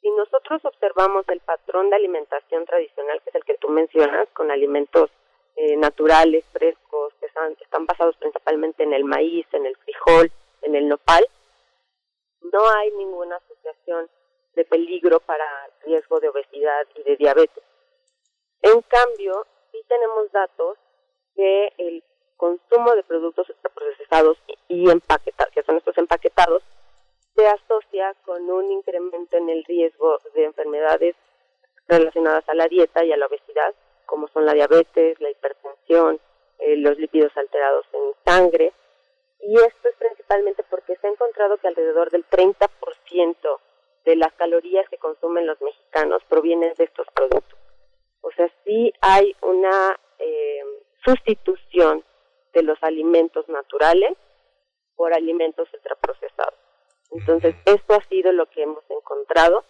si 0.00 0.10
nosotros 0.10 0.64
observamos 0.64 1.24
el 1.28 1.40
patrón 1.40 1.90
de 1.90 1.96
alimentación 1.96 2.64
tradicional, 2.64 3.20
que 3.22 3.30
es 3.30 3.36
el 3.36 3.44
que 3.44 3.58
tú 3.58 3.68
mencionas, 3.68 4.28
con 4.32 4.50
alimentos 4.50 5.10
eh, 5.56 5.76
naturales, 5.76 6.44
frescos, 6.52 7.12
que 7.20 7.26
están, 7.26 7.56
están 7.60 7.86
basados 7.86 8.16
principalmente 8.16 8.82
en 8.82 8.94
el 8.94 9.04
maíz, 9.04 9.46
en 9.52 9.66
el 9.66 9.76
frijol, 9.76 10.32
en 10.62 10.74
el 10.74 10.88
nopal, 10.88 11.26
no 12.40 12.68
hay 12.70 12.90
ninguna 12.92 13.36
asociación 13.36 14.08
de 14.54 14.64
peligro 14.64 15.20
para 15.20 15.44
riesgo 15.84 16.18
de 16.18 16.28
obesidad 16.30 16.86
y 16.96 17.02
de 17.02 17.16
diabetes. 17.16 17.62
En 18.62 18.82
cambio, 18.82 19.46
sí 19.72 19.78
tenemos 19.88 20.30
datos 20.32 20.78
que 21.34 21.72
el 21.78 22.04
consumo 22.36 22.94
de 22.94 23.02
productos 23.04 23.46
procesados 23.74 24.38
y 24.68 24.90
empaquetados, 24.90 25.52
que 25.52 25.62
son 25.62 25.76
estos 25.76 25.96
empaquetados, 25.98 26.62
se 27.34 27.46
asocia 27.46 28.14
con 28.24 28.50
un 28.50 28.70
incremento 28.70 29.36
en 29.36 29.48
el 29.48 29.64
riesgo 29.64 30.18
de 30.34 30.44
enfermedades 30.44 31.16
relacionadas 31.86 32.48
a 32.48 32.54
la 32.54 32.68
dieta 32.68 33.04
y 33.04 33.12
a 33.12 33.16
la 33.16 33.26
obesidad, 33.26 33.74
como 34.06 34.28
son 34.28 34.46
la 34.46 34.54
diabetes, 34.54 35.20
la 35.20 35.30
hipertensión, 35.30 36.20
eh, 36.58 36.76
los 36.76 36.98
lípidos 36.98 37.36
alterados 37.36 37.86
en 37.92 38.14
sangre. 38.26 38.72
Y 39.40 39.54
esto 39.56 39.88
es 39.88 39.96
principalmente 39.96 40.62
porque 40.68 40.96
se 40.96 41.06
ha 41.06 41.10
encontrado 41.10 41.56
que 41.58 41.68
alrededor 41.68 42.10
del 42.10 42.26
30% 42.26 43.60
de 44.04 44.16
las 44.16 44.32
calorías 44.34 44.88
que 44.88 44.98
consumen 44.98 45.46
los 45.46 45.60
mexicanos 45.60 46.22
provienen 46.28 46.74
de 46.74 46.84
estos 46.84 47.06
productos. 47.14 47.58
O 48.22 48.30
sea, 48.32 48.50
sí 48.64 48.92
hay 49.00 49.34
una 49.42 49.98
eh, 50.18 50.62
sustitución 51.04 52.04
de 52.52 52.62
los 52.62 52.82
alimentos 52.82 53.48
naturales 53.48 54.16
por 54.96 55.14
alimentos 55.14 55.68
ultraprocesados. 55.72 56.54
Entonces, 57.12 57.54
esto 57.64 57.94
ha 57.94 58.08
sido 58.08 58.32
lo 58.32 58.46
que 58.46 58.62
hemos 58.62 58.84
encontrado. 58.90 59.64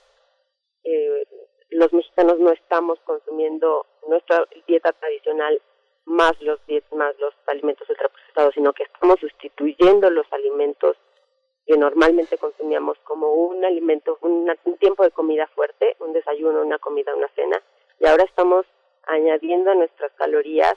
Eh, 0.84 1.24
los 1.70 1.92
mexicanos 1.92 2.38
no 2.38 2.50
estamos 2.50 2.98
consumiendo 3.00 3.86
nuestra 4.08 4.44
dieta 4.66 4.92
tradicional 4.92 5.60
más 6.04 6.40
los 6.40 6.58
más 6.92 7.16
los 7.18 7.34
alimentos 7.46 7.88
ultraprocesados, 7.88 8.54
sino 8.54 8.72
que 8.72 8.82
estamos 8.82 9.20
sustituyendo 9.20 10.10
los 10.10 10.26
alimentos 10.32 10.96
que 11.66 11.76
normalmente 11.76 12.36
consumíamos 12.38 12.98
como 13.04 13.32
un 13.32 13.64
alimento, 13.64 14.18
un, 14.22 14.50
tiempo 14.80 15.04
de 15.04 15.12
comida 15.12 15.46
fuerte, 15.54 15.96
un 16.00 16.12
desayuno, 16.12 16.62
una 16.62 16.78
comida, 16.78 17.14
una 17.14 17.28
cena, 17.36 17.62
y 18.00 18.06
ahora 18.06 18.24
estamos 18.24 18.66
añadiendo 19.06 19.70
a 19.70 19.74
nuestras 19.74 20.10
calorías 20.12 20.74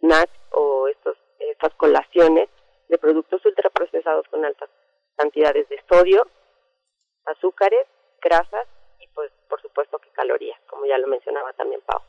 snacks 0.00 0.38
o 0.50 0.86
estos, 0.88 1.16
estas 1.38 1.72
colaciones 1.74 2.48
de 2.88 2.98
productos 2.98 3.44
ultraprocesados 3.44 4.28
con 4.28 4.44
altas 4.44 4.68
cantidades 5.16 5.68
de 5.68 5.82
sodio, 5.88 6.26
azúcares, 7.26 7.86
grasas 8.20 8.66
y 9.00 9.06
pues 9.14 9.30
por 9.48 9.60
supuesto 9.62 9.98
que 9.98 10.10
calorías, 10.10 10.58
como 10.68 10.84
ya 10.86 10.98
lo 10.98 11.08
mencionaba 11.08 11.52
también 11.54 11.80
Pau. 11.86 12.00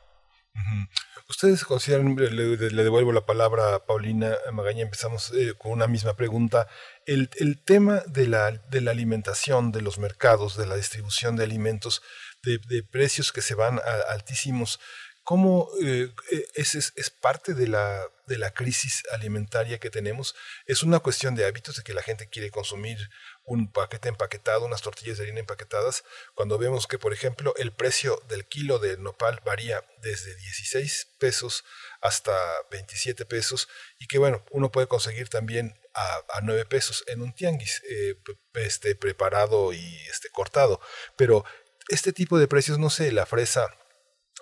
Ustedes 1.26 1.64
consideran, 1.64 2.14
le, 2.16 2.56
devuelvo 2.84 3.10
la 3.12 3.24
palabra 3.24 3.74
a 3.74 3.86
Paulina 3.86 4.36
Magaña, 4.52 4.82
empezamos 4.82 5.32
eh, 5.32 5.54
con 5.56 5.72
una 5.72 5.86
misma 5.86 6.14
pregunta. 6.14 6.68
El, 7.06 7.30
el, 7.38 7.64
tema 7.64 8.02
de 8.06 8.28
la, 8.28 8.50
de 8.50 8.82
la 8.82 8.90
alimentación, 8.90 9.72
de 9.72 9.80
los 9.80 9.98
mercados, 9.98 10.58
de 10.58 10.66
la 10.66 10.76
distribución 10.76 11.36
de 11.36 11.44
alimentos, 11.44 12.02
de, 12.44 12.82
precios 12.82 13.32
que 13.32 13.42
se 13.42 13.54
van 13.54 13.78
a 13.78 14.12
altísimos, 14.12 14.80
¿Cómo 15.24 15.70
eh, 15.82 16.10
eh, 16.32 16.46
es, 16.54 16.74
es, 16.74 17.10
parte 17.10 17.54
de 17.54 17.66
la, 17.66 18.06
de 18.26 18.36
la 18.36 18.52
crisis 18.52 19.04
alimentaria 19.10 19.78
que 19.78 19.88
tenemos? 19.88 20.34
Es 20.66 20.82
una 20.82 20.98
cuestión 20.98 21.34
de 21.34 21.46
hábitos, 21.46 21.76
de 21.76 21.82
que 21.82 21.94
la 21.94 22.02
gente 22.02 22.28
quiere 22.28 22.50
consumir 22.50 22.98
un 23.46 23.72
paquete 23.72 24.10
empaquetado, 24.10 24.66
unas 24.66 24.82
tortillas 24.82 25.16
de 25.16 25.24
harina 25.24 25.40
empaquetadas, 25.40 26.04
cuando 26.34 26.58
vemos 26.58 26.86
que, 26.86 26.98
por 26.98 27.14
ejemplo, 27.14 27.54
el 27.56 27.72
precio 27.72 28.22
del 28.28 28.44
kilo 28.44 28.78
de 28.78 28.98
nopal 28.98 29.40
varía 29.46 29.82
desde 30.02 30.36
16 30.36 31.14
pesos 31.18 31.64
hasta 32.02 32.36
27 32.70 33.24
pesos 33.24 33.66
y 33.98 34.06
que, 34.06 34.18
bueno, 34.18 34.44
uno 34.50 34.70
puede 34.70 34.88
conseguir 34.88 35.30
también 35.30 35.74
a, 35.94 36.20
a 36.34 36.40
9 36.42 36.66
pesos 36.66 37.02
en 37.06 37.22
un 37.22 37.34
tianguis 37.34 37.82
eh, 37.88 38.16
este, 38.54 38.94
preparado 38.94 39.72
y 39.72 39.96
este, 40.10 40.28
cortado. 40.28 40.82
Pero 41.16 41.46
este 41.88 42.12
tipo 42.12 42.38
de 42.38 42.48
precios, 42.48 42.78
no 42.78 42.90
sé, 42.90 43.12
la 43.12 43.26
fresa 43.26 43.68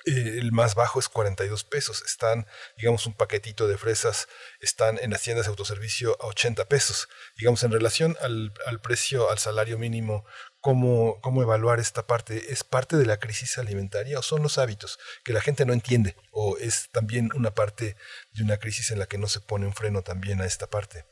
eh, 0.05 0.39
el 0.39 0.51
más 0.53 0.75
bajo 0.75 0.99
es 0.99 1.09
42 1.09 1.65
pesos. 1.65 2.03
Están, 2.03 2.47
digamos, 2.77 3.07
un 3.07 3.15
paquetito 3.15 3.69
de 3.69 3.79
fresas 3.79 4.29
están 4.61 4.99
en 5.01 5.11
las 5.11 5.23
tiendas 5.23 5.47
de 5.47 5.51
autoservicio 5.51 6.17
a 6.21 6.27
80 6.27 6.65
pesos. 6.67 7.09
Digamos, 7.37 7.63
en 7.63 7.73
relación 7.73 8.17
al, 8.21 8.53
al 8.67 8.81
precio, 8.81 9.31
al 9.31 9.39
salario 9.39 9.79
mínimo, 9.79 10.25
¿cómo, 10.61 11.21
¿cómo 11.21 11.43
evaluar 11.43 11.79
esta 11.79 12.07
parte? 12.07 12.53
¿Es 12.53 12.65
parte 12.65 12.97
de 12.97 13.07
la 13.07 13.19
crisis 13.19 13.59
alimentaria 13.59 14.19
o 14.19 14.23
son 14.23 14.43
los 14.43 14.59
hábitos 14.59 14.99
que 15.25 15.33
la 15.33 15.41
gente 15.41 15.65
no 15.65 15.73
entiende? 15.73 16.17
¿O 16.33 16.57
es 16.59 16.89
también 16.91 17.31
una 17.35 17.55
parte 17.55 17.97
de 18.33 18.43
una 18.43 18.59
crisis 18.59 18.91
en 18.91 18.99
la 18.99 19.07
que 19.07 19.19
no 19.19 19.29
se 19.29 19.41
pone 19.41 19.67
un 19.67 19.75
freno 19.75 20.03
también 20.03 20.41
a 20.41 20.47
esta 20.47 20.69
parte? 20.69 21.12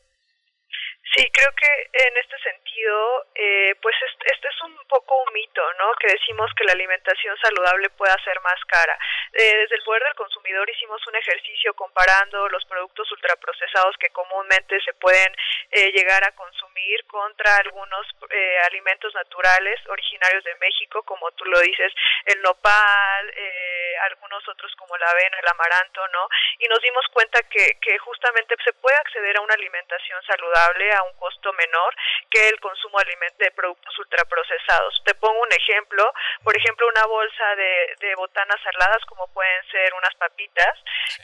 Sí, 1.17 1.29
creo 1.33 1.51
que 1.57 2.07
en 2.07 2.17
este 2.17 2.39
sentido, 2.39 3.27
eh, 3.35 3.75
pues 3.83 3.97
este, 4.07 4.31
es 4.49 4.63
un 4.63 4.77
poco 4.87 5.23
un 5.23 5.33
mito, 5.33 5.63
¿no? 5.79 5.93
Que 5.95 6.13
decimos 6.13 6.51
que 6.57 6.65
la 6.65 6.73
alimentación 6.73 7.37
saludable 7.39 7.91
pueda 7.91 8.17
ser 8.23 8.39
más 8.43 8.65
cara. 8.67 8.97
Eh, 9.33 9.57
desde 9.59 9.77
el 9.77 9.83
poder 9.83 10.03
del 10.05 10.15
consumidor 10.15 10.69
hicimos 10.71 11.05
un 11.07 11.17
ejercicio 11.17 11.75
comparando 11.75 12.49
los 12.49 12.65
productos 12.67 13.11
ultraprocesados 13.13 13.97
que 13.99 14.11
comúnmente 14.11 14.81
se 14.83 14.93
pueden 14.95 15.35
eh, 15.71 15.91
llegar 15.93 16.23
a 16.25 16.33
consumir 16.33 17.05
contra 17.07 17.57
algunos 17.57 18.07
eh, 18.31 18.59
alimentos 18.67 19.15
naturales 19.15 19.79
originarios 19.89 20.45
de 20.45 20.55
México, 20.57 21.03
como 21.03 21.31
tú 21.33 21.45
lo 21.45 21.61
dices, 21.61 21.93
el 22.27 22.41
nopal, 22.43 23.33
eh, 23.37 23.95
algunos 24.11 24.47
otros 24.49 24.75
como 24.77 24.97
la 24.97 25.11
avena, 25.11 25.39
el 25.39 25.49
amaranto, 25.49 26.07
¿no? 26.09 26.29
Y 26.59 26.69
nos 26.69 26.81
dimos 26.81 27.05
cuenta 27.13 27.43
que, 27.45 27.79
que 27.81 27.99
justamente 27.99 28.55
se 28.65 28.73
puede 28.75 28.97
acceder 28.97 29.37
a 29.37 29.41
una 29.41 29.55
alimentación 29.55 30.23
saludable, 30.25 30.93
un 31.03 31.15
costo 31.15 31.53
menor 31.53 31.95
que 32.31 32.49
el 32.49 32.61
consumo 32.61 32.99
de 33.39 33.51
productos 33.53 33.99
ultraprocesados. 33.99 35.03
Te 35.05 35.15
pongo 35.15 35.41
un 35.41 35.53
ejemplo, 35.53 36.13
por 36.43 36.57
ejemplo, 36.57 36.87
una 36.89 37.07
bolsa 37.07 37.55
de, 37.57 37.97
de 38.01 38.15
botanas 38.15 38.61
saladas, 38.63 39.05
como 39.07 39.27
pueden 39.33 39.65
ser 39.71 39.93
unas 39.95 40.15
papitas, 40.17 40.75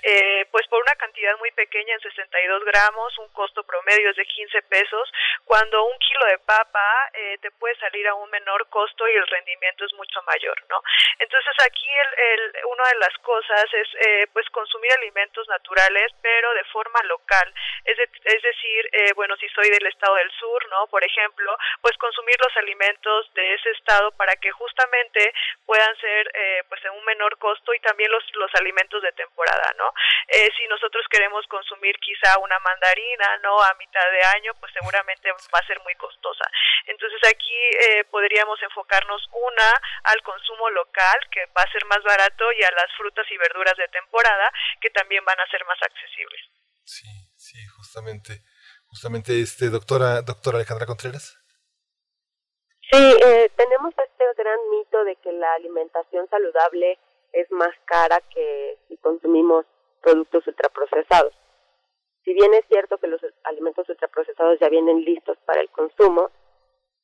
eh, 0.02 0.46
pues 0.50 0.66
por 0.68 0.80
una 0.80 0.94
cantidad 0.96 1.36
muy 1.38 1.50
pequeña, 1.52 1.94
en 1.94 2.00
62 2.00 2.64
gramos, 2.64 3.18
un 3.18 3.28
costo 3.32 3.62
promedio 3.64 4.10
es 4.10 4.16
de 4.16 4.24
15 4.24 4.62
pesos, 4.62 5.12
cuando 5.44 5.84
un 5.84 5.98
kilo 5.98 6.26
de 6.26 6.38
papa 6.38 7.10
eh, 7.14 7.38
te 7.40 7.50
puede 7.52 7.76
salir 7.76 8.06
a 8.08 8.14
un 8.14 8.30
menor 8.30 8.68
costo 8.68 9.06
y 9.08 9.12
el 9.12 9.26
rendimiento 9.26 9.84
es 9.84 9.92
mucho 9.94 10.22
mayor, 10.22 10.56
¿no? 10.68 10.80
Entonces 11.18 11.52
aquí 11.64 11.88
el, 11.88 12.24
el, 12.24 12.64
una 12.66 12.84
de 12.88 12.98
las 12.98 13.16
cosas 13.22 13.64
es 13.72 13.88
eh, 14.06 14.26
pues 14.32 14.48
consumir 14.50 14.92
alimentos 14.92 15.46
naturales, 15.48 16.12
pero 16.22 16.52
de 16.54 16.64
forma 16.64 17.00
local, 17.04 17.52
es, 17.84 17.98
es 17.98 18.42
decir, 18.42 18.90
bueno, 19.14 19.36
si 19.36 19.48
soy 19.50 19.65
del 19.70 19.86
estado 19.86 20.14
del 20.16 20.30
sur, 20.32 20.68
¿no? 20.70 20.86
Por 20.88 21.04
ejemplo, 21.04 21.56
pues 21.80 21.96
consumir 21.98 22.36
los 22.40 22.56
alimentos 22.56 23.32
de 23.34 23.54
ese 23.54 23.70
estado 23.70 24.10
para 24.12 24.34
que 24.36 24.50
justamente 24.52 25.32
puedan 25.64 25.96
ser 25.96 26.30
eh, 26.34 26.62
pues 26.68 26.84
en 26.84 26.92
un 26.92 27.04
menor 27.04 27.38
costo 27.38 27.74
y 27.74 27.80
también 27.80 28.10
los, 28.10 28.24
los 28.34 28.54
alimentos 28.54 29.02
de 29.02 29.12
temporada, 29.12 29.74
¿no? 29.78 29.92
Eh, 30.28 30.48
si 30.56 30.66
nosotros 30.68 31.04
queremos 31.10 31.46
consumir 31.46 31.96
quizá 31.98 32.38
una 32.38 32.58
mandarina, 32.60 33.38
¿no? 33.42 33.60
A 33.60 33.74
mitad 33.78 34.10
de 34.10 34.22
año, 34.38 34.52
pues 34.60 34.72
seguramente 34.72 35.30
va 35.32 35.58
a 35.58 35.66
ser 35.66 35.80
muy 35.80 35.94
costosa. 35.94 36.44
Entonces 36.86 37.20
aquí 37.28 37.60
eh, 37.80 38.04
podríamos 38.10 38.60
enfocarnos 38.62 39.22
una 39.32 39.70
al 40.04 40.22
consumo 40.22 40.70
local, 40.70 41.18
que 41.30 41.46
va 41.56 41.62
a 41.62 41.72
ser 41.72 41.84
más 41.86 42.02
barato, 42.02 42.52
y 42.52 42.62
a 42.62 42.70
las 42.70 42.92
frutas 42.96 43.26
y 43.30 43.36
verduras 43.36 43.76
de 43.76 43.88
temporada, 43.88 44.50
que 44.80 44.90
también 44.90 45.24
van 45.24 45.40
a 45.40 45.46
ser 45.48 45.64
más 45.64 45.80
accesibles. 45.82 46.40
Sí, 46.84 47.08
sí, 47.36 47.66
justamente 47.76 48.42
justamente 48.88 49.40
este 49.40 49.70
doctora 49.70 50.22
doctora 50.22 50.58
Alejandra 50.58 50.86
Contreras 50.86 51.36
sí 52.90 53.02
eh, 53.24 53.50
tenemos 53.56 53.92
este 53.98 54.24
gran 54.36 54.58
mito 54.70 55.04
de 55.04 55.16
que 55.16 55.32
la 55.32 55.52
alimentación 55.54 56.28
saludable 56.28 56.98
es 57.32 57.50
más 57.50 57.74
cara 57.84 58.20
que 58.32 58.78
si 58.88 58.96
consumimos 58.98 59.66
productos 60.00 60.46
ultraprocesados. 60.46 61.34
Si 62.24 62.32
bien 62.32 62.54
es 62.54 62.64
cierto 62.68 62.98
que 62.98 63.06
los 63.06 63.20
alimentos 63.44 63.88
ultraprocesados 63.88 64.58
ya 64.60 64.68
vienen 64.68 65.04
listos 65.04 65.36
para 65.44 65.60
el 65.60 65.68
consumo, 65.70 66.30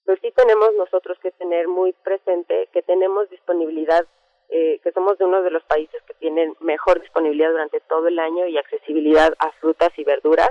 pues 0.04 0.18
sí 0.20 0.32
tenemos 0.32 0.70
nosotros 0.74 1.18
que 1.22 1.30
tener 1.32 1.68
muy 1.68 1.92
presente 1.92 2.68
que 2.72 2.82
tenemos 2.82 3.28
disponibilidad, 3.30 4.06
eh, 4.48 4.80
que 4.82 4.92
somos 4.92 5.18
de 5.18 5.24
uno 5.24 5.42
de 5.42 5.50
los 5.50 5.62
países 5.64 6.02
que 6.06 6.14
tienen 6.14 6.56
mejor 6.60 7.00
disponibilidad 7.00 7.50
durante 7.50 7.80
todo 7.80 8.08
el 8.08 8.18
año 8.18 8.46
y 8.46 8.58
accesibilidad 8.58 9.32
a 9.38 9.52
frutas 9.60 9.90
y 9.96 10.04
verduras. 10.04 10.50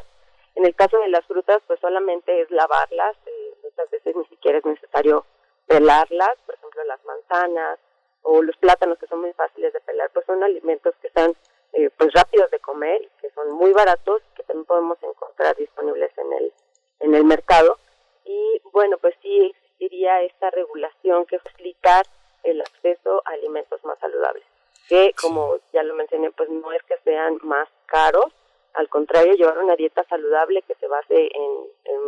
En 0.56 0.66
el 0.66 0.76
caso 0.76 1.00
de 1.00 1.10
las 1.10 1.26
frutas, 1.26 1.62
pues 1.68 1.80
solamente 1.80 2.42
es 2.42 2.52
lavarlas, 2.52 3.16
eh, 3.26 3.54
muchas 3.64 3.90
veces 3.90 4.16
ni 4.16 4.26
siquiera 4.26 4.58
es 4.58 4.66
necesario 4.66 5.26
pelarlas, 5.68 6.38
por 6.46 6.56
ejemplo 6.56 6.84
las 6.84 7.04
manzanas 7.06 7.80
o 8.24 8.42
los 8.42 8.56
plátanos 8.58 8.98
que 9.00 9.08
son 9.08 9.22
muy 9.22 9.34
fáciles 9.34 9.74
de 9.74 9.80
pelar, 9.82 10.10
pues 10.14 10.26
son 10.26 10.44
alimentos 10.44 10.94
que 11.02 11.08
están 11.08 11.34
eh, 11.74 11.90
pues 11.98 12.12
rápidos 12.14 12.52
de 12.52 12.60
comer 12.60 13.02
que 13.22 13.30
son 13.32 13.52
muy 13.52 13.72
baratos, 13.72 14.22
que 14.36 14.44
también 14.44 14.66
podemos 14.66 14.98
encontrar 15.02 15.56
disponibles 15.56 16.12
en 16.18 16.34
el, 16.34 16.54
en 17.00 17.16
el 17.16 17.24
mercado. 17.24 17.78
Y 18.26 18.62
bueno, 18.72 18.98
pues 18.98 19.16
sí 19.22 19.54
existiría 19.56 20.22
esta 20.24 20.50
regulación 20.52 21.26
que 21.26 21.40
facilitar 21.40 22.06
el 22.44 22.62
acceso 22.62 23.22
a 23.26 23.32
alimentos 23.32 23.84
más 23.86 23.98
saludables, 24.00 24.44
que 24.88 25.14
como 25.20 25.56
ya 25.74 25.84
lo 25.84 25.94
mencioné, 25.96 26.32
pues 26.32 26.50
no 26.50 26.72
es 26.72 26.84
que 26.84 26.98
sean 27.04 27.38
más 27.44 27.70
caros, 27.86 28.32
al 28.74 28.90
contrario, 28.90 29.34
llevar 29.34 29.58
una 29.58 29.76
dieta 29.76 30.04
saludable 30.06 30.62
que 30.64 30.76
se 30.76 30.88
base 30.88 31.30
en, 31.34 31.52
en 31.86 32.02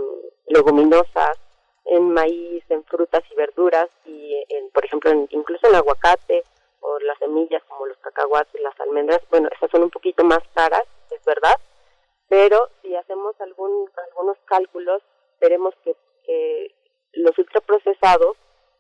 leguminosas, 0.48 1.38
en 1.86 2.12
maíz, 2.12 2.64
en 2.70 2.84
frutas 2.86 3.24
y 3.32 3.36
verduras 3.36 3.90
y 4.06 4.44
en, 4.50 4.70
por 4.72 4.86
ejemplo, 4.86 5.12
incluso 5.30 5.68
en 5.68 5.76
aguacate 5.76 6.44
o 6.80 7.00
las 7.00 7.18
semillas 7.20 7.64
como 7.68 7.86
los 7.86 7.98
cacahuates, 7.98 8.62
las 8.62 8.80
almendras, 8.80 9.22
bueno, 9.30 9.50
esas 9.56 9.70
son 9.72 9.84
un 9.84 9.90
poquito 9.90 10.24
más 10.24 10.40
caras, 10.54 10.84
es 11.12 11.24
verdad, 11.26 11.56
pero 12.30 12.70
si 12.82 12.96
hacemos 12.96 13.40
algún, 13.42 13.90
algunos 14.10 14.38
cálculos, 14.46 15.02
veremos 15.40 15.74
que, 15.84 15.96
que 16.26 16.76
los 17.14 17.38
ultraprocesados 17.38 18.38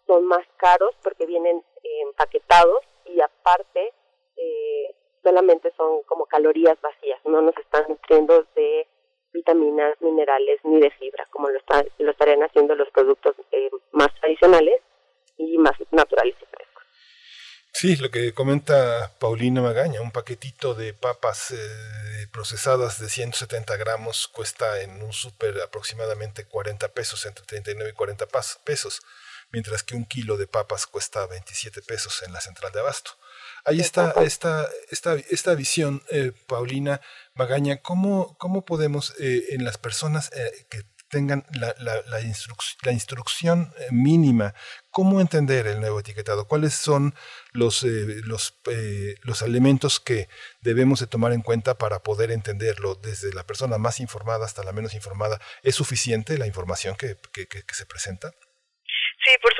son 0.07 0.25
más 0.25 0.45
caros 0.57 0.93
porque 1.03 1.25
vienen 1.25 1.63
empaquetados 2.01 2.79
y 3.05 3.21
aparte 3.21 3.93
eh, 4.37 4.95
solamente 5.23 5.73
son 5.77 6.03
como 6.03 6.25
calorías 6.25 6.79
vacías, 6.81 7.19
no 7.25 7.41
nos 7.41 7.57
están 7.57 7.85
nutriendo 7.87 8.45
de 8.55 8.87
vitaminas, 9.33 9.99
minerales 10.01 10.59
ni 10.63 10.79
de 10.79 10.91
fibra, 10.91 11.27
como 11.31 11.49
lo, 11.49 11.57
está, 11.57 11.83
lo 11.97 12.11
estarían 12.11 12.43
haciendo 12.43 12.75
los 12.75 12.89
productos 12.91 13.35
eh, 13.51 13.69
más 13.91 14.13
tradicionales 14.19 14.81
y 15.37 15.57
más 15.57 15.73
naturales 15.91 16.35
y 16.41 16.45
frescos. 16.45 16.83
Sí, 17.73 17.95
lo 17.95 18.11
que 18.11 18.33
comenta 18.33 19.11
Paulina 19.19 19.61
Magaña, 19.61 20.01
un 20.01 20.11
paquetito 20.11 20.75
de 20.75 20.93
papas 20.93 21.51
eh, 21.51 22.27
procesadas 22.31 22.99
de 22.99 23.09
170 23.09 23.75
gramos 23.77 24.27
cuesta 24.27 24.81
en 24.81 25.01
un 25.01 25.11
súper 25.11 25.59
aproximadamente 25.61 26.45
40 26.45 26.89
pesos, 26.89 27.25
entre 27.25 27.45
39 27.45 27.91
y 27.91 27.93
40 27.93 28.27
pesos, 28.63 29.01
mientras 29.51 29.83
que 29.83 29.95
un 29.95 30.05
kilo 30.05 30.37
de 30.37 30.47
papas 30.47 30.85
cuesta 30.85 31.25
27 31.25 31.81
pesos 31.81 32.21
en 32.23 32.33
la 32.33 32.41
central 32.41 32.71
de 32.71 32.81
abasto. 32.81 33.11
Ahí 33.65 33.79
está 33.79 34.13
esta, 34.23 34.67
esta, 34.91 35.15
esta 35.15 35.55
visión, 35.55 36.03
eh, 36.11 36.33
Paulina 36.47 36.99
Magaña, 37.33 37.77
¿cómo, 37.77 38.37
cómo 38.37 38.65
podemos 38.65 39.13
eh, 39.19 39.45
en 39.51 39.63
las 39.63 39.77
personas 39.77 40.31
eh, 40.35 40.65
que 40.69 40.81
tengan 41.07 41.45
la, 41.53 41.73
la, 41.79 42.01
la, 42.07 42.19
la 42.81 42.91
instrucción 42.91 43.71
mínima, 43.91 44.53
cómo 44.89 45.21
entender 45.21 45.67
el 45.67 45.79
nuevo 45.79 45.99
etiquetado, 45.99 46.47
cuáles 46.47 46.73
son 46.73 47.13
los, 47.51 47.83
los, 47.83 48.59
los 49.21 49.41
elementos 49.43 49.99
que 49.99 50.27
debemos 50.61 50.99
de 50.99 51.07
tomar 51.07 51.31
en 51.31 51.43
cuenta 51.43 51.77
para 51.77 52.01
poder 52.01 52.31
entenderlo 52.31 52.95
desde 52.95 53.31
la 53.31 53.45
persona 53.45 53.77
más 53.77 53.99
informada 53.99 54.43
hasta 54.43 54.63
la 54.63 54.71
menos 54.71 54.95
informada. 54.95 55.39
¿Es 55.61 55.75
suficiente 55.75 56.39
la 56.39 56.47
información 56.47 56.95
que, 56.95 57.15
que, 57.31 57.47
que, 57.47 57.61
que 57.61 57.75
se 57.75 57.85
presenta? 57.85 58.31
Sí, 59.23 59.31
por 59.41 59.52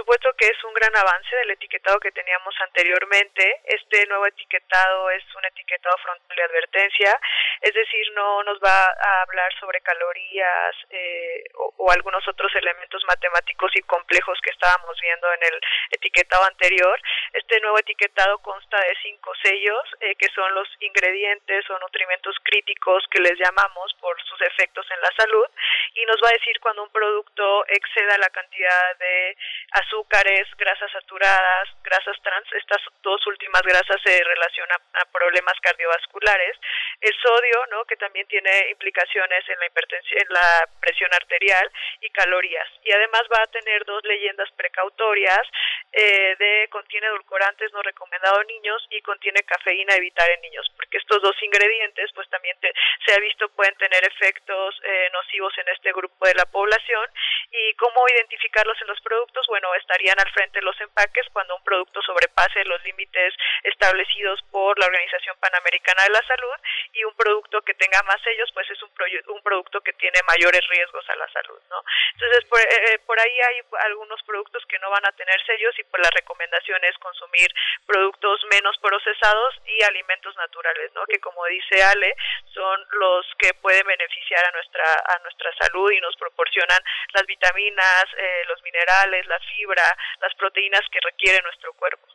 que 0.44 0.50
es 0.50 0.64
un 0.66 0.74
gran 0.74 0.94
avance 0.94 1.34
del 1.38 1.52
etiquetado 1.52 2.02
que 2.02 2.12
teníamos 2.12 2.54
anteriormente. 2.68 3.62
Este 3.64 4.06
nuevo 4.08 4.28
etiquetado 4.28 5.10
es 5.12 5.24
un 5.36 5.46
etiquetado 5.46 5.96
frontal 6.04 6.36
de 6.36 6.44
advertencia, 6.44 7.18
es 7.62 7.74
decir, 7.74 8.12
no 8.14 8.44
nos 8.44 8.60
va 8.60 8.92
a 8.92 9.22
hablar 9.22 9.48
sobre 9.58 9.80
calorías 9.80 10.76
eh, 10.90 11.46
o, 11.56 11.74
o, 11.78 11.92
algunos 11.92 12.28
otros 12.28 12.54
elementos 12.56 13.02
matemáticos 13.08 13.72
y 13.76 13.84
complejos 13.84 14.38
que 14.44 14.52
estábamos 14.52 15.00
viendo 15.00 15.32
en 15.32 15.44
el 15.44 15.62
etiquetado 15.92 16.44
anterior. 16.44 17.00
Este 17.32 17.62
nuevo 17.62 17.80
etiquetado 17.80 18.38
consta 18.40 18.78
de 18.82 18.98
cinco 19.02 19.32
sellos, 19.42 19.84
eh, 20.02 20.16
que 20.16 20.28
son 20.36 20.54
los 20.56 20.68
ingredientes 20.82 21.70
o 21.70 21.80
nutrimentos 21.80 22.36
críticos 22.44 23.06
que 23.10 23.22
les 23.22 23.40
llamamos 23.40 23.94
por 24.02 24.22
sus 24.24 24.42
efectos 24.42 24.86
en 24.92 25.00
la 25.00 25.12
salud, 25.16 25.48
y 25.94 26.06
nos 26.06 26.18
va 26.18 26.28
a 26.28 26.38
decir 26.38 26.60
cuando 26.60 26.84
un 26.84 26.92
producto 26.92 27.66
exceda 27.70 28.18
la 28.18 28.30
cantidad 28.30 28.98
de 29.00 29.38
azúcares, 29.72 30.33
grasas 30.58 30.92
saturadas, 30.92 31.70
grasas 31.84 32.16
trans, 32.22 32.48
estas 32.54 32.82
dos 33.02 33.26
últimas 33.28 33.62
grasas 33.64 34.00
se 34.04 34.24
relacionan 34.24 34.80
a 34.94 35.06
problemas 35.12 35.54
cardiovasculares, 35.62 36.58
el 37.02 37.14
sodio, 37.22 37.66
¿no? 37.72 37.86
que 37.86 37.96
también 37.98 38.28
tiene 38.28 38.70
implicaciones 38.72 39.48
en 39.50 39.60
la 39.60 39.66
hipertensión, 39.68 40.22
en 40.22 40.34
la 40.34 40.70
presión 40.80 41.14
arterial 41.14 41.72
y 42.02 42.10
calorías. 42.10 42.68
Y 42.84 42.92
además 42.92 43.24
va 43.32 43.44
a 43.44 43.48
tener 43.48 43.84
dos 43.86 44.04
leyendas 44.04 44.50
precautorias 44.52 45.42
eh, 45.92 46.36
de 46.40 46.68
contiene 46.70 47.08
edulcorantes 47.08 47.72
no 47.74 47.82
recomendado 47.82 48.42
en 48.42 48.48
niños 48.48 48.86
y 48.90 49.02
contiene 49.02 49.44
cafeína 49.44 49.96
evitar 49.96 50.30
en 50.32 50.42
niños, 50.42 50.66
porque 50.76 50.98
estos 50.98 51.22
dos 51.22 51.36
ingredientes 51.44 52.12
pues 52.16 52.28
también 52.30 52.58
te, 52.60 52.74
se 53.06 53.14
ha 53.14 53.20
visto 53.20 53.50
pueden 53.50 53.76
tener 53.76 54.04
efectos 54.06 54.82
eh, 54.84 55.10
nocivos 55.14 55.54
en 55.58 55.68
este 55.70 55.92
grupo 55.92 56.26
de 56.26 56.36
la 56.36 56.46
población 56.46 57.10
y 57.52 57.74
cómo 57.76 58.06
identificarlos 58.10 58.80
en 58.82 58.88
los 58.88 59.02
productos, 59.02 59.46
bueno, 59.48 59.74
al 60.20 60.32
frente 60.32 60.62
los 60.62 60.80
empaques 60.82 61.28
cuando 61.32 61.56
un 61.56 61.64
producto 61.64 62.02
sobrepase 62.02 62.64
los 62.66 62.84
límites 62.84 63.34
establecidos 63.64 64.42
por 64.52 64.78
la 64.80 64.86
Organización 64.86 65.38
Panamericana 65.40 66.04
de 66.04 66.10
la 66.10 66.22
Salud 66.28 66.56
y 66.94 67.04
un 67.04 67.16
producto 67.16 67.62
que 67.62 67.74
tenga 67.74 68.02
más 68.04 68.22
sellos, 68.22 68.50
pues 68.54 68.70
es 68.70 68.82
un, 68.84 68.92
un 69.28 69.42
producto 69.42 69.82
que 69.82 69.94
tiene 69.94 70.20
mayores 70.28 70.62
riesgos 70.70 71.08
a 71.10 71.16
la 71.16 71.28
salud, 71.32 71.60
¿no? 71.70 71.84
Entonces, 72.14 72.46
por, 72.46 72.60
eh, 72.60 73.00
por 73.06 73.20
ahí 73.20 73.42
hay 73.42 73.62
algunos 73.86 74.22
productos 74.24 74.64
que 74.68 74.80
no 74.80 74.90
van 74.90 75.06
a 75.06 75.12
tener 75.12 75.36
sellos 75.46 75.78
y 75.80 75.84
pues 75.84 76.02
la 76.04 76.10
recomendación 76.12 76.84
es 76.84 76.98
consumir 76.98 77.50
productos 77.86 78.44
menos 78.52 78.78
procesados 78.78 79.56
y 79.66 79.84
alimentos 79.84 80.36
naturales, 80.38 80.92
¿no? 80.94 81.06
Que 81.06 81.20
como 81.20 81.46
dice 81.46 81.84
Ale, 81.84 82.16
son 82.54 82.86
los 82.92 83.26
que 83.40 83.54
pueden 83.56 83.86
beneficiar 83.88 84.46
a 84.46 84.52
nuestra 84.52 84.86
a 85.16 85.20
nuestra 85.20 85.52
salud 85.60 85.92
y 85.92 86.00
nos 86.02 86.16
proporcionan 86.18 86.80
las 87.14 87.26
vitaminas, 87.26 88.06
eh, 88.18 88.44
los 88.48 88.62
minerales, 88.64 89.26
la 89.28 89.40
fibra, 89.40 89.84
las 90.22 90.34
proteínas 90.36 90.82
que 90.92 91.00
requiere 91.04 91.42
nuestro 91.44 91.74
cuerpo. 91.74 92.08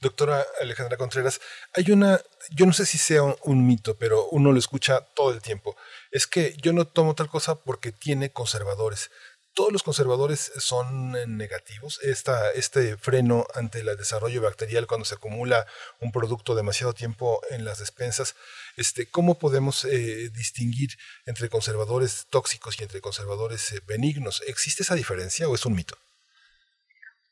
Doctora 0.00 0.44
Alejandra 0.60 0.96
Contreras, 0.96 1.40
hay 1.74 1.90
una, 1.90 2.20
yo 2.50 2.66
no 2.66 2.72
sé 2.72 2.86
si 2.86 2.98
sea 2.98 3.22
un, 3.22 3.66
mito, 3.66 3.98
pero 3.98 4.28
uno 4.30 4.52
lo 4.52 4.58
escucha 4.58 5.00
todo 5.14 5.32
el 5.32 5.42
tiempo. 5.42 5.76
Es 6.10 6.26
que 6.26 6.54
yo 6.62 6.72
no 6.72 6.86
tomo 6.86 7.14
tal 7.14 7.28
cosa 7.28 7.62
porque 7.62 7.92
tiene 7.92 8.32
conservadores. 8.32 9.10
Todos 9.54 9.72
los 9.72 9.82
conservadores 9.82 10.52
son 10.56 11.12
negativos. 11.36 11.98
Esta, 12.02 12.50
este 12.52 12.98
freno 12.98 13.46
ante 13.54 13.80
el 13.80 13.96
desarrollo 13.96 14.42
bacterial 14.42 14.86
cuando 14.86 15.06
se 15.06 15.14
acumula 15.14 15.66
un 16.00 16.12
producto 16.12 16.54
demasiado 16.54 16.92
tiempo 16.92 17.40
en 17.50 17.64
las 17.64 17.78
despensas, 17.78 18.36
este, 18.76 19.08
¿cómo 19.08 19.38
podemos 19.38 19.84
eh, 19.86 20.30
distinguir 20.30 20.90
entre 21.24 21.48
conservadores 21.48 22.26
tóxicos 22.28 22.78
y 22.78 22.82
entre 22.82 23.00
conservadores 23.00 23.72
eh, 23.72 23.80
benignos? 23.86 24.42
¿Existe 24.46 24.82
esa 24.82 24.94
diferencia 24.94 25.48
o 25.48 25.54
es 25.54 25.64
un 25.64 25.74
mito? 25.74 25.96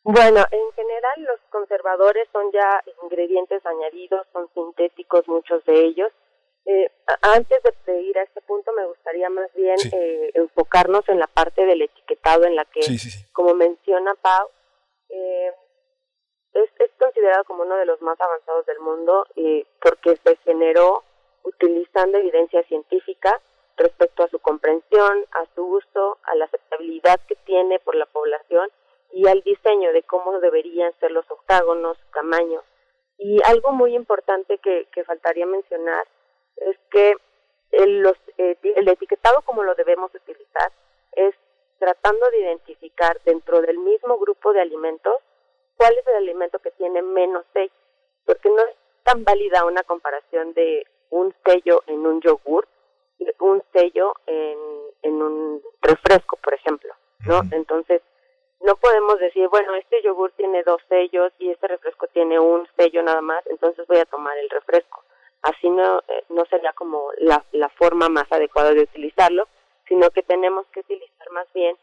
Bueno, 0.05 0.45
en 0.51 0.73
general 0.73 1.23
los 1.23 1.41
conservadores 1.51 2.29
son 2.31 2.53
ya 2.53 2.83
ingredientes 3.03 3.65
añadidos, 3.65 4.27
son 4.35 4.51
sintéticos 4.53 5.27
muchos 5.27 5.65
de 5.65 5.81
ellos. 5.83 6.13
Eh, 6.67 6.91
antes 7.23 7.59
de, 7.87 8.01
ir 8.03 8.19
a 8.19 8.23
este 8.23 8.43
punto 8.43 8.73
me 8.73 8.87
gustaría 8.87 9.31
más 9.31 9.53
bien 9.55 9.79
sí. 9.79 9.91
eh, 9.93 10.31
enfocarnos 10.35 11.09
en 11.09 11.19
la 11.19 11.27
parte 11.27 11.65
del 11.65 11.83
etiquetado 11.83 12.45
en 12.45 12.55
la 12.55 12.67
que, 12.67 12.83
sí, 12.83 12.99
sí, 12.99 13.11
como 13.33 13.55
menciona 13.55 14.15
Pau, 14.15 14.49
eh, 15.09 15.53
es, 16.53 16.71
es, 16.79 16.91
considerado 16.99 17.45
como 17.45 17.63
uno 17.63 17.77
de 17.77 17.87
los 17.87 18.01
más 18.03 18.21
avanzados 18.21 18.67
del 18.67 18.81
mundo 18.81 19.27
porque 19.83 20.17
se 20.23 20.37
generó 20.45 21.03
utilizando 21.45 22.19
evidencia 22.19 22.63
científica 22.65 23.41
respecto 23.77 24.23
a 24.23 24.29
su 24.29 24.39
comprensión, 24.39 25.27
a 25.33 25.47
su 25.55 25.65
uso, 25.65 26.19
a 26.25 26.35
la 26.37 26.45
aceptabilidad 26.45 27.21
que 27.27 27.37
tiene 27.37 27.79
por 27.81 27.95
la 27.95 28.07
población 28.07 28.71
y 29.15 29.29
al 29.29 29.43
diseño 29.43 29.93
de 29.93 30.03
cómo 30.03 30.41
deberían 30.41 30.93
ser 30.99 31.13
los 31.13 31.25
octágonos, 31.31 31.97
su 31.99 32.11
tamaño. 32.13 32.63
Y 33.17 33.41
algo 33.45 33.71
muy 33.71 33.95
importante 33.95 34.59
que, 34.59 34.89
que 34.93 35.05
faltaría 35.05 35.47
mencionar 35.47 36.05
es 36.57 36.77
que 36.91 37.15
el, 37.71 38.01
los, 38.01 38.17
eh, 38.39 38.57
el 38.63 38.89
etiquetado 38.89 39.43
como 39.43 39.63
lo 39.63 39.75
debemos 39.77 40.13
utilizar 40.13 40.73
es 41.13 41.35
tratando 41.79 42.29
de 42.31 42.41
identificar 42.41 43.21
dentro 43.25 43.61
del 43.61 43.79
mismo 43.79 44.19
grupo 44.19 44.53
de 44.53 44.61
alimentos 44.61 45.15
cuál 45.77 45.93
es 45.97 46.07
el 46.09 46.17
alimento 46.17 46.59
que 46.59 46.73
tiene 46.73 47.03
menos 47.03 47.45
sellos, 47.53 47.73
porque 48.27 48.49
no 48.49 48.63
es 48.63 48.75
tan 49.05 49.23
válida 49.23 49.65
una 49.65 49.85
comparación 49.85 50.55
de 50.55 50.87
un 51.11 51.33
sello 51.45 51.83
en 51.87 52.05
un 52.05 52.21
yogur 52.21 52.67
y 53.19 53.29
un 53.39 53.63
sello 53.73 54.15
en, 54.27 54.59
en 55.03 55.23
un 55.23 55.63
refresco, 55.83 56.37
por 56.37 56.55
ejemplo, 56.55 56.93
¿no? 57.27 57.43
Entonces, 57.53 58.03
no 58.61 58.77
podemos 58.77 59.19
decir, 59.19 59.49
bueno, 59.49 59.75
este 59.75 60.03
yogur 60.03 60.33
tiene 60.33 60.63
dos 60.63 60.81
sellos 60.89 61.33
y 61.39 61.51
este 61.51 61.69
refresco 61.69 62.07
tiene 62.09 62.39
un 62.39 62.67
sello 62.77 63.03
nada 63.03 63.21
más, 63.21 63.47
entonces 63.47 63.87
voy 63.87 63.99
a 63.99 64.07
tomar 64.07 64.37
el 64.39 64.49
refresco. 64.51 65.05
Así 65.43 65.69
no, 65.69 65.99
eh, 66.09 66.25
no 66.31 66.45
sería 66.47 66.73
como 66.73 67.11
la, 67.19 67.45
la 67.53 67.69
forma 67.69 68.09
más 68.09 68.31
adecuada 68.31 68.73
de 68.73 68.83
utilizarlo, 68.83 69.47
sino 69.87 70.11
que 70.11 70.23
tenemos 70.23 70.67
que 70.69 70.81
utilizar 70.81 71.31
más 71.33 71.47
bien 71.53 71.77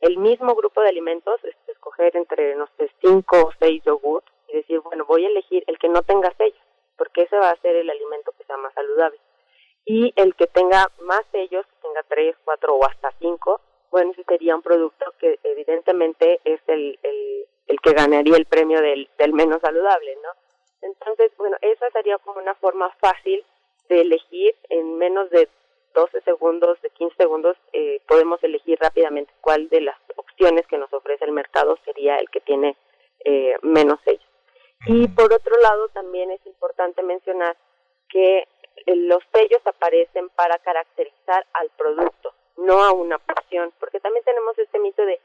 el 0.00 0.18
mismo 0.18 0.54
grupo 0.54 0.80
de 0.82 0.88
alimentos, 0.88 1.40
escoger 1.66 2.16
entre, 2.16 2.54
no 2.56 2.66
sé, 2.76 2.90
cinco 3.02 3.46
o 3.46 3.52
seis 3.58 3.82
yogur 3.84 4.22
y 4.48 4.56
decir, 4.56 4.80
bueno, 4.80 5.04
voy 5.06 5.24
a 5.24 5.28
elegir 5.28 5.64
el 5.66 5.78
que 5.78 5.88
no 5.88 6.02
tenga 6.02 6.30
sellos, 6.36 6.60
porque 6.96 7.22
ese 7.22 7.36
va 7.36 7.50
a 7.50 7.60
ser 7.60 7.76
el 7.76 7.88
alimento 7.88 8.32
que 8.36 8.44
sea 8.44 8.56
más 8.56 8.74
saludable. 8.74 9.18
Y 9.86 10.12
el 10.16 10.34
que 10.34 10.46
tenga 10.46 10.90
más 11.00 11.22
sellos, 11.32 11.66
que 11.66 11.76
tenga 11.82 12.02
tres, 12.08 12.36
cuatro 12.44 12.74
o 12.74 12.84
hasta 12.84 13.12
cinco, 13.18 13.60
bueno, 13.94 14.10
ese 14.10 14.24
sería 14.24 14.56
un 14.56 14.62
producto 14.62 15.04
que 15.20 15.38
evidentemente 15.44 16.40
es 16.44 16.60
el, 16.66 16.98
el, 17.00 17.46
el 17.68 17.80
que 17.80 17.92
ganaría 17.92 18.36
el 18.36 18.46
premio 18.46 18.80
del, 18.80 19.08
del 19.18 19.32
menos 19.32 19.60
saludable, 19.60 20.16
¿no? 20.16 20.30
Entonces, 20.82 21.30
bueno, 21.38 21.56
esa 21.60 21.88
sería 21.92 22.18
como 22.18 22.40
una 22.40 22.56
forma 22.56 22.90
fácil 23.00 23.44
de 23.88 24.00
elegir 24.00 24.52
en 24.68 24.98
menos 24.98 25.30
de 25.30 25.48
12 25.94 26.22
segundos, 26.22 26.82
de 26.82 26.90
15 26.90 27.14
segundos, 27.16 27.56
eh, 27.72 28.00
podemos 28.08 28.42
elegir 28.42 28.80
rápidamente 28.80 29.32
cuál 29.40 29.68
de 29.68 29.82
las 29.82 29.96
opciones 30.16 30.66
que 30.66 30.76
nos 30.76 30.92
ofrece 30.92 31.24
el 31.24 31.30
mercado 31.30 31.78
sería 31.84 32.16
el 32.16 32.28
que 32.30 32.40
tiene 32.40 32.76
eh, 33.24 33.54
menos 33.62 34.00
sellos. 34.04 34.26
Y 34.86 35.06
por 35.06 35.32
otro 35.32 35.56
lado, 35.62 35.86
también 35.90 36.32
es 36.32 36.44
importante 36.46 37.00
mencionar 37.04 37.56
que 38.08 38.38
eh, 38.38 38.96
los 38.96 39.22
sellos 39.32 39.64
aparecen 39.64 40.30
para 40.30 40.58
caracterizar 40.58 41.46
al 41.52 41.70
producto, 41.78 42.34
no 42.56 42.82
a 42.82 42.92
una 42.92 43.18
porción, 43.18 43.72
porque 43.80 44.00
también 44.00 44.24
tenemos 44.24 44.58
este 44.58 44.78
mito 44.78 45.04
de 45.04 45.20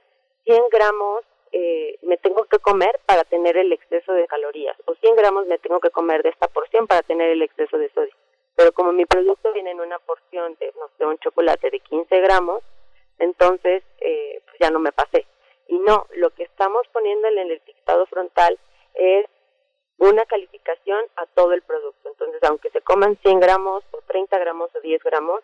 100 0.46 0.64
gramos 0.72 1.24
eh, 1.52 1.98
me 2.04 2.18
tengo 2.18 2.46
que 2.46 2.60
comer 2.60 3.00
para 3.08 3.24
tener 3.24 3.58
el 3.58 3.72
exceso 3.74 4.14
de 4.14 4.28
calorías, 4.28 4.78
o 4.86 4.94
100 4.96 5.16
gramos 5.16 5.48
me 5.48 5.58
tengo 5.58 5.80
que 5.80 5.90
comer 5.90 6.22
de 6.22 6.30
esta 6.30 6.48
porción 6.48 6.86
para 6.86 7.02
tener 7.02 7.30
el 7.32 7.42
exceso 7.42 7.78
de 7.78 7.90
sodio 7.90 8.14
pero 8.60 8.74
como 8.74 8.92
mi 8.92 9.06
producto 9.06 9.54
viene 9.54 9.72
en 9.72 9.80
una 9.80 10.00
porción 10.00 10.54
de, 10.60 10.74
no 10.78 10.90
sé, 10.98 11.06
un 11.06 11.18
chocolate 11.20 11.70
de 11.70 11.80
15 11.80 12.20
gramos, 12.20 12.62
entonces 13.18 13.84
eh, 14.02 14.42
pues 14.44 14.58
ya 14.60 14.70
no 14.70 14.80
me 14.80 14.92
pasé. 14.92 15.26
Y 15.70 15.80
no, 15.80 16.08
lo 16.16 16.32
que 16.32 16.44
estamos 16.44 16.86
poniendo 16.92 17.30
en 17.30 17.38
el 17.38 17.52
etiquetado 17.52 18.06
frontal 18.08 18.60
es 18.96 19.28
una 19.98 20.26
calificación 20.26 21.00
a 21.16 21.26
todo 21.28 21.54
el 21.54 21.62
producto. 21.62 22.10
Entonces, 22.10 22.44
aunque 22.44 22.70
se 22.72 22.82
coman 22.82 23.18
100 23.24 23.40
gramos 23.40 23.86
o 23.92 24.02
30 24.02 24.38
gramos 24.40 24.76
o 24.76 24.82
10 24.82 25.04
gramos, 25.04 25.42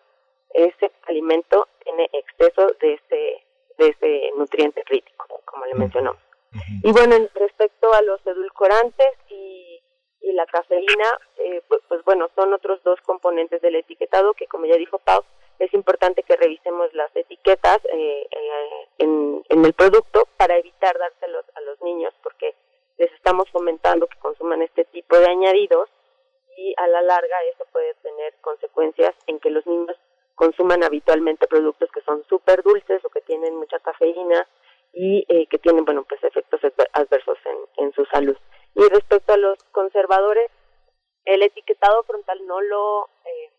ese 0.54 0.90
alimento 1.06 1.68
tiene 1.82 2.08
exceso 2.12 2.68
de 2.80 2.94
ese, 2.94 3.46
de 3.78 3.88
ese 3.88 4.30
nutriente 4.36 4.82
crítico, 4.84 5.26
como 5.44 5.66
le 5.66 5.74
mencionamos. 5.74 6.20
Y 6.82 6.92
bueno, 6.92 7.16
respecto 7.34 7.92
a 7.92 8.02
los 8.02 8.26
edulcorantes 8.26 9.12
y 9.28 9.66
y 10.26 10.32
la 10.32 10.44
cafeína, 10.46 11.20
eh, 11.36 11.62
pues, 11.68 11.80
pues, 11.88 12.04
bueno, 12.04 12.28
son 12.34 12.52
otros 12.52 12.82
dos 12.82 13.00
componentes 13.02 13.62
del 13.62 13.76
etiquetado 13.76 14.34
que, 14.34 14.48
como 14.48 14.66
ya 14.66 14.74
dijo 14.76 14.98
Pau, 14.98 15.22
es 15.60 15.72
importante 15.72 16.24
que 16.24 16.34
revisemos 16.36 16.92
las 16.94 17.14
etiquetas 17.14 17.78
eh, 17.92 18.26
eh, 18.28 18.88
en, 18.98 19.44
en, 19.48 19.64
el 19.64 19.72
producto 19.72 20.26
para 20.36 20.58
evitar 20.58 20.98
dárselos 20.98 21.44
a 21.54 21.60
los 21.60 21.80
niños, 21.80 22.12
porque 22.24 22.56
les 22.98 23.12
estamos 23.12 23.48
fomentando 23.52 24.08
que 24.08 24.18
consuman 24.18 24.62
este 24.62 24.84
tipo 24.86 25.16
de 25.16 25.28
añadidos 25.28 25.88
y 26.56 26.74
a 26.76 26.88
la 26.88 27.02
larga 27.02 27.36
eso 27.52 27.64
puede 27.70 27.94
tener 28.02 28.34
consecuencias 28.40 29.14
en 29.28 29.38
que 29.38 29.50
los 29.50 29.64
niños 29.66 29.96
consuman 30.36 30.84
habitualmente 30.84 31.48
productos 31.48 31.90
que 31.90 32.02
son 32.02 32.22
súper 32.28 32.62
dulces 32.62 33.04
o 33.04 33.08
que 33.10 33.22
tienen 33.22 33.56
mucha 33.56 33.80
cafeína 33.80 34.46
y 34.92 35.46
que 35.48 35.58
tienen, 35.58 35.84
bueno, 35.84 36.04
pues 36.04 36.22
efectos 36.24 36.60
adversos 36.92 37.38
en, 37.44 37.84
en 37.84 37.92
su 37.92 38.06
salud. 38.06 38.36
Y 38.74 38.88
respecto 38.88 39.32
a 39.32 39.36
los 39.36 39.58
conservadores, 39.72 40.50
el 41.26 41.42
etiquetado 41.42 42.02
frontal 42.04 42.38
no 42.46 42.60
lo 42.60 43.08
eh, 43.24 43.50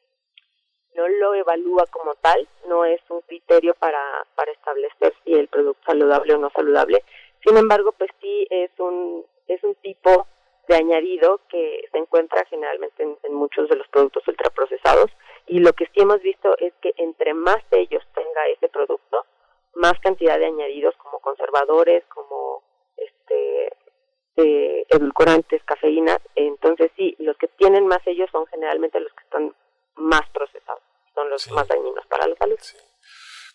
no 0.95 1.07
lo 1.07 1.35
evalúa 1.35 1.85
como 1.87 2.15
tal, 2.15 2.47
no 2.67 2.85
es 2.85 3.01
un 3.09 3.21
criterio 3.21 3.75
para, 3.75 4.01
para 4.35 4.51
establecer 4.51 5.13
si 5.23 5.33
el 5.33 5.47
producto 5.47 5.79
es 5.81 5.85
saludable 5.85 6.33
o 6.33 6.37
no 6.39 6.49
saludable. 6.49 7.03
Sin 7.45 7.55
embargo, 7.55 7.91
pues 7.91 8.09
sí 8.19 8.47
es 8.49 8.71
un 8.79 9.25
es 9.47 9.63
un 9.63 9.75
tipo 9.75 10.27
de 10.67 10.75
añadido 10.75 11.41
que 11.49 11.87
se 11.91 11.97
encuentra 11.97 12.45
generalmente 12.45 13.03
en, 13.03 13.17
en 13.23 13.33
muchos 13.33 13.69
de 13.69 13.75
los 13.75 13.87
productos 13.87 14.27
ultraprocesados 14.27 15.11
y 15.47 15.59
lo 15.59 15.73
que 15.73 15.85
sí 15.85 16.01
hemos 16.01 16.21
visto 16.21 16.57
es 16.57 16.73
que 16.81 16.93
entre 16.97 17.33
más 17.33 17.57
de 17.71 17.79
ellos 17.81 18.03
tenga 18.13 18.47
ese 18.53 18.67
producto, 18.67 19.25
más 19.75 19.93
cantidad 20.01 20.37
de 20.37 20.47
añadidos 20.47 20.95
como 20.97 21.19
conservadores, 21.19 22.03
como 22.13 22.63
este 22.97 23.67
eh, 24.35 24.85
edulcorantes, 24.89 25.63
cafeína. 25.63 26.17
Entonces 26.35 26.91
sí, 26.97 27.15
los 27.19 27.37
que 27.37 27.47
tienen 27.47 27.87
más 27.87 27.99
ellos 28.05 28.29
son 28.31 28.45
generalmente 28.47 28.99
los 28.99 29.13
que 29.13 29.23
están 29.23 29.55
más 29.95 30.29
procesados, 30.33 30.83
son 31.15 31.29
los 31.29 31.49
más 31.51 31.67
dañinos 31.67 32.05
para 32.07 32.27
la 32.27 32.35
salud. 32.35 32.59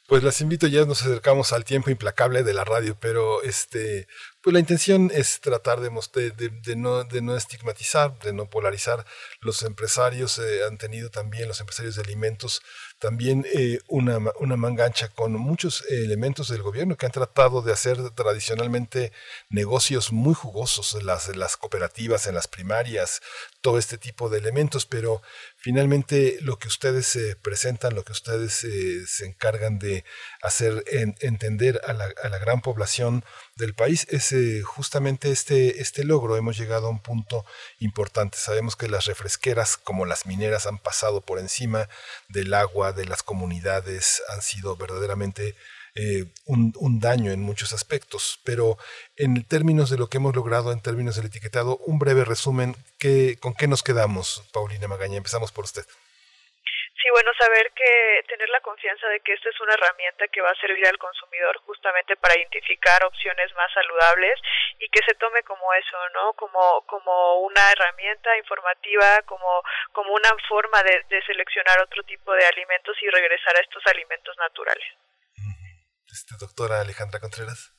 Pues 0.09 0.23
las 0.25 0.41
invito, 0.41 0.67
ya 0.67 0.85
nos 0.85 1.03
acercamos 1.03 1.53
al 1.53 1.65
tiempo 1.65 1.91
implacable 1.91 2.43
de 2.43 2.55
la 2.55 2.65
radio, 2.65 2.97
pero 3.01 3.43
este, 3.43 4.09
pues 4.43 4.55
la 4.55 4.61
intención 4.61 5.11
es 5.15 5.41
tratar 5.41 5.81
de, 5.81 5.91
de, 5.91 6.49
de, 6.49 6.77
no, 6.77 7.37
estigmatizar, 7.37 8.19
de 8.19 8.33
no 8.33 8.51
polarizar. 8.51 9.07
Los 9.41 9.63
empresarios 9.63 10.39
eh, 10.39 10.65
han 10.67 10.79
tenido 10.79 11.11
también, 11.11 11.47
los 11.47 11.61
empresarios 11.61 11.95
de 11.95 12.03
alimentos, 12.03 12.61
también 12.99 13.47
eh, 13.53 13.79
una, 13.89 14.19
una 14.41 14.57
mangancha 14.57 15.09
con 15.09 15.33
muchos 15.33 15.85
elementos 15.89 16.49
del 16.49 16.63
gobierno 16.63 16.97
que 16.97 17.07
han 17.07 17.13
tratado 17.13 17.63
de 17.63 17.73
hacer 17.73 18.11
tradicionalmente 18.11 19.13
negocios 19.49 20.13
muy 20.13 20.35
jugosos, 20.35 21.01
las, 21.03 21.35
las 21.37 21.57
cooperativas, 21.57 22.27
en 22.27 22.35
las 22.35 22.49
primarias, 22.49 23.21
todo 23.61 23.79
este 23.79 23.99
tipo 23.99 24.29
de 24.29 24.39
elementos, 24.39 24.87
pero 24.87 25.23
finalmente 25.57 26.39
lo 26.41 26.59
que 26.59 26.69
ustedes 26.69 27.15
eh, 27.17 27.37
presentan, 27.41 27.95
lo 27.95 28.05
que 28.05 28.13
ustedes 28.13 28.65
eh, 28.65 29.05
se 29.07 29.27
encargan 29.27 29.79
de 29.79 30.05
hacer 30.43 30.85
en, 30.87 31.15
entender 31.21 31.81
a 31.87 31.93
la 31.93 32.39
gran 32.39 32.61
población 32.61 33.25
del 33.57 33.75
país 33.75 34.07
es 34.11 34.33
eh, 34.33 34.63
justamente 34.63 35.31
este, 35.31 35.81
este 35.81 36.05
logro. 36.05 36.37
Hemos 36.37 36.57
llegado 36.57 36.87
a 36.87 36.91
un 36.91 37.01
punto 37.01 37.45
importante. 37.79 38.39
Sabemos 38.39 38.77
que 38.77 38.89
las 38.89 39.07
refresqueras 39.07 39.77
como 39.77 40.07
las 40.07 40.27
mineras 40.27 40.67
han 40.67 40.79
pasado 40.79 41.21
por 41.21 41.39
encima 41.39 41.89
del 42.29 42.55
agua, 42.55 42.93
de 42.93 43.05
las 43.05 43.23
comunidades, 43.23 44.23
han 44.29 44.43
sido 44.43 44.77
verdaderamente 44.77 45.55
eh, 45.95 46.25
un, 46.47 46.73
un, 46.79 47.01
daño 47.01 47.33
en 47.33 47.43
muchos 47.43 47.73
aspectos. 47.73 48.41
Pero 48.45 48.79
en 49.17 49.45
términos 49.45 49.91
de 49.91 49.99
lo 49.99 50.09
que 50.09 50.17
hemos 50.17 50.35
logrado, 50.35 50.73
en 50.73 50.81
términos 50.81 51.17
del 51.17 51.27
etiquetado, 51.27 51.77
un 51.87 51.99
breve 51.99 52.25
resumen, 52.25 52.77
¿qué, 52.99 53.37
¿con 53.41 53.55
qué 53.55 53.69
nos 53.69 53.83
quedamos, 53.83 54.45
Paulina 54.53 54.89
Magaña? 54.89 55.19
Empezamos 55.19 55.53
por 55.53 55.65
usted. 55.65 55.85
Sí, 56.95 57.09
bueno, 57.11 57.33
saber 57.39 57.73
que 57.75 58.23
tener 58.29 58.49
la 58.51 58.61
confianza 58.61 59.09
de 59.09 59.21
que 59.21 59.33
esta 59.33 59.49
es 59.49 59.61
una 59.61 59.75
herramienta 59.75 60.29
que 60.29 60.41
va 60.41 60.51
a 60.51 60.61
servir 60.61 60.87
al 60.87 60.99
consumidor 60.99 61.57
justamente 61.67 62.17
para 62.17 62.39
identificar 62.39 63.05
opciones 63.05 63.53
más 63.57 63.73
saludables 63.73 64.39
y 64.79 64.89
que 64.89 65.01
se 65.05 65.15
tome 65.15 65.43
como 65.43 65.73
eso, 65.75 65.97
¿no? 66.15 66.33
Como 66.35 66.83
como 66.87 67.41
una 67.41 67.73
herramienta 67.73 68.37
informativa, 68.37 69.23
como 69.27 69.63
como 69.93 70.13
una 70.15 70.31
forma 70.49 70.83
de, 70.85 71.03
de 71.09 71.23
seleccionar 71.23 71.81
otro 71.81 72.03
tipo 72.05 72.33
de 72.35 72.47
alimentos 72.47 72.97
y 73.03 73.09
regresar 73.09 73.57
a 73.57 73.61
estos 73.61 73.83
alimentos 73.87 74.37
naturales. 74.39 74.87
Este, 76.13 76.37
doctora 76.39 76.81
Alejandra 76.81 77.21
Contreras. 77.21 77.73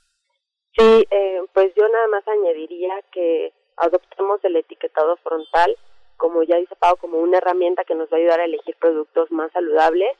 Sí, 0.76 1.08
eh, 1.12 1.42
pues 1.54 1.72
yo 1.76 1.88
nada 1.88 2.08
más 2.08 2.28
añadiría 2.28 2.96
que 3.12 3.54
adoptemos 3.78 4.44
el 4.44 4.56
etiquetado 4.56 5.16
frontal 5.18 5.78
como 6.18 6.44
ya 6.44 6.58
dice 6.58 6.76
Pau, 6.76 6.98
como 6.98 7.20
una 7.20 7.38
herramienta 7.38 7.84
que 7.84 7.96
nos 7.96 8.12
va 8.12 8.18
a 8.18 8.20
ayudar 8.20 8.40
a 8.40 8.46
elegir 8.46 8.76
productos 8.78 9.32
más 9.32 9.52
saludables 9.52 10.18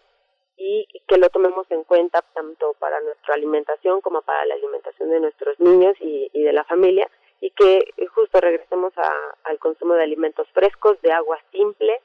y 0.56 0.86
que 1.08 1.18
lo 1.18 1.30
tomemos 1.30 1.66
en 1.72 1.84
cuenta 1.84 2.22
tanto 2.34 2.74
para 2.80 3.02
nuestra 3.02 3.36
alimentación 3.36 4.02
como 4.02 4.22
para 4.22 4.46
la 4.46 4.56
alimentación 4.56 5.10
de 5.10 5.20
nuestros 5.20 5.60
niños 5.60 5.96
y, 6.00 6.30
de 6.34 6.54
la 6.54 6.64
familia. 6.64 7.10
Y 7.42 7.50
que 7.52 7.92
justo 8.14 8.40
regresemos 8.40 8.94
a, 8.98 9.12
al 9.44 9.60
consumo 9.60 9.96
de 9.96 10.04
alimentos 10.04 10.48
frescos, 10.54 11.02
de 11.02 11.12
agua 11.12 11.40
simple 11.52 12.00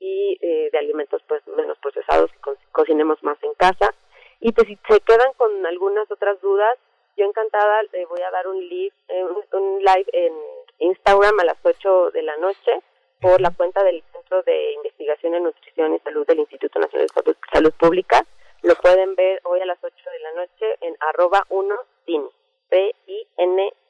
y 0.00 0.38
eh, 0.40 0.70
de 0.72 0.78
alimentos 0.78 1.22
pues 1.28 1.46
menos 1.48 1.78
procesados 1.78 2.32
que 2.32 2.38
co 2.40 2.56
cocinemos 2.72 3.22
más 3.22 3.38
en 3.42 3.54
casa. 3.54 3.94
Y 4.40 4.52
pues 4.52 4.66
si 4.66 4.78
se 4.88 5.00
quedan 5.00 5.32
con 5.36 5.64
algunas 5.66 6.10
otras 6.10 6.40
dudas 6.40 6.78
yo 7.16 7.26
encantada 7.26 7.82
le 7.92 8.06
voy 8.06 8.22
a 8.22 8.30
dar 8.30 8.48
un 8.48 8.58
live, 8.66 8.94
eh, 9.08 9.24
un 9.24 9.78
live 9.80 10.06
en 10.12 10.32
Instagram 10.78 11.38
a 11.40 11.44
las 11.44 11.58
8 11.62 12.12
de 12.12 12.22
la 12.22 12.36
noche 12.38 12.80
por 13.20 13.40
la 13.40 13.50
cuenta 13.50 13.82
del 13.84 14.02
Centro 14.12 14.42
de 14.42 14.72
Investigación 14.74 15.34
en 15.34 15.44
Nutrición 15.44 15.94
y 15.94 16.00
Salud 16.00 16.26
del 16.26 16.40
Instituto 16.40 16.78
Nacional 16.78 17.06
de 17.06 17.36
Salud, 17.52 17.72
Pública. 17.78 18.26
Lo 18.62 18.74
pueden 18.76 19.14
ver 19.14 19.40
hoy 19.44 19.60
a 19.60 19.66
las 19.66 19.78
8 19.82 19.94
de 19.94 20.18
la 20.20 20.32
noche 20.34 20.76
en 20.80 20.96
arroba 21.00 21.44
1 21.48 21.74
PIN, 22.06 22.28
P-I-N-Y-S. 22.68 23.80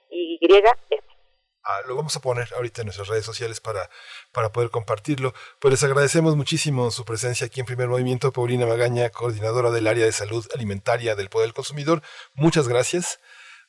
Ah, 1.62 1.82
lo 1.86 1.94
vamos 1.94 2.16
a 2.16 2.20
poner 2.20 2.48
ahorita 2.54 2.80
en 2.80 2.86
nuestras 2.86 3.08
redes 3.08 3.24
sociales 3.24 3.60
para, 3.60 3.90
para 4.32 4.50
poder 4.50 4.70
compartirlo. 4.70 5.34
Pues 5.60 5.72
les 5.72 5.84
agradecemos 5.84 6.34
muchísimo 6.34 6.90
su 6.90 7.04
presencia 7.04 7.46
aquí 7.46 7.60
en 7.60 7.66
Primer 7.66 7.88
Movimiento. 7.88 8.32
Paulina 8.32 8.66
Magaña, 8.66 9.10
coordinadora 9.10 9.70
del 9.70 9.86
área 9.86 10.06
de 10.06 10.12
salud 10.12 10.46
alimentaria 10.54 11.14
del 11.14 11.28
Poder 11.28 11.48
del 11.48 11.54
Consumidor. 11.54 12.02
Muchas 12.34 12.66
gracias. 12.66 13.20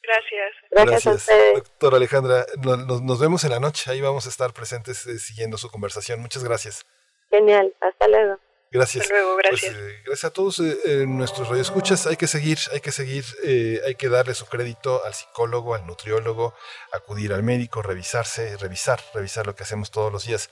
Gracias. 0.04 1.06
Gracias, 1.06 1.28
doctora 1.56 1.98
Alejandra. 1.98 2.46
Nos, 2.64 3.02
nos, 3.02 3.20
vemos 3.20 3.44
en 3.44 3.52
la 3.52 3.60
noche. 3.60 3.92
Ahí 3.92 4.02
vamos 4.02 4.26
a 4.26 4.30
estar 4.30 4.54
presentes 4.54 5.06
eh, 5.08 5.20
siguiendo 5.20 5.58
su 5.58 5.70
conversación. 5.70 6.20
Muchas 6.20 6.44
gracias. 6.44 6.86
Genial. 7.30 7.74
Hasta 7.80 8.08
luego. 8.08 8.40
Gracias. 8.72 9.04
Hasta 9.04 9.16
luego, 9.16 9.36
gracias. 9.36 9.74
Pues, 9.74 9.84
eh, 9.84 10.02
gracias 10.06 10.24
a 10.24 10.34
todos 10.34 10.60
eh, 10.60 11.06
nuestros 11.06 11.50
radioescuchas. 11.50 12.08
Hay 12.08 12.16
que 12.16 12.28
seguir, 12.28 12.58
hay 12.72 12.80
que 12.80 12.94
seguir, 12.94 13.26
eh, 13.44 13.82
hay 13.86 13.96
que 13.96 14.08
darle 14.08 14.34
su 14.34 14.46
crédito 14.46 15.04
al 15.04 15.14
psicólogo, 15.14 15.76
al 15.76 15.86
nutriólogo, 15.86 16.54
acudir 16.94 17.34
al 17.34 17.44
médico, 17.44 17.82
revisarse, 17.82 18.56
revisar, 18.56 19.02
revisar 19.14 19.46
lo 19.46 19.56
que 19.56 19.64
hacemos 19.64 19.92
todos 19.92 20.10
los 20.10 20.26
días. 20.26 20.50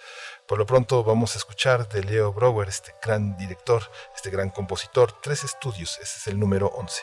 Por 0.48 0.58
lo 0.58 0.66
pronto 0.66 1.02
vamos 1.06 1.36
a 1.36 1.38
escuchar 1.38 1.88
de 1.88 2.04
Leo 2.04 2.34
Brower, 2.34 2.68
este 2.68 2.94
gran 3.02 3.38
director, 3.38 3.84
este 4.14 4.30
gran 4.30 4.50
compositor, 4.50 5.14
tres 5.22 5.46
estudios. 5.46 5.98
Ese 6.02 6.18
es 6.18 6.28
el 6.28 6.38
número 6.38 6.68
11. 6.68 7.02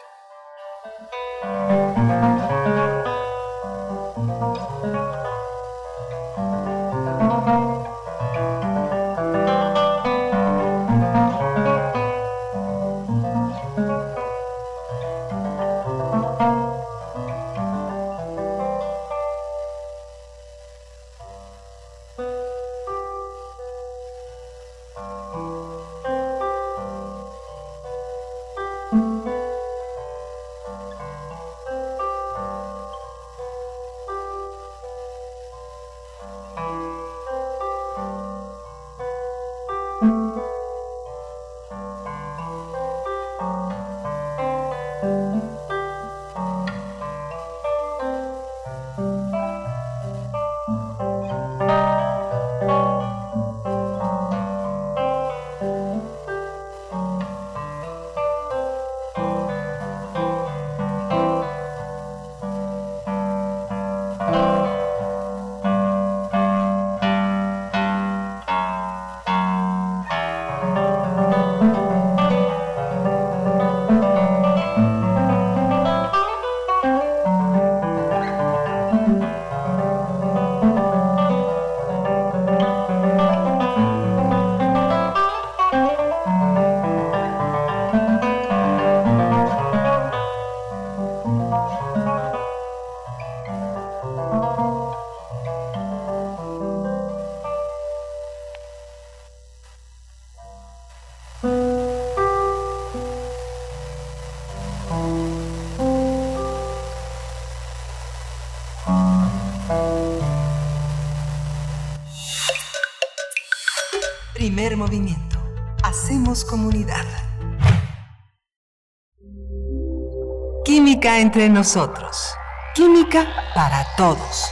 Entre 121.26 121.48
nosotros. 121.48 122.36
Química 122.72 123.26
para 123.52 123.84
todos. 123.96 124.44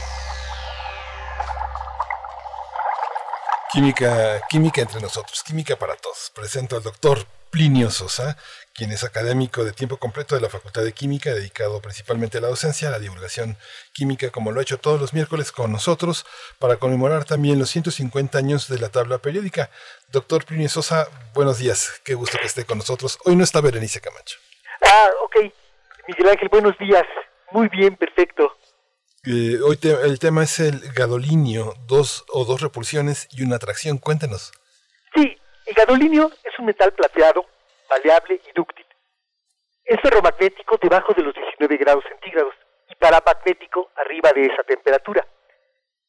Química, 3.71 4.41
química 4.49 4.81
entre 4.81 4.99
nosotros, 4.99 5.41
química 5.41 5.77
para 5.77 5.95
todos. 5.95 6.33
Presento 6.35 6.75
al 6.75 6.83
doctor 6.83 7.25
Plinio 7.49 7.89
Sosa, 7.89 8.35
quien 8.73 8.91
es 8.91 9.05
académico 9.05 9.63
de 9.63 9.71
tiempo 9.71 9.95
completo 9.95 10.35
de 10.35 10.41
la 10.41 10.49
Facultad 10.49 10.83
de 10.83 10.91
Química, 10.91 11.33
dedicado 11.33 11.81
principalmente 11.81 12.39
a 12.39 12.41
la 12.41 12.49
docencia, 12.49 12.89
a 12.89 12.91
la 12.91 12.99
divulgación 12.99 13.57
química, 13.93 14.29
como 14.29 14.51
lo 14.51 14.59
ha 14.59 14.63
hecho 14.63 14.77
todos 14.77 14.99
los 14.99 15.13
miércoles 15.13 15.53
con 15.53 15.71
nosotros, 15.71 16.25
para 16.59 16.75
conmemorar 16.75 17.23
también 17.23 17.57
los 17.57 17.69
150 17.69 18.37
años 18.37 18.67
de 18.67 18.79
la 18.79 18.89
tabla 18.89 19.19
periódica. 19.19 19.69
Doctor 20.11 20.43
Plinio 20.43 20.67
Sosa, 20.67 21.07
buenos 21.33 21.57
días, 21.57 22.01
qué 22.03 22.15
gusto 22.15 22.37
que 22.37 22.47
esté 22.47 22.65
con 22.65 22.79
nosotros. 22.79 23.17
Hoy 23.23 23.37
no 23.37 23.45
está 23.45 23.61
Berenice 23.61 24.01
Camacho. 24.01 24.44
Miguel 26.07 26.29
Ángel, 26.29 26.49
buenos 26.49 26.77
días. 26.77 27.03
Muy 27.51 27.67
bien, 27.69 27.95
perfecto. 27.95 28.55
Eh, 29.25 29.57
hoy 29.63 29.79
el 30.03 30.19
tema 30.19 30.43
es 30.43 30.59
el 30.59 30.81
gadolinio, 30.93 31.73
dos 31.87 32.25
o 32.31 32.45
dos 32.45 32.61
repulsiones 32.61 33.27
y 33.31 33.43
una 33.43 33.55
atracción. 33.55 33.97
Cuéntenos. 33.97 34.51
Sí, 35.15 35.35
el 35.65 35.73
gadolinio 35.73 36.31
es 36.43 36.59
un 36.59 36.65
metal 36.65 36.93
plateado 36.93 37.45
maleable 37.89 38.39
y 38.47 38.51
dúctil. 38.53 38.85
Es 39.83 39.99
ferromagnético 40.01 40.77
debajo 40.79 41.13
de 41.13 41.23
los 41.23 41.33
19 41.33 41.77
grados 41.77 42.03
centígrados 42.07 42.53
y 42.89 42.95
paramagnético 42.95 43.89
arriba 43.95 44.31
de 44.33 44.45
esa 44.45 44.63
temperatura. 44.63 45.25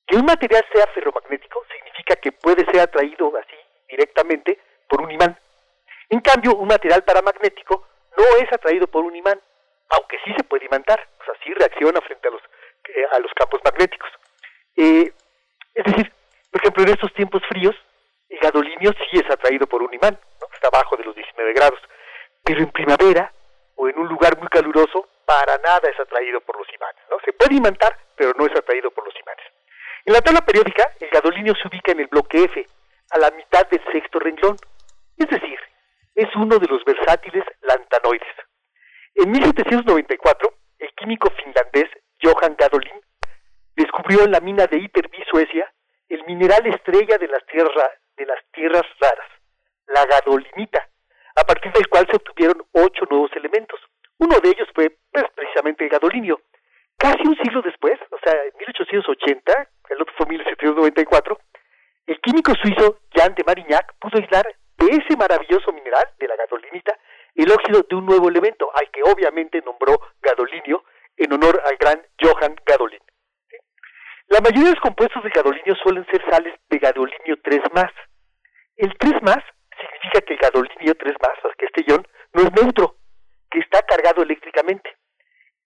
Que 0.07 0.16
un 0.16 0.26
material 0.26 0.65
sea 0.73 0.86
ferromagnético 0.89 1.65
significa 1.75 2.16
que 2.16 2.33
puede 2.33 2.66
ser 2.66 2.81
atraído 2.81 3.33
así 3.36 3.57
directamente 3.89 4.58
por 4.89 5.00
un 5.00 5.10
imán. 5.10 5.39
En 6.10 6.20
cambio, 6.20 6.55
un 6.55 6.68
material 6.68 7.02
paramagnético 7.02 7.86
no 8.16 8.25
es 8.42 8.52
atraído 8.52 8.86
por 8.86 9.05
un 9.05 9.16
imán, 9.16 9.41
aunque 9.90 10.18
sí 10.24 10.32
se 10.36 10.44
puede 10.44 10.66
imantar, 10.66 11.08
o 11.20 11.24
sea, 11.24 11.34
sí 11.44 11.52
reacciona 11.55 12.00
frente 12.00 12.28
a 12.28 12.31
los, 12.31 12.42
eh, 12.89 13.06
a 13.12 13.18
los 13.18 13.32
campos 13.34 13.60
magnéticos. 13.65 14.10
Eh, 14.76 15.12
es 15.74 15.84
decir, 15.84 16.12
por 16.50 16.60
ejemplo, 16.60 16.82
en 16.84 16.90
estos 16.90 17.12
tiempos 17.15 17.42
fríos, 17.48 17.74
el 18.28 18.39
gadolinio 18.39 18.92
sí 19.10 19.18
es 19.18 19.31
atraído 19.31 19.66
por 19.66 19.82
un 19.82 19.92
imán, 19.92 20.18
¿no? 20.40 20.47
está 20.52 20.68
abajo 20.68 20.97
de 20.97 21.05
los 21.05 21.15
19 21.15 21.52
grados, 21.52 21.78
pero 22.42 22.60
en 22.60 22.70
primavera 22.70 23.32
o 23.76 23.89
en 23.89 23.98
un 23.98 24.08
lugar 24.08 24.39
muy 24.39 24.48
caluroso, 24.48 25.08
para 25.26 25.58
nada 25.58 25.89
es 25.90 26.00
atraído 26.00 26.40
por 26.40 26.56
los 26.56 26.66
imanes. 26.74 27.02
¿no? 27.10 27.18
Se 27.24 27.32
puede 27.32 27.56
imantar, 27.56 27.98
pero 28.16 28.32
no 28.39 28.47
es 28.47 28.56
atraído 28.56 28.90
por 28.90 29.05
los 29.05 29.15
imanes. 29.20 29.44
En 30.05 30.15
la 30.15 30.20
tabla 30.20 30.40
periódica, 30.40 30.84
el 31.00 31.10
gadolinio 31.10 31.55
se 31.55 31.68
ubica 31.68 31.92
en 31.92 32.00
el 32.00 32.06
bloque 32.06 32.44
F, 32.44 32.65
a 33.10 33.18
la 33.18 33.31
mitad 33.32 33.66
del 33.68 33.82
sexto 33.92 34.18
renglón, 34.18 34.56
es 35.16 35.28
decir, 35.28 35.58
es 36.15 36.34
uno 36.36 36.58
de 36.58 36.66
los 36.66 36.84
versátiles 36.84 37.44
lantanoides. 37.62 38.34
En 39.17 39.31
1794, 39.31 40.53
el 40.78 40.91
químico 40.95 41.31
finlandés 41.31 41.89
Johan 42.23 42.55
Gadolin 42.59 43.01
descubrió 43.75 44.25
en 44.25 44.31
la 44.31 44.41
mina 44.41 44.67
de 44.67 44.77
Ytterby, 44.77 45.25
Suecia, 45.31 45.73
el 46.11 46.23
mineral 46.27 46.67
estrella 46.67 47.17
de 47.17 47.27
las 47.27 47.45
tierras, 47.47 47.93
de 48.19 48.27
las 48.27 48.39
tierras 48.53 48.85
raras, 49.01 49.31
la 49.86 50.05
gadolinita, 50.05 50.86
a 51.35 51.45
partir 51.45 51.73
del 51.73 51.89
cual 51.89 52.07
se 52.11 52.17
obtuvieron 52.17 52.62
ocho 52.73 53.07
nuevos 53.09 53.31
elementos. 53.36 53.81
Uno 54.19 54.39
de 54.39 54.51
ellos 54.51 54.69
fue 54.75 54.95
pues, 55.11 55.25
precisamente 55.35 55.85
el 55.85 55.91
gadolinio. 55.91 56.43
Casi 56.99 57.27
un 57.27 57.36
siglo 57.36 57.62
después, 57.62 57.99
o 58.11 58.19
sea, 58.23 58.35
en 58.35 58.53
1880, 58.59 59.69
el 59.89 60.03
otro 60.03 60.15
fue 60.19 60.27
1794, 60.27 61.39
el 62.07 62.20
químico 62.20 62.53
suizo 62.62 63.01
Jan 63.15 63.35
de 63.35 63.45
Marignac 63.45 63.95
pudo 63.99 64.19
aislar 64.19 64.45
de 64.77 64.86
ese 64.89 65.17
maravilloso 65.17 65.73
mineral, 65.73 66.05
de 66.19 66.28
la 66.28 66.36
gadolinita, 66.36 66.99
el 67.36 67.52
óxido 67.52 67.82
de 67.89 67.97
un 67.97 68.06
nuevo 68.06 68.28
elemento, 68.28 68.70
al 68.74 68.90
que 68.90 69.02
obviamente 69.02 69.60
nombró 69.60 70.00
gadolinio 70.23 70.84
en 71.16 71.32
honor 71.32 71.60
al 71.65 71.76
gran 71.76 72.02
Johann 72.20 72.56
Gadolin. 72.65 73.00
La 74.28 74.40
mayoría 74.40 74.65
de 74.65 74.74
los 74.74 74.81
compuestos 74.81 75.23
de 75.23 75.31
gadolinio 75.31 75.74
suelen 75.76 76.05
ser 76.06 76.24
sales 76.31 76.55
de 76.68 76.78
gadolinio 76.78 77.39
3 77.42 77.60
más. 77.74 77.92
El 78.76 78.97
3 78.98 79.23
más 79.23 79.39
significa 79.78 80.20
que 80.23 80.32
el 80.32 80.39
gadolinio 80.40 80.94
3 80.94 81.15
más, 81.23 81.55
que 81.58 81.66
este 81.66 81.84
ion, 81.86 82.06
no 82.32 82.42
es 82.42 82.52
neutro, 82.52 82.97
que 83.50 83.60
está 83.60 83.82
cargado 83.82 84.23
eléctricamente. 84.23 84.97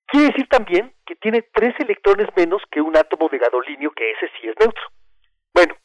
Quiere 0.06 0.26
decir 0.26 0.48
también 0.48 0.92
que 1.06 1.14
tiene 1.16 1.42
tres 1.54 1.74
electrones 1.78 2.28
menos 2.36 2.60
que 2.70 2.80
un 2.80 2.96
átomo 2.96 3.28
de 3.28 3.38
gadolinio, 3.38 3.92
que 3.92 4.10
ese 4.10 4.28
sí 4.40 4.48
es 4.48 4.54
neutro. 4.58 4.82
Bueno, 5.54 5.76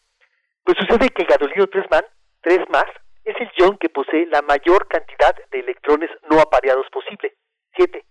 pues 0.63 0.77
sucede 0.79 1.09
que 1.09 1.21
el 1.21 1.27
gadolinio 1.27 1.67
3 1.67 1.85
más, 1.91 2.03
3 2.41 2.69
más 2.69 2.85
es 3.25 3.35
el 3.39 3.49
ion 3.57 3.77
que 3.77 3.89
posee 3.89 4.27
la 4.27 4.41
mayor 4.43 4.87
cantidad 4.87 5.35
de 5.51 5.59
electrones 5.59 6.09
no 6.29 6.39
apareados 6.39 6.87
posible, 6.91 7.33
7. 7.75 8.05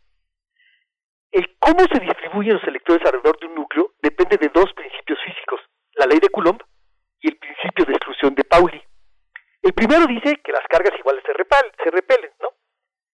El 1.30 1.56
cómo 1.58 1.80
se 1.90 2.00
distribuyen 2.00 2.54
los 2.54 2.64
electrones 2.64 3.06
alrededor 3.06 3.38
de 3.38 3.46
un 3.46 3.54
núcleo 3.54 3.92
depende 4.02 4.36
de 4.36 4.48
dos 4.48 4.72
principios 4.74 5.18
físicos, 5.24 5.60
la 5.94 6.06
ley 6.06 6.18
de 6.18 6.28
Coulomb 6.28 6.60
y 7.20 7.28
el 7.28 7.38
principio 7.38 7.84
de 7.84 7.92
exclusión 7.94 8.34
de 8.34 8.44
Pauli. 8.44 8.82
El 9.62 9.72
primero 9.72 10.06
dice 10.06 10.40
que 10.44 10.52
las 10.52 10.66
cargas 10.68 10.98
iguales 10.98 11.22
se, 11.24 11.32
se 11.32 11.90
repelen, 11.90 12.30
¿no? 12.40 12.50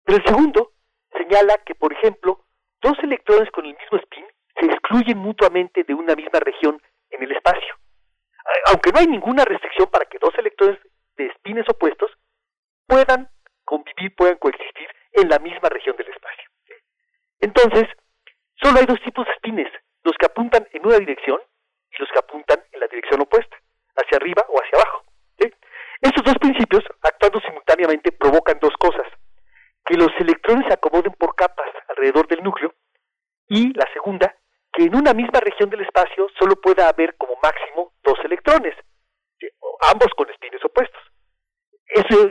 Pero 0.04 0.18
el 0.18 0.24
segundo 0.24 0.72
señala 1.12 1.58
que, 1.66 1.74
por 1.74 1.92
ejemplo, 1.92 2.46
dos 2.80 2.96
electrones 3.02 3.50
con 3.50 3.66
el 3.66 3.76
mismo 3.76 3.98
spin 3.98 4.24
se 4.58 4.66
excluyen 4.66 5.18
mutuamente 5.18 5.84
de 5.84 5.94
una 5.94 6.14
misma 6.14 6.40
región 6.40 6.80
en 7.10 7.22
el 7.22 7.32
espacio. 7.32 7.76
Aunque 8.70 8.92
no 8.92 9.00
hay 9.00 9.06
ninguna 9.06 9.44
restricción 9.44 9.88
para 9.90 10.06
que 10.06 10.18
dos 10.18 10.34
electrones 10.38 10.78
de 11.18 11.30
spines 11.34 11.68
opuestos 11.68 12.10
puedan 12.86 13.28
convivir, 13.64 14.14
puedan 14.16 14.36
coexistir 14.36 14.88
en 15.12 15.28
la 15.28 15.38
misma 15.38 15.68
región 15.68 15.96
del 15.96 16.08
espacio. 16.08 16.48
Entonces, 17.40 17.84
solo 18.62 18.78
hay 18.78 18.86
dos 18.86 19.00
tipos 19.02 19.26
de 19.26 19.34
spines, 19.34 19.70
los 20.04 20.16
que 20.18 20.26
apuntan 20.26 20.66
en 20.72 20.86
una 20.86 20.98
dirección 20.98 21.40
y 21.90 21.96
los 21.98 22.08
que 22.10 22.18
apuntan 22.18 22.64
en 22.72 22.80
la 22.80 22.86
dirección 22.86 23.20
opuesta, 23.20 23.56
hacia 23.96 24.16
arriba 24.16 24.46
o 24.48 24.58
hacia 24.58 24.80
abajo. 24.80 25.04
Estos 26.00 26.22
dos 26.22 26.38
principios, 26.38 26.84
actuando 27.02 27.40
simultáneamente, 27.40 28.12
provocan 28.12 28.58
dos 28.60 28.72
cosas. 28.78 29.06
Que 29.84 29.96
los 29.96 30.10
electrones 30.20 30.66
se 30.68 30.74
acomoden 30.74 31.12
por 31.14 31.34
capas 31.34 31.70
alrededor 31.88 32.28
del 32.28 32.42
núcleo 32.44 32.72
y 33.48 33.72
la 33.76 33.86
segunda, 33.92 34.36
que 34.72 34.84
en 34.84 34.94
una 34.94 35.12
misma 35.12 35.40
región 35.40 35.70
del 35.70 35.80
espacio 35.80 36.28
solo 36.38 36.54
pueda 36.60 36.88
haber 36.88 37.16
como 37.16 37.34
máximo 37.42 37.94
dos 38.04 38.18
electrones, 38.24 38.74
ambos 39.90 40.08
con 40.16 40.30
espines. 40.30 40.37
Eso 41.98 42.30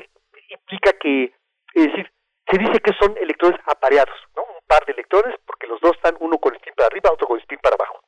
implica 0.50 0.94
que, 0.94 1.34
es 1.74 1.86
decir, 1.88 2.12
se 2.50 2.58
dice 2.58 2.80
que 2.80 2.94
son 2.94 3.18
electrones 3.18 3.60
apareados, 3.66 4.16
¿no? 4.36 4.44
Un 4.44 4.66
par 4.66 4.86
de 4.86 4.94
electrones, 4.94 5.36
porque 5.46 5.68
los 5.68 5.82
dos 5.82 5.92
están 5.98 6.16
uno 6.22 6.38
con 6.38 6.56
spin 6.56 6.74
para 6.76 6.88
arriba, 6.88 7.12
otro 7.12 7.28
con 7.28 7.40
spin 7.40 7.60
para 7.60 7.76
abajo. 7.76 8.00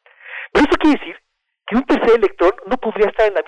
Pero 0.53 0.65
eso 0.65 0.77
quiere 0.79 0.99
decir 0.99 1.21
que 1.67 1.75
un 1.75 1.83
tercer 1.83 2.15
electrón 2.15 2.55
no 2.65 2.77
podría 2.77 3.09
estar 3.09 3.27
en 3.27 3.33
la 3.33 3.43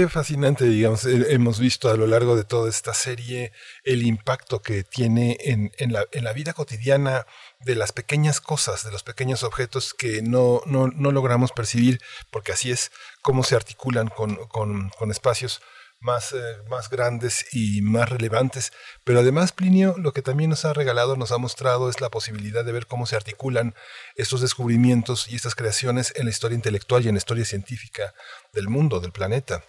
qué 0.00 0.08
fascinante, 0.08 0.64
digamos, 0.64 1.04
hemos 1.04 1.60
visto 1.60 1.90
a 1.90 1.94
lo 1.94 2.06
largo 2.06 2.34
de 2.34 2.44
toda 2.44 2.70
esta 2.70 2.94
serie 2.94 3.52
el 3.84 4.02
impacto 4.02 4.62
que 4.62 4.82
tiene 4.82 5.36
en, 5.40 5.72
en, 5.76 5.92
la, 5.92 6.06
en 6.12 6.24
la, 6.24 6.32
vida 6.32 6.54
cotidiana 6.54 7.26
de 7.60 7.74
las 7.74 7.92
pequeñas 7.92 8.40
cosas, 8.40 8.82
de 8.82 8.92
los 8.92 9.02
pequeños 9.02 9.42
objetos 9.42 9.92
que 9.92 10.22
no, 10.22 10.62
no, 10.64 10.86
no 10.86 11.12
logramos 11.12 11.52
percibir, 11.52 12.00
porque 12.30 12.52
así 12.52 12.70
es 12.70 12.92
cómo 13.20 13.42
se 13.42 13.56
articulan 13.56 14.08
con, 14.08 14.36
con, 14.46 14.88
con 14.88 15.10
espacios 15.10 15.60
más, 16.00 16.32
eh, 16.32 16.38
más 16.70 16.88
grandes 16.88 17.54
y 17.54 17.82
más 17.82 18.08
relevantes. 18.08 18.72
Pero 19.04 19.20
además, 19.20 19.52
Plinio, 19.52 19.96
lo 19.98 20.14
que 20.14 20.22
también 20.22 20.48
nos 20.48 20.64
ha 20.64 20.72
regalado, 20.72 21.16
nos 21.16 21.30
ha 21.30 21.36
mostrado, 21.36 21.90
es 21.90 22.00
la 22.00 22.08
posibilidad 22.08 22.64
de 22.64 22.72
ver 22.72 22.86
cómo 22.86 23.04
se 23.04 23.16
articulan 23.16 23.74
estos 24.16 24.40
descubrimientos 24.40 25.28
y 25.28 25.36
estas 25.36 25.54
creaciones 25.54 26.14
en 26.16 26.24
la 26.24 26.30
historia 26.30 26.56
intelectual 26.56 27.04
y 27.04 27.08
en 27.08 27.16
la 27.16 27.18
historia 27.18 27.44
científica 27.44 28.14
del 28.54 28.68
mundo, 28.68 29.00
del 29.00 29.12
planeta. 29.12 29.62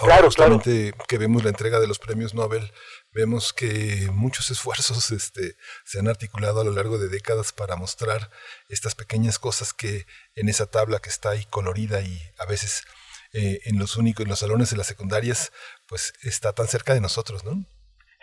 Ahora, 0.00 0.16
claro, 0.16 0.26
justamente 0.26 0.92
que 1.08 1.18
vemos 1.18 1.42
la 1.42 1.48
entrega 1.48 1.80
de 1.80 1.86
los 1.86 1.98
premios 1.98 2.34
Nobel, 2.34 2.72
vemos 3.12 3.52
que 3.52 4.08
muchos 4.12 4.50
esfuerzos 4.50 5.10
este, 5.10 5.56
se 5.84 5.98
han 5.98 6.08
articulado 6.08 6.60
a 6.60 6.64
lo 6.64 6.72
largo 6.72 6.98
de 6.98 7.08
décadas 7.08 7.52
para 7.52 7.74
mostrar 7.76 8.30
estas 8.68 8.94
pequeñas 8.94 9.38
cosas 9.38 9.72
que 9.72 10.04
en 10.34 10.48
esa 10.48 10.70
tabla 10.70 11.00
que 11.00 11.08
está 11.08 11.30
ahí 11.30 11.44
colorida 11.46 12.00
y 12.02 12.20
a 12.38 12.46
veces 12.46 12.84
eh, 13.32 13.60
en 13.64 13.78
los 13.78 13.96
únicos, 13.96 14.24
en 14.24 14.30
los 14.30 14.38
salones 14.38 14.70
de 14.70 14.76
las 14.76 14.86
secundarias, 14.86 15.52
pues 15.88 16.12
está 16.22 16.52
tan 16.52 16.66
cerca 16.66 16.94
de 16.94 17.00
nosotros, 17.00 17.44
¿no? 17.44 17.52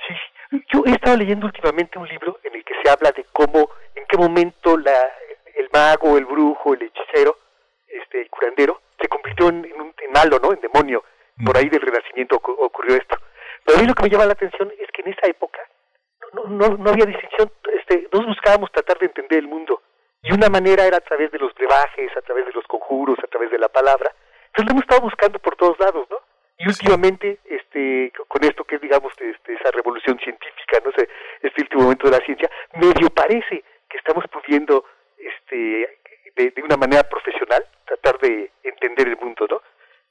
Sí, 0.07 0.61
yo 0.71 0.83
he 0.85 0.91
estado 0.91 1.17
leyendo 1.17 1.47
últimamente 1.47 1.97
un 1.99 2.07
libro 2.07 2.39
en 2.43 2.55
el 2.55 2.63
que 2.63 2.73
se 2.83 2.89
habla 2.89 3.11
de 3.11 3.25
cómo, 3.33 3.69
en 3.95 4.05
qué 4.07 4.17
momento 4.17 4.77
la, 4.77 4.95
el 5.55 5.69
mago, 5.73 6.17
el 6.17 6.25
brujo, 6.25 6.73
el 6.73 6.83
hechicero, 6.83 7.37
este, 7.87 8.21
el 8.21 8.29
curandero, 8.29 8.81
se 8.99 9.07
convirtió 9.07 9.49
en, 9.49 9.65
en, 9.65 9.81
un, 9.81 9.93
en 10.01 10.11
malo, 10.11 10.39
¿no? 10.39 10.53
En 10.53 10.61
demonio. 10.61 11.03
Por 11.43 11.57
ahí 11.57 11.69
del 11.69 11.81
Renacimiento 11.81 12.37
ocurrió 12.37 12.95
esto. 12.95 13.17
Pero 13.65 13.77
a 13.77 13.81
mí 13.81 13.87
lo 13.87 13.93
que 13.93 14.03
me 14.03 14.09
llama 14.09 14.25
la 14.25 14.33
atención 14.33 14.71
es 14.79 14.89
que 14.91 15.01
en 15.01 15.13
esa 15.13 15.27
época 15.27 15.59
no, 16.33 16.43
no, 16.45 16.77
no 16.77 16.89
había 16.89 17.05
distinción, 17.05 17.51
este, 17.73 18.07
nos 18.11 18.25
buscábamos 18.25 18.71
tratar 18.71 18.99
de 18.99 19.07
entender 19.07 19.39
el 19.39 19.47
mundo. 19.47 19.81
Y 20.23 20.33
una 20.33 20.49
manera 20.49 20.85
era 20.85 20.97
a 20.97 21.01
través 21.01 21.31
de 21.31 21.39
los 21.39 21.53
brebajes, 21.53 22.15
a 22.17 22.21
través 22.21 22.45
de 22.45 22.53
los 22.53 22.65
conjuros, 22.67 23.17
a 23.23 23.27
través 23.27 23.51
de 23.51 23.59
la 23.59 23.69
palabra. 23.69 24.11
Entonces 24.47 24.65
lo 24.65 24.71
hemos 24.71 24.83
estado 24.83 25.01
buscando 25.01 25.39
por 25.39 25.55
todos 25.55 25.77
lados, 25.79 26.07
¿no? 26.09 26.17
Y 26.57 26.67
últimamente, 26.69 27.39
este, 27.45 28.13
con 28.27 28.43
esto 28.43 28.63
que 28.63 28.75
es, 28.75 28.81
digamos, 28.81 29.11
este, 29.19 29.53
esa 29.53 29.71
revolución 29.71 30.17
científica, 30.19 30.79
no 30.85 30.91
sé, 30.93 31.09
este 31.41 31.61
último 31.61 31.83
momento 31.83 32.09
de 32.09 32.17
la 32.17 32.25
ciencia, 32.25 32.49
medio 32.75 33.09
parece 33.09 33.63
que 33.89 33.97
estamos 33.97 34.23
pudiendo, 34.31 34.85
este, 35.17 35.99
de, 36.35 36.51
de 36.51 36.63
una 36.63 36.77
manera 36.77 37.03
profesional, 37.03 37.65
tratar 37.85 38.17
de 38.19 38.51
entender 38.63 39.07
el 39.09 39.17
mundo, 39.17 39.45
¿no? 39.49 39.61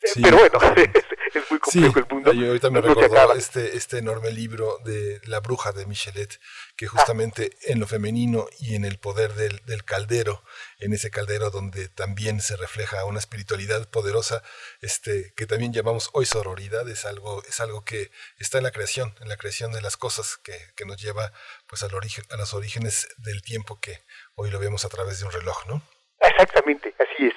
Sí. 0.04 0.20
Pero 0.22 0.36
bueno, 0.36 0.58
es, 0.76 1.04
es, 1.34 1.50
muy 1.50 1.58
complejo 1.58 1.98
el 1.98 2.06
mundo. 2.10 2.32
Yo 2.32 2.48
ahorita 2.48 2.70
me 2.70 2.80
no 2.80 2.94
recordó 2.94 3.32
este, 3.32 3.76
este 3.76 3.98
enorme 3.98 4.30
libro 4.30 4.78
de 4.84 5.20
La 5.24 5.40
bruja 5.40 5.72
de 5.72 5.86
Michelet, 5.86 6.38
que 6.76 6.86
justamente 6.86 7.56
en 7.62 7.80
lo 7.80 7.86
femenino 7.86 8.46
y 8.60 8.74
en 8.74 8.84
el 8.84 8.98
poder 8.98 9.32
del, 9.32 9.62
del 9.64 9.84
caldero, 9.84 10.44
en 10.78 10.92
ese 10.92 11.10
caldero 11.10 11.50
donde 11.50 11.88
también 11.88 12.40
se 12.40 12.56
refleja 12.56 13.04
una 13.06 13.18
espiritualidad 13.18 13.88
poderosa, 13.88 14.42
este, 14.82 15.32
que 15.36 15.46
también 15.46 15.72
llamamos 15.72 16.10
hoy 16.12 16.26
sororidad, 16.26 16.86
es 16.88 17.06
algo, 17.06 17.42
es 17.48 17.60
algo 17.60 17.84
que 17.84 18.10
está 18.38 18.58
en 18.58 18.64
la 18.64 18.72
creación, 18.72 19.14
en 19.22 19.28
la 19.28 19.38
creación 19.38 19.72
de 19.72 19.80
las 19.80 19.96
cosas, 19.96 20.36
que, 20.36 20.58
que 20.76 20.84
nos 20.84 21.00
lleva 21.00 21.32
pues 21.66 21.82
al 21.82 21.94
origen, 21.94 22.24
a 22.30 22.36
los 22.36 22.52
orígenes 22.52 23.08
del 23.16 23.42
tiempo 23.42 23.80
que 23.80 24.02
hoy 24.34 24.50
lo 24.50 24.58
vemos 24.58 24.84
a 24.84 24.88
través 24.90 25.20
de 25.20 25.26
un 25.26 25.32
reloj, 25.32 25.66
¿no? 25.66 25.82
Exactamente, 26.20 26.94
así 26.98 27.26
es. 27.26 27.34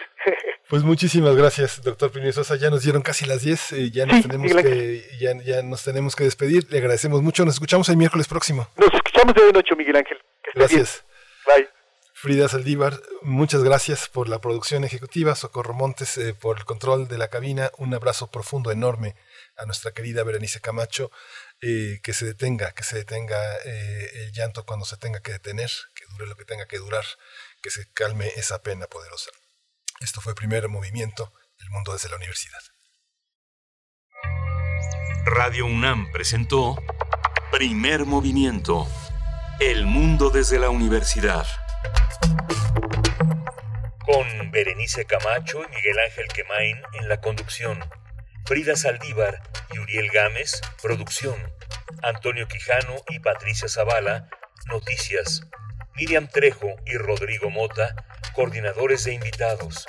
Pues 0.69 0.83
muchísimas 0.83 1.35
gracias, 1.35 1.81
doctor 1.81 2.11
Plinio 2.11 2.33
Sosa. 2.33 2.57
Ya 2.57 2.69
nos 2.69 2.83
dieron 2.83 3.01
casi 3.01 3.25
las 3.25 3.41
10, 3.41 3.71
eh, 3.71 3.91
ya, 3.91 4.05
nos 4.05 4.17
Sí, 4.17 4.23
tenemos 4.23 4.53
que, 4.53 5.17
ya, 5.19 5.31
ya 5.43 5.61
nos 5.61 5.83
tenemos 5.83 6.15
que 6.15 6.25
despedir. 6.25 6.67
Le 6.69 6.79
agradecemos 6.79 7.21
mucho. 7.21 7.45
Nos 7.45 7.55
escuchamos 7.55 7.87
el 7.89 7.95
miércoles 7.95 8.27
próximo. 8.27 8.67
Nos 8.75 8.93
escuchamos 8.93 9.33
de 9.33 9.53
noche, 9.53 9.75
Miguel 9.77 9.95
Ángel. 9.95 10.17
Que 10.43 10.51
Gracias. 10.55 11.05
bien. 11.45 11.57
Bye. 11.67 11.69
Frida 12.13 12.49
Saldívar, 12.49 12.99
muchas 13.21 13.63
gracias 13.63 14.09
por 14.09 14.27
la 14.27 14.41
producción 14.41 14.83
ejecutiva. 14.83 15.35
Socorro 15.35 15.73
Montes, 15.73 16.17
eh, 16.17 16.33
por 16.33 16.57
el 16.57 16.65
control 16.65 17.07
de 17.07 17.17
la 17.17 17.29
cabina. 17.29 17.71
Un 17.77 17.93
abrazo 17.93 18.29
profundo, 18.31 18.71
enorme 18.71 19.15
a 19.55 19.65
nuestra 19.65 19.91
querida 19.91 20.23
Berenice 20.23 20.59
Camacho. 20.59 21.11
eh, 21.61 21.99
que 22.03 22.13
se 22.13 22.25
detenga, 22.25 22.71
que 22.73 22.83
se 22.83 22.97
detenga 22.97 23.39
eh, 23.65 24.09
el 24.25 24.31
llanto 24.31 24.63
cuando 24.65 24.85
se 24.85 24.95
tenga 24.97 25.21
que 25.21 25.31
detener, 25.31 25.71
que 25.95 26.05
dure 26.11 26.27
lo 26.27 26.35
que 26.35 26.45
tenga 26.45 26.67
que 26.67 26.77
durar, 26.77 27.03
que 27.63 27.71
se 27.71 27.87
calme 27.93 28.27
esa 28.35 28.61
pena 28.61 28.85
poderosa. 28.85 29.31
Esto 29.99 30.21
fue 30.21 30.35
Primer 30.35 30.69
Movimiento, 30.69 31.33
el 31.59 31.71
mundo 31.71 31.93
desde 31.93 32.09
la 32.09 32.17
universidad. 32.17 32.59
Radio 35.25 35.65
UNAM 35.65 36.11
presentó 36.11 36.77
Primer 37.51 38.05
Movimiento. 38.05 38.87
El 39.59 39.87
mundo 39.87 40.29
desde 40.29 40.59
la 40.59 40.69
universidad. 40.69 41.47
Con 44.05 44.51
Berenice 44.51 45.05
Camacho 45.05 45.63
y 45.63 45.75
Miguel 45.75 45.97
Ángel 46.05 46.27
Quemain 46.27 46.77
en 46.93 47.09
la 47.09 47.19
conducción. 47.19 47.83
Frida 48.45 48.75
Saldívar 48.75 49.41
y 49.73 49.79
Uriel 49.79 50.09
Gámez, 50.11 50.61
producción. 50.79 51.35
Antonio 52.03 52.47
Quijano 52.47 52.95
y 53.09 53.19
Patricia 53.19 53.67
Zavala, 53.67 54.29
noticias. 54.67 55.41
Miriam 55.97 56.27
Trejo 56.27 56.75
y 56.85 56.95
Rodrigo 56.95 57.49
Mota, 57.49 57.95
coordinadores 58.35 59.03
de 59.05 59.13
invitados. 59.13 59.87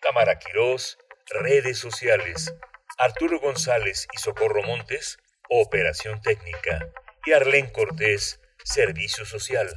Tamara 0.00 0.38
Quirós, 0.38 0.98
redes 1.40 1.78
sociales. 1.78 2.54
Arturo 2.96 3.40
González 3.40 4.06
y 4.14 4.18
Socorro 4.18 4.62
Montes, 4.62 5.18
operación 5.50 6.22
técnica. 6.22 6.88
Y 7.26 7.32
Arlén 7.32 7.66
Cortés, 7.72 8.40
servicio 8.62 9.24
social. 9.26 9.74